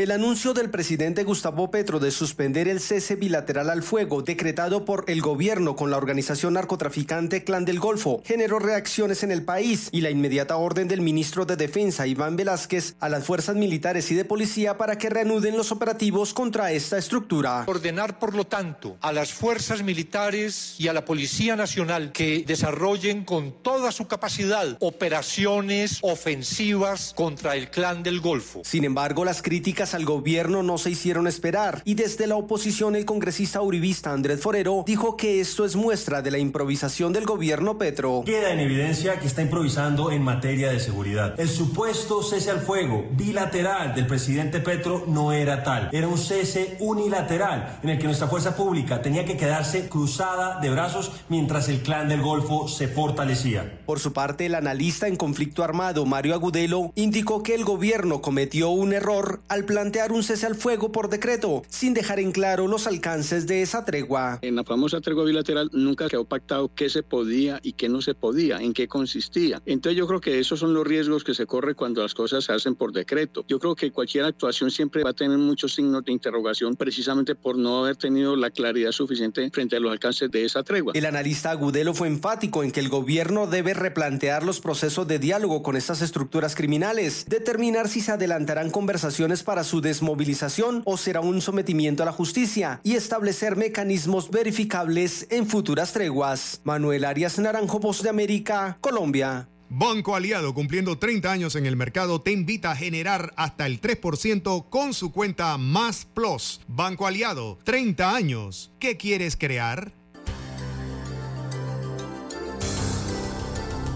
El 0.00 0.12
anuncio 0.12 0.54
del 0.54 0.70
presidente 0.70 1.24
Gustavo 1.24 1.70
Petro 1.70 2.00
de 2.00 2.10
suspender 2.10 2.68
el 2.68 2.80
cese 2.80 3.16
bilateral 3.16 3.68
al 3.68 3.82
fuego 3.82 4.22
decretado 4.22 4.86
por 4.86 5.04
el 5.08 5.20
gobierno 5.20 5.76
con 5.76 5.90
la 5.90 5.98
organización 5.98 6.54
narcotraficante 6.54 7.44
Clan 7.44 7.66
del 7.66 7.78
Golfo 7.80 8.22
generó 8.24 8.58
reacciones 8.58 9.22
en 9.24 9.30
el 9.30 9.44
país 9.44 9.90
y 9.92 10.00
la 10.00 10.08
inmediata 10.08 10.56
orden 10.56 10.88
del 10.88 11.02
ministro 11.02 11.44
de 11.44 11.56
Defensa 11.56 12.06
Iván 12.06 12.36
Velázquez 12.36 12.94
a 12.98 13.10
las 13.10 13.24
fuerzas 13.24 13.56
militares 13.56 14.10
y 14.10 14.14
de 14.14 14.24
policía 14.24 14.78
para 14.78 14.96
que 14.96 15.10
reanuden 15.10 15.58
los 15.58 15.70
operativos 15.70 16.32
contra 16.32 16.72
esta 16.72 16.96
estructura. 16.96 17.64
Ordenar, 17.66 18.18
por 18.18 18.34
lo 18.34 18.46
tanto, 18.46 18.96
a 19.02 19.12
las 19.12 19.34
fuerzas 19.34 19.82
militares 19.82 20.76
y 20.78 20.88
a 20.88 20.94
la 20.94 21.04
Policía 21.04 21.56
Nacional 21.56 22.10
que 22.12 22.42
desarrollen 22.46 23.26
con 23.26 23.52
toda 23.62 23.92
su 23.92 24.08
capacidad 24.08 24.78
operaciones 24.80 25.98
ofensivas 26.00 27.12
contra 27.14 27.54
el 27.54 27.70
Clan 27.70 28.02
del 28.02 28.20
Golfo. 28.20 28.62
Sin 28.64 28.86
embargo, 28.86 29.26
las 29.26 29.42
críticas 29.42 29.89
al 29.94 30.04
gobierno 30.04 30.62
no 30.62 30.78
se 30.78 30.90
hicieron 30.90 31.26
esperar 31.26 31.82
y 31.84 31.94
desde 31.94 32.26
la 32.26 32.36
oposición 32.36 32.96
el 32.96 33.04
congresista 33.04 33.62
uribista 33.62 34.12
Andrés 34.12 34.40
Forero 34.40 34.84
dijo 34.86 35.16
que 35.16 35.40
esto 35.40 35.64
es 35.64 35.76
muestra 35.76 36.22
de 36.22 36.30
la 36.30 36.38
improvisación 36.38 37.12
del 37.12 37.24
gobierno 37.24 37.78
Petro. 37.78 38.22
Queda 38.24 38.52
en 38.52 38.60
evidencia 38.60 39.18
que 39.18 39.26
está 39.26 39.42
improvisando 39.42 40.10
en 40.10 40.22
materia 40.22 40.70
de 40.70 40.80
seguridad. 40.80 41.38
El 41.38 41.48
supuesto 41.48 42.22
cese 42.22 42.50
al 42.50 42.60
fuego 42.60 43.06
bilateral 43.12 43.94
del 43.94 44.06
presidente 44.06 44.60
Petro 44.60 45.04
no 45.06 45.32
era 45.32 45.62
tal. 45.62 45.90
Era 45.92 46.08
un 46.08 46.18
cese 46.18 46.76
unilateral 46.80 47.78
en 47.82 47.90
el 47.90 47.98
que 47.98 48.04
nuestra 48.04 48.28
fuerza 48.28 48.56
pública 48.56 49.02
tenía 49.02 49.24
que 49.24 49.36
quedarse 49.36 49.88
cruzada 49.88 50.60
de 50.60 50.70
brazos 50.70 51.12
mientras 51.28 51.68
el 51.68 51.82
clan 51.82 52.08
del 52.08 52.22
Golfo 52.22 52.68
se 52.68 52.88
fortalecía. 52.88 53.80
Por 53.86 53.98
su 53.98 54.12
parte, 54.12 54.46
el 54.46 54.54
analista 54.54 55.08
en 55.08 55.16
conflicto 55.16 55.64
armado 55.64 56.06
Mario 56.06 56.34
Agudelo 56.34 56.92
indicó 56.94 57.42
que 57.42 57.54
el 57.54 57.64
gobierno 57.64 58.20
cometió 58.20 58.70
un 58.70 58.92
error 58.92 59.42
al 59.48 59.64
plantear 59.80 60.12
un 60.12 60.22
cese 60.22 60.44
al 60.44 60.56
fuego 60.56 60.92
por 60.92 61.08
decreto, 61.08 61.62
sin 61.70 61.94
dejar 61.94 62.20
en 62.20 62.32
claro 62.32 62.68
los 62.68 62.86
alcances 62.86 63.46
de 63.46 63.62
esa 63.62 63.82
tregua. 63.82 64.38
En 64.42 64.54
la 64.54 64.62
famosa 64.62 65.00
tregua 65.00 65.24
bilateral 65.24 65.70
nunca 65.72 66.06
quedó 66.06 66.26
pactado 66.26 66.70
qué 66.74 66.90
se 66.90 67.02
podía 67.02 67.60
y 67.62 67.72
qué 67.72 67.88
no 67.88 68.02
se 68.02 68.12
podía, 68.12 68.58
en 68.58 68.74
qué 68.74 68.88
consistía. 68.88 69.62
Entonces 69.64 69.96
yo 69.96 70.06
creo 70.06 70.20
que 70.20 70.38
esos 70.38 70.60
son 70.60 70.74
los 70.74 70.86
riesgos 70.86 71.24
que 71.24 71.32
se 71.32 71.46
corre 71.46 71.74
cuando 71.74 72.02
las 72.02 72.12
cosas 72.12 72.44
se 72.44 72.52
hacen 72.52 72.74
por 72.74 72.92
decreto. 72.92 73.42
Yo 73.48 73.58
creo 73.58 73.74
que 73.74 73.90
cualquier 73.90 74.26
actuación 74.26 74.70
siempre 74.70 75.02
va 75.02 75.10
a 75.10 75.14
tener 75.14 75.38
muchos 75.38 75.72
signos 75.72 76.04
de 76.04 76.12
interrogación 76.12 76.76
precisamente 76.76 77.34
por 77.34 77.56
no 77.56 77.78
haber 77.78 77.96
tenido 77.96 78.36
la 78.36 78.50
claridad 78.50 78.92
suficiente 78.92 79.48
frente 79.50 79.76
a 79.76 79.80
los 79.80 79.92
alcances 79.92 80.30
de 80.30 80.44
esa 80.44 80.62
tregua. 80.62 80.92
El 80.94 81.06
analista 81.06 81.52
Agudelo 81.52 81.94
fue 81.94 82.08
enfático 82.08 82.62
en 82.62 82.70
que 82.70 82.80
el 82.80 82.90
gobierno 82.90 83.46
debe 83.46 83.72
replantear 83.72 84.42
los 84.44 84.60
procesos 84.60 85.08
de 85.08 85.18
diálogo 85.18 85.62
con 85.62 85.74
estas 85.74 86.02
estructuras 86.02 86.54
criminales, 86.54 87.24
determinar 87.30 87.88
si 87.88 88.02
se 88.02 88.12
adelantarán 88.12 88.70
conversaciones 88.70 89.42
para 89.42 89.64
su 89.70 89.80
desmovilización 89.80 90.82
o 90.84 90.96
será 90.96 91.20
un 91.20 91.40
sometimiento 91.40 92.02
a 92.02 92.06
la 92.06 92.12
justicia 92.12 92.80
y 92.82 92.96
establecer 92.96 93.56
mecanismos 93.56 94.30
verificables 94.30 95.28
en 95.30 95.46
futuras 95.46 95.92
treguas. 95.92 96.60
Manuel 96.64 97.04
Arias 97.04 97.38
Naranjo, 97.38 97.78
Voz 97.78 98.02
de 98.02 98.10
América, 98.10 98.78
Colombia. 98.80 99.48
Banco 99.68 100.16
Aliado, 100.16 100.52
cumpliendo 100.52 100.98
30 100.98 101.30
años 101.30 101.54
en 101.54 101.64
el 101.66 101.76
mercado, 101.76 102.20
te 102.20 102.32
invita 102.32 102.72
a 102.72 102.76
generar 102.76 103.32
hasta 103.36 103.66
el 103.66 103.80
3% 103.80 104.68
con 104.68 104.92
su 104.92 105.12
cuenta 105.12 105.56
Más 105.56 106.04
Plus. 106.12 106.60
Banco 106.66 107.06
Aliado, 107.06 107.56
30 107.62 108.12
años. 108.12 108.72
¿Qué 108.80 108.96
quieres 108.96 109.36
crear? 109.36 109.92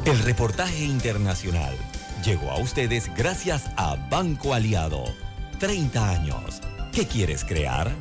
El 0.04 0.18
reportaje 0.20 0.84
internacional 0.84 1.76
llegó 2.24 2.50
a 2.50 2.58
ustedes 2.58 3.10
gracias 3.16 3.64
a 3.76 3.96
Banco 4.08 4.54
Aliado. 4.54 5.02
30 5.58 6.10
años. 6.10 6.60
¿Qué 6.92 7.06
quieres 7.06 7.44
crear? 7.44 7.94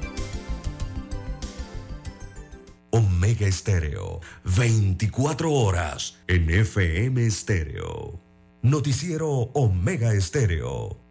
Omega 2.91 3.47
Estéreo, 3.47 4.21
24 4.43 5.51
horas 5.51 6.19
en 6.27 6.49
FM 6.49 7.25
Estéreo. 7.25 8.21
Noticiero 8.61 9.29
Omega 9.53 10.13
Estéreo. 10.13 11.02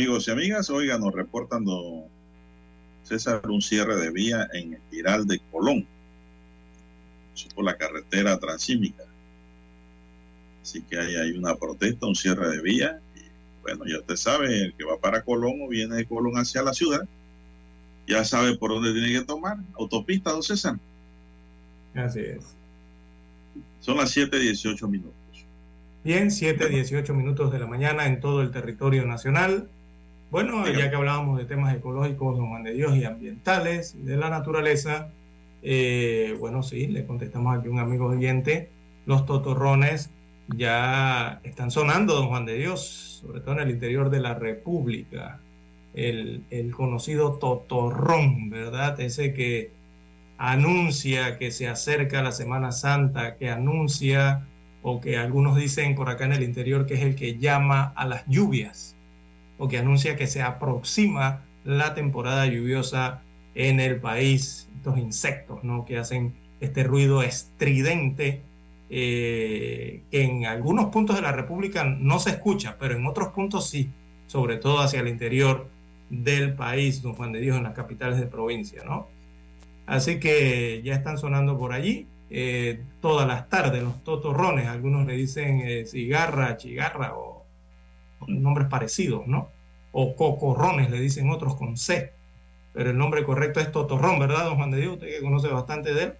Amigos 0.00 0.28
y 0.28 0.30
amigas, 0.30 0.70
oigan, 0.70 1.02
nos 1.02 1.12
reportan 1.12 1.62
don 1.62 2.04
César 3.02 3.42
un 3.50 3.60
cierre 3.60 3.96
de 3.96 4.10
vía 4.10 4.48
en 4.54 4.72
Espiral 4.72 5.26
de 5.26 5.38
Colón, 5.52 5.86
por 7.54 7.64
la 7.66 7.76
carretera 7.76 8.38
transímica. 8.38 9.04
Así 10.62 10.80
que 10.80 10.98
ahí 10.98 11.16
hay 11.16 11.32
una 11.32 11.54
protesta, 11.54 12.06
un 12.06 12.14
cierre 12.14 12.48
de 12.48 12.62
vía. 12.62 12.98
Y 13.14 13.20
bueno, 13.60 13.84
ya 13.86 13.98
usted 13.98 14.16
sabe, 14.16 14.64
el 14.64 14.72
que 14.72 14.84
va 14.84 14.98
para 14.98 15.20
Colón 15.20 15.60
o 15.60 15.68
viene 15.68 15.96
de 15.96 16.06
Colón 16.06 16.38
hacia 16.38 16.62
la 16.62 16.72
ciudad, 16.72 17.06
ya 18.08 18.24
sabe 18.24 18.56
por 18.56 18.70
dónde 18.70 18.94
tiene 18.94 19.12
que 19.12 19.26
tomar. 19.26 19.58
Autopista, 19.74 20.30
don 20.30 20.42
César. 20.42 20.78
Así 21.94 22.20
es. 22.20 22.56
Son 23.80 23.98
las 23.98 24.16
7:18 24.16 24.88
minutos. 24.88 25.12
Bien, 26.02 26.30
7, 26.30 26.70
18 26.70 27.12
minutos 27.12 27.52
de 27.52 27.58
la 27.58 27.66
mañana 27.66 28.06
en 28.06 28.18
todo 28.18 28.40
el 28.40 28.50
territorio 28.50 29.04
nacional. 29.04 29.68
Bueno, 30.30 30.66
ya 30.68 30.90
que 30.90 30.96
hablábamos 30.96 31.38
de 31.38 31.44
temas 31.44 31.74
ecológicos, 31.74 32.36
don 32.36 32.48
Juan 32.48 32.62
de 32.62 32.72
Dios, 32.72 32.96
y 32.96 33.04
ambientales, 33.04 34.04
de 34.04 34.16
la 34.16 34.30
naturaleza, 34.30 35.08
eh, 35.62 36.36
bueno, 36.38 36.62
sí, 36.62 36.86
le 36.86 37.04
contestamos 37.04 37.58
aquí 37.58 37.66
a 37.66 37.70
un 37.70 37.80
amigo 37.80 38.06
oyente, 38.06 38.70
los 39.06 39.26
totorrones 39.26 40.10
ya 40.56 41.40
están 41.42 41.72
sonando, 41.72 42.14
don 42.14 42.28
Juan 42.28 42.46
de 42.46 42.54
Dios, 42.54 43.20
sobre 43.22 43.40
todo 43.40 43.54
en 43.54 43.60
el 43.60 43.70
interior 43.70 44.08
de 44.08 44.20
la 44.20 44.34
República. 44.34 45.40
El, 45.94 46.44
el 46.50 46.70
conocido 46.70 47.38
totorrón, 47.38 48.50
¿verdad? 48.50 49.00
Ese 49.00 49.34
que 49.34 49.72
anuncia 50.38 51.38
que 51.38 51.50
se 51.50 51.66
acerca 51.66 52.22
la 52.22 52.30
Semana 52.30 52.70
Santa, 52.70 53.36
que 53.36 53.50
anuncia 53.50 54.46
o 54.82 55.00
que 55.00 55.16
algunos 55.16 55.56
dicen 55.56 55.94
por 55.96 56.08
acá 56.08 56.24
en 56.24 56.32
el 56.32 56.44
interior 56.44 56.86
que 56.86 56.94
es 56.94 57.02
el 57.02 57.16
que 57.16 57.36
llama 57.38 57.92
a 57.96 58.06
las 58.06 58.24
lluvias, 58.26 58.96
o 59.60 59.68
que 59.68 59.78
anuncia 59.78 60.16
que 60.16 60.26
se 60.26 60.42
aproxima 60.42 61.44
la 61.64 61.94
temporada 61.94 62.46
lluviosa 62.46 63.22
en 63.54 63.78
el 63.78 64.00
país, 64.00 64.68
estos 64.74 64.98
insectos 64.98 65.62
¿no? 65.62 65.84
que 65.84 65.98
hacen 65.98 66.34
este 66.60 66.82
ruido 66.82 67.22
estridente 67.22 68.42
eh, 68.88 70.02
que 70.10 70.24
en 70.24 70.46
algunos 70.46 70.86
puntos 70.86 71.14
de 71.14 71.22
la 71.22 71.30
República 71.30 71.84
no 71.84 72.18
se 72.18 72.30
escucha, 72.30 72.76
pero 72.80 72.96
en 72.96 73.06
otros 73.06 73.28
puntos 73.28 73.68
sí, 73.68 73.90
sobre 74.26 74.56
todo 74.56 74.80
hacia 74.80 75.00
el 75.00 75.08
interior 75.08 75.68
del 76.08 76.54
país, 76.54 77.02
don 77.02 77.12
Juan 77.12 77.32
de 77.32 77.40
Dios, 77.40 77.56
en 77.56 77.62
las 77.62 77.74
capitales 77.74 78.18
de 78.18 78.26
provincia, 78.26 78.82
¿no? 78.84 79.08
Así 79.86 80.18
que 80.18 80.80
ya 80.82 80.94
están 80.94 81.18
sonando 81.18 81.56
por 81.56 81.72
allí 81.72 82.06
eh, 82.30 82.82
todas 83.00 83.28
las 83.28 83.48
tardes, 83.48 83.82
los 83.82 84.02
totorrones, 84.02 84.66
algunos 84.66 85.06
le 85.06 85.14
dicen 85.14 85.60
eh, 85.64 85.84
cigarra, 85.84 86.56
chigarra 86.56 87.14
o 87.14 87.29
nombres 88.28 88.68
parecidos, 88.68 89.26
¿no? 89.26 89.50
O 89.92 90.14
cocorrones, 90.16 90.90
le 90.90 91.00
dicen 91.00 91.30
otros 91.30 91.56
con 91.56 91.76
C, 91.76 92.12
pero 92.72 92.90
el 92.90 92.98
nombre 92.98 93.24
correcto 93.24 93.60
es 93.60 93.72
totorrón, 93.72 94.18
¿verdad, 94.18 94.44
don 94.44 94.56
Juan 94.56 94.70
de 94.70 94.80
Dios? 94.80 94.92
Usted 94.94 95.08
que 95.08 95.20
conoce 95.20 95.48
bastante 95.48 95.92
de 95.94 96.02
él. 96.04 96.12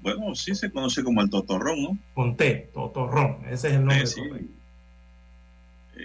Bueno, 0.00 0.34
sí 0.36 0.54
se 0.54 0.70
conoce 0.70 1.02
como 1.02 1.20
el 1.22 1.30
totorrón, 1.30 1.82
¿no? 1.82 1.98
Con 2.14 2.36
T, 2.36 2.70
totorrón, 2.72 3.38
ese 3.50 3.68
es 3.68 3.74
el 3.74 3.80
nombre 3.84 4.02
Eh, 4.02 4.06
sí. 4.06 4.20
correcto. 4.20 4.52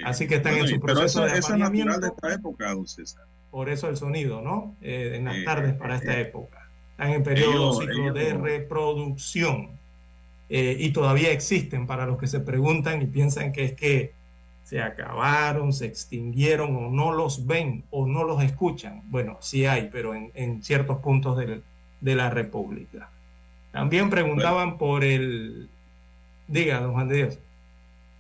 Así 0.06 0.27
que 0.27 0.35
están 0.35 0.53
Bueno, 0.53 0.68
en 0.68 0.73
su 0.76 0.81
pero 0.81 0.94
proceso 0.95 1.23
eso, 1.26 1.34
de 1.34 1.40
eso 1.40 1.53
es 1.53 1.60
natural 1.60 2.02
de 2.02 2.07
esta 2.07 2.34
época, 2.34 2.72
don 2.73 2.88
César. 2.88 3.26
Por 3.52 3.69
eso 3.69 3.88
el 3.90 3.98
sonido, 3.98 4.41
¿no? 4.41 4.76
Eh, 4.81 5.14
en 5.18 5.26
las 5.26 5.35
Eh, 5.38 5.44
tardes 5.44 5.73
para 5.76 5.94
eh, 5.95 5.98
esta 5.99 6.18
eh. 6.18 6.22
época. 6.22 6.68
Están 6.91 7.11
en 7.11 7.23
periodo 7.23 7.52
Ellos- 7.53 7.80
ciclo 7.80 8.14
de 8.14 8.34
reproducción. 8.34 9.69
Eh, 10.49 10.76
y 10.80 10.91
todavía 10.91 11.31
existen 11.31 11.85
para 11.85 12.06
los 12.07 12.18
que 12.18 12.26
se 12.27 12.40
preguntan 12.40 13.02
y 13.03 13.06
piensan 13.06 13.52
que 13.52 13.64
es 13.65 13.73
que 13.73 14.14
se 14.74 14.82
acabaron, 14.82 15.72
se 15.72 15.86
extinguieron 15.86 16.76
o 16.76 16.90
no 16.90 17.14
los 17.14 17.45
ven 17.45 17.86
o 17.91 18.08
no 18.08 18.24
los 18.24 18.44
escuchan. 18.44 19.04
Bueno, 19.06 19.38
sí 19.41 19.66
hay, 19.68 19.90
pero 19.91 20.16
en, 20.16 20.32
en 20.34 20.64
ciertos 20.64 20.98
puntos 21.00 21.38
del- 21.38 21.64
de 22.02 22.16
la 22.16 22.30
República. 22.32 23.12
También 23.72 24.10
preguntaban 24.10 24.78
por 24.80 25.04
el... 25.04 25.70
Diga, 26.48 26.82
don 26.82 26.94
Juan 26.94 27.08
de 27.10 27.16
Dios. 27.18 27.40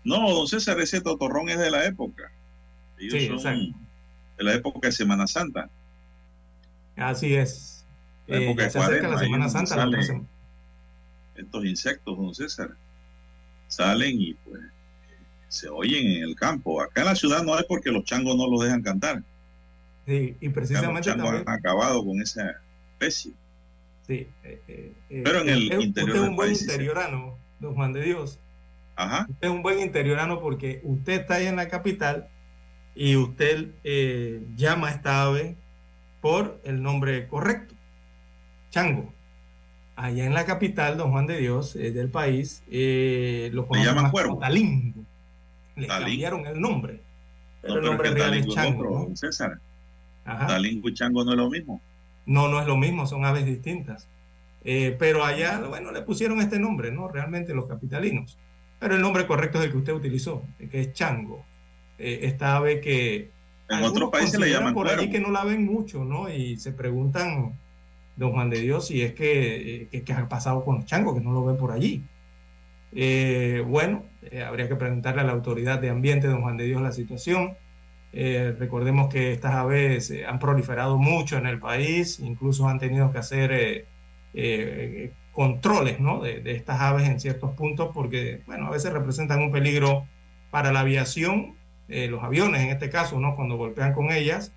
No, 0.03 0.29
don 0.33 0.47
César, 0.47 0.79
ese 0.79 1.01
totorrón 1.01 1.49
es 1.49 1.59
de 1.59 1.71
la 1.71 1.85
época. 1.85 2.31
Ellos 2.97 3.23
Sí, 3.23 3.27
son 3.27 3.35
exacto. 3.37 3.79
de 4.37 4.43
la 4.43 4.53
época 4.55 4.87
de 4.89 4.91
Semana 4.93 5.27
Santa. 5.27 5.71
Así 6.95 7.35
es. 7.35 7.85
La 8.27 8.37
Eh, 8.37 8.45
época 8.45 8.63
ya 8.63 8.65
de 8.65 8.71
se 8.71 8.79
acerca 8.79 9.07
la 9.09 9.17
Semana 9.19 9.49
Santa. 9.49 9.75
la 9.75 10.01
salen 10.03 10.27
Estos 11.35 11.65
insectos, 11.65 12.17
don 12.17 12.33
César, 12.33 12.77
salen 13.67 14.21
y 14.21 14.33
pues 14.35 14.61
se 15.53 15.69
oyen 15.69 16.07
en 16.07 16.23
el 16.23 16.35
campo. 16.35 16.81
Acá 16.81 17.01
en 17.01 17.07
la 17.07 17.15
ciudad 17.15 17.43
no 17.43 17.57
es 17.57 17.65
porque 17.65 17.91
los 17.91 18.03
changos 18.05 18.35
no 18.35 18.47
los 18.49 18.63
dejan 18.63 18.81
cantar. 18.81 19.23
Sí, 20.05 20.35
y 20.41 20.47
Acá 20.47 20.55
precisamente 20.55 20.93
los 20.99 21.05
changos 21.05 21.25
también. 21.27 21.47
han 21.49 21.55
acabado 21.55 22.03
con 22.05 22.21
esa 22.21 22.61
especie. 22.93 23.33
Sí, 24.07 24.27
eh, 24.43 24.61
eh, 24.67 24.93
eh, 25.09 25.21
Pero 25.23 25.41
en 25.41 25.49
el 25.49 25.63
usted- 25.63 25.79
interior 25.79 26.09
usted 26.09 26.23
es 26.23 26.29
un 26.29 26.35
buen 26.35 26.49
país 26.49 26.61
interiorano, 26.63 27.37
don 27.59 27.75
Juan 27.75 27.93
de 27.93 28.01
Dios. 28.03 28.39
Ajá. 28.95 29.25
Usted 29.29 29.47
es 29.47 29.53
un 29.53 29.61
buen 29.63 29.79
interiorano 29.79 30.41
porque 30.41 30.81
usted 30.83 31.21
está 31.21 31.35
ahí 31.35 31.45
en 31.47 31.55
la 31.55 31.67
capital 31.69 32.27
y 32.95 33.15
usted 33.15 33.69
eh, 33.83 34.43
llama 34.55 34.89
a 34.89 34.91
esta 34.91 35.23
ave 35.23 35.55
por 36.21 36.59
el 36.63 36.81
nombre 36.83 37.27
correcto, 37.27 37.75
chango. 38.71 39.13
Allá 39.95 40.25
en 40.25 40.33
la 40.33 40.45
capital, 40.45 40.97
don 40.97 41.11
Juan 41.11 41.27
de 41.27 41.37
Dios, 41.37 41.75
eh, 41.75 41.91
del 41.91 42.09
país, 42.09 42.63
eh, 42.71 43.49
lo 43.53 43.67
conocen 43.67 43.93
llaman 43.95 44.11
cuervo? 44.11 44.39
talingo. 44.39 45.02
Le 45.75 45.87
cambiaron 45.87 46.45
el 46.45 46.59
nombre. 46.59 47.01
Pero 47.61 47.75
No, 47.75 47.79
el 47.79 47.85
nombre 47.85 48.07
es 48.09 48.13
que 48.15 48.19
real 48.21 48.33
es 48.35 48.47
chango. 48.47 48.79
otro, 48.79 49.09
¿no? 49.09 49.15
César. 49.15 49.59
Ajá. 50.25 50.47
Talingo 50.47 50.89
y 50.89 50.93
chango 50.93 51.23
no 51.23 51.31
es 51.31 51.37
lo 51.37 51.49
mismo. 51.49 51.81
No, 52.25 52.47
no 52.47 52.59
es 52.61 52.67
lo 52.67 52.77
mismo, 52.77 53.05
son 53.07 53.25
aves 53.25 53.45
distintas. 53.45 54.07
Eh, 54.63 54.95
pero 54.97 55.25
allá, 55.25 55.59
bueno, 55.67 55.91
le 55.91 56.01
pusieron 56.03 56.39
este 56.39 56.59
nombre, 56.59 56.91
¿no? 56.91 57.07
Realmente 57.09 57.53
los 57.53 57.65
capitalinos. 57.65 58.37
Pero 58.79 58.95
el 58.95 59.01
nombre 59.01 59.27
correcto 59.27 59.59
es 59.59 59.65
el 59.65 59.71
que 59.71 59.77
usted 59.77 59.93
utilizó, 59.93 60.43
que 60.57 60.79
es 60.81 60.93
chango. 60.93 61.45
Eh, 61.97 62.19
esta 62.23 62.55
ave 62.57 62.79
que 62.81 63.31
En 63.69 63.83
otros 63.83 64.09
países 64.09 64.39
le 64.39 64.49
llaman 64.49 64.73
por 64.73 64.87
allí 64.89 65.09
que 65.09 65.19
no 65.19 65.31
la 65.31 65.43
ven 65.43 65.65
mucho, 65.65 66.03
¿no? 66.05 66.29
Y 66.29 66.57
se 66.57 66.71
preguntan, 66.73 67.57
don 68.15 68.31
Juan 68.31 68.49
de 68.49 68.59
Dios, 68.61 68.87
si 68.87 69.01
es 69.01 69.13
que, 69.13 69.87
eh, 69.91 70.01
que- 70.03 70.13
ha 70.13 70.27
pasado 70.29 70.63
con 70.63 70.75
los 70.77 70.85
changos, 70.85 71.15
que 71.17 71.21
no 71.23 71.31
lo 71.31 71.45
ven 71.45 71.57
por 71.57 71.71
allí. 71.71 72.03
Eh, 72.95 73.63
bueno, 73.67 74.05
eh, 74.21 74.43
habría 74.43 74.67
que 74.67 74.75
preguntarle 74.75 75.21
a 75.21 75.25
la 75.25 75.31
autoridad 75.31 75.79
de 75.79 75.89
ambiente, 75.89 76.27
don 76.27 76.41
Juan 76.41 76.57
de 76.57 76.65
Dios, 76.65 76.81
la 76.81 76.91
situación. 76.91 77.57
Eh, 78.11 78.55
recordemos 78.59 79.11
que 79.11 79.31
estas 79.31 79.55
aves 79.55 80.13
han 80.27 80.37
proliferado 80.39 80.97
mucho 80.97 81.37
en 81.37 81.47
el 81.47 81.59
país, 81.59 82.19
incluso 82.19 82.67
han 82.69 82.79
tenido 82.79 83.11
que 83.11 83.17
hacer 83.17 83.87
controles 85.31 85.99
¿no? 85.99 86.21
de, 86.21 86.41
estas 86.51 86.79
aves 86.81 87.07
en 87.07 87.19
ciertos 87.19 87.51
puntos 87.55 87.89
porque, 87.93 88.41
bueno, 88.45 88.67
a 88.67 88.71
veces 88.71 88.93
representan 88.93 89.41
un 89.41 89.51
peligro 89.51 90.07
para 90.51 90.71
la 90.71 90.81
aviación, 90.81 91.55
los 91.87 92.23
aviones 92.23 92.61
en 92.61 92.69
este 92.69 92.89
caso, 92.89 93.19
¿no? 93.19 93.35
cuando 93.35 93.57
golpean 93.57 93.93
con 93.93 94.11
ellas, 94.11 94.53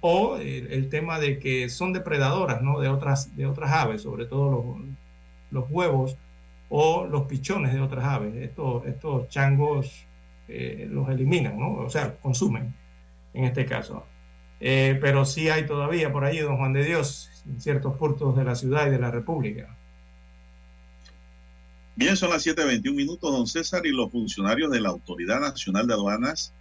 o 0.00 0.36
el, 0.36 0.72
el 0.72 0.88
tema 0.88 1.18
de 1.18 1.38
que 1.40 1.68
son 1.68 1.92
depredadoras 1.92 2.62
¿no? 2.62 2.80
de, 2.80 2.88
otras, 2.88 3.36
de 3.36 3.46
otras 3.46 3.72
aves, 3.72 4.02
sobre 4.02 4.26
todo 4.26 4.50
los, 4.50 4.86
los 5.50 5.70
huevos 5.70 6.16
o 6.68 7.06
los 7.06 7.22
pichones 7.22 7.72
de 7.72 7.80
otras 7.80 8.04
aves. 8.04 8.34
Estos, 8.36 8.86
estos 8.86 9.28
changos 9.28 10.06
eh, 10.48 10.86
los 10.90 11.08
eliminan, 11.08 11.58
¿no? 11.58 11.74
o 11.74 11.90
sea, 11.90 12.16
consumen 12.18 12.74
en 13.34 13.44
este 13.44 13.66
caso. 13.66 14.04
Eh, 14.60 14.98
pero 15.00 15.24
sí 15.24 15.48
hay 15.48 15.66
todavía 15.66 16.12
por 16.12 16.24
ahí, 16.24 16.38
don 16.38 16.56
Juan 16.56 16.72
de 16.72 16.84
Dios, 16.84 17.30
en 17.46 17.60
ciertos 17.60 17.96
puntos 17.96 18.36
de 18.36 18.44
la 18.44 18.54
ciudad 18.54 18.86
y 18.86 18.90
de 18.90 18.98
la 18.98 19.10
República. 19.10 19.76
Bien, 21.94 22.16
son 22.16 22.30
las 22.30 22.46
7.21 22.46 22.94
minutos, 22.94 23.32
don 23.32 23.46
César, 23.46 23.86
y 23.86 23.90
los 23.90 24.10
funcionarios 24.10 24.70
de 24.70 24.80
la 24.80 24.90
Autoridad 24.90 25.40
Nacional 25.40 25.86
de 25.86 25.94
Aduanas, 25.94 26.52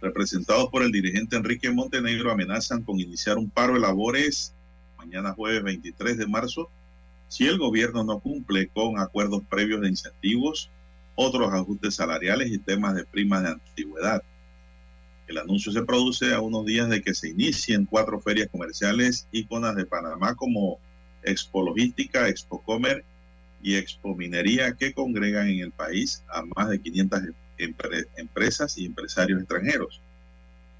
representados 0.00 0.68
por 0.68 0.82
el 0.82 0.92
dirigente 0.92 1.36
Enrique 1.36 1.70
Montenegro, 1.70 2.30
amenazan 2.30 2.82
con 2.82 3.00
iniciar 3.00 3.38
un 3.38 3.48
paro 3.48 3.74
de 3.74 3.80
labores 3.80 4.54
mañana 5.06 5.32
jueves 5.32 5.62
23 5.62 6.18
de 6.18 6.26
marzo 6.26 6.68
si 7.28 7.46
el 7.46 7.58
gobierno 7.58 8.04
no 8.04 8.20
cumple 8.20 8.68
con 8.68 8.98
acuerdos 8.98 9.42
previos 9.48 9.80
de 9.80 9.88
incentivos, 9.88 10.70
otros 11.14 11.52
ajustes 11.52 11.94
salariales 11.94 12.50
y 12.50 12.58
temas 12.58 12.94
de 12.94 13.04
primas 13.04 13.42
de 13.42 13.50
antigüedad. 13.50 14.22
El 15.26 15.38
anuncio 15.38 15.72
se 15.72 15.82
produce 15.82 16.32
a 16.34 16.40
unos 16.40 16.64
días 16.66 16.88
de 16.88 17.02
que 17.02 17.14
se 17.14 17.30
inicien 17.30 17.84
cuatro 17.84 18.20
ferias 18.20 18.48
comerciales 18.50 19.26
íconas 19.32 19.74
de 19.74 19.86
Panamá 19.86 20.34
como 20.36 20.78
Expo 21.22 21.64
Logística, 21.64 22.28
Expo 22.28 22.62
Comer 22.62 23.04
y 23.62 23.74
Expo 23.74 24.14
Minería 24.14 24.74
que 24.74 24.92
congregan 24.92 25.48
en 25.48 25.60
el 25.60 25.72
país 25.72 26.22
a 26.28 26.42
más 26.54 26.68
de 26.68 26.80
500 26.80 27.20
empre- 27.58 28.06
empresas 28.16 28.78
y 28.78 28.86
empresarios 28.86 29.40
extranjeros. 29.40 30.00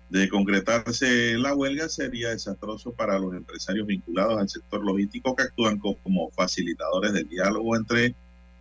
De 0.09 0.29
concretarse 0.29 1.37
la 1.37 1.55
huelga 1.55 1.89
sería 1.89 2.31
desastroso 2.31 2.93
para 2.93 3.19
los 3.19 3.35
empresarios 3.35 3.87
vinculados 3.87 4.41
al 4.41 4.49
sector 4.49 4.85
logístico 4.85 5.35
que 5.35 5.43
actúan 5.45 5.79
co- 5.79 5.97
como 6.03 6.31
facilitadores 6.31 7.13
del 7.13 7.29
diálogo 7.29 7.77
entre 7.77 8.15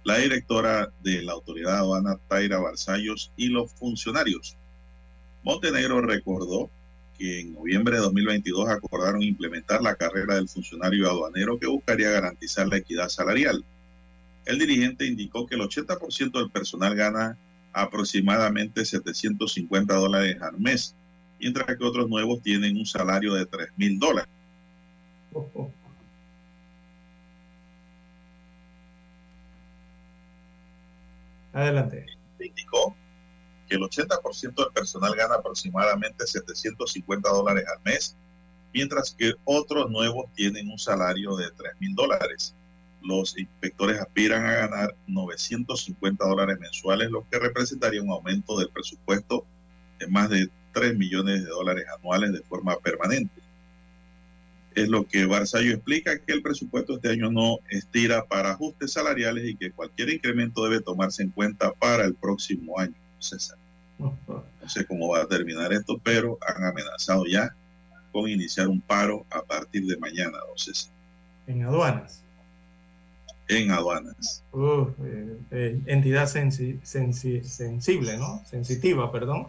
la 0.04 0.18
directora 0.18 0.92
de 1.04 1.22
la 1.22 1.34
autoridad 1.34 1.78
aduana 1.80 2.18
Taira 2.28 2.60
Barzallos 2.60 3.32
y 3.38 3.50
los 3.50 3.72
funcionarios. 3.74 4.56
Montenegro 5.44 6.02
recordó 6.02 6.70
que 7.18 7.42
en 7.42 7.54
noviembre 7.54 7.96
de 7.96 8.02
2022 8.02 8.68
acordaron 8.70 9.22
implementar 9.22 9.82
la 9.82 9.96
carrera 9.96 10.36
del 10.36 10.50
funcionario 10.50 11.10
aduanero 11.10 11.60
que 11.60 11.68
buscaría 11.68 12.10
garantizar 12.10 12.68
la 12.68 12.78
equidad 12.78 13.10
salarial. 13.10 13.64
El 14.46 14.60
dirigente 14.60 15.06
indicó 15.06 15.46
que 15.46 15.56
el 15.56 15.62
80% 15.62 16.40
del 16.40 16.50
personal 16.52 16.96
gana 16.96 17.38
aproximadamente 17.72 18.84
750 18.86 19.94
dólares 19.96 20.42
al 20.42 20.58
mes, 20.60 20.96
mientras 21.40 21.66
que 21.78 21.84
otros 21.84 22.10
nuevos 22.10 22.42
tienen 22.42 22.78
un 22.78 22.86
salario 22.86 23.34
de 23.34 23.46
3 23.46 23.70
mil 23.78 24.00
dólares. 24.00 24.30
Adelante. 31.56 32.06
Indicó 32.38 32.96
que 33.68 33.76
el 33.76 33.82
80% 33.82 34.56
del 34.56 34.74
personal 34.74 35.16
gana 35.16 35.36
aproximadamente 35.36 36.28
750 36.28 37.30
dólares 37.30 37.64
al 37.74 37.82
mes, 37.84 38.18
mientras 38.74 39.16
que 39.18 39.34
otros 39.46 39.90
nuevos 39.90 40.26
tienen 40.34 40.70
un 40.70 40.78
salario 40.78 41.36
de 41.38 41.50
3 41.52 41.80
mil 41.80 41.96
dólares. 41.96 42.54
Los 43.02 43.38
inspectores 43.38 44.00
aspiran 44.00 44.46
a 44.46 44.54
ganar 44.54 44.96
950 45.08 46.28
dólares 46.28 46.60
mensuales, 46.60 47.10
lo 47.10 47.26
que 47.30 47.40
representaría 47.40 48.02
un 48.02 48.10
aumento 48.10 48.60
del 48.60 48.70
presupuesto 48.70 49.46
de 50.00 50.08
más 50.08 50.30
de 50.30 50.50
3 50.76 50.96
millones 50.98 51.44
de 51.44 51.50
dólares 51.50 51.86
anuales 51.98 52.34
de 52.34 52.42
forma 52.42 52.78
permanente. 52.78 53.42
Es 54.76 54.90
lo 54.90 55.08
que 55.08 55.26
Barzallo 55.26 55.72
explica 55.74 56.20
que 56.20 56.34
el 56.34 56.42
presupuesto 56.42 56.96
este 56.96 57.10
año 57.10 57.32
no 57.32 57.60
estira 57.70 58.26
para 58.26 58.52
ajustes 58.52 58.92
salariales 58.92 59.46
y 59.48 59.56
que 59.56 59.72
cualquier 59.72 60.10
incremento 60.10 60.66
debe 60.66 60.82
tomarse 60.82 61.24
en 61.24 61.30
cuenta 61.30 61.72
para 61.72 62.04
el 62.04 62.14
próximo 62.14 62.78
año. 62.78 62.94
César. 63.20 63.58
No 63.98 64.14
sé 64.68 64.86
cómo 64.86 65.08
va 65.08 65.22
a 65.22 65.28
terminar 65.28 65.72
esto, 65.72 65.98
pero 66.04 66.38
han 66.46 66.64
amenazado 66.66 67.26
ya 67.26 67.56
con 68.12 68.30
iniciar 68.30 68.68
un 68.68 68.82
paro 68.82 69.26
a 69.30 69.42
partir 69.42 69.86
de 69.88 69.96
mañana, 69.98 70.38
don 70.46 70.58
César, 70.58 70.92
En 71.48 71.64
aduanas. 71.64 72.22
en 73.48 73.72
aduanas. 73.72 74.44
Eh, 74.54 75.38
eh, 75.52 75.80
entidad 75.86 76.28
sensi- 76.28 76.80
sensi- 76.84 77.44
sensible, 77.44 78.18
¿no? 78.18 78.42
Sensitiva, 78.50 79.12
perdón, 79.12 79.48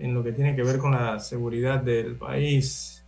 en 0.00 0.14
lo 0.14 0.24
que 0.24 0.32
tiene 0.32 0.56
que 0.56 0.62
ver 0.62 0.78
con 0.78 0.92
la 0.92 1.20
seguridad 1.20 1.80
del 1.80 2.16
país. 2.16 3.04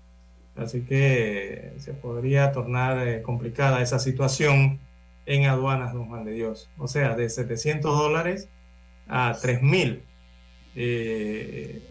Así 0.54 0.82
que 0.82 1.72
se 1.78 1.94
podría 1.94 2.52
tornar 2.52 3.08
eh, 3.08 3.22
complicada 3.22 3.80
esa 3.80 3.98
situación 3.98 4.78
en 5.24 5.46
aduanas, 5.46 5.94
don 5.94 6.08
Juan 6.08 6.24
de 6.24 6.32
Dios. 6.32 6.70
O 6.78 6.86
sea, 6.86 7.16
de 7.16 7.28
700 7.30 7.98
dólares 7.98 8.48
a 9.08 9.36
3000. 9.40 10.02
Eh, 10.74 11.82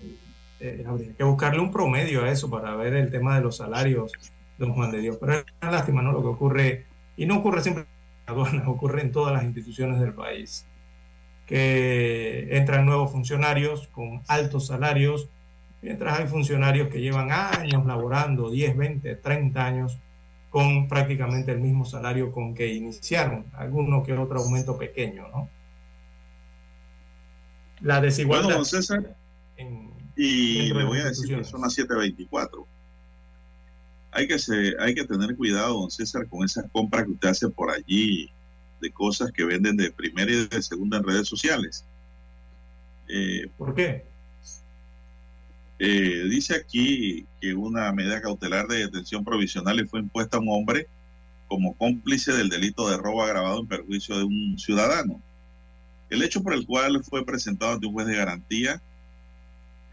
eh, 0.59 0.83
habría 0.87 1.13
que 1.15 1.23
buscarle 1.23 1.59
un 1.59 1.71
promedio 1.71 2.23
a 2.23 2.31
eso 2.31 2.49
para 2.49 2.75
ver 2.75 2.93
el 2.93 3.09
tema 3.09 3.35
de 3.35 3.41
los 3.41 3.57
salarios, 3.57 4.11
don 4.59 4.73
Juan 4.73 4.91
de 4.91 4.99
Dios. 4.99 5.17
Pero 5.19 5.33
es 5.33 5.45
una 5.61 5.71
lástima, 5.71 6.01
¿no? 6.03 6.11
Lo 6.11 6.21
que 6.21 6.27
ocurre, 6.27 6.85
y 7.17 7.25
no 7.25 7.39
ocurre 7.39 7.63
siempre 7.63 7.83
en 7.83 8.33
aduanas, 8.33 8.67
ocurre 8.67 9.01
en 9.01 9.11
todas 9.11 9.33
las 9.33 9.43
instituciones 9.43 9.99
del 9.99 10.13
país. 10.13 10.67
Que 11.51 12.47
entran 12.55 12.85
nuevos 12.85 13.11
funcionarios 13.11 13.89
con 13.89 14.21
altos 14.29 14.67
salarios, 14.67 15.27
mientras 15.81 16.17
hay 16.17 16.27
funcionarios 16.27 16.87
que 16.87 17.01
llevan 17.01 17.29
años 17.29 17.85
laborando, 17.85 18.49
10, 18.49 18.77
20, 18.77 19.15
30 19.17 19.65
años, 19.65 19.99
con 20.49 20.87
prácticamente 20.87 21.51
el 21.51 21.59
mismo 21.59 21.83
salario 21.83 22.31
con 22.31 22.55
que 22.55 22.73
iniciaron, 22.73 23.47
alguno 23.51 24.01
que 24.01 24.13
otro 24.13 24.39
aumento 24.39 24.77
pequeño, 24.77 25.27
¿no? 25.27 25.49
La 27.81 27.99
desigualdad. 27.99 28.45
Bueno, 28.45 28.57
don 28.59 28.65
César, 28.65 29.17
y 30.15 30.71
le 30.73 30.85
voy 30.85 30.99
a 30.99 31.05
decir 31.05 31.35
que 31.35 31.43
son 31.43 31.61
las 31.61 31.77
7.24. 31.77 32.65
Hay 34.11 34.27
que, 34.27 34.39
se, 34.39 34.73
hay 34.79 34.95
que 34.95 35.03
tener 35.03 35.35
cuidado, 35.35 35.81
don 35.81 35.91
César, 35.91 36.27
con 36.29 36.45
esas 36.45 36.65
compras 36.71 37.05
que 37.05 37.11
usted 37.11 37.27
hace 37.27 37.49
por 37.49 37.71
allí 37.71 38.31
de 38.81 38.91
cosas 38.91 39.31
que 39.31 39.45
venden 39.45 39.77
de 39.77 39.91
primera 39.91 40.31
y 40.31 40.47
de 40.47 40.61
segunda 40.61 40.97
en 40.97 41.03
redes 41.03 41.27
sociales. 41.27 41.85
Eh, 43.07 43.47
¿Por 43.57 43.75
qué? 43.75 44.03
Eh, 45.79 46.27
dice 46.29 46.55
aquí 46.55 47.25
que 47.39 47.53
una 47.53 47.91
medida 47.91 48.21
cautelar 48.21 48.67
de 48.67 48.79
detención 48.79 49.23
provisional 49.23 49.77
le 49.77 49.85
fue 49.85 49.99
impuesta 49.99 50.37
a 50.37 50.39
un 50.39 50.49
hombre 50.49 50.87
como 51.47 51.73
cómplice 51.73 52.31
del 52.33 52.49
delito 52.49 52.89
de 52.89 52.97
robo 52.97 53.23
agravado 53.23 53.59
en 53.59 53.67
perjuicio 53.67 54.17
de 54.17 54.23
un 54.23 54.59
ciudadano. 54.59 55.21
El 56.09 56.21
hecho 56.23 56.43
por 56.43 56.53
el 56.53 56.65
cual 56.65 57.03
fue 57.03 57.25
presentado 57.25 57.73
ante 57.73 57.87
un 57.87 57.93
juez 57.93 58.07
de 58.07 58.15
garantía 58.15 58.81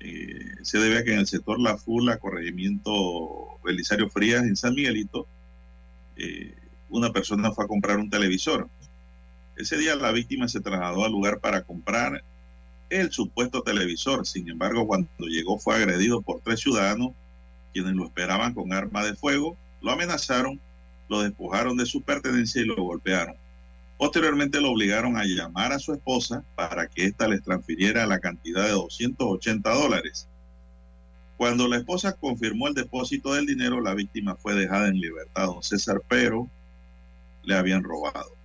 eh, 0.00 0.54
se 0.62 0.78
debe 0.78 0.98
a 0.98 1.04
que 1.04 1.12
en 1.12 1.20
el 1.20 1.26
sector 1.26 1.58
La 1.60 1.76
Fula, 1.76 2.18
corregimiento 2.18 3.58
Belisario 3.64 4.08
Frías, 4.08 4.44
en 4.44 4.56
San 4.56 4.74
Miguelito, 4.74 5.26
eh, 6.16 6.54
una 6.90 7.12
persona 7.12 7.50
fue 7.52 7.64
a 7.64 7.68
comprar 7.68 7.98
un 7.98 8.10
televisor. 8.10 8.68
Ese 9.58 9.76
día 9.76 9.96
la 9.96 10.12
víctima 10.12 10.46
se 10.46 10.60
trasladó 10.60 11.04
al 11.04 11.10
lugar 11.10 11.40
para 11.40 11.62
comprar 11.62 12.22
el 12.90 13.10
supuesto 13.10 13.62
televisor. 13.62 14.24
Sin 14.24 14.48
embargo, 14.48 14.86
cuando 14.86 15.08
llegó 15.18 15.58
fue 15.58 15.74
agredido 15.74 16.22
por 16.22 16.40
tres 16.40 16.60
ciudadanos 16.60 17.10
quienes 17.72 17.94
lo 17.94 18.06
esperaban 18.06 18.54
con 18.54 18.72
arma 18.72 19.04
de 19.04 19.14
fuego, 19.14 19.56
lo 19.82 19.90
amenazaron, 19.90 20.60
lo 21.08 21.22
despojaron 21.22 21.76
de 21.76 21.86
su 21.86 22.02
pertenencia 22.02 22.62
y 22.62 22.66
lo 22.66 22.76
golpearon. 22.76 23.34
Posteriormente 23.98 24.60
lo 24.60 24.70
obligaron 24.70 25.16
a 25.16 25.24
llamar 25.24 25.72
a 25.72 25.80
su 25.80 25.92
esposa 25.92 26.44
para 26.54 26.86
que 26.86 27.06
ésta 27.06 27.26
les 27.26 27.42
transfiriera 27.42 28.06
la 28.06 28.20
cantidad 28.20 28.64
de 28.64 28.70
280 28.70 29.74
dólares. 29.74 30.28
Cuando 31.36 31.66
la 31.66 31.78
esposa 31.78 32.12
confirmó 32.12 32.68
el 32.68 32.74
depósito 32.74 33.34
del 33.34 33.46
dinero, 33.46 33.80
la 33.80 33.94
víctima 33.94 34.36
fue 34.36 34.54
dejada 34.54 34.86
en 34.86 35.00
libertad, 35.00 35.46
don 35.46 35.64
César, 35.64 36.00
pero 36.08 36.48
le 37.42 37.56
habían 37.56 37.82
robado. 37.82 38.37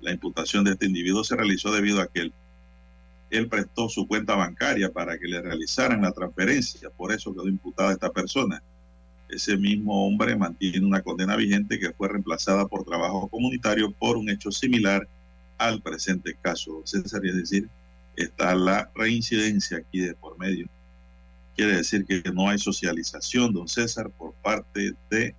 La 0.00 0.12
imputación 0.12 0.64
de 0.64 0.72
este 0.72 0.86
individuo 0.86 1.24
se 1.24 1.36
realizó 1.36 1.72
debido 1.72 2.00
a 2.00 2.06
que 2.08 2.30
él, 3.30 3.48
prestó 3.48 3.88
su 3.88 4.06
cuenta 4.06 4.34
bancaria 4.34 4.92
para 4.92 5.18
que 5.18 5.26
le 5.26 5.42
realizaran 5.42 6.02
la 6.02 6.12
transferencia. 6.12 6.90
Por 6.90 7.12
eso 7.12 7.32
quedó 7.32 7.48
imputada 7.48 7.92
esta 7.92 8.10
persona. 8.10 8.62
Ese 9.28 9.56
mismo 9.56 10.06
hombre 10.06 10.36
mantiene 10.36 10.86
una 10.86 11.02
condena 11.02 11.36
vigente 11.36 11.78
que 11.78 11.92
fue 11.92 12.08
reemplazada 12.08 12.66
por 12.66 12.84
trabajo 12.84 13.28
comunitario 13.28 13.90
por 13.90 14.16
un 14.16 14.30
hecho 14.30 14.50
similar 14.50 15.06
al 15.58 15.82
presente 15.82 16.36
caso. 16.40 16.82
César, 16.84 17.26
es 17.26 17.36
decir, 17.36 17.68
está 18.14 18.54
la 18.54 18.90
reincidencia 18.94 19.78
aquí 19.78 20.00
de 20.00 20.14
por 20.14 20.38
medio. 20.38 20.68
Quiere 21.56 21.76
decir 21.76 22.04
que 22.06 22.22
no 22.32 22.48
hay 22.48 22.58
socialización, 22.58 23.52
don 23.52 23.66
César, 23.66 24.10
por 24.10 24.34
parte 24.34 24.92
de 25.10 25.34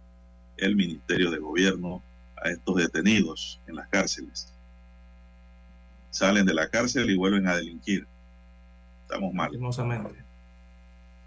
el 0.58 0.76
Ministerio 0.76 1.32
de 1.32 1.38
Gobierno 1.38 2.02
a 2.44 2.50
estos 2.50 2.76
detenidos 2.76 3.60
en 3.68 3.76
las 3.76 3.88
cárceles. 3.90 4.52
Salen 6.12 6.46
de 6.46 6.54
la 6.54 6.70
cárcel 6.70 7.10
y 7.10 7.16
vuelven 7.16 7.48
a 7.48 7.56
delinquir. 7.56 8.06
Estamos 9.04 9.34
mal. 9.34 9.52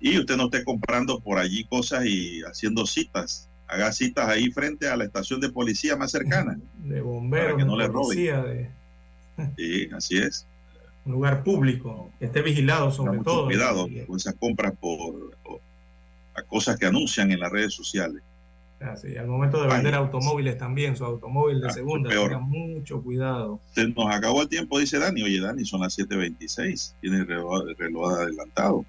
Y 0.00 0.18
usted 0.18 0.36
no 0.36 0.44
esté 0.46 0.64
comprando 0.64 1.20
por 1.20 1.38
allí 1.38 1.64
cosas 1.64 2.04
y 2.06 2.40
haciendo 2.42 2.86
citas. 2.86 3.48
Haga 3.68 3.92
citas 3.92 4.28
ahí 4.28 4.50
frente 4.50 4.88
a 4.88 4.96
la 4.96 5.04
estación 5.04 5.40
de 5.40 5.50
policía 5.50 5.96
más 5.96 6.10
cercana. 6.10 6.58
De 6.78 7.00
bomberos, 7.00 7.52
Para 7.52 7.58
que 7.58 7.64
no 7.64 7.72
de 7.76 7.78
le 7.78 7.86
roben. 7.88 8.02
policía, 8.02 8.42
de 8.42 8.70
Sí, 9.56 9.88
así 9.94 10.18
es. 10.18 10.46
un 11.04 11.12
lugar 11.12 11.42
público, 11.44 12.10
que 12.18 12.26
esté 12.26 12.42
vigilado 12.42 12.90
sobre 12.90 13.12
mucho 13.18 13.30
todo. 13.30 13.44
cuidado 13.46 13.88
con 14.06 14.16
esas 14.16 14.34
compras 14.34 14.74
por, 14.78 15.34
por- 15.38 15.60
a 16.34 16.42
cosas 16.42 16.78
que 16.78 16.86
anuncian 16.86 17.30
en 17.32 17.40
las 17.40 17.50
redes 17.50 17.72
sociales. 17.74 18.22
Al 18.80 19.26
momento 19.26 19.62
de 19.62 19.68
vender 19.68 19.94
automóviles 19.94 20.56
también, 20.56 20.96
su 20.96 21.04
automóvil 21.04 21.60
de 21.60 21.68
Ah, 21.68 21.70
segunda, 21.70 22.08
tenga 22.08 22.38
mucho 22.38 23.02
cuidado. 23.02 23.60
Se 23.74 23.86
nos 23.86 24.14
acabó 24.14 24.42
el 24.42 24.48
tiempo, 24.48 24.78
dice 24.78 24.98
Dani. 24.98 25.22
Oye, 25.22 25.40
Dani, 25.40 25.64
son 25.64 25.82
las 25.82 25.98
7.26. 25.98 26.94
Tiene 27.00 27.18
el 27.18 27.26
reloj, 27.26 27.68
el 27.68 27.76
reloj 27.76 28.12
adelantado. 28.12 28.84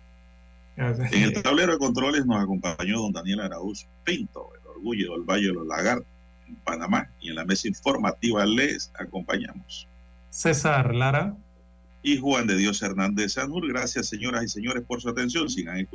En 0.78 1.24
el 1.24 1.44
tablero 1.44 1.74
de 1.74 1.78
controles 1.78 2.26
nos 2.26 2.42
acompañó 2.42 3.00
don 3.00 3.12
Daniel 3.12 3.42
Araúz 3.42 3.86
Pinto, 4.06 4.50
el 4.60 4.68
orgullo 4.68 5.12
del 5.12 5.24
Valle 5.24 5.48
de 5.48 5.54
los 5.54 5.68
Lagartos, 5.68 6.08
en 6.48 6.56
Panamá. 6.56 7.10
Y 7.20 7.30
en 7.30 7.36
la 7.36 7.46
mesa 7.46 7.68
informativa 7.68 8.46
les 8.46 8.92
acompañamos. 8.98 9.88
César 10.30 10.96
Lara. 10.96 11.36
Y 12.02 12.18
Juan 12.18 12.48
de 12.48 12.56
Dios 12.56 12.82
Hernández 12.82 13.34
Sanur. 13.34 13.68
Gracias, 13.68 14.08
señoras 14.08 14.46
y 14.46 14.48
señores, 14.48 14.84
por 14.88 15.02
su 15.02 15.10
atención. 15.10 15.50
Sigan 15.50 15.78
escuchando. 15.78 15.90